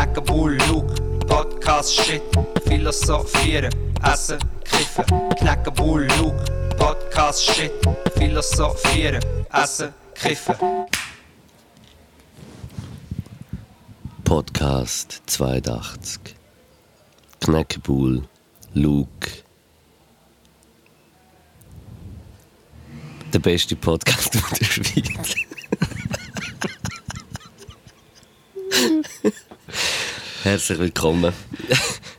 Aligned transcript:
Knacken, 0.00 0.24
Bull, 0.24 0.56
Luke, 0.68 0.94
Podcast, 1.26 1.92
Shit, 1.92 2.22
Philosophieren, 2.64 3.70
Essen, 4.02 4.38
Kiffen. 4.64 5.04
Knacken, 5.36 5.74
Bull, 5.74 6.08
Luke, 6.18 6.42
Podcast, 6.78 7.44
Shit, 7.44 7.70
Philosophieren, 8.16 9.22
Essen, 9.52 9.92
Kiffen. 10.14 10.56
Podcast 14.24 15.20
82. 15.26 16.34
Knäckebull, 17.40 18.26
Luke. 18.72 19.28
Der 23.34 23.38
beste 23.38 23.76
Podcast 23.76 24.32
der 24.60 24.64
Schweiz. 24.64 25.34
Herzlich 30.42 30.78
willkommen. 30.78 31.34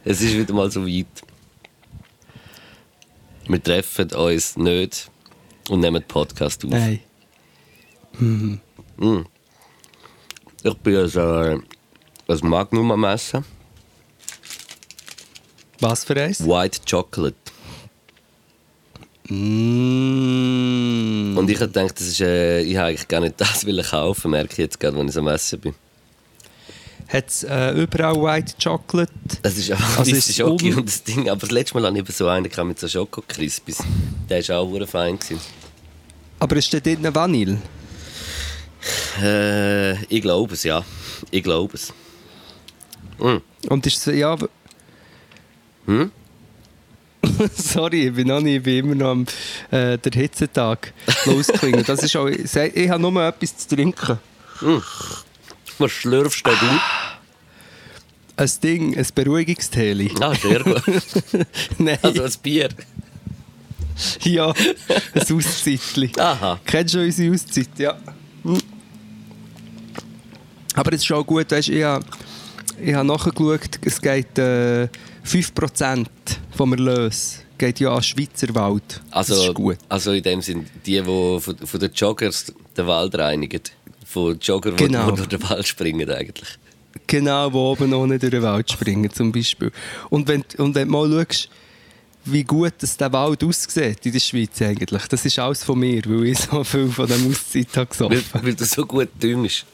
Es 0.05 0.21
ist 0.21 0.35
wieder 0.35 0.53
mal 0.53 0.69
so 0.69 0.85
weit. 0.85 1.07
Wir 3.47 3.63
treffen 3.63 4.13
uns 4.13 4.57
nicht 4.57 5.09
und 5.69 5.79
nehmen 5.79 6.03
den 6.03 6.07
Podcast 6.07 6.63
auf. 6.63 6.69
Nein. 6.69 6.99
Ich 10.63 10.73
bin 10.83 10.95
also 10.95 11.21
ein 11.21 11.63
Magnum 12.43 12.91
am 12.91 13.03
Essen. 13.05 13.43
Was 15.79 16.03
für 16.03 16.21
eins? 16.21 16.45
White 16.45 16.81
Chocolate. 16.87 17.35
Mm. 19.29 21.37
Und 21.37 21.49
ich 21.49 21.59
habe 21.59 21.71
gedacht, 21.71 21.99
das 21.99 22.07
ist, 22.07 22.21
äh, 22.21 22.61
ich 22.61 22.77
habe 22.77 22.89
eigentlich 22.89 23.07
gar 23.07 23.21
nicht 23.21 23.33
das 23.41 23.65
will 23.65 23.81
kaufen, 23.81 24.29
merke 24.29 24.51
ich 24.51 24.59
jetzt 24.59 24.79
gerade, 24.79 24.95
wenn 24.95 25.07
ich 25.07 25.17
am 25.17 25.27
Essen 25.27 25.59
bin. 25.59 25.73
Hat 27.11 27.27
es 27.27 27.43
äh, 27.43 27.71
überall 27.71 28.15
White 28.15 28.53
Chocolate? 28.61 29.11
Es 29.43 29.57
ist 29.57 29.71
einfach 29.71 29.99
Also 29.99 30.15
ist 30.15 30.33
Schoki 30.33 30.73
und 30.73 30.87
das 30.87 31.03
Ding. 31.03 31.29
Aber 31.29 31.41
das 31.41 31.51
letzte 31.51 31.75
Mal 31.75 31.87
hatte 31.87 31.97
ich 31.97 32.03
eben 32.03 32.13
so 32.13 32.27
einen 32.27 32.67
mit 32.67 32.79
so 32.79 32.87
Schoko-Crispies. 32.87 33.79
Der 34.29 34.47
war 34.47 34.59
auch 34.59 34.67
hure 34.69 34.87
fein. 34.87 35.19
Gewesen. 35.19 35.41
Aber 36.39 36.55
ist 36.55 36.73
da 36.73 36.79
drin 36.79 37.13
Vanille? 37.13 37.57
Äh, 39.21 40.03
ich 40.05 40.21
glaube 40.21 40.53
es, 40.53 40.63
ja. 40.63 40.83
Ich 41.31 41.43
glaube 41.43 41.73
es. 41.73 41.93
Und 43.69 43.85
ist 43.85 44.07
es, 44.07 44.15
ja... 44.15 44.37
Hm? 45.85 46.11
Sorry, 47.55 48.07
ich 48.07 48.13
bin 48.13 48.27
noch 48.27 48.39
nicht, 48.39 48.57
ich 48.57 48.63
bin 48.63 48.85
immer 48.85 48.95
noch 48.95 49.11
am 49.11 49.25
äh, 49.69 49.97
der 49.97 50.11
Hitzetag 50.13 50.93
losklingen. 51.25 51.83
Das 51.85 52.01
ist 52.03 52.15
auch, 52.15 52.27
ich 52.27 52.55
ich 52.55 52.89
habe 52.89 53.01
nur 53.01 53.23
etwas 53.23 53.57
zu 53.57 53.75
trinken. 53.75 54.17
Was 55.81 55.91
schlürfst 55.91 56.45
denn 56.45 56.53
du? 56.59 56.79
Ein 58.37 58.49
Ding, 58.63 58.97
ein 58.97 59.07
Beruhigungsteli. 59.15 60.11
Ah, 60.19 60.35
sehr 60.35 60.63
gut. 60.63 60.83
Nein, 61.79 61.97
Also 62.01 62.23
ein 62.23 62.33
Bier. 62.43 62.69
ja, 64.21 64.51
ein 64.51 65.35
Auszeitchen. 65.35 66.19
Aha. 66.19 66.59
Kennst 66.65 66.93
du 66.93 66.99
unsere 66.99 67.33
Auszeit? 67.33 67.69
Ja. 67.77 67.97
Hm. 68.43 68.57
Aber 70.75 70.93
es 70.93 71.03
ist 71.03 71.11
auch 71.11 71.25
gut, 71.25 71.51
weißt, 71.51 71.69
ich 71.69 71.83
habe, 71.83 72.05
ich 72.79 72.93
habe 72.93 73.07
nachgeschaut, 73.07 73.79
es 73.83 73.99
geht 73.99 74.37
äh, 74.37 74.87
5% 75.25 76.05
vom 76.55 76.73
Erlös 76.73 77.39
geht 77.61 77.79
ja 77.79 77.93
an 77.93 78.01
Schweizer 78.01 78.53
Wald. 78.55 79.01
Also, 79.11 79.35
das 79.35 79.45
ist 79.45 79.53
gut. 79.53 79.77
also 79.87 80.13
in 80.13 80.23
dem 80.23 80.41
Sinn, 80.41 80.65
die, 80.83 80.99
die 80.99 81.03
von, 81.03 81.39
von 81.39 81.79
den 81.79 81.91
Joggers 81.93 82.51
den 82.75 82.87
Wald 82.87 83.13
reinigen. 83.15 83.61
Von 84.11 84.37
Jogger, 84.39 84.71
die 84.71 84.83
Genau. 84.85 85.11
durch 85.11 85.27
den 85.27 85.41
Wald 85.49 85.67
springen 85.67 86.09
eigentlich. 86.09 86.49
Genau, 87.07 87.51
wo 87.53 87.71
oben 87.71 87.93
ohne 87.93 88.19
durch 88.19 88.31
den 88.31 88.41
Wald 88.43 88.69
springen 88.71 89.09
zum 89.11 89.31
Beispiel. 89.31 89.71
Und 90.09 90.27
wenn, 90.27 90.43
und 90.57 90.75
wenn 90.75 90.87
du 90.87 90.91
mal 90.91 91.25
schaust, 91.25 91.49
wie 92.25 92.43
gut 92.43 92.73
das 92.79 92.97
der 92.97 93.11
Wald 93.13 93.43
aussieht 93.43 94.05
in 94.05 94.11
der 94.11 94.19
Schweiz 94.19 94.61
eigentlich, 94.61 95.07
das 95.07 95.25
ist 95.25 95.39
alles 95.39 95.63
von 95.63 95.79
mir, 95.79 96.01
weil 96.05 96.25
ich 96.27 96.39
so 96.39 96.63
viel 96.63 96.89
von 96.89 97.07
der 97.07 97.17
Auszeit 97.17 97.67
habe 97.77 97.89
Weil, 97.99 98.09
gesoffen. 98.09 98.43
weil 98.43 98.53
du 98.53 98.65
so 98.65 98.85
gut 98.85 99.09
düngst. 99.21 99.65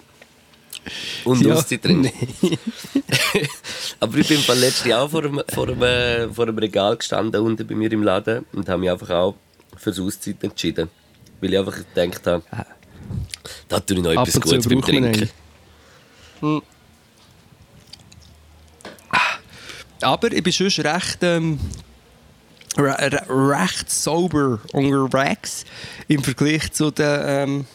Und 1.26 1.42
Ja, 1.46 1.56
Auszeit 1.56 1.84
drin. 1.84 2.10
Aber 4.00 4.18
ich 4.18 4.28
bin 4.28 4.40
beim 4.48 4.60
letzten 4.60 4.90
Jahr 4.90 5.10
vor 5.10 5.24
einem, 5.24 5.42
vor, 5.54 5.68
einem, 5.68 6.34
vor 6.34 6.48
einem 6.48 6.58
Regal 6.58 6.96
gestanden 6.98 7.42
unten 7.42 7.66
bei 7.68 7.76
mir 7.76 7.92
im 7.92 8.04
Laden 8.04 8.46
und 8.54 8.70
habe 8.70 8.80
mich 8.80 8.92
einfach 8.92 9.10
auch 9.10 9.36
für 9.76 9.92
die 9.92 10.02
Auszeit 10.02 10.44
entschieden. 10.44 10.90
Weil 11.42 11.54
ich 11.54 11.60
einfach 11.60 11.76
gedacht 11.94 12.26
habe, 12.28 12.44
da 13.68 13.80
tue 13.80 13.98
ich 13.98 14.04
noch 14.04 14.12
etwas 14.12 14.40
Gutes 14.40 14.68
beim 14.68 14.82
Trinken. 14.82 15.30
einen. 16.42 16.62
Aber 20.02 20.32
ich 20.32 20.44
bin 20.44 20.54
schon 20.54 20.68
recht, 20.68 21.18
ähm, 21.22 21.60
re 22.78 22.96
re 23.00 23.22
recht 23.30 23.90
sober 23.90 24.60
unterwegs 24.72 25.66
im 26.08 26.24
Vergleich 26.24 26.72
zu 26.72 26.92
den, 26.92 27.20
ähm, 27.26 27.66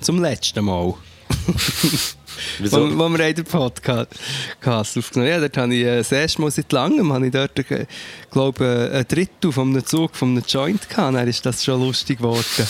zum 0.00 0.22
letzten 0.22 0.64
Mal. 0.64 0.94
Wieso? 2.58 2.90
Wo, 2.90 2.98
wo 2.98 3.08
wir 3.10 3.24
haben 3.24 3.34
den 3.34 3.44
Podcast 3.44 4.98
aufgenommen 4.98 5.30
Ja, 5.30 5.38
dort 5.40 5.56
habe 5.56 5.74
ich 5.74 5.84
äh, 5.84 5.98
das 5.98 6.12
erste 6.12 6.40
Mal 6.40 6.50
seit 6.50 6.72
langem 6.72 7.12
habe 7.12 7.26
ich 7.26 7.32
dort, 7.32 7.58
äh, 7.70 7.86
glaube 8.30 8.90
ein 8.92 9.06
Drittel 9.06 9.52
von 9.52 9.68
einem 9.68 9.84
Zug 9.84 10.16
von 10.16 10.30
einem 10.30 10.44
Joint 10.46 10.88
gehabt. 10.88 11.14
Dann 11.14 11.28
ist 11.28 11.44
das 11.44 11.62
schon 11.64 11.80
lustig 11.80 12.18
geworden. 12.18 12.66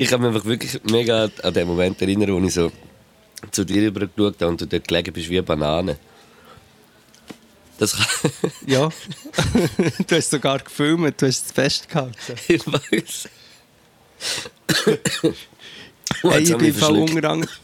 Ich 0.00 0.08
kann 0.08 0.22
mich 0.22 0.28
einfach 0.28 0.46
wirklich 0.46 0.80
mega 0.84 1.28
an 1.42 1.52
den 1.52 1.68
Moment 1.68 2.00
erinnern, 2.00 2.32
wo 2.32 2.46
ich 2.46 2.54
so 2.54 2.72
zu 3.50 3.64
dir 3.66 3.82
rübergeschaut 3.82 4.40
habe 4.40 4.46
und 4.46 4.58
du 4.58 4.66
dort 4.66 4.88
gelegen 4.88 5.12
bist 5.12 5.28
wie 5.28 5.36
eine 5.36 5.42
Banane. 5.42 5.98
Das 7.78 7.94
kann... 7.94 8.06
Ja. 8.66 8.88
du 10.06 10.16
hast 10.16 10.30
sogar 10.30 10.60
gefilmt, 10.60 11.20
du 11.20 11.26
hast 11.26 11.44
es 11.44 11.52
festgehalten. 11.52 12.16
ich 12.48 12.66
weiß. 12.66 13.28
Oh, 16.22 16.30
Hey, 16.30 16.44
ich 16.44 16.52
habe 16.52 16.64
bin 16.64 16.82
unter 16.82 17.30
anderem... 17.30 17.54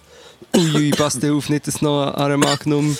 Uiui, 0.54 0.90
pass 0.90 1.18
dir 1.18 1.32
auf, 1.32 1.48
nicht, 1.48 1.66
dass 1.66 1.76
du 1.76 1.86
noch 1.86 2.12
an 2.12 2.22
einem 2.22 2.40
Magnum 2.40 2.98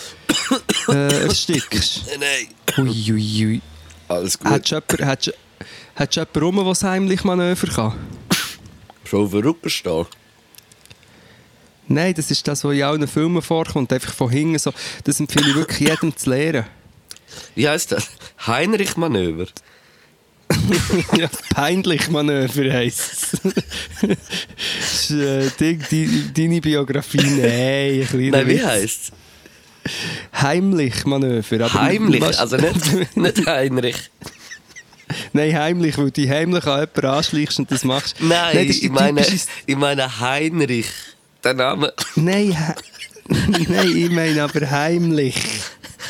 äh, 0.88 1.24
erstickst. 1.24 2.04
Nein. 2.18 2.48
Uiuiui. 2.78 3.60
Alles 4.08 4.38
gut. 4.38 4.50
Hättest 4.50 4.72
du 4.72 4.76
jemanden, 4.76 5.04
hättest, 5.04 5.38
hättest 5.94 6.16
jemanden 6.16 6.38
rum, 6.42 6.56
der 6.56 6.64
das 6.64 6.82
heimlich 6.84 7.22
Manöver 7.22 7.66
kann? 7.66 8.15
Schon 9.06 9.24
auf 9.24 9.30
dem 9.30 9.40
Rücken 9.40 9.70
stehen. 9.70 10.06
Nein, 11.88 12.14
das 12.14 12.30
ist 12.30 12.46
das, 12.48 12.64
was 12.64 12.74
in 12.74 12.82
allen 12.82 13.06
Filmen 13.06 13.42
vorkommt. 13.42 13.92
Einfach 13.92 14.12
von 14.12 14.30
hinten 14.30 14.58
so. 14.58 14.72
Das 15.04 15.20
empfehle 15.20 15.50
ich 15.50 15.54
wirklich 15.54 15.88
jedem 15.88 16.16
zu 16.16 16.30
lernen. 16.30 16.66
Wie 17.54 17.68
heisst 17.68 17.92
das? 17.92 18.08
Heinrich-Manöver. 18.46 19.46
ja, 21.16 21.28
peinlich 21.54 22.08
Manöver 22.08 22.72
heisst 22.72 23.40
es. 24.02 25.10
äh, 25.10 25.50
die, 25.58 26.32
deine 26.32 26.60
Biografie, 26.60 27.18
nein, 27.18 28.02
ein 28.02 28.06
kleiner 28.06 28.38
Nein, 28.38 28.48
wie 28.48 28.64
heisst 28.64 29.12
es? 29.12 30.42
Heimlich 30.42 31.04
Manöver. 31.04 31.72
Heimlich, 31.74 32.38
also 32.38 32.56
nicht, 32.56 33.16
nicht 33.16 33.46
Heinrich. 33.46 34.10
Nein, 35.32 35.56
heimlich, 35.56 35.96
weil 35.98 36.10
du 36.10 36.28
heimlich 36.28 36.64
an 36.66 36.80
jemanden 36.80 37.06
anschleichst 37.06 37.58
und 37.60 37.70
das 37.70 37.84
machst. 37.84 38.16
Nein, 38.20 38.56
das 38.56 38.76
ist 38.76 38.82
ich, 38.84 38.90
meine, 38.90 39.20
typisches- 39.22 39.46
ich 39.66 39.76
meine 39.76 40.20
Heinrich. 40.20 40.86
Der 41.44 41.54
Name. 41.54 41.92
Nein, 42.16 42.56
Nein, 43.28 43.96
ich 43.96 44.10
meine 44.10 44.42
aber 44.42 44.70
heimlich. 44.70 45.36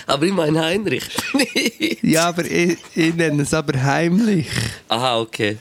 Aber 0.06 0.24
ich 0.26 0.32
meine 0.32 0.60
Heinrich. 0.64 1.04
Ja, 2.02 2.28
aber 2.28 2.44
ich, 2.44 2.78
ich 2.94 3.14
nenne 3.14 3.42
es 3.42 3.52
aber 3.52 3.82
heimlich. 3.82 4.46
Aha, 4.88 5.18
okay. 5.18 5.56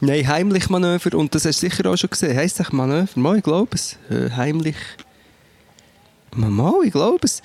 Nein, 0.00 0.26
heimlich 0.26 0.68
Manöver. 0.70 1.16
Und 1.18 1.34
das 1.34 1.44
hast 1.44 1.62
du 1.62 1.68
sicher 1.68 1.88
auch 1.90 1.96
schon 1.96 2.08
gesehen. 2.10 2.34
Heißt 2.36 2.58
es 2.60 2.72
Manöver? 2.72 3.08
Mal, 3.20 3.36
ich 3.38 3.42
glaube 3.44 3.74
es. 3.74 3.98
Äh, 4.10 4.30
heimlich. 4.30 4.76
Mal, 6.34 6.74
ich 6.84 6.92
glaube 6.92 7.18
es. 7.22 7.42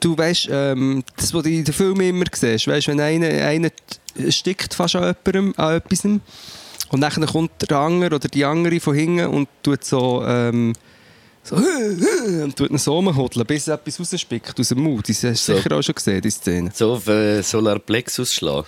Du 0.00 0.16
weißt, 0.16 0.48
ähm, 0.50 1.02
das, 1.16 1.34
was 1.34 1.42
du 1.42 1.50
in 1.50 1.64
den 1.64 1.74
Filmen 1.74 2.00
immer 2.02 2.24
siehst, 2.32 2.68
weißt, 2.68 2.88
wenn 2.88 3.00
einer, 3.00 3.26
einer 3.26 3.70
stickt 4.28 4.74
fast 4.74 4.94
an, 4.96 5.14
jemandem, 5.26 5.54
an 5.56 5.76
etwas 5.76 6.04
und 6.04 7.00
dann 7.00 7.26
kommt 7.26 7.50
der 7.68 7.78
andere 7.78 8.14
oder 8.16 8.28
die 8.28 8.44
andere 8.44 8.78
von 8.78 8.94
hinten 8.94 9.26
und 9.26 9.48
tut 9.62 9.82
so, 9.82 10.22
ähm, 10.24 10.74
so 11.42 11.56
und 12.42 12.54
tut 12.54 12.70
ihn 12.70 12.78
so 12.78 12.94
rumhudeln, 12.94 13.46
bis 13.46 13.66
er 13.66 13.74
etwas 13.74 13.98
rausspickt 13.98 14.60
aus 14.60 14.68
dem 14.68 14.80
Mund. 14.80 15.08
Das 15.08 15.24
hast 15.24 15.48
du 15.48 15.52
So. 15.52 15.56
sicher 15.58 15.76
auch 15.76 15.82
schon 15.82 15.94
gesehen, 15.94 16.20
die 16.20 16.30
Szene. 16.30 16.70
So 16.74 16.92
auf 16.92 17.08
äh, 17.08 17.42
Solarplexus 17.42 18.34
schlagen. 18.34 18.66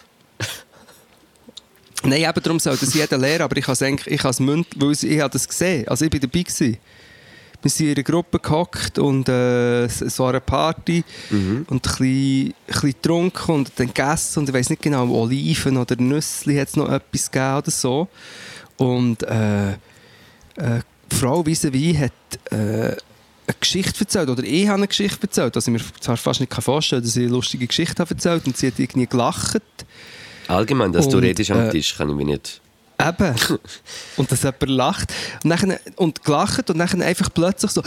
Nein, 2.02 2.22
eben 2.22 2.42
darum 2.42 2.58
soll 2.58 2.76
das 2.76 2.92
jeder 2.92 3.16
lernen, 3.16 3.42
aber 3.42 3.56
ich 3.56 3.64
habe 3.64 3.72
es 3.72 3.82
eigentlich, 3.82 4.14
ich 4.14 4.22
habe 4.22 4.30
es 4.30 4.40
mündlich, 4.40 4.82
weil 4.82 4.92
ich, 4.92 5.04
ich 5.04 5.20
habe 5.20 5.30
das 5.30 5.48
gesehen, 5.48 5.86
also 5.88 6.04
ich 6.04 6.12
war 6.12 6.20
dabei. 6.20 6.42
Gewesen. 6.42 6.78
Wir 7.64 7.70
sind 7.70 7.86
in 7.86 7.94
einer 7.94 8.02
Gruppe 8.02 8.38
gehockt 8.40 8.98
und 8.98 9.26
äh, 9.26 9.84
es, 9.84 10.18
war 10.18 10.28
eine 10.28 10.42
Party 10.42 11.02
und 11.30 11.70
ein 11.70 11.78
bisschen, 11.80 12.48
ein 12.48 12.54
bisschen 12.66 12.90
getrunken 12.90 13.52
und 13.52 13.72
dann 13.76 13.86
gegessen 13.86 14.40
und 14.40 14.50
ich 14.50 14.54
weiß 14.54 14.68
nicht 14.68 14.82
genau, 14.82 15.08
Oliven 15.08 15.78
oder 15.78 15.96
Nüsse 15.96 16.60
hat 16.60 16.68
es 16.68 16.76
noch 16.76 16.90
etwas 16.90 17.30
gegeben 17.30 17.56
oder 17.56 17.70
so. 17.70 18.08
Und 18.76 19.22
äh, 19.22 19.72
äh, 19.72 19.74
die 21.10 21.16
Frau 21.16 21.46
vis 21.46 21.72
wie 21.72 21.96
hat 21.98 22.12
äh, 22.50 22.56
eine 23.46 23.56
Geschichte 23.58 24.00
erzählt, 24.00 24.28
oder 24.28 24.42
ich 24.42 24.66
habe 24.66 24.76
eine 24.76 24.88
Geschichte 24.88 25.22
erzählt, 25.22 25.56
dass 25.56 25.66
ich 25.66 25.72
mir 25.72 25.80
zwar 26.00 26.18
fast 26.18 26.40
nicht 26.40 26.52
vorstellen 26.52 27.00
kann, 27.00 27.08
dass 27.08 27.16
ich 27.16 27.22
eine 27.22 27.32
lustige 27.32 27.66
Geschichte 27.66 27.98
habe 27.98 28.10
erzählt 28.10 28.46
und 28.46 28.58
sie 28.58 28.66
hat 28.66 28.78
irgendwie 28.78 29.06
gelacht. 29.06 29.62
Allgemein, 30.48 30.92
dass 30.92 31.08
du 31.08 31.16
Und, 31.16 31.24
redest 31.24 31.50
am 31.50 31.60
äh, 31.60 31.70
Tisch, 31.70 31.96
kann 31.96 32.10
ich 32.10 32.14
mir 32.14 32.26
nicht... 32.26 32.60
Eben. 32.98 33.34
und 34.16 34.30
dass 34.30 34.42
jemand 34.42 34.68
lacht. 34.68 35.12
Und, 35.42 35.50
dann, 35.50 35.76
und 35.96 36.24
gelacht 36.24 36.70
und 36.70 36.78
dann 36.78 37.02
einfach 37.02 37.30
plötzlich 37.32 37.70
so... 37.70 37.82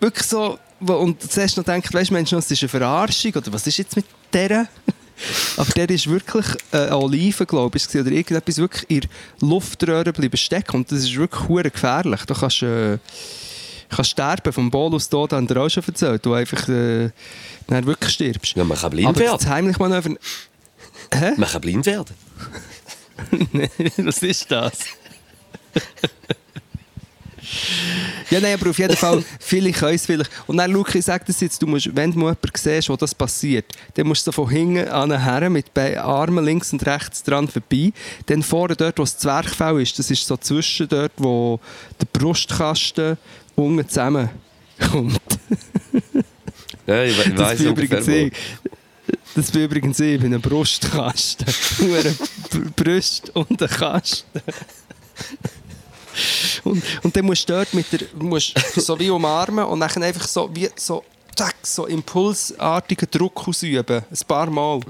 Wirklich 0.00 0.26
so... 0.26 0.58
Und 0.80 1.22
zuerst 1.30 1.56
noch 1.56 1.64
denkt, 1.64 1.92
weißt 1.94 2.10
du, 2.10 2.14
Mensch, 2.14 2.30
das 2.30 2.50
ist 2.50 2.62
eine 2.62 2.68
Verarschung, 2.68 3.32
oder 3.34 3.52
was 3.52 3.66
ist 3.66 3.78
jetzt 3.78 3.94
mit 3.94 4.04
der? 4.32 4.66
Aber 5.56 5.70
der 5.72 5.90
ist 5.90 6.08
wirklich 6.08 6.46
äh, 6.72 6.78
eine 6.78 6.96
Olive, 6.96 7.46
glaube 7.46 7.78
ich, 7.78 7.88
oder 7.88 8.10
irgendetwas 8.10 8.58
wirklich 8.58 8.90
in 8.90 9.00
der 9.00 9.48
Luftröhre 9.48 10.12
bleiben 10.12 10.36
stecken. 10.36 10.76
Und 10.76 10.90
das 10.90 11.00
ist 11.00 11.16
wirklich 11.16 11.48
hure 11.48 11.70
gefährlich. 11.70 12.24
Du 12.24 12.34
kannst, 12.34 12.62
äh, 12.62 12.98
kannst 13.88 14.10
sterben 14.10 14.52
vom 14.52 14.70
Bolus 14.70 15.08
Tod, 15.08 15.32
haben 15.32 15.46
dir 15.46 15.60
auch 15.60 15.68
schon 15.68 15.84
erzählt, 15.84 16.24
du 16.24 16.34
einfach 16.34 16.68
äh, 16.68 17.10
wirklich 17.68 18.14
stirbst. 18.14 18.56
Ja, 18.56 18.64
man 18.64 18.78
kann 18.78 18.90
blind 18.90 19.08
Aber 19.08 19.18
werden. 19.20 19.36
das 19.38 19.46
heimlich 19.46 19.78
Manöver... 19.78 20.10
Hä? 21.14 21.32
Man 21.36 21.48
kann 21.48 21.60
blind 21.60 21.86
werden. 21.86 22.14
Was 23.98 24.22
ist 24.22 24.50
das? 24.50 24.78
ja, 28.30 28.40
nein, 28.40 28.54
aber 28.58 28.70
auf 28.70 28.78
jeden 28.78 28.96
Fall, 28.96 29.22
viele 29.40 29.72
können 29.72 29.94
es 29.94 30.06
vielleicht. 30.06 30.30
Und 30.46 30.56
dann, 30.56 30.70
Luki, 30.70 30.98
ich 30.98 31.04
sage 31.04 31.24
das 31.26 31.40
jetzt, 31.40 31.60
du 31.60 31.66
musst, 31.66 31.94
wenn 31.94 32.12
du 32.12 32.18
mal 32.18 32.26
jemanden 32.28 32.50
siehst, 32.54 32.88
wo 32.88 32.96
das 32.96 33.14
passiert, 33.14 33.66
dann 33.94 34.06
musst 34.06 34.26
du 34.26 34.30
so 34.30 34.32
von 34.32 34.48
hinten 34.48 34.88
an 34.88 35.22
her 35.22 35.50
mit 35.50 35.72
beiden 35.74 35.98
Armen 35.98 36.44
links 36.44 36.72
und 36.72 36.84
rechts 36.86 37.22
dran 37.22 37.48
vorbei. 37.48 37.92
Dann 38.26 38.42
vorne 38.42 38.74
dort, 38.76 38.98
wo 38.98 39.02
das 39.02 39.18
Zwerchfell 39.18 39.80
ist, 39.82 39.98
das 39.98 40.10
ist 40.10 40.26
so 40.26 40.36
zwischen 40.36 40.88
dort, 40.88 41.12
wo 41.16 41.60
der 42.00 42.06
Brustkasten 42.18 43.18
unten 43.54 43.86
zusammen 43.88 44.30
kommt. 44.90 45.20
Ja, 46.86 47.04
ich, 47.04 47.16
we- 47.16 47.54
ich 47.54 47.66
ungefähr, 47.66 48.06
wo. 48.06 48.10
ich. 48.10 48.32
Das 49.34 49.50
bin 49.50 49.62
übrigens 49.62 49.98
ich, 50.00 50.14
ich 50.14 50.20
bin 50.20 50.34
ein 50.34 50.40
Brustkasten. 50.40 51.46
Nur 51.86 51.98
eine 51.98 52.14
Brust 52.76 53.30
und 53.34 53.62
ein 53.62 53.68
Kasten. 53.68 54.40
Und, 56.64 56.82
und 57.02 57.16
dann 57.16 57.24
musst 57.24 57.48
du 57.48 57.54
dort 57.54 57.72
mit 57.72 57.90
der, 57.92 58.00
musst 58.14 58.54
so 58.76 58.98
wie 58.98 59.10
umarmen 59.10 59.64
und 59.64 59.80
dann 59.80 60.02
einfach 60.02 60.28
so, 60.28 60.50
wie 60.52 60.68
so, 60.76 61.02
zack, 61.34 61.56
so 61.62 61.86
impulsartigen 61.86 63.08
Druck 63.10 63.48
ausüben. 63.48 64.02
Ein 64.10 64.26
paar 64.26 64.50
Mal. 64.50 64.80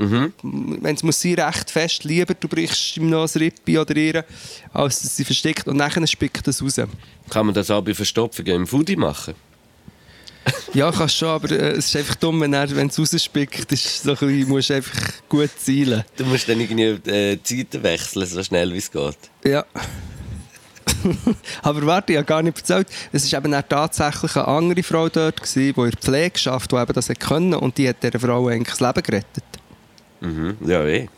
Wenn 0.43 0.95
es 0.95 1.03
muss 1.03 1.21
sie 1.21 1.35
recht 1.35 1.71
fest, 1.71 2.05
lieber 2.05 2.35
du 2.35 2.49
brichst 2.49 2.97
ihm 2.97 3.11
noch 3.11 3.23
ein 3.23 3.39
Rippi 3.39 3.79
oder 3.79 3.97
ihr, 3.97 4.25
als 4.73 5.03
dass 5.03 5.17
sie 5.17 5.25
versteckt 5.25 5.69
und 5.69 5.79
dann 5.79 6.07
spickt 6.07 6.47
das 6.47 6.63
raus. 6.63 6.81
Kann 7.31 7.47
man 7.47 7.55
das 7.55 7.71
auch 7.71 7.83
bei 7.83 7.95
Verstopfungen 7.95 8.55
im 8.55 8.67
Foodie 8.67 8.97
machen? 8.97 9.35
Ja, 10.75 10.91
kannst 10.91 11.17
schon, 11.17 11.29
aber 11.29 11.51
äh, 11.51 11.73
es 11.73 11.87
ist 11.87 11.97
einfach 11.97 12.15
dumm, 12.17 12.41
wenn 12.41 12.53
er- 12.55 12.65
es 12.71 12.99
rausspickt, 12.99 13.71
ist 13.73 14.03
so 14.03 14.11
ein 14.13 14.17
bisschen, 14.17 14.49
musst 14.49 14.71
du 14.71 14.75
einfach 14.75 14.99
gut 15.29 15.51
zielen. 15.59 16.03
Du 16.17 16.25
musst 16.25 16.49
dann 16.49 16.61
irgendwie 16.61 17.11
äh, 17.11 17.37
die 17.37 17.69
Zeiten 17.69 17.83
wechseln, 17.83 18.27
so 18.27 18.43
schnell 18.43 18.73
wie 18.73 18.79
es 18.79 18.91
geht. 18.91 19.19
Ja. 19.45 19.65
aber 21.63 21.87
warte, 21.87 22.13
ich 22.13 22.17
habe 22.17 22.27
gar 22.27 22.43
nicht 22.43 22.57
erzählt, 22.59 22.89
es 23.13 23.31
war 23.33 23.39
eben 23.45 23.53
tatsächlich 23.69 24.37
eine 24.37 24.49
andere 24.49 24.83
Frau 24.83 25.09
dort, 25.09 25.37
gewesen, 25.43 25.75
die 25.75 25.81
in 25.81 25.91
der 25.91 25.99
Pflege 26.01 26.39
schafft, 26.39 26.73
die 26.73 26.77
eben 26.77 26.93
das 26.93 27.09
können 27.19 27.55
und 27.55 27.77
die 27.79 27.89
hat 27.89 28.03
dieser 28.03 28.19
Frau 28.21 28.49
eigentlich 28.49 28.77
das 28.77 28.81
Leben 28.81 29.03
gerettet. 29.03 29.45
Mhm. 30.21 30.57
Ja, 30.67 30.85
eh. 30.85 31.09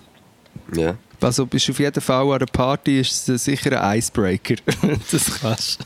Ja. 0.75 0.97
Also 1.21 1.47
bist 1.47 1.69
du 1.69 1.73
auf 1.73 1.79
jeden 1.79 2.00
Fall 2.00 2.23
an 2.26 2.32
einer 2.32 2.47
Party, 2.47 3.00
ist 3.00 3.29
es 3.29 3.44
sicher 3.44 3.81
ein 3.82 3.99
Icebreaker. 3.99 4.56
das 5.11 5.41
kannst 5.41 5.81
du. 5.81 5.85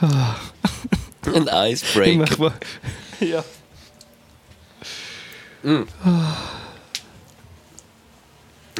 Ein 1.34 1.48
Icebreaker. 1.72 2.52
Ja. 3.20 3.44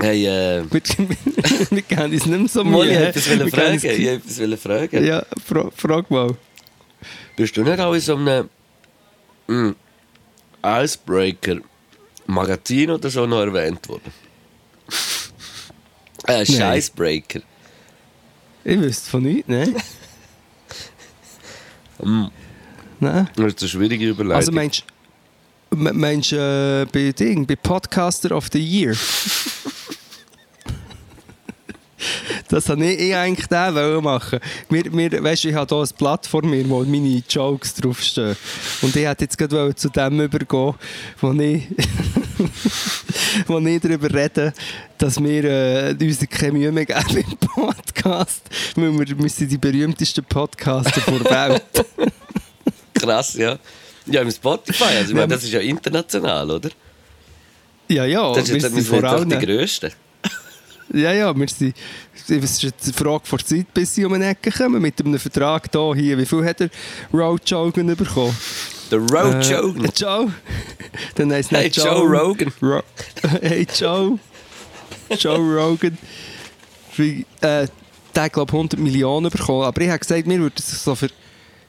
Hey, 0.01 0.27
äh... 0.27 0.65
Wir, 0.71 1.83
kennen 1.83 2.13
uns 2.13 2.27
nicht 2.27 2.39
mehr 2.39 2.49
so 2.49 2.65
Mal, 2.65 2.89
ich 2.89 2.99
wollte 2.99 3.09
etwas 3.09 3.27
fragen. 3.27 3.77
Ich 3.77 3.85
wollte 3.85 4.13
etwas 4.13 4.61
fragen. 4.61 5.05
Ja, 5.05 5.25
fra 5.45 5.71
frag 5.75 6.11
mal. 6.11 6.37
Bist 7.37 7.57
du 7.57 7.63
nicht 7.63 7.81
auch 7.81 7.95
in 7.95 8.01
so 8.01 8.17
einem 8.17 8.51
mm, 9.47 9.71
Icebreaker-Magazin 10.65 12.91
oder 12.91 13.09
so 13.09 13.25
noch 13.27 13.41
erwähnt 13.41 13.89
worden? 13.89 14.13
Äh, 16.27 16.47
Scheißbreaker. 16.47 17.43
Ich 18.65 18.81
wüsste 18.81 19.11
von 19.11 19.25
nichts, 19.25 19.47
ne? 19.47 19.75
Mm, 22.03 22.25
Nein. 23.01 23.29
das 23.37 23.47
ist 23.55 23.63
eine 23.63 23.69
schwierige 23.69 24.09
Überleitung. 24.11 24.37
Also 24.37 24.53
meinst 24.53 24.85
du 25.71 25.77
me- 25.77 25.93
meinst, 25.93 26.33
äh, 26.33 26.87
bei 26.93 27.13
Ding, 27.13 27.47
bei 27.47 27.57
Podcaster 27.57 28.37
of 28.37 28.49
the 28.53 28.59
Year? 28.61 28.95
das 32.55 32.69
wollte 32.69 32.85
ich, 32.85 33.01
ich 33.01 33.17
eigentlich 33.17 33.49
den 33.49 34.05
machen. 34.05 34.39
Wir, 34.69 34.85
wir, 34.93 35.25
weißt, 35.25 35.45
ich 35.47 35.55
habe 35.55 35.75
hier 35.75 35.83
ein 35.83 35.97
Blatt 35.99 36.25
vor 36.25 36.45
mir, 36.47 36.69
wo 36.69 36.85
meine 36.85 37.21
Jokes 37.29 37.75
draufstehen. 37.75 38.37
Und 38.81 38.95
ich 38.95 39.05
hätte 39.05 39.25
jetzt 39.25 39.37
gerade 39.37 39.75
zu 39.75 39.89
dem 39.89 40.21
übergehen, 40.21 40.75
wo 41.21 41.33
ich, 41.33 41.67
wo 43.49 43.59
ich 43.59 43.81
darüber 43.81 44.15
rede, 44.15 44.53
dass 44.99 45.21
wir 45.21 45.45
äh, 45.45 45.97
uns 46.01 46.21
keine 46.31 46.53
Mühe 46.53 46.71
mehr 46.71 46.87
geben 46.87 47.25
im 47.29 47.37
Podcast, 47.39 48.43
weil 48.77 48.99
wir, 49.01 49.19
wir 49.19 49.31
sind 49.31 49.51
die 49.51 49.59
berühmtesten 49.59 50.25
Podcaster 50.25 51.01
der 51.01 51.25
Welt. 51.25 51.87
Krass, 52.95 53.35
ja. 53.35 53.59
Ja, 54.07 54.21
im 54.21 54.31
Spotify. 54.31 54.85
Also, 54.85 55.09
ich 55.09 55.15
meine, 55.15 55.27
das 55.27 55.43
ist 55.43 55.53
ja 55.53 55.59
international, 55.59 56.49
oder? 56.53 56.71
Ja, 57.89 58.05
ja, 58.05 58.33
Das 58.33 58.45
ist 58.45 58.51
wir 58.51 58.61
jetzt 58.61 58.75
sind 58.75 58.87
vor 58.87 59.03
allem... 59.03 59.29
die 59.29 59.39
Grössten. 59.45 59.91
Ja, 60.93 61.13
ja, 61.13 61.35
wir 61.35 61.49
sind. 61.49 61.77
Es 62.15 62.31
ist 62.31 62.65
eine 62.65 62.93
Frage 62.93 63.25
vor 63.25 63.39
Zeit, 63.39 63.73
bis 63.73 63.95
sie 63.95 64.05
um 64.05 64.13
eine 64.13 64.29
Ecke 64.29 64.51
kommen. 64.51 64.81
Mit 64.81 65.01
einem 65.01 65.19
Vertrag 65.19 65.69
hier, 65.73 65.95
hier. 65.95 66.19
Wie 66.19 66.27
viel 66.27 66.45
hat 66.45 66.61
er 66.61 66.71
Road 67.13 67.43
Jogan 67.49 67.95
bekommen? 67.97 68.37
Der 68.91 68.99
Road 68.99 69.35
Äh, 69.47 69.53
Jogan. 69.53 69.93
Joe. 69.97 70.33
Dann 71.15 71.33
heisst 71.33 71.51
Hey, 71.51 71.65
nicht 71.65 71.77
Joe 71.77 72.03
Rogan. 72.07 72.53
Ro 72.63 72.83
hey, 73.41 73.67
Joe. 73.75 74.19
Joe 75.19 75.39
Rogan. 75.39 75.99
Wie, 76.97 77.27
äh, 77.41 77.67
der 78.15 78.29
glaube 78.31 78.53
100 78.53 78.79
Millionen 78.79 79.31
bekommen. 79.31 79.65
Aber 79.65 79.81
ich 79.81 79.89
habe 79.89 79.99
gesagt, 79.99 80.29
wir 80.29 80.39
würden 80.39 80.55
so 80.57 80.95
für, 80.95 81.09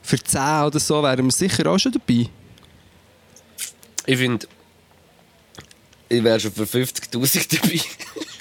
für 0.02 0.20
10 0.22 0.40
oder 0.66 0.80
so 0.80 1.02
wären 1.02 1.26
wir 1.26 1.32
sicher 1.32 1.66
auch 1.68 1.80
schon 1.80 1.94
dabei. 1.94 2.30
Ich 4.06 4.18
finde, 4.18 4.48
ich 6.10 6.24
wäre 6.24 6.40
schon 6.40 6.52
für 6.52 6.64
50.000 6.64 7.62
dabei. 7.62 7.82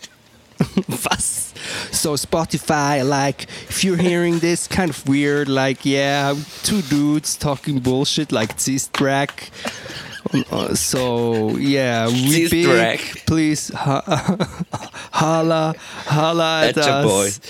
Was? 0.89 1.53
So 1.91 2.15
Spotify, 2.15 3.07
like, 3.09 3.45
if 3.69 3.83
you're 3.85 3.97
hearing 3.97 4.39
this, 4.41 4.67
kind 4.69 4.91
of 4.91 5.07
weird, 5.09 5.49
like, 5.49 5.85
yeah, 5.85 6.35
two 6.63 6.83
dudes 6.83 7.37
talking 7.37 7.81
bullshit, 7.81 8.33
like 8.33 8.57
this 8.59 8.89
track. 8.89 9.51
Uh, 10.51 10.75
so 10.75 11.57
yeah, 11.59 12.09
we 12.09 12.31
This 12.47 12.51
big. 12.51 12.65
track. 12.67 13.01
Please, 13.27 13.69
ha 13.75 14.01
holla, 15.13 15.75
holla 16.07 16.67
at 16.67 16.75
That's 16.75 16.87
a 16.89 17.03
boy. 17.03 17.27
us. 17.27 17.41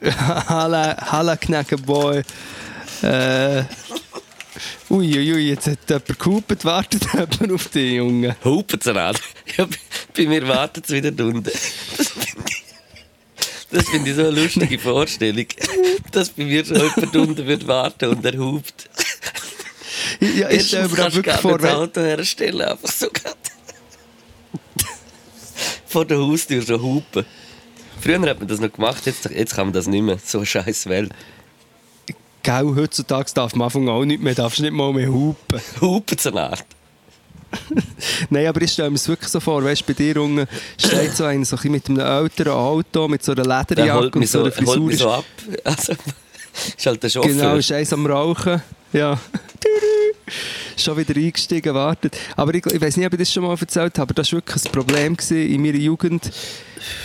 holla, 0.48 0.96
holla, 1.02 1.36
knacker 1.36 1.76
boy. 1.84 2.22
Äh, 3.02 3.64
Uiuiui, 4.90 5.32
ui, 5.34 5.48
jetzt 5.48 5.66
hat 5.66 5.78
jemand 5.88 6.18
gehupet, 6.18 6.64
wartet 6.64 7.02
jemand 7.12 7.52
auf 7.52 7.68
dich, 7.68 7.92
Junge. 7.94 8.36
Hupensalat. 8.44 9.20
Ja, 9.56 9.64
bei- 9.66 9.76
bei 10.16 10.26
mir 10.28 10.46
wartet 10.48 10.84
es 10.86 10.90
wieder 10.92 11.10
unten. 11.24 11.50
Das 13.70 13.88
finde 13.88 14.10
ich 14.10 14.16
so 14.16 14.22
eine 14.26 14.30
lustige 14.42 14.78
Vorstellung, 14.78 15.46
dass 16.12 16.30
bei 16.30 16.44
mir 16.44 16.64
schon 16.64 16.76
jemand 16.76 17.16
unten 17.16 17.46
wird 17.46 17.66
warten 17.66 18.10
und 18.10 18.24
er 18.24 18.38
hupt. 18.38 18.88
Ja, 20.20 20.48
ich 20.50 20.68
stelle 20.68 20.88
mir 20.88 20.96
wirklich 21.14 21.34
vor, 21.36 21.52
nicht 21.52 21.64
das 21.64 21.70
wenn, 21.72 21.76
Auto 21.76 22.00
herstellen, 22.00 22.60
einfach 22.62 22.90
so 22.92 23.08
grad. 23.12 23.36
Vor 25.86 26.04
der 26.04 26.18
Haustür 26.18 26.62
so 26.62 26.80
hupen. 26.80 27.24
Früher 28.00 28.20
hat 28.20 28.38
man 28.38 28.48
das 28.48 28.60
noch 28.60 28.72
gemacht, 28.72 29.04
jetzt, 29.06 29.24
jetzt 29.30 29.54
kann 29.54 29.66
man 29.68 29.72
das 29.72 29.86
nicht 29.86 30.02
mehr. 30.02 30.18
So 30.24 30.38
eine 30.38 30.46
scheiß 30.46 30.86
Welt. 30.86 31.12
Gell, 32.46 32.76
heutzutage 32.76 33.32
darf 33.34 33.56
man 33.56 33.62
am 33.62 33.66
Anfang 33.66 33.88
auch 33.88 34.04
nicht 34.04 34.22
mehr, 34.22 34.32
darfst 34.32 34.60
nicht 34.60 34.72
mal 34.72 34.92
mehr 34.92 35.10
hupen. 35.10 35.60
Hupensalat. 35.80 36.64
Nein, 38.30 38.46
aber 38.46 38.62
ich 38.62 38.70
stelle 38.70 38.88
mir 38.90 38.94
es 38.94 39.08
wirklich 39.08 39.30
so 39.30 39.40
vor, 39.40 39.64
weißt 39.64 39.80
du, 39.80 39.86
bei 39.86 39.92
dir 39.94 40.22
unten 40.22 40.46
steht 40.78 41.16
so 41.16 41.24
einer 41.24 41.44
so 41.44 41.56
ein 41.56 41.72
mit 41.72 41.88
einem 41.88 41.98
älteren 41.98 42.52
Auto, 42.52 43.08
mit 43.08 43.24
so 43.24 43.32
einer 43.32 43.42
Der 43.42 43.58
Lederjacke 43.58 44.00
holt 44.00 44.16
und 44.16 44.26
so 44.28 44.38
so, 44.38 44.38
einer 44.44 44.54
holt 44.54 44.54
Frisur. 44.54 44.86
mich 44.86 44.98
so 44.98 45.10
ab. 45.10 45.24
Also, 45.64 45.94
ist 46.76 46.86
halt 46.86 47.02
der 47.02 47.08
Chauffeur. 47.08 47.32
Genau, 47.32 47.56
ist 47.56 47.72
eins 47.72 47.92
am 47.92 48.06
Rauchen. 48.06 48.62
Ja. 48.92 49.18
Schon 50.76 50.96
wieder 50.96 51.16
eingestiegen, 51.16 51.74
wartet. 51.74 52.16
Aber 52.36 52.54
ich, 52.54 52.64
ich 52.66 52.80
weiß 52.80 52.96
nicht, 52.96 53.06
ob 53.06 53.12
ich 53.14 53.18
das 53.20 53.32
schon 53.32 53.44
mal 53.44 53.56
erzählt 53.58 53.98
habe, 53.98 54.02
aber 54.02 54.14
das 54.14 54.32
war 54.32 54.38
wirklich 54.38 54.64
ein 54.64 54.72
Problem 54.72 55.16
in 55.30 55.62
meiner 55.62 55.78
Jugend, 55.78 56.30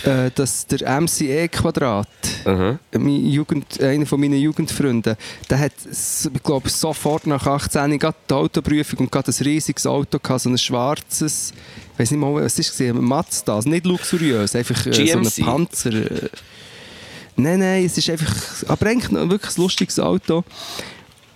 äh, 0.04 0.30
dass 0.34 0.66
der 0.66 1.00
MCE-Quadrat, 1.00 2.08
mein 2.92 3.26
Jugend, 3.26 3.80
einer 3.80 4.06
von 4.06 4.20
meinen 4.20 4.38
Jugendfreunden, 4.38 5.16
der 5.48 5.58
hat, 5.58 5.72
ich 5.84 6.42
glaube, 6.42 6.68
sofort 6.68 7.26
nach 7.26 7.46
18 7.46 7.98
gerade 7.98 8.16
die 8.28 8.34
Autoprüfung 8.34 9.00
und 9.00 9.12
gerade 9.12 9.30
ein 9.30 9.44
riesiges 9.44 9.86
Auto 9.86 10.18
gehabt, 10.18 10.42
so 10.42 10.50
ein 10.50 10.58
schwarzes, 10.58 11.52
ich 11.92 11.98
weiß 11.98 12.10
nicht 12.10 12.20
mal, 12.20 12.34
was 12.34 12.58
es 12.58 12.80
war, 12.80 12.86
ein 12.88 13.04
Mazda, 13.04 13.56
also 13.56 13.68
nicht 13.68 13.86
luxuriös, 13.86 14.54
einfach 14.54 14.86
äh, 14.86 15.06
so 15.06 15.18
ein 15.18 15.44
Panzer. 15.44 15.92
Äh, 15.92 16.28
nein, 17.36 17.58
nein, 17.60 17.84
es 17.84 17.96
ist 17.98 18.10
einfach, 18.10 18.34
aber 18.68 18.86
eigentlich 18.86 19.10
wirklich 19.30 19.56
ein 19.56 19.62
lustiges 19.62 19.98
Auto. 19.98 20.44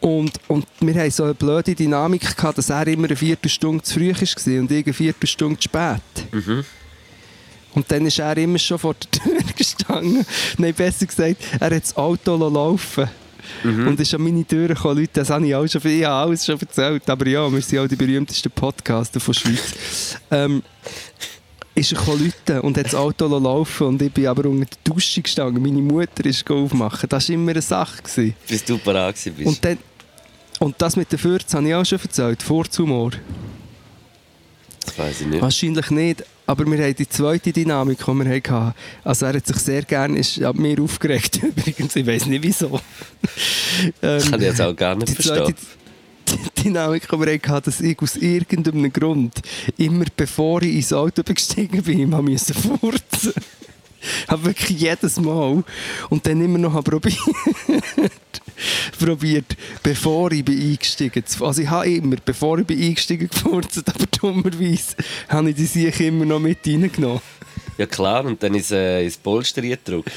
Und, 0.06 0.38
und 0.46 0.64
wir 0.78 0.94
haben 0.94 1.10
so 1.10 1.24
eine 1.24 1.34
blöde 1.34 1.74
Dynamik 1.74 2.36
gehabt, 2.36 2.58
dass 2.58 2.70
er 2.70 2.86
immer 2.86 3.08
eine 3.08 3.16
Viertelstunde 3.16 3.82
zu 3.82 3.94
früh 3.94 4.12
war 4.12 4.60
und 4.60 4.70
ich 4.70 4.86
eine 4.86 4.92
Viertelstunde 4.92 5.58
zu 5.58 5.64
spät. 5.64 6.00
Und 7.74 7.90
dann 7.90 8.06
ist 8.06 8.20
er 8.20 8.36
immer 8.36 8.56
schon 8.56 8.78
vor 8.78 8.94
der 8.94 9.10
Tür 9.20 9.40
gestanden. 9.56 10.24
Nein, 10.58 10.74
besser 10.74 11.06
gesagt, 11.06 11.38
er 11.58 11.74
hat 11.74 11.82
das 11.82 11.96
Auto 11.96 12.36
laufen 12.36 13.08
lassen. 13.64 13.88
Und 13.88 13.98
ist 13.98 14.14
an 14.14 14.22
meine 14.22 14.46
Tür 14.46 14.68
gekommen. 14.68 15.00
Leute, 15.00 15.10
das 15.14 15.30
habe 15.30 15.44
ich 15.44 15.54
auch 15.56 15.66
schon, 15.66 15.84
ich 15.84 16.04
habe 16.04 16.14
alles 16.14 16.46
schon 16.46 16.60
erzählt. 16.60 17.10
Aber 17.10 17.26
ja, 17.26 17.52
wir 17.52 17.60
sind 17.60 17.80
auch 17.80 17.88
die 17.88 17.96
berühmtesten 17.96 18.52
Podcaster 18.52 19.18
von 19.18 19.34
der 19.34 19.40
Schweiz. 19.40 20.18
ähm, 20.30 20.62
ist 21.74 21.92
er 21.92 21.98
gekommen 21.98 22.32
Leute 22.46 22.62
und 22.62 22.78
hat 22.78 22.86
das 22.86 22.94
Auto 22.94 23.26
laufen 23.26 23.88
und 23.88 24.02
ich 24.02 24.12
bin 24.12 24.26
aber 24.28 24.48
unter 24.48 24.66
der 24.66 24.94
Dusche 24.94 25.20
gestanden. 25.20 25.62
Meine 25.62 25.82
Mutter 25.82 26.24
ist 26.24 26.48
aufmachen. 26.50 27.08
Das 27.08 27.28
war 27.28 27.34
immer 27.34 27.50
eine 27.50 27.60
Sache. 27.60 28.02
Gewesen. 28.02 28.34
Bis 28.48 28.64
du 28.64 28.78
parat 28.78 29.16
gewesen 29.16 29.34
bist. 29.34 29.48
Und, 29.48 29.64
dann, 29.64 29.78
und 30.60 30.74
das 30.78 30.96
mit 30.96 31.10
der 31.12 31.18
Fürze 31.18 31.56
habe 31.56 31.68
ich 31.68 31.74
auch 31.74 31.84
schon 31.84 32.00
erzählt, 32.00 32.42
Vorzumor. 32.42 33.10
das 34.84 34.98
weiß 34.98 35.20
ich 35.22 35.26
nicht. 35.28 35.42
Wahrscheinlich 35.42 35.90
nicht, 35.90 36.24
aber 36.46 36.64
wir 36.66 36.78
haben 36.84 36.94
die 36.94 37.08
zweite 37.08 37.52
Dynamik, 37.52 37.98
die 37.98 38.06
wir 38.12 38.24
hatten. 38.42 38.74
Also 39.04 39.26
er 39.26 39.34
hat 39.34 39.46
sich 39.46 39.56
sehr 39.56 39.82
gerne 39.82 40.18
ist 40.18 40.40
ab 40.42 40.56
mir 40.56 40.80
aufgeregt. 40.80 41.40
Übrigens, 41.42 41.96
ich 41.96 42.06
weiß 42.06 42.26
nicht 42.26 42.42
wieso. 42.42 42.80
Das 44.00 44.24
ähm, 44.24 44.30
kann 44.30 44.40
ich 44.40 44.46
jetzt 44.46 44.60
auch 44.60 44.76
gar 44.76 44.94
nicht 44.94 45.08
die 45.08 45.22
zweite 45.22 45.54
verstehen. 45.54 45.56
D- 46.56 46.62
Dynamik, 46.64 47.08
die 47.08 47.20
wir 47.20 47.32
hatten, 47.32 47.64
dass 47.64 47.80
ich 47.80 47.98
aus 48.00 48.16
irgendeinem 48.16 48.92
Grund 48.92 49.40
immer 49.76 50.04
bevor 50.16 50.62
ich 50.62 50.74
ins 50.74 50.92
Auto 50.92 51.22
gestiegen 51.22 51.82
bin, 51.82 52.00
immer 52.00 52.22
musste 52.22 52.54
furzen. 52.54 53.32
habe 54.28 54.44
wirklich 54.46 54.80
jedes 54.80 55.20
Mal 55.20 55.62
und 56.10 56.26
dann 56.26 56.40
immer 56.40 56.58
noch 56.58 56.82
probiert, 56.84 57.16
probiert, 58.98 59.56
bevor 59.82 60.32
ich 60.32 60.44
bin 60.44 60.60
eingestiegen 60.60 61.24
zu- 61.26 61.44
Also 61.44 61.62
ich 61.62 61.68
habe 61.70 61.88
immer, 61.90 62.16
bevor 62.24 62.58
ich 62.58 62.66
bin 62.66 62.80
eingestiegen 62.82 63.28
gefurzt, 63.28 63.78
aber 63.86 64.06
dummerweise 64.20 64.96
habe 65.28 65.50
ich 65.50 65.56
die 65.56 65.66
Sicher 65.66 66.04
immer 66.06 66.24
noch 66.24 66.40
mit 66.40 66.58
reingenommen. 66.66 67.20
Ja 67.78 67.86
klar, 67.86 68.24
und 68.24 68.42
dann 68.42 68.54
ist 68.54 68.72
äh, 68.72 69.04
ins 69.04 69.16
Polster 69.18 69.60
gedrückt. 69.62 70.10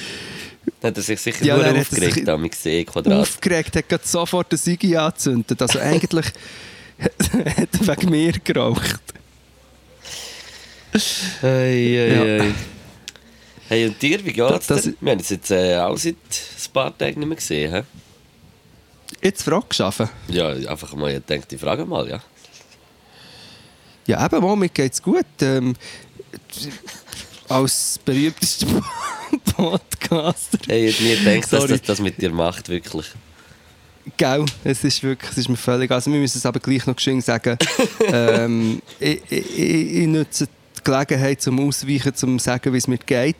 Hat 0.84 0.96
er 0.96 1.04
sich 1.04 1.20
sicher 1.20 1.44
Ja, 1.44 1.56
nur 1.58 1.66
er 1.66 1.82
aufgeregt, 1.82 2.14
sich- 2.14 2.24
damit 2.26 2.52
gesehen, 2.52 2.86
Quadrat. 2.86 3.14
Aufgeregt, 3.22 3.76
hat 3.76 3.90
gerade 3.90 4.08
sofort 4.08 4.52
den 4.52 4.58
Sigi 4.60 4.96
angezündet. 4.96 5.62
Also 5.62 5.80
eigentlich 5.80 6.28
hat 7.00 7.70
er 7.82 7.88
wegen 7.98 8.10
mir 8.10 8.32
geraucht. 8.44 9.02
Hey, 11.42 11.96
hey, 11.96 12.38
Ja. 12.38 12.46
hey. 13.70 13.88
Und 13.88 14.02
dir, 14.02 14.24
wie 14.26 14.34
geht's 14.34 14.68
Das- 14.68 14.84
denn? 14.84 14.96
Wir 15.02 15.12
haben 15.12 15.20
uns 15.20 15.30
jetzt 15.30 15.52
äh, 15.52 15.78
auch 15.78 15.98
seit 15.98 16.16
ein 16.16 16.74
paar 16.74 16.98
Tagen 16.98 17.20
nicht 17.20 17.28
mehr 17.30 17.36
gesehen. 17.36 17.74
He? 17.74 17.82
Jetzt 19.22 19.44
Frage 19.44 19.66
geschaffen. 19.68 20.10
Ja, 20.28 20.50
einfach 20.50 20.94
mal, 20.96 21.12
ich 21.12 21.24
denke, 21.26 21.48
ich 21.54 21.60
frage 21.60 21.86
mal, 21.86 22.08
ja. 22.08 22.22
Ja, 24.08 24.26
eben, 24.26 24.42
mal, 24.42 24.56
mir 24.56 24.70
geht's 24.70 25.02
gut. 25.02 25.26
Ähm, 25.42 25.76
als 27.50 28.00
berühmtester 28.06 28.68
Podcaster. 29.56 30.60
Hey, 30.68 30.88
ich 30.88 31.00
hätte 31.00 31.30
nie 31.30 31.42
gedacht, 31.42 31.54
dass 31.54 31.68
das 31.68 31.82
das 31.82 32.00
mit 32.00 32.22
dir 32.22 32.32
macht, 32.32 32.70
wirklich. 32.70 33.08
Gell, 34.18 34.46
es 34.64 34.84
ist 34.84 35.04
wirklich, 35.04 35.32
es 35.32 35.38
ist 35.38 35.50
mir 35.50 35.58
völlig, 35.58 35.92
also 35.92 36.12
wir 36.12 36.20
müssen 36.20 36.38
es 36.38 36.46
aber 36.46 36.60
gleich 36.60 36.86
noch 36.88 36.96
geschwind 36.96 37.24
sagen, 37.24 37.58
ähm, 38.08 38.82
ich, 39.00 39.22
ich, 39.30 39.60
ich, 39.60 40.08
nutze 40.08 40.48
die 40.48 40.84
Gelegenheit 40.84 41.42
zum 41.42 41.60
Ausweichen, 41.68 42.16
zum 42.16 42.40
sagen, 42.40 42.74
wie 42.74 42.78
es 42.78 42.88
mir 42.88 42.98
geht, 42.98 43.36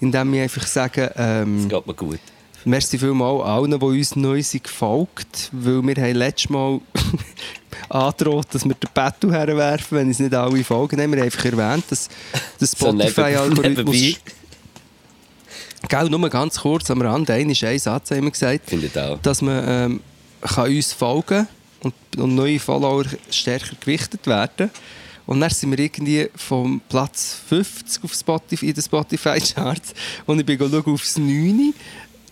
indem 0.00 0.34
ich 0.34 0.40
einfach 0.40 0.66
sage, 0.66 1.12
ähm, 1.16 1.68
geht 1.68 1.86
mir 1.86 1.94
gut. 1.94 2.20
Merci 2.64 2.98
vielmals 2.98 3.44
allen, 3.44 3.78
die 3.78 3.84
uns 3.84 4.16
neu 4.16 4.42
sind 4.42 4.64
gefolgt, 4.64 5.50
weil 5.52 5.82
wir 5.82 6.02
haben 6.02 6.14
letztes 6.14 6.50
Mal 6.50 6.80
angedroht, 7.88 8.46
dass 8.52 8.64
wir 8.64 8.74
den 8.74 8.90
Battle 8.92 9.32
herwerfen, 9.32 9.98
wenn 9.98 10.10
es 10.10 10.18
nicht 10.18 10.34
alle 10.34 10.62
folgen. 10.64 11.00
Haben 11.00 11.12
wir 11.12 11.22
einfach 11.22 11.44
erwähnt, 11.44 11.84
dass 11.88 12.08
der 12.60 12.66
So 12.66 12.76
Spotify-Algorithmus... 12.76 13.94
nebenbei. 13.94 14.20
Gell, 15.88 16.10
nur 16.10 16.28
ganz 16.28 16.60
kurz 16.60 16.90
am 16.90 17.00
Rand, 17.00 17.30
ein 17.30 17.48
ist 17.50 17.64
ein 17.64 17.78
Satz, 17.78 18.10
haben 18.10 18.24
wir 18.24 18.30
gesagt 18.30 18.70
dass 19.22 19.40
man 19.40 19.64
ähm, 19.66 20.00
kann 20.42 20.68
uns 20.70 20.92
folgen 20.92 21.48
und, 21.80 21.94
und 22.18 22.34
neue 22.34 22.60
Follower 22.60 23.04
stärker 23.30 23.76
gewichtet 23.80 24.26
werden. 24.26 24.70
Und 25.26 25.40
dann 25.40 25.50
sind 25.50 25.70
wir 25.70 25.78
irgendwie 25.78 26.28
vom 26.34 26.80
Platz 26.88 27.40
50 27.48 28.04
auf 28.04 28.12
Spotify, 28.12 28.68
in 28.68 28.74
den 28.74 28.82
Spotify-Charts 28.82 29.94
und 30.26 30.40
ich 30.40 30.46
bin 30.46 30.58
schauen 30.58 30.84
aufs 30.86 31.16
9. 31.18 31.72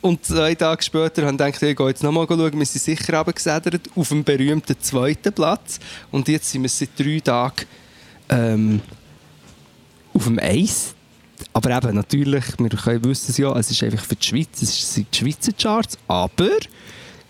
Und 0.00 0.24
zwei 0.24 0.54
Tage 0.54 0.82
später 0.82 1.22
habe 1.22 1.32
ich 1.32 1.38
gedacht, 1.38 1.62
ich 1.62 1.76
gehe 1.76 1.88
jetzt 1.88 2.02
nochmal 2.02 2.26
schauen, 2.28 2.58
wir 2.58 2.66
sind 2.66 2.82
sicher 2.82 3.18
runtergesedert 3.18 3.90
auf 3.96 4.08
dem 4.08 4.22
berühmten 4.22 4.76
zweiten 4.80 5.32
Platz. 5.32 5.80
Und 6.10 6.28
jetzt 6.28 6.50
sind 6.50 6.62
wir 6.62 6.68
seit 6.68 6.90
drei 6.96 7.20
Tagen 7.20 7.66
ähm, 8.28 8.80
auf 10.14 10.24
dem 10.24 10.38
Eis. 10.38 10.94
Aber 11.52 11.76
eben, 11.76 11.94
natürlich, 11.94 12.44
wir 12.58 12.68
können 12.68 13.04
wissen 13.04 13.30
es 13.30 13.38
ja, 13.38 13.56
es 13.58 13.70
ist 13.70 13.82
einfach 13.82 14.04
für 14.04 14.16
die 14.16 14.26
Schweiz, 14.26 14.62
es 14.62 14.94
sind 14.94 15.06
die 15.12 15.18
Schweizer 15.18 15.52
Charts, 15.52 15.96
aber 16.06 16.50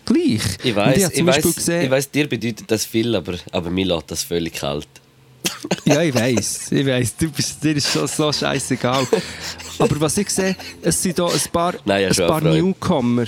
gleich. 0.05 0.41
Ich 0.63 0.75
weiß, 0.75 1.11
ich, 1.11 1.19
ich 1.19 1.91
weiß, 1.91 2.11
dir 2.11 2.27
bedeutet 2.27 2.69
das 2.69 2.85
viel, 2.85 3.15
aber, 3.15 3.35
aber 3.51 3.69
mir 3.69 3.85
lässt 3.85 4.11
das 4.11 4.23
völlig 4.23 4.53
kalt. 4.53 4.87
Ja, 5.85 6.01
ich 6.01 6.13
weiß, 6.13 6.71
ich 6.71 6.85
weiß, 6.85 7.17
du 7.17 7.31
bist, 7.31 7.63
dir 7.63 7.75
ist 7.75 7.91
so, 7.91 8.05
so 8.05 8.31
scheißegal. 8.31 9.05
Aber 9.79 10.01
was 10.01 10.17
ich 10.17 10.29
sehe, 10.29 10.55
es 10.81 11.01
sind 11.01 11.19
da 11.19 11.25
ein 11.27 11.39
paar, 11.51 11.73
Nein, 11.85 12.05
ein 12.05 12.13
schon 12.13 12.27
paar. 12.27 12.41
Newcomer. 12.41 13.25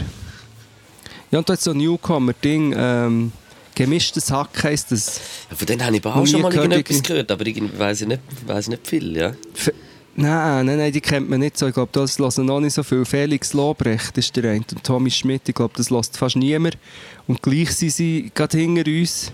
Ja, 1.32 1.39
und 1.39 1.50
da 1.50 1.53
hat 1.53 1.62
so 1.62 1.72
ein 1.72 1.77
Newcomer-Ding, 1.77 2.74
ähm, 2.77 3.32
gemischtes 3.75 4.32
Hack 4.32 4.63
heisst 4.63 4.91
das. 4.91 5.20
Ja, 5.50 5.56
von 5.56 5.65
denen 5.65 5.86
habe 5.86 5.96
ich 5.98 6.06
auch 6.06 6.27
schon 6.27 6.41
mal 6.41 6.50
gehört, 6.50 6.72
irgendetwas 6.72 7.03
gehört, 7.03 7.32
aber 7.32 7.46
irgendwie 7.46 7.80
weiß 7.80 8.01
ich 8.01 8.08
nicht, 8.08 8.22
weiss 8.46 8.68
nicht 8.68 8.88
viel, 8.88 9.15
ja. 9.15 9.34
F 9.56 9.72
nein, 10.15 10.65
nein, 10.65 10.77
nein, 10.77 10.91
die 10.91 11.01
kennt 11.01 11.30
man 11.30 11.39
nicht 11.39 11.58
so. 11.58 11.68
Ich 11.68 11.74
glaube, 11.74 11.91
das 11.94 12.20
hören 12.20 12.46
noch 12.46 12.60
nicht 12.60 12.74
so 12.74 12.84
viel. 12.84 13.06
Felix 13.06 13.53
Lobrecht 13.53 14.18
ist 14.18 14.36
der 14.36 14.51
eine 14.51 14.65
und 14.72 14.84
Tommy 14.84 15.10
Schmidt, 15.10 15.48
ich 15.48 15.56
glaube, 15.56 15.74
das 15.77 15.89
lässt 15.89 16.18
fast 16.18 16.36
niemand. 16.36 16.77
Und 17.27 17.41
gleich 17.41 17.72
sind 17.72 17.91
sie 17.91 18.32
gerade 18.34 18.58
hinter 18.58 18.89
uns. 18.89 19.32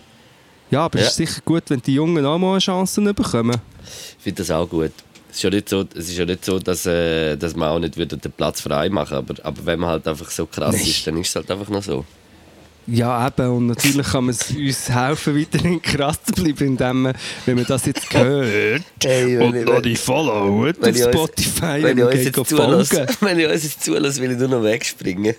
Ja, 0.72 0.86
aber 0.86 1.00
es 1.00 1.04
Ja. 1.06 1.10
ist 1.10 1.16
sicher 1.18 1.42
gut, 1.46 1.64
wenn 1.68 1.82
die 1.82 1.94
Jungen 1.94 2.26
auch 2.26 2.38
mal 2.38 2.52
eine 2.52 2.60
Chance 2.60 3.02
bekommen. 3.14 3.56
Ich 4.18 4.24
finde 4.24 4.42
das 4.44 4.52
auch 4.52 4.68
gut. 4.70 4.92
Es 5.30 5.38
ist 5.38 5.44
ja 5.44 5.50
nicht 5.50 5.70
so, 5.70 5.86
es 5.94 6.10
ist 6.10 6.18
ja 6.18 6.26
nicht 6.26 6.44
so 6.44 6.58
dass, 6.60 6.86
äh, 6.86 7.36
dass 7.38 7.56
man 7.56 7.70
auch 7.70 7.80
nicht 7.80 7.96
würde 7.98 8.18
den 8.18 8.32
Platz 8.32 8.62
frei 8.62 8.90
machen 8.90 9.18
aber, 9.18 9.36
aber 9.44 9.66
wenn 9.66 9.80
man 9.80 9.90
halt 9.92 10.08
einfach 10.08 10.30
so 10.32 10.46
krass 10.46 10.76
Nein. 10.76 10.86
ist, 10.86 11.06
dann 11.06 11.18
ist 11.18 11.30
es 11.30 11.36
halt 11.36 11.52
einfach 11.52 11.70
noch 11.70 11.84
so. 11.84 12.06
Ja, 12.90 13.28
eben. 13.28 13.50
Und 13.52 13.68
natürlich 13.68 14.08
kann 14.08 14.24
man 14.26 14.34
es 14.34 14.50
uns 14.50 14.90
helfen, 14.90 15.38
weiterhin 15.38 15.82
krass 15.82 16.24
zu 16.24 16.32
bleiben, 16.32 16.68
indem 16.68 17.02
man, 17.04 17.14
wenn 17.46 17.56
man 17.58 17.66
das 17.66 17.86
jetzt 17.86 18.12
hört 18.14 18.82
Hey, 19.04 19.38
und 19.38 19.66
noch 19.66 19.82
die 19.82 19.96
followt 19.98 20.78
auf 20.78 20.82
Wenn 20.86 20.96
ich 20.96 21.04
Spotify 21.04 21.84
wenn 21.84 21.98
ich 21.98 22.04
und 22.06 22.14
uns 22.14 22.24
jetzt 22.24 22.36
folgen. 22.36 22.48
zulasse, 22.86 23.06
wenn 23.20 23.40
ich 23.40 23.48
uns 23.48 23.64
jetzt 23.64 23.84
zulasse, 23.84 24.22
will 24.22 24.32
ich 24.32 24.38
nur 24.40 24.48
noch 24.48 24.64
wegspringen. 24.64 25.36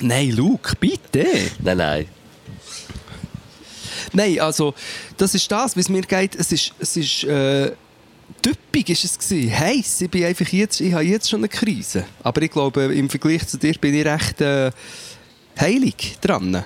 Nein, 0.00 0.30
Luke, 0.30 0.74
bitte. 0.78 1.26
Nein, 1.62 1.76
nein. 1.76 2.06
Nein, 4.12 4.40
also, 4.40 4.74
das 5.16 5.34
ist 5.34 5.50
das, 5.50 5.76
es 5.76 5.88
mir 5.88 6.02
geht. 6.02 6.34
Es 6.34 6.52
ist, 6.52 6.72
es 6.78 6.96
ist 6.96 7.24
äh, 7.24 7.72
typisch 8.42 9.04
ist 9.04 9.04
es 9.04 9.18
gewesen. 9.18 9.58
Heiß, 9.58 10.00
ich 10.02 10.10
bin 10.10 10.24
einfach 10.24 10.48
jetzt, 10.48 10.80
ich 10.80 10.92
habe 10.92 11.04
jetzt 11.04 11.28
schon 11.28 11.40
eine 11.40 11.48
Krise. 11.48 12.04
Aber 12.22 12.42
ich 12.42 12.50
glaube, 12.50 12.84
im 12.94 13.08
Vergleich 13.10 13.46
zu 13.46 13.56
dir 13.58 13.74
bin 13.74 13.94
ich 13.94 14.06
recht 14.06 14.40
äh, 14.40 14.70
heilig 15.58 16.18
dran. 16.20 16.64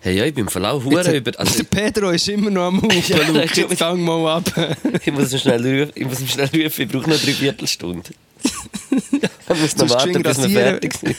Hey, 0.00 0.18
ja, 0.18 0.24
ich 0.24 0.34
bin 0.34 0.44
im 0.44 0.50
Verlauf 0.50 0.84
Jetzt, 0.86 1.12
über. 1.12 1.32
Also, 1.38 1.56
der 1.56 1.64
Pedro 1.64 2.10
ist 2.10 2.28
immer 2.28 2.50
noch 2.50 2.66
am 2.66 2.80
Hupen, 2.80 3.02
Ja, 3.08 3.26
Luke, 3.26 3.60
jetzt 3.60 3.78
fang 3.78 4.00
mal 4.00 4.36
ab. 4.36 4.78
ich 5.04 5.12
muss 5.12 5.32
ihm 5.32 5.38
schnell 5.38 5.80
rufen, 5.80 5.92
ich 5.94 6.06
muss 6.06 6.20
ihm 6.20 6.28
schnell 6.28 6.46
rufen, 6.46 6.82
ich 6.82 6.88
brauche 6.88 7.10
noch 7.10 7.18
drei 7.18 7.32
Viertelstunde. 7.32 8.10
ich 8.90 9.60
muss 9.60 9.76
noch 9.76 9.90
warten, 9.90 10.22
bis 10.22 10.38
wir 10.38 10.50
fertig 10.50 10.94
sind. 10.94 11.16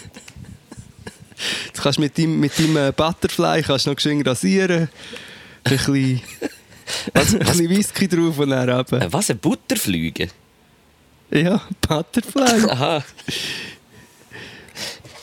Du 1.73 1.81
kannst 1.81 1.99
mit 1.99 2.17
deinem, 2.17 2.39
mit 2.39 2.57
deinem 2.57 2.77
äh, 2.77 2.91
Butterfly 2.91 3.61
kannst 3.63 3.87
noch 3.87 3.99
schön 3.99 4.21
rasieren. 4.21 4.89
Ein 5.63 5.77
bisschen, 5.77 6.21
ein 7.13 7.39
bisschen 7.39 7.69
Whisky 7.69 8.07
drauf 8.07 8.37
und 8.39 8.49
dann 8.49 8.69
runter. 8.69 9.01
Äh, 9.01 9.13
Was, 9.13 9.29
ein 9.29 9.37
Butterflüge? 9.37 10.29
Ja, 11.31 11.61
Butterfly. 11.87 12.63
Aha. 12.69 13.03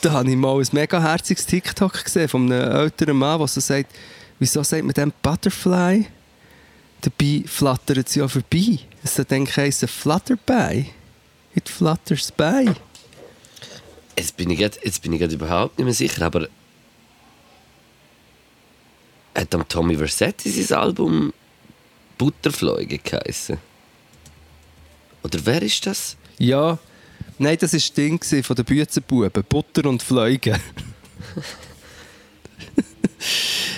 Da 0.01 0.11
habe 0.11 0.29
ich 0.29 0.35
mal 0.35 0.59
ein 0.59 0.67
mega 0.71 1.01
herziges 1.01 1.45
TikTok 1.45 2.03
gesehen 2.03 2.29
von 2.29 2.51
einem 2.51 2.71
älteren 2.71 3.17
Mann, 3.17 3.39
der 3.39 3.47
so 3.47 3.59
sagt, 3.59 3.91
wieso 4.39 4.61
sagt 4.61 4.83
man 4.83 4.93
dem 4.93 5.11
Butterfly? 5.21 6.05
Dabei 7.01 7.43
flattert 7.47 8.07
es 8.07 8.15
ja 8.15 8.27
vorbei. 8.27 8.79
Es 9.03 9.17
hat 9.19 9.31
dann 9.31 9.45
geheißen 9.45 9.87
Flutterby. 9.87 10.91
It 11.55 11.69
flutters 11.69 12.31
by. 12.31 12.71
Jetzt 14.17 14.37
bin 14.37 14.49
ich 14.49 14.59
grad, 14.59 14.79
jetzt 14.83 15.01
bin 15.01 15.13
ich 15.13 15.19
grad 15.19 15.31
überhaupt 15.31 15.77
nicht 15.77 15.85
mehr 15.85 15.93
sicher, 15.93 16.25
aber 16.25 16.47
hat 19.35 19.53
am 19.53 19.67
Tommy 19.67 19.97
Versetti 19.97 20.49
sein 20.49 20.77
Album 20.77 21.33
Butterfleuge 22.17 22.97
geheißen? 22.99 23.57
Oder 25.23 25.39
wer 25.43 25.61
ist 25.61 25.85
das? 25.85 26.15
Ja, 26.37 26.77
nein, 27.37 27.57
das 27.59 27.73
war 27.73 27.79
das 27.79 27.93
Ding 27.93 28.23
von 28.43 28.55
den 28.55 28.65
Büzenbuben. 28.65 29.43
Butter 29.49 29.89
und 29.89 30.01
Fliegen. 30.01 30.59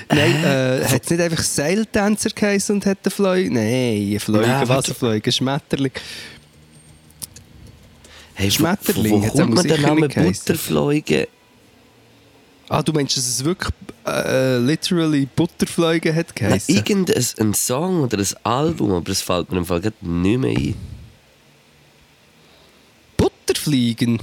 Nein, 0.10 0.44
äh, 0.44 0.86
hat 0.86 1.04
es 1.04 1.10
nicht 1.10 1.22
einfach 1.22 1.44
Seiltänzer 1.44 2.30
geheißen 2.30 2.76
und 2.76 2.86
hat 2.86 3.00
eine 3.04 3.12
Fleuge? 3.12 3.52
Nein, 3.52 4.08
eine 4.10 4.20
Fleuge, 4.20 4.48
Nein, 4.48 4.62
was 4.62 4.70
warte. 4.70 4.92
eine 4.92 4.96
Fleuge, 4.96 5.30
ein 5.30 5.32
Schmetterling. 5.34 5.92
Hey, 8.40 8.52
Schmetterling, 8.52 9.14
Wo, 9.14 9.24
wo, 9.24 9.30
kommt 9.30 9.56
man 9.56 9.68
der 9.68 9.78
sicher 9.78 9.88
Name 9.88 10.02
nicht 10.02 10.14
geheißen. 10.14 10.46
Butterfleuge? 10.46 11.28
Ah, 12.70 12.84
du 12.84 12.94
meinst, 12.94 13.18
dass 13.18 13.26
es 13.28 13.44
wirklich 13.44 13.74
äh, 14.06 14.58
literally 14.60 15.26
Butterfleuge 15.36 16.14
hat 16.14 16.28
Nein, 16.40 16.50
geheißen? 16.50 16.76
irgendein 16.76 17.26
ein 17.40 17.54
Song 17.56 18.04
oder 18.04 18.20
ein 18.20 18.28
Album, 18.44 18.92
aber 18.92 19.10
es 19.12 19.22
fällt 19.24 19.52
mir 19.52 19.58
im 19.58 19.66
Fall 19.66 19.80
nicht 19.80 20.02
mehr 20.04 20.52
ein. 20.52 20.76
Butterfliegen? 23.18 24.20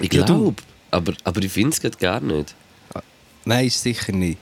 Ich 0.00 0.12
Ja, 0.12 0.24
glaube, 0.24 0.62
aber, 0.92 1.14
aber 1.24 1.42
ich 1.42 1.50
finde 1.50 1.76
es 1.82 1.98
gar 1.98 2.20
nicht. 2.20 2.54
Nein, 3.44 3.66
ist 3.66 3.82
sicher 3.82 4.12
nicht. 4.12 4.38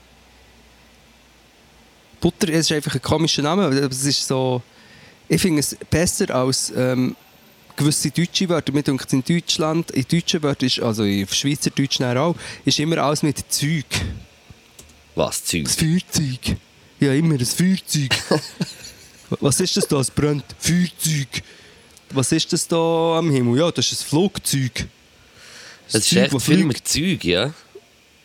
Butter 2.20 2.48
ist 2.50 2.70
einfach 2.72 2.94
ein 2.94 3.00
komischer 3.02 3.40
Name, 3.40 3.64
aber 3.64 3.74
es 3.74 4.04
ist 4.04 4.26
so... 4.26 4.62
Ich 5.28 5.40
finde 5.40 5.61
es 5.61 5.76
besser 5.90 6.35
als 6.35 6.73
ähm, 6.76 7.16
gewisse 7.76 8.11
deutsche 8.11 8.49
Wörter. 8.49 8.73
Mir 8.73 8.83
denkt 8.83 9.12
in 9.12 9.23
Deutschland, 9.25 9.90
in 9.93 10.04
deutschen 10.07 10.43
Wörtern, 10.43 10.66
ist, 10.66 10.81
also 10.81 11.04
in 11.04 11.26
Schweizerdeutsch 11.26 12.00
auch, 12.00 12.35
ist 12.64 12.78
immer 12.78 12.99
alles 12.99 13.23
mit 13.23 13.45
Zeug. 13.50 13.87
Was, 15.14 15.45
Zeug? 15.45 15.64
Das 15.64 15.76
Feuerzeug. 15.76 16.57
Ja, 17.00 17.12
immer 17.14 17.35
ein 17.35 17.47
Feuerzeug. 17.47 18.14
Was 19.40 19.59
ist 19.61 19.76
das 19.76 19.88
da? 19.88 19.99
Es 20.00 20.11
brennt. 20.11 20.45
Feuerzeug. 20.59 21.43
Was 22.11 22.31
ist 22.31 22.52
das 22.52 22.69
da 22.69 23.19
am 23.19 23.31
Himmel? 23.31 23.59
Ja, 23.59 23.71
das 23.71 23.90
ist 23.90 24.02
ein 24.02 24.09
Flugzeug. 24.09 24.87
Es 25.88 25.95
ist 25.95 26.12
echt 26.12 26.33
das 26.33 26.45
viel 26.45 26.64
mit 26.64 26.87
Zeug, 26.87 27.25
ja? 27.25 27.52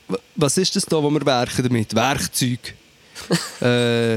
Wa- 0.07 0.19
Was 0.35 0.57
ist 0.57 0.75
das 0.75 0.85
da, 0.85 1.01
wo 1.01 1.09
wir 1.09 1.25
werken 1.25 1.63
damit? 1.63 1.95
Werkzeug. 1.95 2.75
äh, 3.61 4.15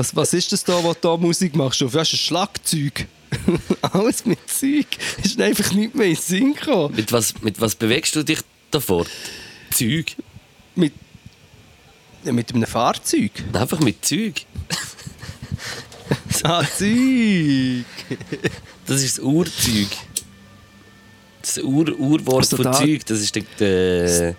was, 0.00 0.16
was 0.16 0.32
ist 0.32 0.50
das 0.52 0.64
da, 0.64 0.82
wo 0.82 0.92
du 0.94 0.98
da 1.00 1.16
Musik 1.18 1.54
machst? 1.54 1.80
Das 1.82 1.88
ist 1.94 1.96
ein 1.96 2.04
Schlagzeug. 2.06 3.06
Alles 3.82 4.24
mit 4.24 4.38
Zeug. 4.48 4.86
Ist 5.22 5.38
einfach 5.40 5.72
nicht 5.72 5.94
mehr 5.94 6.06
in 6.06 6.14
den 6.14 6.20
Sinn 6.20 6.54
gekommen. 6.54 6.94
Mit 6.96 7.12
was, 7.12 7.34
mit 7.42 7.60
was 7.60 7.74
bewegst 7.74 8.16
du 8.16 8.22
dich 8.24 8.40
davor? 8.70 9.04
Zeug? 9.70 10.16
Mit, 10.74 10.94
ja, 12.24 12.32
mit 12.32 12.52
einem 12.54 12.66
Fahrzeug. 12.66 13.30
Einfach 13.52 13.80
mit 13.80 14.04
Zeug. 14.04 14.42
Ah, 16.42 16.64
Zeug. 16.64 17.84
Das 18.86 19.02
ist 19.02 19.18
das 19.18 19.24
Urzeug. 19.24 19.88
Das 21.42 21.58
Ur 21.58 21.88
Urwort 21.98 22.38
Also 22.44 22.56
von 22.56 22.64
da- 22.64 22.72
Zeug, 22.72 23.04
das 23.06 23.20
ist 23.20 23.34
der. 23.36 23.44
der, 23.58 24.34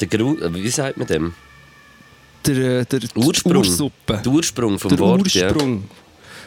der 0.00 0.08
Grund, 0.08 0.40
wie 0.54 0.68
sagt 0.68 0.96
man 0.96 1.06
dem? 1.06 1.34
Der, 2.46 2.80
äh, 2.80 2.84
der, 2.84 3.00
die 3.00 3.08
Ursprung. 3.16 3.56
Ursuppe. 3.56 4.20
Der 4.24 4.32
Ursprung 4.32 4.78
vom 4.78 4.88
der 4.88 4.98
Wort. 4.98 5.20
Ursprung 5.22 5.84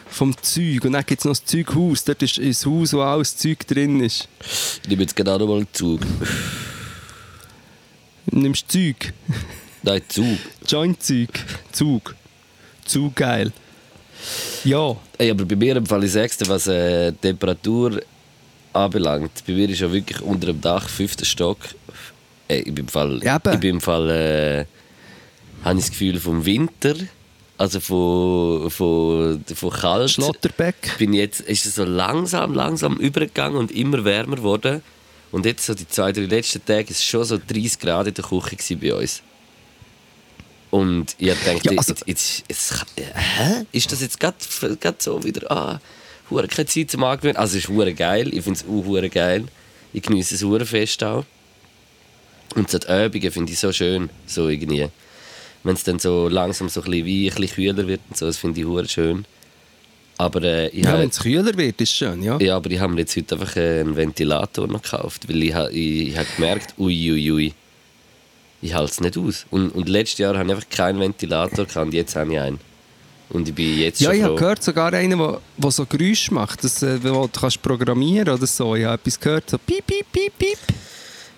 vom 0.08 0.34
Zeug. 0.42 0.84
Und 0.84 0.92
dann 0.92 1.04
gibt 1.04 1.20
es 1.20 1.24
noch 1.24 1.32
das 1.32 1.44
Zeughaus. 1.44 2.04
Dort 2.04 2.22
ist 2.22 2.38
ein 2.38 2.52
Haus, 2.52 2.92
wo 2.92 3.00
alles 3.00 3.36
Zeug 3.36 3.66
drin 3.66 4.00
ist. 4.00 4.20
Ja. 4.20 4.46
Ich 4.82 4.88
nehme 4.90 5.02
jetzt 5.02 5.16
gerade 5.16 5.46
mal 5.46 5.66
Zug. 5.72 6.00
Du 8.26 8.38
nimmst 8.38 8.70
Zeug. 8.70 9.12
Nein, 9.82 10.02
Zug. 10.08 10.38
Joint-Zeug. 10.66 11.28
Zug. 11.72 12.14
Zu 12.84 13.12
geil. 13.14 13.52
Ja. 14.64 14.96
Ey, 15.18 15.30
aber 15.30 15.44
bei 15.44 15.56
mir 15.56 15.76
im 15.76 15.86
Fall, 15.86 16.04
ich 16.04 16.12
sag's 16.12 16.36
dir, 16.36 16.48
was 16.48 16.66
äh, 16.66 17.12
Temperatur 17.12 18.00
anbelangt, 18.72 19.30
bei 19.46 19.52
mir 19.54 19.68
ist 19.70 19.80
ja 19.80 19.90
wirklich 19.90 20.20
unter 20.20 20.48
dem 20.48 20.60
Dach, 20.60 20.88
fünfter 20.88 21.24
Stock. 21.24 21.58
Ey, 22.48 22.58
ich 22.60 22.64
bin 22.74 22.84
im 22.84 22.88
Fall, 22.88 23.20
Ja, 23.24 23.36
eben. 23.36 23.54
ich 23.54 23.60
bin 23.60 23.70
im 23.76 23.80
Fall, 23.80 24.10
äh, 24.10 24.64
habe 25.66 25.78
ich 25.78 25.84
das 25.86 25.90
Gefühl 25.90 26.20
vom 26.20 26.44
Winter, 26.44 26.94
also 27.58 27.80
von, 27.80 28.70
von, 28.70 29.44
von 29.54 29.70
kalt. 29.70 30.10
Schlotterbeck. 30.10 30.96
bin 30.98 31.12
jetzt, 31.12 31.40
ist 31.40 31.66
es 31.66 31.74
so 31.74 31.84
langsam, 31.84 32.54
langsam 32.54 32.96
übergegangen 32.98 33.58
und 33.58 33.72
immer 33.72 34.04
wärmer 34.04 34.36
geworden. 34.36 34.82
Und 35.32 35.44
jetzt 35.44 35.66
so 35.66 35.74
die 35.74 35.88
zwei, 35.88 36.12
drei 36.12 36.22
letzten 36.22 36.64
Tage 36.64 36.90
ist 36.90 36.98
es 36.98 37.04
schon 37.04 37.24
so 37.24 37.36
30 37.38 37.78
Grad 37.80 38.06
in 38.06 38.14
der 38.14 38.24
Küche 38.24 38.76
bei 38.76 38.94
uns. 38.94 39.22
Und 40.70 41.16
ich 41.18 41.30
hab 41.30 41.44
gedacht, 41.44 41.64
Ja, 41.64 41.72
also- 41.76 41.92
jetzt, 41.92 42.04
jetzt, 42.06 42.44
jetzt, 42.48 42.86
hä? 42.96 43.66
Ist 43.72 43.90
das 43.90 44.00
jetzt 44.02 44.20
gerade 44.20 44.36
so 44.98 45.24
wieder, 45.24 45.50
ah, 45.50 45.80
hure 46.30 46.46
keine 46.48 46.66
Zeit 46.66 46.90
zum 46.90 47.02
Angewöhnen? 47.04 47.36
Also 47.36 47.56
es 47.58 47.64
ist 47.64 47.70
hure 47.70 47.92
geil, 47.92 48.28
ich 48.32 48.42
finde 48.44 48.60
es 48.60 48.64
auch 48.64 48.84
hure 48.84 49.08
geil. 49.10 49.46
Ich 49.92 50.02
genieße 50.02 50.34
es 50.34 50.42
hure 50.42 50.66
fest 50.66 51.02
auch. 51.02 51.24
Und 52.54 52.70
so 52.70 52.78
die 52.78 52.86
Übungen 52.86 53.32
finde 53.32 53.52
ich 53.52 53.58
so 53.58 53.72
schön, 53.72 54.10
so 54.26 54.48
irgendwie. 54.48 54.88
Wenn 55.62 55.74
es 55.74 55.82
dann 55.84 55.98
so 55.98 56.28
langsam 56.28 56.68
so 56.68 56.80
ein 56.82 56.84
bisschen, 56.90 57.06
wie, 57.06 57.28
ein 57.30 57.34
bisschen 57.36 57.54
kühler 57.56 57.86
wird 57.88 58.00
und 58.08 58.16
so, 58.16 58.26
das 58.26 58.36
finde 58.36 58.60
ich 58.60 58.66
hure 58.66 58.88
schön. 58.88 59.24
Aber 60.18 60.42
äh, 60.42 60.68
ich 60.68 60.84
Ja, 60.84 60.90
habe- 60.92 61.02
wenn 61.02 61.08
es 61.10 61.18
kühler 61.18 61.56
wird, 61.56 61.80
ist 61.80 61.92
schön, 61.92 62.22
ja. 62.22 62.38
ja, 62.40 62.56
aber 62.56 62.70
ich 62.70 62.78
habe 62.80 62.92
mir 62.94 63.00
jetzt 63.00 63.16
heute 63.16 63.34
einfach 63.34 63.56
äh, 63.56 63.80
einen 63.80 63.96
Ventilator 63.96 64.66
noch 64.66 64.80
gekauft, 64.82 65.28
weil 65.28 65.42
ich, 65.42 65.54
ich, 65.72 66.08
ich 66.08 66.16
habe 66.16 66.28
gemerkt, 66.36 66.74
ui, 66.78 67.12
ui, 67.12 67.32
ui, 67.32 67.54
ich 68.62 68.72
halte 68.74 68.92
es 68.92 69.00
nicht 69.00 69.18
aus. 69.18 69.44
Und, 69.50 69.70
und 69.70 69.88
letztes 69.88 70.18
Jahr 70.18 70.36
hatte 70.38 70.46
ich 70.48 70.54
einfach 70.54 70.68
keinen 70.70 71.00
Ventilator 71.00 71.66
gehabt, 71.66 71.86
und 71.86 71.92
jetzt 71.94 72.16
habe 72.16 72.32
ich 72.32 72.40
einen. 72.40 72.58
Und 73.28 73.48
ich 73.48 73.54
bin 73.54 73.78
jetzt 73.78 74.00
Ja, 74.00 74.10
schon 74.10 74.18
ich 74.18 74.22
habe 74.24 74.34
gehört, 74.36 74.62
sogar 74.62 74.92
einen, 74.94 75.18
der, 75.18 75.40
der 75.58 75.70
so 75.72 75.84
Geräusche 75.84 76.32
macht, 76.32 76.62
das, 76.64 76.82
äh, 76.82 77.02
wo 77.02 77.26
du 77.26 77.40
kannst 77.40 77.60
programmieren 77.60 78.28
oder 78.32 78.46
so. 78.46 78.74
Ich 78.76 78.84
habe 78.84 78.94
etwas 78.94 79.18
gehört, 79.20 79.50
so 79.50 79.58
piep, 79.58 79.84
piep, 79.86 80.06
piep, 80.12 80.32
piep. 80.38 80.58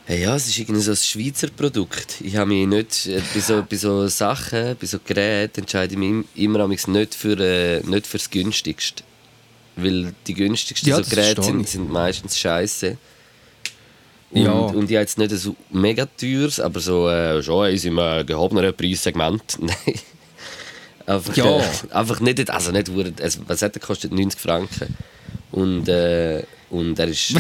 Hey, 0.09 0.23
ja, 0.23 0.35
es 0.37 0.47
ist 0.49 0.59
irgendwie 0.59 0.81
so 0.81 0.93
ein 0.93 0.97
Schweizer 0.97 1.49
Produkt. 1.55 2.23
Ich 2.23 2.35
habe 2.37 2.49
mich 2.49 2.67
nicht, 2.67 3.07
äh, 3.09 3.21
bei, 3.35 3.41
so, 3.41 3.63
bei 3.69 3.77
so 3.77 4.09
Sachen, 4.09 4.75
bei 4.81 4.87
so 4.87 4.99
Geräten 5.05 5.61
entscheide 5.61 5.93
ich 5.93 5.99
mich 5.99 6.09
im- 6.09 6.25
immer 6.35 6.67
nicht 6.67 7.15
für, 7.15 7.39
äh, 7.39 7.81
nicht 7.87 8.07
für 8.07 8.17
das 8.17 8.31
günstigste. 8.31 9.03
Weil 9.77 10.15
die 10.27 10.33
günstigsten 10.33 10.89
Ja, 10.89 11.03
so 11.03 11.11
Geräte 11.11 11.43
sind, 11.43 11.69
sind 11.69 11.91
meistens 11.93 12.39
scheiße. 12.39 12.97
Und, 14.31 14.43
Ja. 14.43 14.53
und 14.53 14.91
ich 14.91 14.97
habe 14.97 15.03
jetzt 15.03 15.19
nicht 15.19 15.31
so 15.33 15.55
mega 15.69 16.07
teures, 16.07 16.59
aber 16.59 16.81
so 16.81 17.07
äh, 17.11 17.43
schon 17.43 17.67
eins 17.67 17.85
im 17.85 17.99
äh, 17.99 18.25
gehobenen 18.25 18.75
Preissegment. 18.75 19.59
Nein. 19.61 19.77
Einfach, 21.09 21.37
Ja. 21.37 21.59
äh, 21.59 21.63
einfach 21.91 22.21
nicht, 22.21 22.51
also 22.51 22.71
nicht, 22.71 22.91
also, 23.23 23.41
was 23.47 23.63
hat 23.63 23.75
er 23.75 23.81
kostet? 23.81 24.13
90 24.13 24.39
Franken. 24.39 24.95
Und, 25.51 25.89
äh, 25.89 26.43
und 26.69 26.99
er 26.99 27.09
ist... 27.09 27.35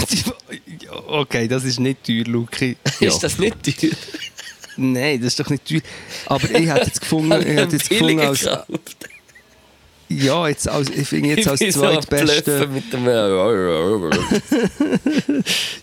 Okay, 1.07 1.47
das 1.47 1.65
ist 1.65 1.79
nicht 1.79 2.03
teuer, 2.03 2.25
Luki. 2.25 2.79
Ja. 2.99 3.09
Ist 3.09 3.19
das 3.21 3.39
nicht 3.39 3.63
teuer? 3.63 3.91
Nein, 4.79 5.21
das 5.21 5.29
ist 5.33 5.41
doch 5.41 5.51
nicht 5.51 5.69
teuer. 5.69 5.81
Aber 6.27 6.45
ich 6.51 6.67
hätte 6.69 6.87
jetzt 6.87 7.01
gefunden, 7.01 7.33
ich 7.43 7.47
hätte 7.49 7.77
jetzt 7.77 7.91
gefunden 7.91 8.21
als, 8.21 8.41
gekauft. 8.41 9.09
ja, 10.09 10.49
jetzt 10.49 10.69
als, 10.69 10.89
ich 10.89 11.09
finde 11.09 11.29
jetzt 11.31 11.49
als 11.49 11.61
zweitbeste, 11.61 12.69
mit 12.69 12.91
dem... 12.93 13.05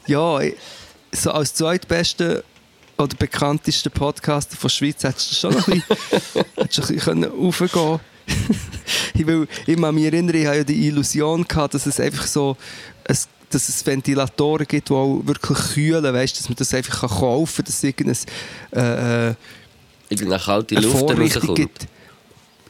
ja, 0.07 0.39
so 1.11 1.31
als 1.31 1.53
zweitbeste 1.53 2.43
oder 2.97 3.15
bekannteste 3.17 3.89
Podcaster 3.89 4.55
von 4.55 4.67
der 4.67 4.73
Schweiz 4.73 5.03
hättest 5.03 5.31
du 5.31 5.35
schon 5.35 5.53
noch 5.53 5.67
ein 5.67 5.83
bisschen, 5.87 6.45
ein 6.57 6.67
bisschen 6.67 6.99
können 6.99 7.23
raufgehen 7.25 7.99
ich, 9.13 9.27
will, 9.27 9.47
ich 9.67 9.75
kann 9.79 9.93
mich 9.93 10.05
erinnern, 10.05 10.35
ich 10.35 10.45
hatte 10.47 10.57
ja 10.57 10.63
die 10.63 10.87
Illusion, 10.87 11.47
gehabt, 11.47 11.73
dass 11.75 11.85
es 11.85 11.99
einfach 11.99 12.25
so, 12.25 12.57
es, 13.03 13.27
dass 13.51 13.69
es 13.69 13.85
Ventilatoren 13.85 14.65
gibt, 14.65 14.89
die 14.89 14.93
auch 14.93 15.21
wirklich 15.25 15.57
kühlen, 15.73 16.03
weißt, 16.13 16.39
dass 16.39 16.49
man 16.49 16.55
das 16.55 16.73
einfach 16.73 17.01
kann 17.01 17.09
kaufen 17.09 17.55
kann, 17.57 17.65
dass 17.65 17.75
es 17.75 17.83
irgendein, 17.83 18.17
äh, 18.73 19.29
äh, 19.29 19.35
Irgendeine 20.09 20.41
kalte 20.43 20.75
Luft 20.75 21.03
rauskommt. 21.03 21.55
gibt. 21.55 21.87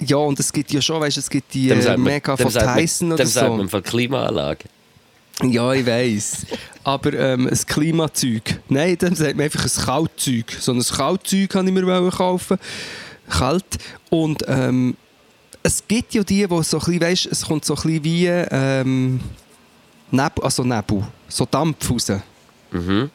Ja, 0.01 0.17
und 0.17 0.37
es 0.39 0.51
gibt 0.51 0.71
ja 0.73 0.81
schon, 0.81 0.99
weißt, 0.99 1.17
es 1.17 1.29
gibt 1.29 1.53
die 1.53 1.69
Dem 1.69 1.79
äh, 1.79 1.85
man- 1.91 2.01
mega 2.03 2.35
dem 2.35 2.43
von 2.43 2.51
sagt 2.51 2.65
man- 2.65 2.77
Tyson 2.77 3.11
oder 3.13 3.23
Dem 3.23 3.27
sagt 3.29 3.47
man 3.47 3.57
so. 3.57 3.63
im 3.63 3.69
Fall 3.69 3.81
Klimaanlage. 3.81 4.65
Ja, 5.43 5.73
ich 5.73 5.85
weiß. 5.85 6.45
Aber 6.83 7.13
ähm, 7.13 7.47
ein 7.47 7.59
Klimazeug. 7.67 8.59
Nein, 8.69 8.95
dann 8.99 9.15
sagt 9.15 9.35
man 9.35 9.45
einfach 9.45 9.65
ein 9.65 9.85
Kaltzeug. 9.85 10.51
So 10.59 10.71
ein 10.71 10.81
Kaltzeug 10.81 11.49
kann 11.49 11.67
ich 11.67 11.73
mir 11.73 12.11
kaufen. 12.11 12.57
Kalt. 13.29 13.65
Und 14.09 14.43
ähm, 14.47 14.95
es 15.61 15.83
gibt 15.87 16.13
ja 16.13 16.23
die, 16.23 16.47
die 16.47 16.63
so 16.63 16.77
ein 16.77 16.85
bisschen, 16.85 17.01
weißt, 17.01 17.25
es 17.25 17.45
kommt 17.45 17.65
so 17.65 17.75
ein 17.75 17.81
bisschen 17.81 18.03
wie, 18.03 18.27
ähm, 18.27 19.19
Nebel, 20.11 20.43
also 20.43 20.63
Nebel, 20.63 21.03
so 21.27 21.45
Dampf 21.45 21.89
raus. 21.89 22.11
Mhm. 22.71 23.09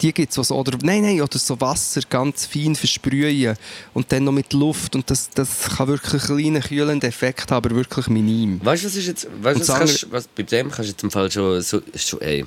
Die 0.00 0.14
gibt 0.14 0.36
es, 0.36 0.50
oder 0.50 0.78
nein, 0.82 1.02
nein, 1.02 1.20
oder 1.20 1.38
so 1.38 1.60
Wasser 1.60 2.00
ganz 2.08 2.46
fein 2.46 2.74
versprühen 2.74 3.56
und 3.92 4.10
dann 4.10 4.24
noch 4.24 4.32
mit 4.32 4.52
Luft 4.52 4.94
und 4.94 5.10
das, 5.10 5.28
das 5.30 5.68
kann 5.76 5.88
wirklich 5.88 6.24
einen 6.24 6.38
kleinen 6.38 6.62
kühlenden 6.62 7.08
Effekt 7.08 7.50
haben, 7.50 7.66
aber 7.66 7.76
wirklich 7.76 8.06
minim. 8.08 8.60
Weißt 8.64 8.84
du, 8.84 8.86
was 8.88 8.96
ist 8.96 9.06
jetzt. 9.06 9.28
Weißt, 9.42 9.60
was 9.60 9.66
das 9.66 9.78
kannst, 9.78 10.12
was, 10.12 10.28
bei 10.28 10.42
dem 10.42 10.70
kannst 10.70 10.88
du 10.88 10.92
jetzt 10.92 11.02
im 11.02 11.10
Fall 11.10 11.30
schon. 11.30 11.60
So, 11.60 11.82
schon 11.94 12.20
ey, 12.22 12.46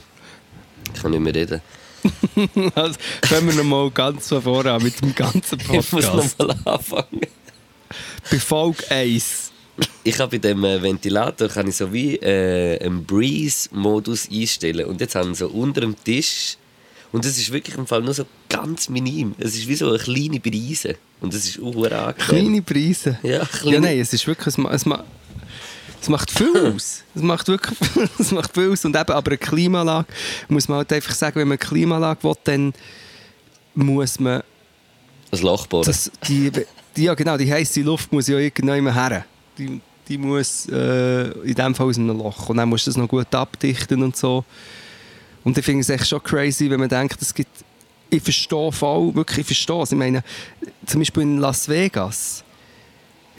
ich 0.94 1.02
kann 1.02 1.12
nicht 1.12 1.20
mehr 1.20 1.36
reden. 1.36 1.62
Also, 2.76 3.00
fangen 3.26 3.48
wir 3.48 3.56
nochmal 3.56 3.89
ganz 3.92 4.28
von 4.28 4.42
vorne 4.42 4.74
an 4.74 4.84
mit 4.84 5.00
dem 5.02 5.16
ganzen 5.16 5.58
Ich 5.60 5.70
muss 5.70 5.89
Podcast. 5.89 6.39
nochmal 6.39 6.76
anfangen. 6.76 7.22
Bei 8.30 8.39
Folge 8.39 8.92
1. 8.92 9.52
Ich 10.04 10.20
habe 10.20 10.32
bei 10.32 10.38
dem 10.38 10.63
äh, 10.66 10.82
Ventilator 10.82 11.48
kann 11.48 11.68
ich 11.68 11.78
so 11.78 11.92
wie 11.94 12.16
äh, 12.18 12.80
einen 12.84 13.06
Breeze-Modus 13.06 14.30
einstellen. 14.30 14.86
Und 14.86 15.02
jetzt 15.02 15.16
haben 15.16 15.30
wir 15.30 15.36
so 15.36 15.48
unter 15.48 15.82
dem 15.82 15.96
Tisch. 16.04 16.58
Und 17.13 17.23
es 17.26 17.38
ist 17.38 17.52
wirklich 17.54 17.78
im 17.78 17.88
Fall 17.88 18.02
nur 18.02 18.13
so 18.13 18.26
ganz 18.49 18.89
minim. 18.89 19.36
Es 19.38 19.56
ist 19.56 19.67
wie 19.67 19.76
so 19.76 19.88
eine 19.89 19.99
kleine 19.99 20.39
Brise. 20.41 20.95
Und 21.21 21.34
es 21.34 21.45
ist 21.47 21.60
auch 21.62 21.73
angenehm. 21.76 22.15
Kleine 22.17 22.62
Preise. 22.62 23.17
Ja, 23.23 23.45
kleine. 23.45 23.76
Ja, 23.76 23.80
nein, 23.80 23.99
es 23.99 24.12
ist 24.12 24.28
wirklich, 24.28 24.47
es, 24.47 24.58
es, 24.58 24.86
ma- 24.86 25.04
es 26.02 26.10
macht 26.10 26.32
viel 26.32 26.73
aus. 26.76 27.04
Es 27.15 27.21
macht 27.21 27.47
wirklich 27.47 27.80
es 28.19 28.32
macht 28.32 28.54
viel 28.54 28.71
aus. 28.71 28.84
Und 28.84 28.95
eben, 28.95 29.12
aber 29.12 29.32
eine 29.32 29.38
Klimaanlage, 29.38 30.08
muss 30.49 30.67
man 30.67 30.80
halt 30.80 30.91
einfach 30.91 31.13
sagen, 31.15 31.36
wenn 31.39 31.47
man 31.47 31.58
eine 31.60 31.65
Klimaanlage 31.69 32.23
will, 32.23 32.34
dann 32.43 32.73
muss 33.76 34.19
man 34.19 34.41
Ein 35.32 35.39
Loch 35.39 35.67
bohren. 35.67 35.86
das, 35.86 36.12
die, 36.28 36.52
die, 36.95 37.04
ja 37.04 37.13
genau, 37.13 37.38
die 37.38 37.52
heisse 37.52 37.82
Luft 37.82 38.12
muss 38.12 38.28
ja 38.28 38.38
irgendwann 38.38 38.91
her. 38.93 39.26
Die, 39.58 39.80
die 40.08 40.17
muss 40.17 40.67
äh, 40.67 41.30
in 41.43 41.54
dem 41.56 41.73
Fall 41.76 41.88
aus 41.88 41.97
einem 41.97 42.17
Loch. 42.17 42.49
Und 42.49 42.58
dann 42.58 42.67
musst 42.69 42.86
du 42.88 42.89
das 42.91 42.97
noch 42.97 43.08
gut 43.08 43.34
abdichten 43.34 44.02
und 44.04 44.17
so. 44.17 44.43
Und 45.43 45.58
ich 45.58 45.65
finde 45.65 45.82
es 45.82 45.89
echt 45.89 46.08
schon 46.08 46.23
crazy, 46.23 46.69
wenn 46.69 46.79
man 46.79 46.89
denkt, 46.89 47.21
es 47.21 47.34
gibt... 47.34 47.51
Ich 48.10 48.21
verstehe 48.21 48.71
voll, 48.71 49.15
wirklich, 49.15 49.39
ich 49.39 49.45
verstehe 49.47 49.82
es. 49.82 49.91
Ich 49.91 49.97
meine, 49.97 50.23
zum 50.86 51.01
Beispiel 51.01 51.23
in 51.23 51.39
Las 51.39 51.67
Vegas 51.67 52.43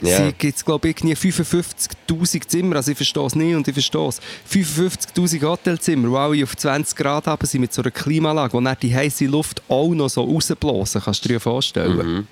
ja. 0.01 0.31
gibt 0.31 0.57
es, 0.57 0.65
glaube 0.65 0.89
ich, 0.89 0.97
irgendwie 1.03 1.29
55'000 1.29 2.47
Zimmer. 2.47 2.75
Also 2.75 2.91
ich 2.91 2.97
verstehe 2.97 3.25
es 3.25 3.35
nicht 3.35 3.55
und 3.55 3.67
ich 3.67 3.73
verstehe 3.73 4.07
es. 4.07 4.19
55'000 4.51 5.41
Hotelzimmer, 5.43 6.09
die 6.09 6.15
alle 6.15 6.43
auf 6.43 6.57
20 6.57 6.95
Grad 6.97 7.27
haben, 7.27 7.45
sind 7.47 7.61
mit 7.61 7.73
so 7.73 7.81
einer 7.81 7.91
Klimaanlage, 7.91 8.53
wo 8.53 8.59
dann 8.59 8.75
die 8.81 8.93
heiße 8.93 9.25
Luft 9.25 9.61
auch 9.69 9.93
noch 9.93 10.09
so 10.09 10.23
rausblasen. 10.23 11.01
Kannst 11.01 11.23
du 11.23 11.29
dir 11.29 11.39
vorstellen, 11.39 11.97
Mhm. 11.97 12.27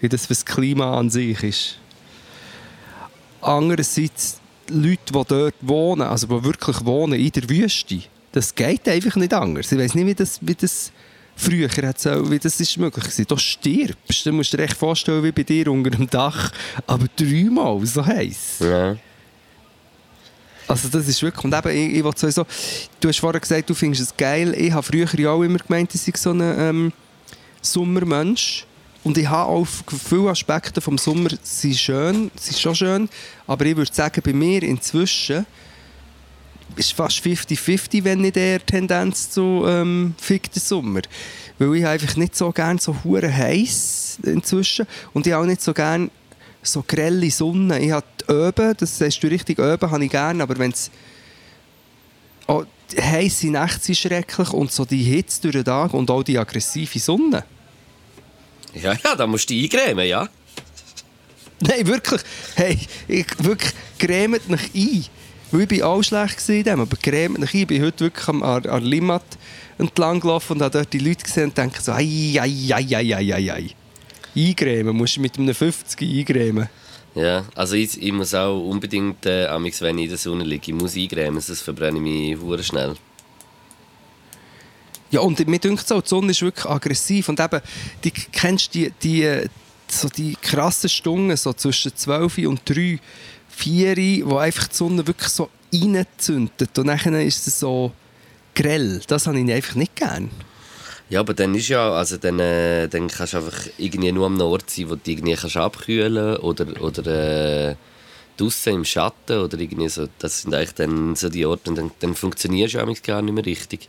wie 0.00 0.08
das 0.08 0.22
für 0.22 0.34
das 0.34 0.44
Klima 0.44 0.98
an 0.98 1.10
sich 1.10 1.42
ist. 1.42 1.78
Andererseits, 3.42 4.40
Leute, 4.68 5.00
die 5.06 5.12
dort 5.12 5.54
wohnen, 5.60 6.02
also 6.02 6.26
die 6.26 6.44
wirklich 6.44 6.84
wohnen 6.84 7.20
in 7.20 7.30
der 7.30 7.48
Wüste, 7.50 8.02
das 8.32 8.54
geht 8.54 8.88
einfach 8.88 9.16
nicht 9.16 9.32
anders. 9.32 9.70
Ich 9.70 9.78
weiß 9.78 9.94
nicht, 9.94 10.06
wie 10.06 10.14
das, 10.14 10.38
wie 10.40 10.54
das 10.54 10.90
früher 11.36 11.68
hat 11.68 12.00
so, 12.00 12.30
wie 12.30 12.38
das 12.38 12.58
ist 12.60 12.76
möglich 12.78 13.04
gewesen. 13.04 13.26
Du 13.28 13.36
stirbst. 13.36 14.26
Du 14.26 14.32
musst 14.32 14.52
dir 14.52 14.60
echt 14.60 14.76
vorstellen, 14.76 15.22
wie 15.22 15.32
bei 15.32 15.42
dir 15.42 15.68
unter 15.68 15.90
dem 15.90 16.08
Dach, 16.08 16.52
aber 16.86 17.06
dreimal 17.16 17.84
so 17.86 18.04
heiß. 18.04 18.58
ja. 18.60 18.96
Also 20.68 20.88
das 20.88 21.06
ist 21.08 21.22
wirklich, 21.22 21.44
und 21.44 21.54
eben, 21.54 21.68
ich, 21.68 21.98
ich 21.98 22.18
sowieso, 22.18 22.46
du 23.00 23.08
hast 23.08 23.18
vorhin 23.18 23.40
gesagt, 23.40 23.68
du 23.68 23.74
findest 23.74 24.02
es 24.02 24.16
geil. 24.16 24.54
Ich 24.56 24.72
habe 24.72 24.82
früher 24.82 25.08
ja 25.18 25.30
auch 25.30 25.42
immer 25.42 25.58
gemeint, 25.58 25.94
ich 25.94 26.00
sei 26.00 26.12
so 26.16 26.30
ein 26.30 26.40
ähm, 26.40 26.92
Sommermensch. 27.60 28.64
Und 29.04 29.18
ich 29.18 29.28
habe 29.28 29.50
auch 29.50 29.66
viele 29.66 30.30
Aspekte 30.30 30.80
vom 30.80 30.96
Sommer, 30.96 31.30
sind 31.42 31.76
schön, 31.76 32.30
sind 32.36 32.58
schon 32.58 32.74
schön, 32.74 33.08
aber 33.48 33.66
ich 33.66 33.76
würde 33.76 33.92
sagen, 33.92 34.22
bei 34.24 34.32
mir 34.32 34.62
inzwischen 34.62 35.44
ist 36.76 36.92
fast 36.92 37.18
50-50, 37.18 38.04
wenn 38.04 38.20
nicht 38.20 38.36
eher 38.36 38.64
Tendenz 38.64 39.30
zu 39.30 39.64
ähm, 39.66 40.14
Fick 40.18 40.50
den 40.52 40.60
Sommer. 40.60 41.02
Weil 41.58 41.76
ich 41.76 41.86
einfach 41.86 42.16
nicht 42.16 42.36
so 42.36 42.50
gerne 42.52 42.80
so 42.80 42.96
hure 43.04 43.32
heiß 43.32 44.18
inzwischen 44.24 44.86
und 45.12 45.26
ich 45.26 45.34
auch 45.34 45.44
nicht 45.44 45.62
so 45.62 45.72
gerne 45.72 46.10
so 46.62 46.84
grelle 46.86 47.30
Sonne. 47.30 47.80
Ich 47.80 47.90
habe 47.90 48.06
Öben, 48.28 48.74
das 48.78 48.98
sagst 48.98 49.22
du 49.22 49.26
richtig, 49.26 49.58
Öben 49.58 49.90
habe 49.90 50.04
ich 50.04 50.10
gerne, 50.10 50.42
aber 50.42 50.58
wenn 50.58 50.70
es 50.70 50.90
oh, 52.46 52.64
heisse 53.00 53.48
Nächte 53.48 53.80
sind 53.80 53.98
schrecklich 53.98 54.52
und 54.52 54.72
so 54.72 54.84
die 54.84 55.02
Hitze 55.02 55.42
durch 55.42 55.54
den 55.54 55.64
Tag 55.64 55.94
und 55.94 56.10
auch 56.10 56.22
die 56.22 56.38
aggressive 56.38 56.98
Sonne. 56.98 57.44
Ja, 58.74 58.92
ja, 59.04 59.16
da 59.16 59.26
musst 59.26 59.50
du 59.50 59.54
dich 59.54 59.74
eingrämen, 59.74 60.06
ja. 60.06 60.28
Nein, 61.60 61.86
wirklich. 61.86 62.22
Hey, 62.56 62.78
ich, 63.06 63.26
wirklich, 63.38 63.72
cremet 63.98 64.48
mich 64.48 64.74
ein. 64.74 65.04
Weil 65.52 65.70
ich 65.70 65.80
war 65.82 65.88
auch 65.90 66.02
schlecht 66.02 66.48
in 66.48 66.64
dem, 66.64 66.80
aber 66.80 66.96
ein. 67.04 67.48
Ich 67.52 67.66
bin 67.66 67.82
heute 67.82 68.04
wirklich 68.04 68.26
am, 68.26 68.42
an, 68.42 68.64
an 68.66 68.82
Limmat 68.82 69.24
entlang 69.76 70.18
gelaufen 70.18 70.54
und 70.54 70.62
habe 70.62 70.78
dort 70.78 70.92
die 70.92 70.98
Leute 70.98 71.24
gesehen 71.24 71.44
und 71.44 71.58
denke 71.58 71.80
so, 71.80 71.92
ei, 71.92 72.38
ei, 72.40 72.72
ei, 72.72 72.96
ei, 72.96 73.14
ei, 73.14 73.34
ei, 73.34 73.52
ei. 73.52 73.70
Eingrämen, 74.34 74.96
musst 74.96 75.16
du 75.16 75.20
mit 75.20 75.38
einem 75.38 75.54
50 75.54 76.00
eingrämen. 76.00 76.68
Ja, 77.14 77.44
also 77.54 77.74
ich, 77.74 78.00
ich 78.00 78.12
muss 78.12 78.32
auch 78.32 78.58
unbedingt, 78.58 79.26
äh, 79.26 79.46
amigs, 79.46 79.82
wenn 79.82 79.98
ich 79.98 80.04
in 80.04 80.10
der 80.10 80.18
Sonne 80.18 80.44
liege, 80.44 80.72
ich 80.72 80.74
muss 80.74 80.96
eingrämen, 80.96 81.40
sonst 81.42 81.60
verbrenne 81.60 81.98
ich 81.98 82.02
mich 82.02 82.40
hure 82.40 82.62
schnell. 82.62 82.94
Ja, 85.10 85.20
und 85.20 85.46
mir 85.46 85.58
denkt 85.58 85.86
so, 85.86 86.00
die 86.00 86.08
Sonne 86.08 86.30
ist 86.30 86.40
wirklich 86.40 86.64
aggressiv 86.64 87.28
und 87.28 87.38
eben, 87.38 87.60
die, 88.02 88.10
kennst 88.10 88.74
du 88.74 88.78
die, 88.78 88.92
die, 89.02 89.48
so 89.88 90.08
die 90.08 90.34
krassen 90.40 90.88
Stunden, 90.88 91.36
so 91.36 91.52
zwischen 91.52 91.94
12 91.94 92.38
und 92.38 92.62
3, 92.64 92.98
4, 93.62 94.26
wo 94.26 94.38
einfach 94.38 94.66
die 94.66 94.74
Sonne 94.74 95.06
wirklich 95.06 95.28
so 95.28 95.48
reinzündet 95.72 96.76
und 96.78 96.86
dann 96.88 97.14
ist 97.14 97.46
es 97.46 97.60
so 97.60 97.92
grell. 98.54 99.00
Das 99.06 99.26
habe 99.26 99.38
ich 99.38 99.52
einfach 99.52 99.76
nicht 99.76 99.94
gern. 99.94 100.30
Ja, 101.08 101.20
aber 101.20 101.34
dann 101.34 101.54
ist 101.54 101.68
ja, 101.68 101.92
also 101.92 102.16
dann, 102.16 102.40
äh, 102.40 102.88
dann 102.88 103.06
kannst 103.06 103.34
du 103.34 103.36
einfach 103.36 103.66
irgendwie 103.78 104.10
nur 104.10 104.26
am 104.26 104.36
Nord 104.36 104.68
sein, 104.68 104.90
wo 104.90 104.96
du 104.96 105.10
irgendwie 105.10 105.34
kannst 105.34 105.56
abkühlen 105.56 106.38
oder, 106.38 106.82
oder 106.82 107.70
äh, 107.70 107.76
draussen 108.36 108.74
im 108.74 108.84
Schatten 108.84 109.38
oder 109.38 109.58
irgendwie 109.58 109.88
so. 109.88 110.08
Das 110.18 110.42
sind 110.42 110.54
eigentlich 110.54 110.74
dann 110.74 111.14
so 111.14 111.28
die 111.28 111.46
Orte 111.46 111.70
und 111.70 111.76
dann, 111.76 111.90
dann 112.00 112.14
funktionierst 112.14 112.74
du 112.74 112.78
ja 112.78 112.84
gar 112.84 113.22
nicht 113.22 113.34
mehr 113.34 113.46
richtig. 113.46 113.88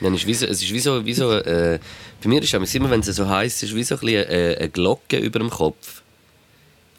Dann 0.00 0.14
ist 0.14 0.26
wie 0.26 0.34
so, 0.34 0.46
es 0.46 0.62
ist 0.62 0.72
wie 0.72 0.80
so, 0.80 1.04
wie 1.04 1.14
so 1.14 1.32
äh, 1.32 1.78
bei 2.22 2.28
mir 2.28 2.42
ist 2.42 2.54
es 2.54 2.74
immer, 2.74 2.90
wenn 2.90 3.00
es 3.00 3.06
so 3.06 3.28
heiß 3.28 3.62
ist, 3.62 3.74
wie 3.74 3.82
so 3.82 3.96
ein 3.96 4.00
bisschen, 4.00 4.28
äh, 4.28 4.56
eine 4.58 4.68
Glocke 4.68 5.18
über 5.18 5.38
dem 5.40 5.50
Kopf. 5.50 5.99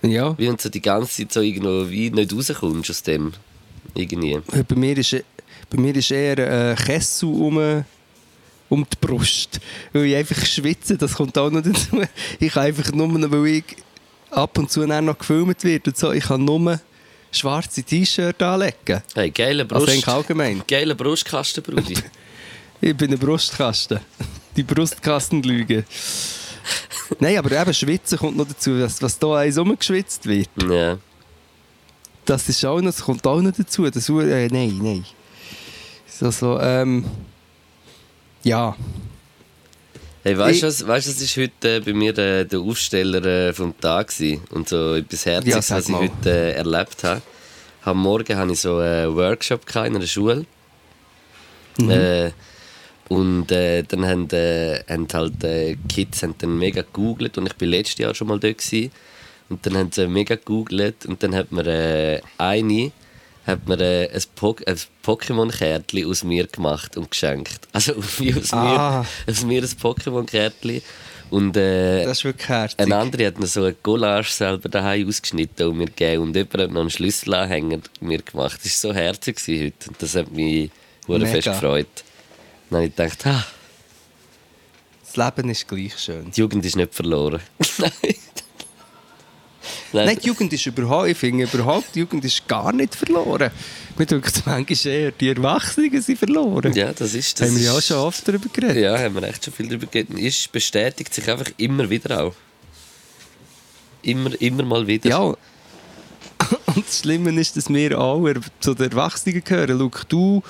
Ja, 0.04 0.38
Wie 0.38 0.48
du 0.48 0.56
so 0.60 0.70
die 0.70 0.82
ganze 0.82 1.16
Zeit 1.28 1.32
so 1.32 1.42
irgendwo 1.42 1.90
wie 1.90 2.10
nicht 2.10 2.34
rauskommst 2.34 2.90
aus 2.90 3.04
dem. 3.04 3.34
Irgendwie. 3.94 4.40
bei 4.68 4.76
mir 4.76 4.98
ist, 4.98 5.16
bei 5.70 5.78
mir 5.80 5.96
ist 5.96 6.12
eher 6.12 6.72
ein 6.72 6.76
Kessel 6.78 7.30
um, 7.30 7.84
um 8.70 8.86
die 8.90 8.98
Brust. 9.00 9.60
Weil 9.92 10.06
ich 10.06 10.16
einfach 10.16 10.46
schwitze, 10.46 10.98
das 10.98 11.14
kommt 11.14 11.38
auch 11.38 11.50
noch 11.52 11.62
dazu. 11.62 12.02
Ich 12.40 12.54
kann 12.54 12.64
einfach 12.64 12.92
nur, 12.94 13.32
weil 13.32 13.48
ich 13.48 13.64
ab 14.32 14.58
und 14.58 14.72
zu 14.72 14.86
noch 14.88 15.18
gefilmt 15.18 15.64
wird 15.64 15.88
und 15.88 15.98
so, 15.98 16.12
ich 16.12 16.24
kann 16.24 16.46
nur 16.46 16.80
schwarze 17.32 17.84
T-Shirt 17.84 18.42
anlegen. 18.42 19.02
Hey, 19.14 19.30
geile 19.32 19.64
Also 19.64 19.76
Brust. 19.76 19.90
eigentlich 19.90 20.08
allgemein. 20.08 20.64
Geiler 20.68 20.96
Brustkasten, 20.96 21.64
Brudi. 21.64 21.96
Ich 22.84 22.98
bin 22.98 23.12
ein 23.14 23.20
Brustkasten. 23.20 24.00
Die 24.58 24.64
Brustkastenlüge. 24.64 25.84
Nein, 27.19 27.38
aber 27.38 27.52
eben 27.52 27.74
Schwitzen 27.74 28.17
kommt 28.17 28.38
noch 28.38 28.47
dazu, 28.47 28.80
was, 28.80 29.02
was 29.02 29.19
da 29.19 29.36
eins 29.38 29.58
rumgeschwitzt 29.58 30.26
wird. 30.26 30.50
ja. 30.69 30.97
Das 32.24 32.47
ist 32.47 32.63
auch 32.65 32.80
noch, 32.80 32.91
das 32.91 33.02
kommt 33.02 33.26
auch 33.26 33.41
noch 33.41 33.52
dazu. 33.52 33.89
Das, 33.89 34.08
äh, 34.08 34.47
nein, 34.47 34.80
nein. 34.82 35.06
So, 36.08 36.30
so, 36.30 36.60
ähm, 36.60 37.04
ja. 38.43 38.76
Hey, 40.24 40.38
weißt 40.38 40.62
du, 40.62 40.67
was, 40.67 40.88
weißt, 40.88 41.10
was 41.10 41.21
ist 41.21 41.36
heute 41.36 41.78
äh, 41.78 41.80
bei 41.80 41.93
mir 41.93 42.15
äh, 42.17 42.45
der 42.45 42.60
Aufsteller 42.60 43.26
äh, 43.26 43.54
vom 43.54 43.78
Tag 43.80 44.10
gewesen? 44.10 44.41
und 44.52 44.69
so 44.69 44.93
etwas 44.95 45.26
Herziges, 45.26 45.69
Ja, 45.69 45.76
was 45.78 45.89
ich 45.89 45.95
heute 45.95 46.30
äh, 46.30 46.52
erlebt 46.54 47.04
habe. 47.04 47.21
Am 47.84 47.97
Morgen 47.97 48.38
hatte 48.38 48.52
ich 48.54 48.60
so 48.60 48.78
einen 48.78 49.15
Workshop 49.15 49.65
gehabt 49.65 49.88
in 49.88 49.95
einer 49.95 50.06
Schule. 50.06 50.45
Mhm. 51.80 52.32
Und 53.17 53.52
äh, 53.52 53.84
dann 53.84 54.06
haben, 54.06 54.30
äh, 54.32 54.84
haben 54.89 55.08
halt 55.13 55.43
äh, 55.43 55.76
Kids 55.89 56.24
haben 56.24 56.36
dann 56.38 56.58
mega 56.58 56.82
gegoogelt 56.82 57.38
und 57.38 57.45
ich 57.47 57.56
bin 57.56 57.69
letztes 57.69 57.97
Jahr 57.97 58.15
schon 58.15 58.28
mal 58.30 58.39
dort 58.39 58.60
gewesen. 58.60 58.91
und 59.50 59.65
dann 59.65 59.76
haben 59.78 59.91
sie 59.91 60.08
mega 60.08 60.36
gegoogelt 60.36 61.06
und 61.06 61.21
dann 61.21 61.36
hat 61.36 61.52
mir 61.52 61.67
äh, 61.67 62.21
eine 62.38 62.91
hat 63.45 63.67
mir 63.67 63.80
äh, 63.82 64.08
ein, 64.15 64.21
po 64.36 64.56
ein 64.65 64.78
Pokémon-Kärtchen 65.04 66.06
aus 66.10 66.24
mir 66.24 66.47
gemacht 66.47 66.95
und 66.95 67.10
geschenkt. 67.12 67.67
Also 67.74 67.93
wie 68.19 68.34
aus, 68.34 68.54
Ah. 68.54 69.06
mir, 69.26 69.32
aus 69.34 69.43
mir 69.43 69.62
ein 69.62 69.67
Pokémon-Kärtchen 69.67 70.82
und 71.32 71.58
äh, 71.58 72.06
Das 72.06 72.19
ist 72.19 72.24
wirklich 72.24 72.47
herzig. 72.47 72.80
ein 72.80 72.93
anderer 72.93 73.26
hat 73.28 73.39
mir 73.39 73.47
so 73.47 73.63
eine 73.63 73.74
Collage 73.74 74.30
selber 74.30 74.69
daheim 74.69 75.08
ausgeschnitten 75.08 75.67
und 75.67 75.78
mir 75.80 75.88
gegeben 75.88 76.21
und 76.24 76.36
jemand 76.36 76.58
hat 76.62 76.71
noch 76.71 76.82
einen 76.82 76.89
Schlüsselanhänger 76.89 77.80
mir 78.00 78.21
gemacht. 78.21 78.60
Das 78.63 78.84
war 78.84 78.93
so 78.93 78.95
herzig 78.97 79.38
heute 79.47 79.89
und 79.89 80.02
das 80.02 80.15
hat 80.15 80.32
mich 80.32 80.69
Mega. 81.08 81.26
fest 81.26 81.47
gefreut. 81.47 81.88
Dann 82.71 82.77
habe 82.79 82.88
ich 82.88 82.95
gedacht, 82.95 83.27
ah, 83.27 83.45
Das 85.05 85.15
Leben 85.17 85.49
ist 85.49 85.67
gleich 85.67 85.97
schön. 85.99 86.31
die 86.31 86.39
Jugend 86.39 86.65
ist 86.65 86.75
nicht 86.77 86.95
verloren. 86.95 87.41
Nein. 87.77 87.91
Nein. 89.93 90.05
Nein, 90.05 90.19
die 90.23 90.27
Jugend 90.27 90.53
ist 90.53 90.65
überhaupt, 90.65 91.10
ich 91.10 91.17
finde 91.17 91.43
überhaupt, 91.43 91.93
die 91.93 91.99
Jugend 91.99 92.23
ist 92.23 92.47
gar 92.47 92.71
nicht 92.71 92.95
verloren. 92.95 93.51
Mir 93.97 94.05
denkt 94.05 94.41
manchmal 94.45 94.93
eher, 94.93 95.12
die 95.12 95.27
Erwachsenen 95.29 96.01
sind 96.01 96.17
verloren. 96.17 96.71
Ja, 96.73 96.93
das 96.93 97.13
ist 97.13 97.39
das. 97.39 97.49
haben 97.49 97.57
wir 97.57 97.63
ja 97.65 97.73
auch 97.73 97.81
schon 97.81 97.97
oft 97.97 98.25
darüber 98.25 98.47
geredet. 98.51 98.77
Ja, 98.77 98.97
haben 98.97 99.15
wir 99.15 99.23
echt 99.23 99.43
schon 99.43 99.53
viel 99.53 99.67
darüber 99.67 99.88
geredet. 99.88 100.17
Es 100.17 100.47
bestätigt 100.47 101.13
sich 101.13 101.29
einfach 101.29 101.51
immer 101.57 101.89
wieder 101.89 102.23
auch. 102.23 102.34
Immer, 104.01 104.41
immer 104.41 104.63
mal 104.63 104.88
wieder. 104.88 105.10
Ja. 105.10 105.36
Das 106.91 106.99
Schlimme 106.99 107.32
ist, 107.39 107.56
dass 107.56 107.69
wir 107.69 107.91
er- 107.91 108.41
zu 108.60 108.73
den 108.73 108.91
Erwachsenen 108.91 109.41
gehören. 109.41 109.80
Schau, 109.80 110.01
du 110.10 110.43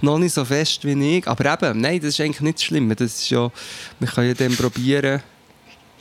noch 0.00 0.18
nicht 0.18 0.32
so 0.32 0.44
fest 0.44 0.84
wie 0.84 1.18
ich. 1.18 1.26
Aber 1.26 1.52
eben, 1.52 1.80
nein, 1.80 1.98
das 1.98 2.10
ist 2.10 2.20
eigentlich 2.20 2.40
nicht 2.40 2.58
das 2.58 2.64
Schlimme. 2.64 2.94
Das 2.94 3.14
ist 3.16 3.30
ja, 3.30 3.50
wir 3.98 4.08
können 4.08 4.28
ja 4.28 4.34
dann 4.34 4.54
probieren. 4.56 5.22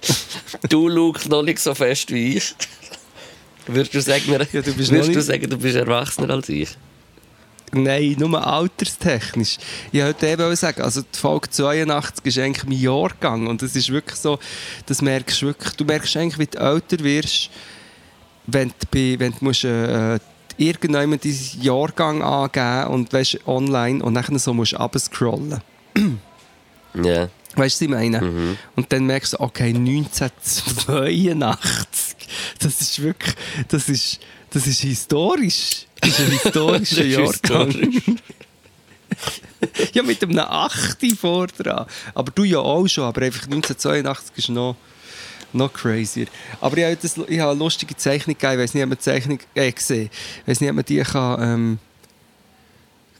Du 0.70 0.88
schaust 0.90 1.30
noch 1.30 1.42
nicht 1.42 1.58
so 1.60 1.74
fest 1.74 2.12
wie 2.14 2.38
ich. 2.38 2.54
Würdest 3.66 3.96
du 3.96 4.02
sagen, 4.02 4.24
Ja, 4.32 4.38
du 4.38 4.74
bist 4.74 4.92
würdest 4.92 5.16
du 5.16 5.22
sagen, 5.22 5.50
du 5.50 5.58
bist 5.58 5.76
erwachsener 5.76 6.30
als 6.32 6.48
ich? 6.50 6.70
Nein, 7.74 8.16
nur 8.20 8.46
alterstechnisch. 8.46 9.58
Ich 9.92 10.02
wollte 10.02 10.28
eben 10.28 10.42
auch 10.44 10.56
sagen, 10.56 10.82
also 10.84 11.02
die 11.02 11.18
Folge 11.20 11.50
82 11.50 12.26
ist 12.26 12.38
eigentlich 12.38 12.64
mein 12.66 12.80
Jahrgang. 12.80 13.48
Und 13.48 13.62
das 13.64 13.76
ist 13.76 13.90
wirklich 13.92 14.20
so, 14.20 14.38
das 14.86 15.02
merkst 15.02 15.42
du 15.42 15.48
wirklich, 15.48 15.74
du 15.74 15.84
merkst 15.86 16.16
eigentlich, 16.18 16.38
wie 16.40 16.46
du 16.46 16.60
älter 16.60 17.00
wirst, 17.04 17.50
wenn 18.48 18.70
du, 18.70 18.74
bei, 18.92 19.20
wenn 19.20 19.34
du 19.34 19.38
musst, 19.42 19.64
äh, 19.64 20.20
irgendjemand 20.58 21.24
deinen 21.24 21.62
Jahrgang 21.62 22.24
angeben 22.24 22.88
und 22.94 23.14
weißt, 23.14 23.46
online 23.46 24.04
und 24.04 24.16
dann 24.16 24.40
so 24.40 24.52
musst 24.54 24.74
du 24.74 24.78
runterscrollen. 24.78 25.62
Ja. 27.04 27.30
Weißt 27.56 27.80
du, 27.80 27.82
was 27.82 27.82
ich 27.82 27.90
meine? 27.90 28.58
Und 28.76 28.92
dann 28.92 29.06
merkst 29.06 29.34
du, 29.34 29.40
okay, 29.40 29.68
1982, 29.68 32.16
das 32.58 32.82
ist 32.82 33.00
wirklich, 33.04 33.36
das 33.68 33.88
ist, 33.88 34.20
das 34.50 34.66
ist 34.66 34.82
historisch. 34.82 35.86
Das 36.02 36.10
ist 36.10 36.22
ein 36.22 36.32
historischer 36.44 37.06
Jahrgang. 37.06 37.70
historisch. 37.70 38.02
ja, 39.94 40.04
mit 40.04 40.24
einem 40.24 40.40
8. 40.40 40.98
vor 41.20 41.48
dran. 41.48 41.86
Aber 42.14 42.32
du 42.32 42.44
ja 42.44 42.60
auch 42.60 42.88
schon, 42.88 43.04
aber 43.04 43.22
einfach 43.22 43.44
1982 43.44 44.38
ist 44.38 44.50
noch, 44.50 44.76
noch 45.58 45.74
crazier. 45.74 46.28
Aber 46.62 46.78
ich 46.78 46.84
habe, 46.86 46.96
das, 46.96 47.18
ich 47.18 47.40
habe 47.40 47.52
eine 47.52 47.60
lustige 47.60 47.96
Zeichnung 47.96 48.38
gegeben, 48.38 48.54
ich 48.54 48.60
weiß 48.60 48.74
nicht, 48.74 48.84
ob 48.84 48.90
man 48.90 48.98
die 48.98 49.04
Zeichnung 49.04 49.40
äh, 49.56 49.72
gesehen 49.72 50.10
Ich 50.42 50.48
weiß 50.48 50.62
nicht, 50.62 50.70
ob 50.70 50.76
man 50.76 50.86
die 50.86 51.02
kann, 51.02 51.42
ähm, 51.42 51.80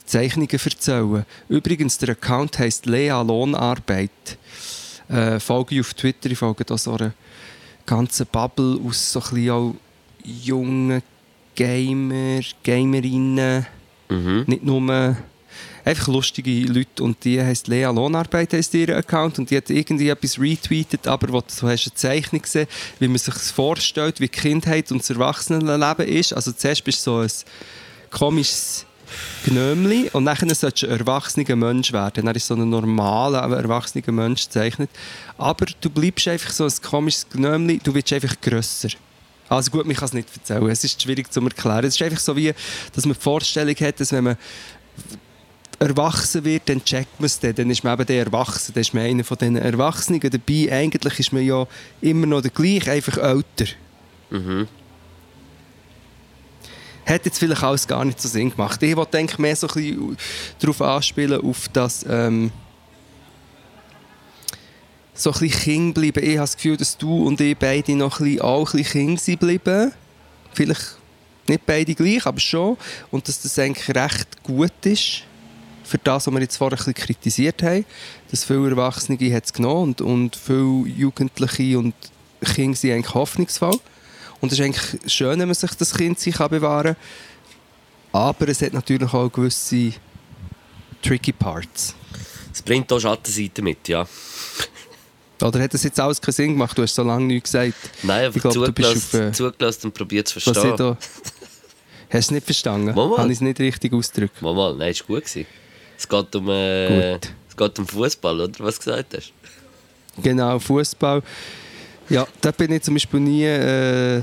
Zeichnungen 0.06 0.50
erzählen 0.50 1.26
Übrigens, 1.50 1.98
der 1.98 2.10
Account 2.10 2.60
heisst 2.60 2.86
Lea 2.86 3.10
Lohnarbeit. 3.10 4.12
Äh, 5.10 5.40
folge 5.40 5.76
ich 5.76 5.82
auf 5.82 5.94
Twitter, 5.94 6.32
ich 6.32 6.38
folge 6.38 6.64
da 6.66 6.78
so 6.78 6.94
einer 6.94 7.14
ganzen 7.86 8.26
Bubble 8.28 8.80
aus 8.86 9.12
so 9.12 9.20
ein 9.20 9.30
bisschen 9.30 9.50
auch 9.52 9.76
jungen 10.24 11.02
Gamer, 11.56 12.42
Gamerinnen 12.64 13.66
Mhm. 14.10 14.46
nicht 14.48 14.64
nur 14.64 15.18
einfach 15.88 16.08
lustige 16.08 16.52
Leute 16.66 17.02
und 17.02 17.24
die 17.24 17.42
heisst 17.42 17.68
Lea 17.68 17.86
Lohnarbeit 17.86 18.54
heisst 18.54 18.74
ihr 18.74 18.96
Account 18.96 19.40
und 19.40 19.50
die 19.50 19.58
hat 19.58 19.70
irgendwie 19.70 20.10
etwas 20.10 20.40
retweetet, 20.40 21.08
aber 21.08 21.30
wo 21.30 21.40
du 21.40 21.68
hast 21.68 21.88
eine 21.88 21.94
Zeichnung 21.96 22.42
gesehen, 22.42 22.68
wie 23.00 23.08
man 23.08 23.18
sich 23.18 23.34
vorstellt, 23.34 24.20
wie 24.20 24.28
Kindheit 24.28 24.92
und 24.92 25.02
das 25.02 25.10
Erwachsenenleben 25.10 26.08
ist. 26.08 26.34
Also 26.34 26.52
zuerst 26.52 26.84
bist 26.84 27.08
du 27.08 27.12
so 27.12 27.20
ein 27.20 27.32
komisches 28.12 28.86
Gnömli 29.46 30.10
und 30.12 30.26
dann 30.26 30.36
solltest 30.50 30.84
du 30.84 30.88
ein 30.88 31.00
erwachsener 31.00 31.56
Mensch 31.56 31.94
werden. 31.94 32.26
Dann 32.26 32.36
ist 32.36 32.48
so 32.48 32.56
ein 32.56 32.70
normaler, 32.70 33.42
aber 33.44 33.58
erwachsener 33.58 34.12
Mensch 34.12 34.46
gezeichnet. 34.46 34.90
Aber 35.38 35.66
du 35.80 35.90
bleibst 35.90 36.28
einfach 36.28 36.52
so 36.52 36.66
ein 36.66 36.74
komisches 36.84 37.30
Gnömli, 37.30 37.80
du 37.82 37.94
wirst 37.94 38.12
einfach 38.12 38.36
grösser. 38.42 38.90
Also 39.48 39.72
gut, 39.72 39.90
ich 39.90 39.98
kann 39.98 40.06
es 40.08 40.14
nicht 40.14 40.28
erzählen, 40.36 40.68
es 40.68 40.84
ist 40.84 41.02
schwierig 41.02 41.32
zu 41.32 41.40
erklären. 41.40 41.86
Es 41.86 41.96
ist 41.96 42.02
einfach 42.02 42.20
so 42.20 42.36
wie, 42.36 42.54
dass 42.94 43.06
man 43.06 43.16
die 43.16 43.22
Vorstellung 43.22 43.76
hat, 43.76 44.02
dass 44.02 44.12
wenn 44.12 44.26
man 44.26 44.38
erwachsen 45.80 46.44
wird, 46.44 46.70
dann 46.70 46.84
checkt 46.84 47.20
man 47.20 47.28
es 47.28 47.40
dann. 47.40 47.54
Dann 47.54 47.70
ist 47.70 47.84
man 47.84 47.94
eben 47.94 48.06
der 48.06 48.26
Erwachsene, 48.26 48.74
dann 48.74 48.82
ist 48.82 48.94
man 48.94 49.04
einer 49.04 49.24
von 49.24 49.38
diesen 49.38 49.58
Erwachsenen 49.58 50.20
dabei. 50.20 50.72
Eigentlich 50.72 51.20
ist 51.20 51.34
man 51.34 51.46
ja 51.46 51.68
immer 52.02 52.26
noch 52.26 52.42
der 52.42 52.52
gleiche, 52.52 52.92
einfach 52.92 53.18
älter. 53.18 53.66
Mhm. 54.30 54.68
Hat 57.06 57.26
jetzt 57.26 57.40
vielleicht 57.40 57.64
alles 57.64 57.88
gar 57.88 58.04
nicht 58.04 58.20
so 58.20 58.28
Sinn 58.28 58.50
gemacht. 58.50 58.82
Ich 58.84 58.96
wollte 58.96 59.12
denke 59.12 59.42
mehr 59.42 59.56
so 59.56 59.68
ein 59.68 59.74
bisschen 59.74 60.18
darauf 60.60 60.82
anspielen, 60.82 61.42
auf 61.42 61.70
das 61.70 62.06
ähm, 62.10 62.52
so 65.14 65.32
ein 65.32 65.40
bisschen 65.40 65.62
Kind 65.62 65.94
bleiben. 65.94 66.24
Ich 66.24 66.38
habe 66.38 66.40
das 66.40 66.56
Gefühl, 66.56 66.76
dass 66.76 66.98
du 66.98 67.28
und 67.28 67.40
ich 67.40 67.56
beide 67.58 67.96
noch 67.96 68.20
ein 68.20 68.26
bisschen, 68.26 68.42
auch 68.42 68.74
ein 68.74 68.78
bisschen 68.78 68.92
Kind 68.92 69.22
sind 69.22 69.40
bleiben. 69.40 69.94
Vielleicht 70.54 70.98
nicht 71.48 71.66
beide 71.66 71.96
gleich, 71.96 72.26
aber 72.26 72.40
schon. 72.40 72.78
Und 73.10 73.28
dass 73.28 73.42
das 73.42 73.58
eigentlich 73.58 73.96
recht 73.96 74.44
gut 74.44 74.74
ist 74.84 75.24
für 75.88 75.98
das, 75.98 76.28
was 76.28 76.34
wir 76.34 76.42
jetzt 76.42 76.58
vorher 76.58 76.78
ein 76.78 76.78
bisschen 76.78 76.94
kritisiert 76.94 77.64
haben. 77.64 77.86
Dass 78.30 78.44
viele 78.44 78.70
Erwachsene 78.70 79.18
hat 79.34 79.46
es 79.46 79.54
genommen 79.54 79.84
und, 79.84 80.02
und 80.02 80.36
viele 80.36 80.88
Jugendliche 80.88 81.78
und 81.78 81.94
Kinder 82.44 82.78
sind 82.78 82.92
eigentlich 82.92 83.14
hoffnungsvoll. 83.14 83.80
Und 84.40 84.52
es 84.52 84.60
ist 84.60 84.66
eigentlich 84.66 85.12
schön, 85.12 85.40
wenn 85.40 85.48
man 85.48 85.56
sich 85.56 85.72
das 85.72 85.94
Kind 85.94 86.20
sich 86.20 86.38
bewahren 86.38 86.96
kann. 86.96 88.22
Aber 88.22 88.48
es 88.48 88.62
hat 88.62 88.74
natürlich 88.74 89.14
auch 89.14 89.30
gewisse 89.32 89.94
tricky 91.02 91.32
Parts. 91.32 91.96
Es 92.54 92.62
bringt 92.62 92.92
auch 92.92 93.00
Schattenseiten 93.00 93.64
mit, 93.64 93.88
ja. 93.88 94.08
Oder 95.42 95.62
hat 95.62 95.74
das 95.74 95.84
jetzt 95.84 96.00
alles 96.00 96.20
keinen 96.20 96.34
Sinn 96.34 96.54
gemacht? 96.54 96.78
Du 96.78 96.82
hast 96.82 96.96
so 96.96 97.04
lange 97.04 97.26
nichts 97.26 97.52
gesagt. 97.52 97.76
Nein, 98.04 98.26
einfach 98.26 98.36
Ich 98.38 98.42
glaub, 98.42 98.54
du 98.54 98.72
bist 98.72 98.90
zugelassen, 98.90 99.20
auf, 99.20 99.28
äh, 99.28 99.32
zugelassen 99.32 99.86
und 99.88 99.94
probiert 99.94 100.28
zu 100.28 100.40
verstehen. 100.40 100.98
Hast 102.10 102.14
du 102.14 102.18
es 102.18 102.32
nicht 102.32 102.46
verstanden? 102.46 102.96
Mal, 102.96 103.08
mal. 103.08 103.18
Habe 103.18 103.32
ich 103.32 103.38
es 103.38 103.42
nicht 103.42 103.60
richtig 103.60 103.94
ausgedrückt? 103.94 104.42
Mal, 104.42 104.54
mal, 104.54 104.76
nein, 104.76 104.92
es 104.92 105.02
war 105.02 105.08
gut. 105.08 105.26
Gewesen. 105.26 105.46
Es 105.98 106.08
geht 106.08 106.36
um, 106.36 106.50
äh, 106.50 107.14
Gut. 107.14 107.32
es 107.50 107.56
geht 107.58 107.80
um 107.80 107.88
Fußball, 107.88 108.42
oder? 108.42 108.54
Was 108.60 108.76
du 108.76 108.86
gesagt 108.86 109.16
hast. 109.16 109.34
Genau, 110.22 110.60
Fußball. 110.60 111.22
Ja, 112.10 112.28
da 112.42 112.52
bin 112.52 112.72
ich 112.72 112.84
zum 112.84 112.96
Beispiel 112.96 113.20
nie. 113.20 113.44
Äh, 113.44 114.22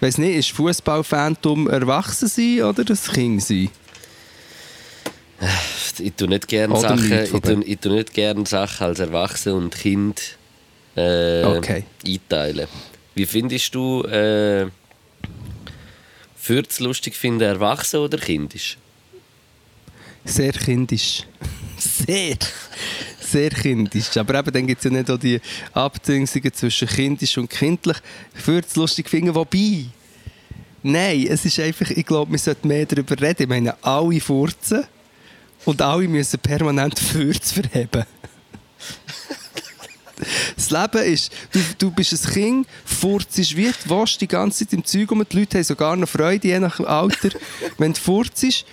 weiß 0.00 0.18
nicht, 0.18 0.36
ist 0.36 0.50
Fußballphantom 0.52 1.68
erwachsen 1.68 2.28
sein 2.28 2.62
oder 2.62 2.84
das 2.84 3.10
Kind 3.10 3.42
sein? 3.42 3.70
Ich 5.98 6.12
tue 6.14 6.28
nicht 6.28 6.48
gerne 6.48 6.74
Oder 6.74 6.96
Sachen, 6.96 7.12
ich 7.12 7.30
tue, 7.30 7.64
ich 7.64 7.78
tue 7.78 7.92
nicht 7.92 8.14
gerne 8.14 8.46
Sachen 8.46 8.86
als 8.86 9.00
Erwachsener 9.00 9.56
und 9.56 9.74
Kind 9.74 10.36
äh, 10.94 11.44
Okay. 11.44 11.84
einteilen. 12.06 12.68
Wie 13.14 13.26
findest 13.26 13.74
du, 13.74 14.02
äh, 14.04 14.66
es 16.48 16.80
lustig 16.80 17.16
finden, 17.16 17.42
erwachsen 17.42 18.00
oder 18.00 18.18
kindisch? 18.18 18.78
Sehr 20.26 20.52
kindisch. 20.52 21.22
Sehr. 21.78 22.36
Sehr 23.20 23.50
kindisch. 23.50 24.16
Aber 24.16 24.38
eben, 24.38 24.52
dann 24.52 24.66
gibt 24.66 24.78
es 24.78 24.84
ja 24.84 24.90
nicht 24.90 25.10
auch 25.10 25.18
die 25.18 25.40
Abdingungen 25.72 26.52
zwischen 26.52 26.88
kindisch 26.88 27.38
und 27.38 27.48
kindlich. 27.48 27.96
Ich 28.36 28.46
würde 28.46 28.66
es 28.68 28.76
lustig 28.76 29.08
finden, 29.08 29.34
wobei. 29.34 29.86
Nein, 30.82 31.26
es 31.28 31.44
ist 31.44 31.58
einfach, 31.58 31.90
ich 31.90 32.06
glaube, 32.06 32.30
wir 32.30 32.38
sollten 32.38 32.68
mehr 32.68 32.86
darüber 32.86 33.20
reden. 33.20 33.42
Ich 33.42 33.48
meine, 33.48 33.82
alle 33.82 34.20
furzen 34.20 34.84
und 35.64 35.82
alle 35.82 36.06
müssen 36.06 36.38
permanent 36.38 36.98
Furz 37.12 37.52
verheben. 37.52 38.04
Das 40.54 40.70
Leben 40.70 41.12
ist, 41.12 41.32
du, 41.52 41.60
du 41.78 41.90
bist 41.90 42.12
ein 42.12 42.32
Kind, 42.32 42.68
furzt 42.84 43.38
ist 43.38 43.56
wie 43.56 43.66
du 43.66 43.90
willst, 43.90 44.20
die 44.20 44.28
ganze 44.28 44.64
Zeit 44.64 44.72
im 44.72 44.84
Zeug 44.84 45.10
um. 45.12 45.24
Die 45.28 45.38
Leute 45.38 45.58
haben 45.58 45.64
sogar 45.64 45.96
noch 45.96 46.08
Freude, 46.08 46.48
je 46.48 46.58
nach 46.58 46.80
Alter. 46.80 47.30
Wenn 47.76 47.92
du 47.92 48.00
furzt, 48.00 48.64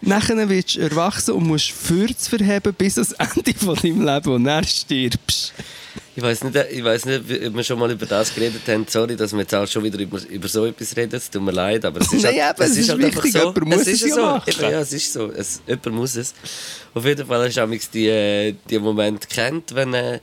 nachher 0.00 0.48
wirst 0.48 0.76
du 0.76 0.80
erwachsen 0.80 1.34
und 1.34 1.46
musst 1.46 1.70
Furz 1.72 2.28
verheben 2.28 2.74
bis 2.74 2.96
ans 2.98 3.12
Ende 3.12 3.54
von 3.58 3.74
deinem 3.76 4.04
Leben 4.06 4.32
und 4.34 4.44
dann 4.44 4.64
stirbst. 4.64 5.52
Ich 6.16 6.22
weiß 6.22 6.44
nicht, 6.44 6.56
ich 6.72 6.84
weiss 6.84 7.04
nicht, 7.04 7.20
ob 7.20 7.54
wir 7.54 7.64
schon 7.64 7.78
mal 7.78 7.90
über 7.90 8.04
das 8.04 8.34
geredet 8.34 8.62
haben. 8.68 8.84
Sorry, 8.88 9.16
dass 9.16 9.32
wir 9.32 9.40
jetzt 9.40 9.54
auch 9.54 9.66
schon 9.66 9.84
wieder 9.84 9.98
über, 9.98 10.20
über 10.28 10.48
so 10.48 10.66
etwas 10.66 10.94
reden. 10.96 11.14
Es 11.16 11.30
tut 11.30 11.42
mir 11.42 11.52
leid, 11.52 11.84
aber 11.84 12.00
es 12.00 12.12
ist 12.12 12.22
Nein, 12.24 12.42
halt, 12.42 12.60
es 12.60 12.76
ist 12.76 12.88
halt 12.90 13.04
einfach 13.04 13.24
wichtig. 13.24 13.40
so. 13.40 13.48
Jemand 13.48 13.64
muss 13.66 13.86
ist 13.86 14.02
es 14.02 14.10
ja 14.10 14.16
machen. 14.16 14.50
Eben, 14.50 14.60
ja, 14.70 14.80
es 14.80 14.92
ist 14.92 15.12
so. 15.12 15.30
Es, 15.32 15.62
jemand 15.66 15.92
muss 15.92 16.16
es. 16.16 16.34
Auf 16.94 17.04
jeden 17.04 17.26
Fall 17.26 17.46
hast 17.46 17.56
du 17.56 17.62
amigs 17.62 17.90
die, 17.90 18.08
äh, 18.08 18.54
die 18.68 18.78
Moment 18.78 19.28
kennt, 19.30 19.74
wenn 19.74 19.94
äh, 19.94 20.20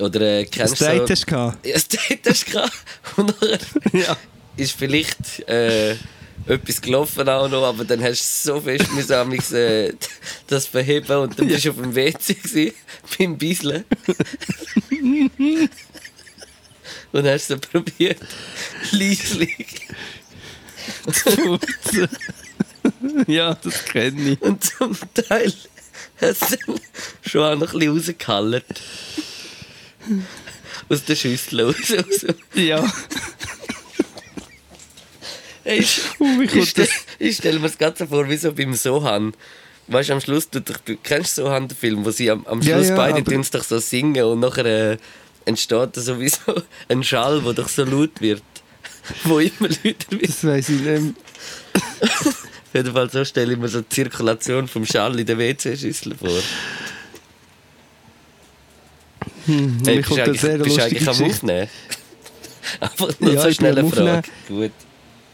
oder 0.00 0.20
äh, 0.20 0.44
kennst 0.44 0.72
Das 0.72 0.78
Date 0.80 1.06
so, 1.06 1.12
hast 1.12 1.22
du 1.22 1.26
gehabt. 1.26 1.66
Ja, 1.66 1.74
das 1.74 1.88
Date 1.88 2.20
hast 2.28 2.48
du 2.48 2.52
gehabt. 2.52 2.72
Und 3.16 3.26
nachher 3.40 3.58
Ja. 3.92 4.16
ist 4.56 4.72
vielleicht 4.72 5.48
äh, 5.48 5.94
etwas 6.46 6.80
gelaufen 6.80 7.28
auch 7.28 7.48
noch, 7.48 7.64
aber 7.64 7.84
dann 7.84 8.02
hast 8.02 8.44
du 8.44 8.52
so 8.52 8.60
fest 8.60 8.92
müssen 8.92 9.14
amigs, 9.14 9.52
äh, 9.52 9.94
das 10.46 10.66
verheben 10.66 11.16
und 11.16 11.38
dann 11.38 11.46
bist 11.48 11.64
du 11.64 11.70
auf 11.70 11.76
dem 11.76 11.94
WC 11.94 12.34
gewesen, 12.34 12.74
beim 13.18 13.38
Bisseln. 13.38 13.84
und 17.12 17.26
hast 17.26 17.48
so 17.48 17.56
probiert, 17.58 18.18
leislich. 18.90 19.88
ja, 23.26 23.54
das 23.54 23.84
kenne 23.84 24.32
ich. 24.32 24.42
Und 24.42 24.64
zum 24.64 24.96
Teil 25.14 25.52
hat 26.20 26.30
es 26.30 26.40
dann 26.40 26.80
schon 27.26 27.42
auch 27.42 27.56
noch 27.58 27.72
ein 27.72 27.78
bisschen 27.78 27.96
rausgehallert. 27.96 28.80
Aus 30.88 31.04
der 31.04 31.16
Schüssel 31.16 31.62
raus. 31.62 31.76
raus. 31.90 32.26
Ja. 32.54 32.84
Ich, 35.64 36.00
wie 36.18 36.44
ich, 36.58 36.74
ich 37.18 37.36
stelle 37.36 37.58
mir 37.58 37.68
das 37.68 37.78
Ganze 37.78 38.06
vor, 38.06 38.28
wie 38.28 38.36
so 38.36 38.52
beim 38.52 38.74
Sohan. 38.74 39.32
Weißt 39.86 40.08
du, 40.08 40.14
am 40.14 40.20
Schluss, 40.20 40.48
du, 40.50 40.60
du 40.60 40.72
kennst 41.02 41.36
du 41.38 41.42
Sohan, 41.42 41.68
den 41.68 41.76
Film, 41.76 42.04
wo 42.04 42.10
sie 42.10 42.30
am, 42.30 42.46
am 42.46 42.60
Ja, 42.62 42.76
Schluss 42.76 42.88
ja, 42.90 42.96
beide 42.96 43.18
aber- 43.18 43.30
tun's 43.30 43.50
doch 43.50 43.64
so 43.64 43.78
singen 43.78 44.24
und 44.24 44.40
nachher 44.40 44.64
äh, 44.92 44.96
entsteht 45.44 45.96
da 45.96 46.00
sowieso 46.00 46.38
ein 46.88 47.02
Schall, 47.04 47.40
der 47.42 47.52
doch 47.54 47.68
so 47.68 47.84
laut 47.84 48.20
wird. 48.20 48.42
Wo 49.24 49.38
immer 49.38 49.68
lauter 49.68 50.10
wird. 50.10 50.28
Das 50.28 50.44
weiss 50.44 50.68
ich 50.70 50.80
nicht. 50.80 51.14
Auf 52.00 52.44
jeden 52.72 52.92
Fall 52.92 53.10
so 53.10 53.24
stelle 53.24 53.52
ich 53.52 53.58
mir 53.58 53.68
so 53.68 53.82
die 53.82 53.88
Zirkulation 53.90 54.66
vom 54.66 54.86
Schall 54.86 55.18
in 55.20 55.26
der 55.26 55.36
WC-Schüssel 55.38 56.14
vor. 56.16 56.30
Hm, 59.46 59.78
Hey, 59.84 59.96
bist 59.98 60.10
du 60.10 60.22
eigentlich, 60.22 60.40
sehr 60.40 60.58
bist 60.58 60.80
eigentlich 60.80 61.08
am. 61.08 61.22
Aufnehmen? 61.24 61.68
Einfach 62.80 63.20
nur 63.20 63.32
Ja, 63.34 63.42
so 63.42 63.48
ich 63.48 63.56
schnell 63.56 63.78
eine 63.78 63.90
Frage. 63.90 64.28
Gut. 64.48 64.72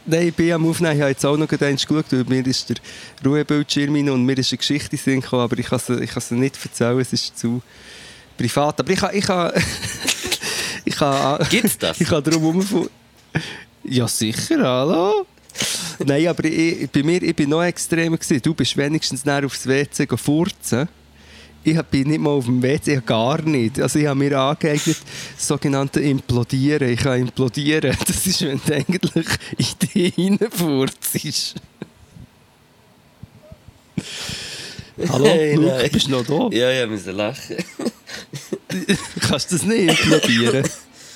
Nein, 0.05 0.29
ich 0.29 0.35
bin 0.35 0.51
am 0.51 0.67
Aufnehmen. 0.67 0.95
Ich 0.95 1.01
habe 1.01 1.11
jetzt 1.11 1.25
auch 1.25 1.37
noch 1.37 1.51
eins 1.51 1.85
geschaut, 1.85 2.05
weil 2.11 2.23
mir 2.23 2.45
ist 2.47 2.69
der 2.69 2.77
Ruhebildschirm 3.23 3.93
und 4.09 4.25
mir 4.25 4.37
ist 4.37 4.51
eine 4.51 4.57
Geschichte 4.57 4.97
in 5.11 5.21
gekommen, 5.21 5.43
aber 5.43 5.57
ich 5.59 5.67
kann 5.67 5.79
sie, 5.79 6.03
ich 6.03 6.09
kann 6.09 6.21
sie 6.21 6.35
nicht 6.35 6.57
erzählen, 6.63 6.99
es 6.99 7.13
ist 7.13 7.37
zu 7.37 7.61
privat. 8.37 8.79
Aber 8.79 8.91
ich 8.91 8.99
kann... 8.99 9.15
Ich 9.15 9.25
kann, 9.25 9.51
ich 10.85 10.95
kann 10.95 11.47
Gibt's 11.49 11.77
das? 11.77 11.99
Ich 12.01 12.07
kann 12.07 12.23
darum 12.23 12.41
herumfahren. 12.41 12.89
Ja, 13.83 14.07
sicher, 14.07 14.61
hallo? 14.61 15.25
Nein, 15.99 16.27
aber 16.27 16.45
ich, 16.45 16.89
bei 16.89 17.03
mir, 17.03 17.21
ich 17.21 17.35
bin 17.35 17.49
noch 17.49 17.63
extremer 17.63 18.17
gewesen. 18.17 18.41
Du 18.41 18.53
bist 18.53 18.75
wenigstens 18.77 19.25
näher 19.25 19.45
aufs 19.45 19.67
WC 19.67 20.07
furzen. 20.17 20.87
Ich 21.63 21.79
bin 21.83 22.07
nicht 22.07 22.19
mal 22.19 22.31
auf 22.31 22.45
dem 22.45 22.61
WC, 22.63 22.95
ich 22.97 23.05
gar 23.05 23.39
nicht. 23.43 23.79
Also 23.79 23.99
ich 23.99 24.07
habe 24.07 24.17
mir 24.17 24.37
angeeignet, 24.37 24.97
das 25.35 25.47
sogenannte 25.47 25.99
Implodieren. 25.99 26.89
Ich 26.89 26.99
kann 27.01 27.19
implodieren. 27.21 27.95
Das 28.07 28.25
ist, 28.25 28.41
wenn 28.41 28.59
du 28.65 28.73
eigentlich 28.73 29.27
in 29.57 29.77
dich 29.93 30.17
reinfurzt. 30.41 31.55
Hallo, 35.07 35.25
Hey, 35.25 35.55
Luke, 35.55 35.67
nein. 35.67 35.89
bist 35.91 36.07
du 36.07 36.11
noch 36.11 36.25
da? 36.25 36.55
Ja, 36.55 36.71
ja, 36.71 36.87
müssen 36.87 37.15
lachen. 37.15 37.57
Kannst 39.21 39.51
du 39.51 39.55
das 39.57 39.65
nicht 39.65 39.89
implodieren? 39.89 40.67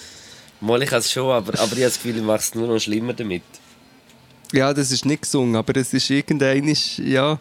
Mal, 0.62 0.82
ich 0.84 0.90
kann 0.90 1.00
es 1.00 1.12
schon, 1.12 1.30
aber, 1.32 1.54
aber 1.60 1.64
ich 1.64 1.70
habe 1.72 1.82
das 1.82 1.96
Gefühl, 1.96 2.18
ich 2.18 2.24
mache 2.24 2.40
es 2.40 2.56
nur 2.56 2.68
noch 2.68 2.80
schlimmer 2.80 3.14
damit. 3.14 3.44
Ja, 4.52 4.74
das 4.74 4.92
ist 4.92 5.06
nicht 5.06 5.24
gesungen, 5.24 5.56
aber 5.56 5.76
es 5.78 5.94
ist 5.94 6.10
irgendein, 6.10 6.76
ja. 6.98 7.40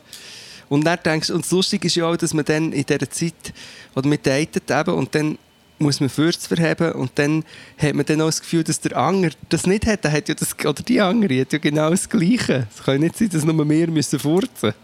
Und 0.75 0.83
dann 0.83 0.99
denkst 1.05 1.31
und 1.31 1.45
das 1.45 1.53
Lustige 1.53 1.87
ist 1.87 1.95
ja 1.95 2.05
auch, 2.05 2.17
dass 2.17 2.35
man 2.35 2.45
dann 2.45 2.73
in 2.73 2.85
dieser 2.85 3.09
Zeit, 3.09 3.55
oder 3.95 4.09
man 4.09 4.19
datet 4.21 4.69
eben, 4.69 4.95
und 4.95 5.15
dann 5.15 5.39
muss 5.79 6.01
man 6.01 6.09
Fürst 6.09 6.49
verheben 6.49 6.91
und 6.95 7.13
dann 7.15 7.45
hat 7.79 7.95
man 7.95 8.05
dann 8.05 8.21
auch 8.23 8.27
das 8.27 8.41
Gefühl, 8.41 8.65
dass 8.65 8.81
der 8.81 8.97
Anger 8.97 9.31
das 9.51 9.69
nicht 9.69 9.87
hat. 9.87 10.03
Der 10.03 10.11
hat 10.11 10.29
ja 10.29 10.35
das, 10.35 10.53
oder 10.65 10.83
die 10.83 11.01
andere 11.01 11.43
hat 11.43 11.53
ja 11.53 11.61
genau 11.61 11.91
das 11.91 12.09
Gleiche. 12.09 12.67
Es 12.75 12.83
kann 12.83 12.99
nicht 12.99 13.17
sein, 13.17 13.29
dass 13.29 13.45
nur 13.45 13.69
wir 13.69 13.87
müssen 13.87 14.19
furzen. 14.19 14.75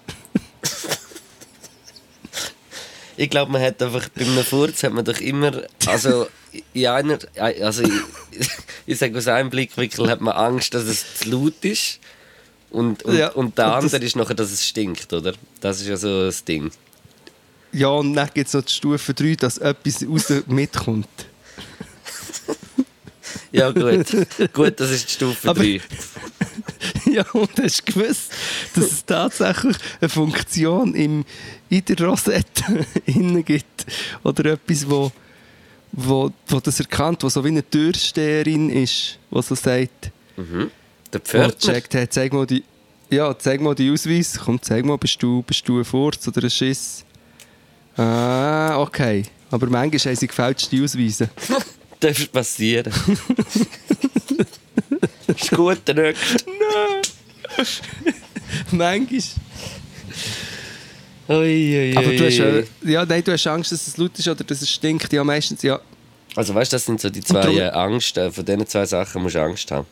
Ich 3.16 3.29
glaube, 3.29 3.50
man 3.50 3.61
hat 3.61 3.83
einfach 3.83 4.09
bei 4.11 4.22
einem 4.24 4.44
Furz 4.44 4.85
hat 4.85 4.92
man 4.92 5.05
doch 5.05 5.20
immer, 5.20 5.64
also 5.87 6.29
in 6.72 6.87
einer, 6.87 7.18
also 7.37 7.83
ich, 7.83 8.48
ich 8.87 8.96
sage 8.96 9.18
aus 9.18 9.26
einem 9.26 9.50
Blickwinkel 9.50 10.09
hat 10.09 10.20
man 10.20 10.35
Angst, 10.35 10.72
dass 10.72 10.85
es 10.85 11.18
zu 11.18 11.31
laut 11.31 11.64
ist 11.64 11.98
und, 12.70 13.02
und, 13.04 13.16
Ja, 13.16 13.28
und 13.30 13.56
der 13.59 13.74
und 13.76 13.85
das- 13.85 13.92
andere 13.94 14.04
ist 14.06 14.16
nachher, 14.16 14.35
dass 14.35 14.50
es 14.52 14.66
stinkt, 14.66 15.12
oder? 15.12 15.35
Das 15.61 15.80
ist 15.80 15.87
ja 15.88 15.96
so 15.96 16.24
das 16.26 16.44
Ding. 16.44 16.70
Ja, 17.72 17.88
und 17.88 18.14
dann 18.14 18.28
gibt 18.35 18.48
es 18.48 18.54
noch 18.54 18.62
die 18.62 18.72
Stufe 18.72 19.14
3, 19.14 19.35
dass 19.37 19.59
etwas 19.59 20.04
raus 20.06 20.33
mitkommt. 20.46 21.09
Ja 23.52 23.70
gut, 23.70 24.06
gut, 24.52 24.80
das 24.80 24.90
ist 24.90 25.09
die 25.09 25.12
Stufe 25.12 25.48
Aber- 25.50 25.61
3. 25.62 25.80
Ja, 27.11 27.24
und 27.33 27.50
hast 27.61 27.88
du 27.88 27.92
gewusst, 27.92 28.33
dass 28.74 28.85
es 28.85 29.04
tatsächlich 29.04 29.76
eine 30.00 30.09
Funktion 30.09 30.94
im, 30.94 31.24
in 31.68 31.85
der 31.85 32.00
Rosette 32.06 32.87
innen 33.06 33.44
gibt? 33.44 33.87
Oder 34.22 34.52
etwas, 34.52 34.88
wo, 34.88 35.11
wo, 35.92 36.30
wo 36.46 36.61
das 36.61 36.78
erkannt, 36.80 37.22
wo 37.24 37.28
so 37.28 37.44
wie 37.44 37.48
eine 37.48 37.68
Türsteherin 37.68 38.70
ist, 38.70 39.18
wo 39.30 39.42
so 39.42 39.54
sagt, 39.54 40.11
Der 41.12 41.20
Pförtner. 41.20 41.73
checkt, 41.73 41.94
hey, 41.94 42.09
zeig 42.09 42.33
mal 42.33 42.46
die, 42.46 42.62
ja, 43.11 43.37
zeig 43.37 43.61
mal 43.61 43.75
die 43.75 43.90
Ausweis, 43.90 44.38
komm, 44.44 44.62
zeig 44.62 44.85
mal, 44.85 44.96
bist 44.96 45.23
du, 45.23 45.42
bist 45.42 45.68
du 45.68 45.79
ein 45.79 45.85
Furz 45.85 46.27
oder 46.29 46.44
ein 46.44 46.51
Schiss? 46.51 47.05
Ah, 47.96 48.79
okay. 48.79 49.25
Aber 49.51 49.66
manchmal 49.66 49.99
haben 50.01 50.16
sie 50.16 50.27
gefälschte 50.27 50.83
Ausweise. 50.83 51.29
Darf 52.01 52.33
passieren. 52.33 52.92
ist 55.27 55.51
gut, 55.51 55.81
der 55.87 55.94
Nächste. 55.96 56.44
manchmal. 58.70 59.20
Ui, 61.29 61.37
ui, 61.37 61.96
Aber 61.96 62.12
du 62.12 62.27
hast, 62.27 62.38
äh, 62.38 62.64
ja, 62.85 63.05
nein, 63.05 63.23
du 63.23 63.33
hast 63.33 63.46
Angst, 63.46 63.70
dass 63.70 63.87
es 63.87 63.96
laut 63.96 64.18
ist 64.18 64.27
oder 64.27 64.42
dass 64.42 64.62
es 64.62 64.70
stinkt. 64.70 65.12
Ja, 65.12 65.23
meistens, 65.23 65.62
ja. 65.62 65.81
Also 66.35 66.55
weißt 66.55 66.73
du, 66.73 66.77
das 66.77 66.87
sind 66.87 67.01
so 67.01 67.11
die 67.11 67.20
zwei 67.20 67.73
Angst, 67.73 68.16
äh, 68.16 68.31
von 68.31 68.44
diesen 68.44 68.66
zwei 68.66 68.87
Sachen 68.87 69.23
musst 69.23 69.35
du 69.35 69.42
Angst 69.42 69.70
haben. 69.70 69.87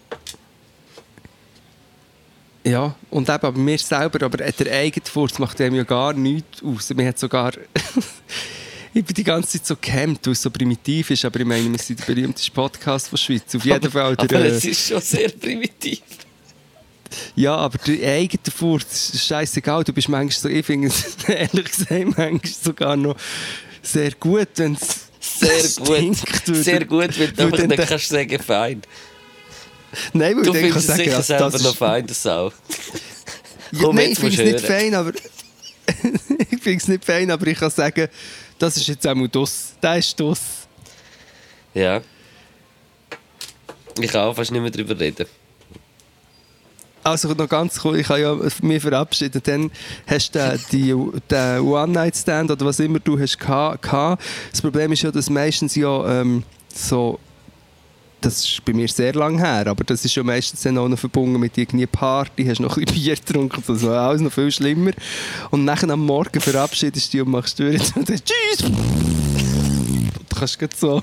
Ja, 2.65 2.95
und 3.11 3.29
eben, 3.29 3.39
aber 3.47 3.59
mir 3.59 3.79
selber, 3.79 4.25
aber 4.25 4.39
der 4.39 4.73
eigene 4.73 5.07
Furz 5.07 5.39
macht 5.39 5.59
dem 5.59 5.75
ja 5.75 5.85
gar 5.85 6.13
nichts 6.13 6.63
aus. 6.63 6.91
Mir 6.91 7.09
hat 7.09 7.19
sogar... 7.19 7.53
ich 8.95 9.05
bin 9.05 9.15
die 9.15 9.25
ganze 9.25 9.53
Zeit 9.53 9.67
so 9.67 9.77
gehemmt, 9.81 10.27
weil 10.27 10.33
es 10.33 10.43
so 10.43 10.51
primitiv 10.51 11.11
ist, 11.11 11.25
aber 11.25 11.41
ich 11.41 11.47
meine, 11.47 11.71
wir 11.71 11.79
sind 11.79 12.01
der 12.01 12.07
berühmteste 12.07 12.51
Podcast 12.51 13.09
von 13.09 13.19
Schweiz. 13.19 13.55
Auf 13.55 13.65
jeden 13.65 13.91
Fall. 13.91 14.17
Der, 14.17 14.25
Aber 14.25 14.45
äh, 14.45 14.49
es 14.49 14.65
ist 14.65 14.89
schon 14.89 15.01
sehr 15.01 15.29
primitiv. 15.31 16.01
ja, 17.37 17.55
aber 17.57 17.79
der 17.79 18.13
eigene 18.13 18.43
Furz 18.55 19.11
ist 19.15 19.27
scheißegal. 19.27 19.85
Du 19.85 19.93
bist 19.93 20.09
manchmal 20.09 20.41
so, 20.41 20.49
ich 20.49 20.67
finde 20.67 20.89
es 20.89 21.17
ehrlich 21.29 21.65
gesagt 21.67 22.19
manchmal 22.19 22.41
sogar 22.45 22.97
noch 22.97 23.17
sehr 23.83 24.13
gut, 24.13 24.49
wenn 24.57 24.75
es 24.75 25.09
Sehr 25.21 25.85
gut. 25.85 26.17
Sehr 26.45 26.85
gut, 26.85 27.19
weil 27.19 27.29
du 27.29 27.43
einfach 27.45 27.67
nicht 27.67 27.89
kannst 27.89 28.09
sagen, 28.09 28.39
fein. 28.43 28.83
Nein, 30.13 30.37
weil 30.37 30.43
Du 30.45 30.55
ich 30.55 30.75
es 30.77 30.87
sagen, 30.87 31.13
also, 31.13 31.35
das 31.35 31.63
noch 31.63 31.71
ist- 31.71 31.77
fein, 31.79 32.07
das 32.07 32.27
auch. 32.27 32.53
Ja, 33.73 33.81
Komm, 33.83 33.97
nein, 33.97 34.11
ich 34.13 34.19
finde 34.19 34.43
es 34.43 34.53
nicht 34.53 34.67
fein, 34.67 34.95
aber 34.95 35.13
ich 36.51 36.63
finde 36.63 36.77
es 36.79 36.89
nicht 36.89 37.05
fein, 37.05 37.31
aber 37.31 37.47
ich 37.47 37.59
kann 37.59 37.71
sagen, 37.71 38.09
das 38.59 38.77
ist 38.77 38.87
jetzt 38.89 39.07
einmal 39.07 39.29
das. 39.29 39.73
Der 39.83 39.99
ist 39.99 40.19
das. 40.21 40.41
Ja. 41.75 42.01
Ich 44.01 44.11
kann 44.11 44.23
auch 44.23 44.35
fast 44.37 44.51
nicht 44.53 44.61
mehr 44.61 44.71
darüber 44.71 44.99
reden. 44.99 45.27
Also 47.05 47.29
noch 47.33 47.49
ganz 47.49 47.81
cool, 47.85 47.99
ich 48.01 48.09
habe 48.09 48.21
ja 48.21 48.37
mich 48.63 48.83
verabschiedet. 48.83 49.47
Dann 49.49 49.71
hast 50.07 50.35
du 50.35 50.59
den, 50.73 51.23
den 51.31 51.61
One-Night-Stand 51.61 52.51
oder 52.51 52.67
was 52.67 52.81
immer 52.81 52.99
du 53.01 53.19
hast 53.19 53.39
geha- 53.41 53.79
gehabt. 53.81 54.23
Das 54.51 54.61
Problem 54.61 54.93
ist 54.93 55.03
ja, 55.03 55.11
dass 55.11 55.31
meistens 55.31 55.75
ja 55.75 56.21
ähm, 56.21 56.43
so... 56.75 57.19
Das 58.21 58.45
ist 58.45 58.65
bei 58.65 58.73
mir 58.73 58.89
sehr 58.89 59.13
lang 59.13 59.39
her, 59.39 59.67
aber 59.69 59.85
das 59.85 60.05
ist 60.05 60.17
ja 60.17 60.25
meistens 60.25 60.63
dann 60.63 60.77
auch 60.77 60.89
noch 60.89 60.99
verbunden 60.99 61.39
mit 61.39 61.57
irgendwie 61.57 61.87
Party, 61.87 62.45
hast 62.45 62.59
noch 62.59 62.77
ein 62.77 62.85
bisschen 62.85 63.01
Bier 63.01 63.15
getrunken, 63.15 63.63
das 63.65 63.83
war 63.83 64.09
alles 64.09 64.21
noch 64.21 64.33
viel 64.33 64.51
schlimmer. 64.51 64.91
Und 65.51 65.65
nachher 65.65 65.89
am 65.91 66.05
Morgen 66.05 66.41
verabschiedest 66.41 67.13
du 67.13 67.19
dich 67.19 67.27
und 67.27 67.31
machst 67.31 67.59
durch 67.61 67.81
und 67.95 68.09
dann 68.09 68.17
«Tschüss!» 68.17 68.71
Du 70.29 70.37
kannst 70.37 70.59
gerade 70.59 70.77
so... 70.77 71.03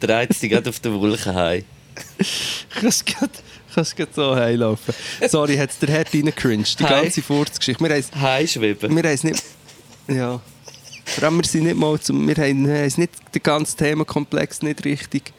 Dreht 0.00 0.42
dich 0.42 0.50
gerade 0.50 0.70
auf 0.70 0.80
der 0.80 0.92
Wolke 0.92 1.34
heim. 1.34 1.64
kannst 2.70 3.06
grad 3.06 4.14
so 4.14 4.34
heilaufen. 4.34 4.94
Sorry, 5.28 5.56
hat 5.56 5.70
der 5.82 5.88
Herd 5.88 6.14
reingecringed. 6.14 6.80
Die 6.80 6.84
ganze 6.84 7.22
Furzgeschichte. 7.22 7.82
Wir 7.82 8.04
Heimschweben. 8.20 8.94
wir 8.94 9.02
haben 9.02 9.14
es 9.14 9.24
nicht... 9.24 9.42
Ja. 10.08 10.40
Vor 11.04 11.24
allem, 11.24 11.36
wir 11.38 11.44
sind 11.44 11.64
nicht 11.64 11.76
mal 11.76 11.98
zum... 12.00 12.26
Wir 12.26 12.34
haben, 12.36 12.66
wir 12.66 12.74
haben 12.82 12.92
nicht, 12.96 13.12
den 13.34 13.42
ganzen 13.42 13.76
Themenkomplex 13.76 14.62
nicht 14.62 14.84
richtig... 14.84 15.32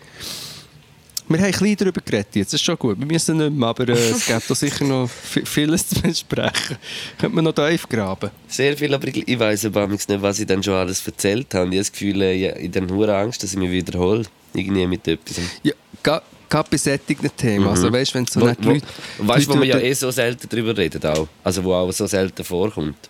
Wir 1.28 1.40
haben 1.40 1.46
ein 1.46 1.52
bisschen 1.54 1.76
darüber 1.78 2.02
geredet 2.02 2.36
jetzt, 2.36 2.54
das 2.54 2.62
ist 2.62 2.66
schon 2.66 2.78
gut. 2.78 3.00
Wir 3.00 3.08
müssen 3.08 3.38
nicht 3.38 3.52
mehr, 3.52 3.70
aber 3.70 3.90
äh, 3.90 3.94
es 3.94 4.26
gibt 4.28 4.48
da 4.48 4.54
sicher 4.54 4.86
noch 4.86 5.10
vi- 5.34 5.44
vieles 5.44 5.90
zu 5.90 6.00
besprechen. 6.00 6.78
Könnte 7.18 7.36
man 7.36 7.46
noch 7.46 7.54
tief 7.54 7.90
graben. 7.90 8.30
Sehr 8.48 8.78
viel, 8.78 8.94
aber 8.94 9.08
ich, 9.08 9.40
weiss 9.40 9.66
aber 9.66 9.88
nicht, 9.88 10.08
was 10.08 10.40
ich 10.40 10.46
dann 10.46 10.62
schon 10.62 10.76
alles 10.76 11.06
erzählt 11.08 11.52
habe. 11.56 11.64
Ich 11.66 11.70
habe 11.72 11.78
das 11.78 11.92
Gefühl, 11.92 12.22
ich 12.22 12.76
habe 12.76 12.94
hure 12.94 13.18
Angst, 13.18 13.42
dass 13.42 13.54
ich 13.54 13.58
mich 13.58 13.72
wiederhole. 13.72 14.22
Irgendwie 14.54 14.86
mit 14.86 15.08
etwas. 15.08 15.38
Ja, 15.64 15.74
gerade 16.04 16.70
bei 16.70 16.78
solchen 16.78 17.36
Themen. 17.36 17.68
Also 17.70 17.92
weißt 17.92 18.12
du, 18.14 18.18
wenn 18.20 18.28
so 18.28 18.42
Wo, 18.42 18.46
Leute... 18.46 18.82
weißt 19.18 19.48
du, 19.48 19.52
wo 19.52 19.56
man 19.56 19.68
ja 19.68 19.80
eh 19.80 19.94
so 19.94 20.12
selten 20.12 20.48
drüber 20.48 20.78
redet 20.78 21.04
auch. 21.08 21.28
Also 21.44 21.64
wo 21.64 21.74
auch 21.74 21.92
so 21.92 22.06
selten 22.06 22.44
vorkommt. 22.44 23.10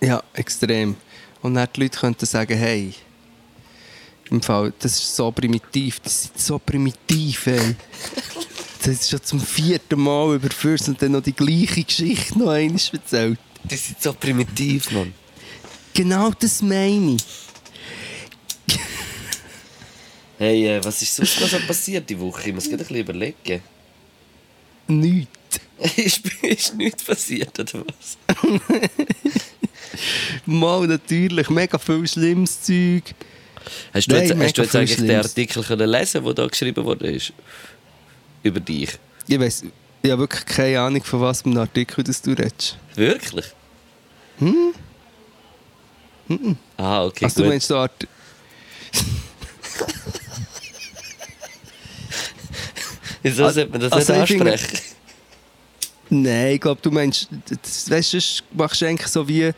Ja, 0.00 0.22
extrem. 0.32 0.96
Und 1.42 1.54
dann 1.54 1.68
die 1.74 1.82
Leute 1.82 1.98
könnten 1.98 2.24
sagen, 2.24 2.56
hey, 2.56 2.94
im 4.30 4.40
Fall, 4.40 4.72
das 4.78 4.92
ist 4.92 5.14
so 5.14 5.30
primitiv, 5.30 6.00
das 6.00 6.24
ist 6.24 6.38
so 6.38 6.58
primitiv, 6.58 7.46
ey. 7.48 7.76
Das 8.78 8.88
ist 8.88 9.10
schon 9.10 9.22
zum 9.22 9.40
vierten 9.40 10.00
Mal 10.00 10.36
über 10.36 10.50
Fürst 10.50 10.88
und 10.88 11.00
dann 11.02 11.12
noch 11.12 11.22
die 11.22 11.34
gleiche 11.34 11.84
Geschichte 11.84 12.38
noch 12.38 12.50
einmal 12.50 12.80
erzählt. 12.92 13.38
Die 13.64 13.76
sind 13.76 14.00
so 14.02 14.12
primitiv, 14.12 14.90
Mann. 14.90 15.12
Genau 15.92 16.30
das 16.30 16.62
meine 16.62 17.16
ich. 17.16 17.24
Hey, 20.38 20.66
äh, 20.66 20.84
was 20.84 21.02
ist 21.02 21.14
sonst 21.14 21.40
noch 21.40 21.48
so 21.48 21.58
passiert 21.60 22.08
die 22.10 22.18
Woche? 22.18 22.48
Ich 22.48 22.54
muss 22.54 22.64
gerade 22.64 22.82
ein 22.82 22.88
bisschen 22.88 22.96
überlegen. 22.96 23.62
Nichts. 24.88 25.60
ist, 25.96 26.26
ist 26.42 26.74
nichts 26.74 27.04
passiert, 27.04 27.58
oder 27.60 27.84
was? 27.86 28.16
Mal 30.46 30.86
natürlich, 30.86 31.48
mega 31.50 31.78
viel 31.78 32.06
schlimmes 32.06 32.62
Zeug. 32.62 33.02
Hast 33.94 34.10
du 34.10 34.14
Nein, 34.14 34.28
jetzt, 34.28 34.38
hast 34.40 34.58
du 34.58 34.62
jetzt 34.62 34.76
eigentlich 34.76 34.96
den. 34.96 35.16
Artikel 35.16 35.62
können 35.62 35.88
lesen 35.88 36.24
der 36.24 36.34
da 36.34 36.46
geschrieben 36.46 36.84
wurde? 36.84 37.10
Ist? 37.10 37.32
Über 38.42 38.58
dich? 38.60 38.90
Ich 39.28 39.38
weiß, 39.38 39.64
ich 40.02 40.10
habe 40.10 40.20
wirklich 40.22 40.44
keine 40.44 40.80
Ahnung, 40.80 41.02
von 41.04 41.20
was 41.20 41.44
einem 41.44 41.58
Artikel 41.58 42.02
das 42.02 42.20
du 42.20 42.32
redest. 42.32 42.76
Wirklich? 42.96 43.46
Hm? 44.38 44.74
Ah, 46.76 47.04
okay, 47.04 47.24
Also 47.26 47.36
du 47.36 47.42
gut. 47.42 47.50
meinst 47.50 47.68
so 47.68 47.76
Art... 47.76 47.92
Wieso 53.22 53.44
Also- 53.44 53.54
sollte 53.54 53.70
man 53.70 53.80
das 53.80 53.92
also 53.92 54.12
nicht 54.14 54.28
finde- 54.28 54.52
ansprechen? 54.52 54.82
Nein, 56.10 56.54
ich 56.54 56.60
glaube, 56.60 56.80
du 56.82 56.90
meinst... 56.90 57.28
Weißt 57.88 58.12
du, 58.12 58.18
machst 58.54 58.82
du 58.82 58.86
eigentlich 58.86 59.08
so 59.08 59.26
wie... 59.26 59.50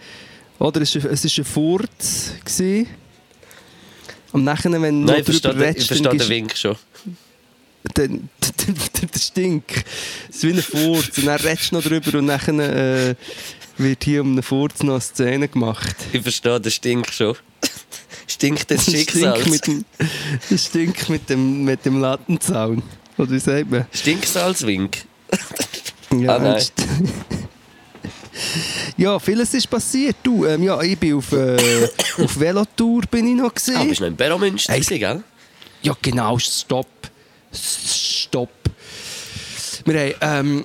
Oder 0.58 0.80
es 0.82 0.94
war 1.02 1.10
ein 1.10 1.44
Furz. 1.44 2.32
Gewesen. 2.44 2.86
Und 4.32 4.44
nachher, 4.44 4.70
wenn 4.72 5.06
du 5.06 5.12
Nein, 5.12 5.22
ich 5.26 5.40
drüber 5.40 5.54
den- 5.54 5.60
ich 5.62 5.66
redest, 5.68 5.86
verstehe 5.88 6.08
dann 6.08 6.18
den 6.18 6.28
Wink 6.28 6.56
schon. 6.56 6.76
dann, 7.94 8.28
der, 8.40 8.74
der 9.12 9.18
Stink. 9.18 9.84
Es 10.28 10.36
ist 10.36 10.42
wie 10.44 10.50
ein 10.52 10.62
Furz. 10.62 11.18
Und 11.18 11.26
dann 11.26 11.40
redest 11.40 11.70
du 11.70 11.76
noch 11.76 11.82
drüber 11.84 12.18
und 12.18 12.26
dann 12.26 12.58
äh, 12.60 13.14
wird 13.78 14.04
hier 14.04 14.22
um 14.22 14.32
einen 14.32 14.42
Furz 14.42 14.82
noch 14.82 14.94
eine 14.94 15.00
Szene 15.00 15.48
gemacht. 15.48 15.94
Ich 16.12 16.22
verstehe 16.22 16.60
den 16.60 16.72
Stink 16.72 17.12
schon. 17.12 17.36
Stinkt 18.26 18.70
Das 18.70 18.82
Stink 18.82 19.10
Schicksals. 19.10 19.46
mit 19.46 19.66
dem, 19.66 19.84
das 20.50 20.64
Stink 20.66 21.08
mit 21.10 21.28
dem, 21.28 21.64
mit 21.64 21.84
dem 21.84 22.00
Lattenzaun. 22.00 22.82
Oder 23.18 23.30
wie 23.30 23.38
sagt 23.38 23.70
man? 23.70 23.86
Stinksalzwink. 23.92 24.98
Ja, 26.18 26.36
Ah, 26.36 26.38
nein. 26.38 26.64
Ja, 28.96 29.18
vieles 29.18 29.54
ist 29.54 29.68
passiert. 29.68 30.16
Du, 30.22 30.44
ähm, 30.46 30.62
ja, 30.62 30.80
ich 30.82 30.98
bin 30.98 31.14
auf, 31.14 31.32
äh, 31.32 31.88
auf 32.18 32.38
Velotour 32.38 33.02
bin 33.10 33.28
ich 33.28 33.34
noch 33.34 33.52
gesehen. 33.52 33.76
Ah, 33.76 33.84
bist 33.84 34.00
du 34.00 34.04
noch 34.04 34.10
in 34.10 34.16
Beromünster, 34.16 34.72
Hey. 34.72 34.80
gewesen, 34.80 34.98
gell? 34.98 35.22
Ja, 35.82 35.96
genau, 36.00 36.38
stopp. 36.38 36.86
Stopp. 37.52 38.50
Wir 39.84 40.00
haben, 40.00 40.14
ähm, 40.20 40.64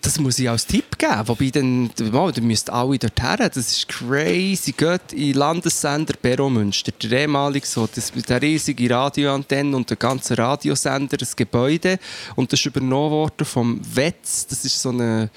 das 0.00 0.18
muss 0.18 0.38
ich 0.38 0.48
als 0.48 0.66
Tipp 0.66 0.98
geben, 0.98 1.22
wobei 1.26 1.50
dann, 1.50 1.90
mal, 2.12 2.32
ihr 2.36 2.42
müsst 2.42 2.68
alle 2.70 2.98
dorthin, 2.98 3.36
das 3.38 3.56
ist 3.56 3.88
crazy, 3.88 4.72
geht 4.72 5.12
in 5.12 5.34
Landessender 5.34 6.14
Beromünster, 6.20 6.92
der 6.92 7.20
ehemalige 7.20 7.66
so, 7.66 7.88
das, 7.92 8.12
der 8.12 8.42
riesige 8.42 8.90
Radioantenne 8.90 9.74
und 9.74 9.88
der 9.88 9.96
ganze 9.96 10.36
Radiosender, 10.36 11.16
das 11.16 11.34
Gebäude 11.34 11.98
und 12.36 12.52
das 12.52 12.60
ist 12.60 12.66
übernommen 12.66 13.12
worden 13.12 13.44
vom 13.46 13.80
Wetz, 13.94 14.46
das 14.46 14.64
ist 14.64 14.80
so 14.80 14.90
eine 14.90 15.30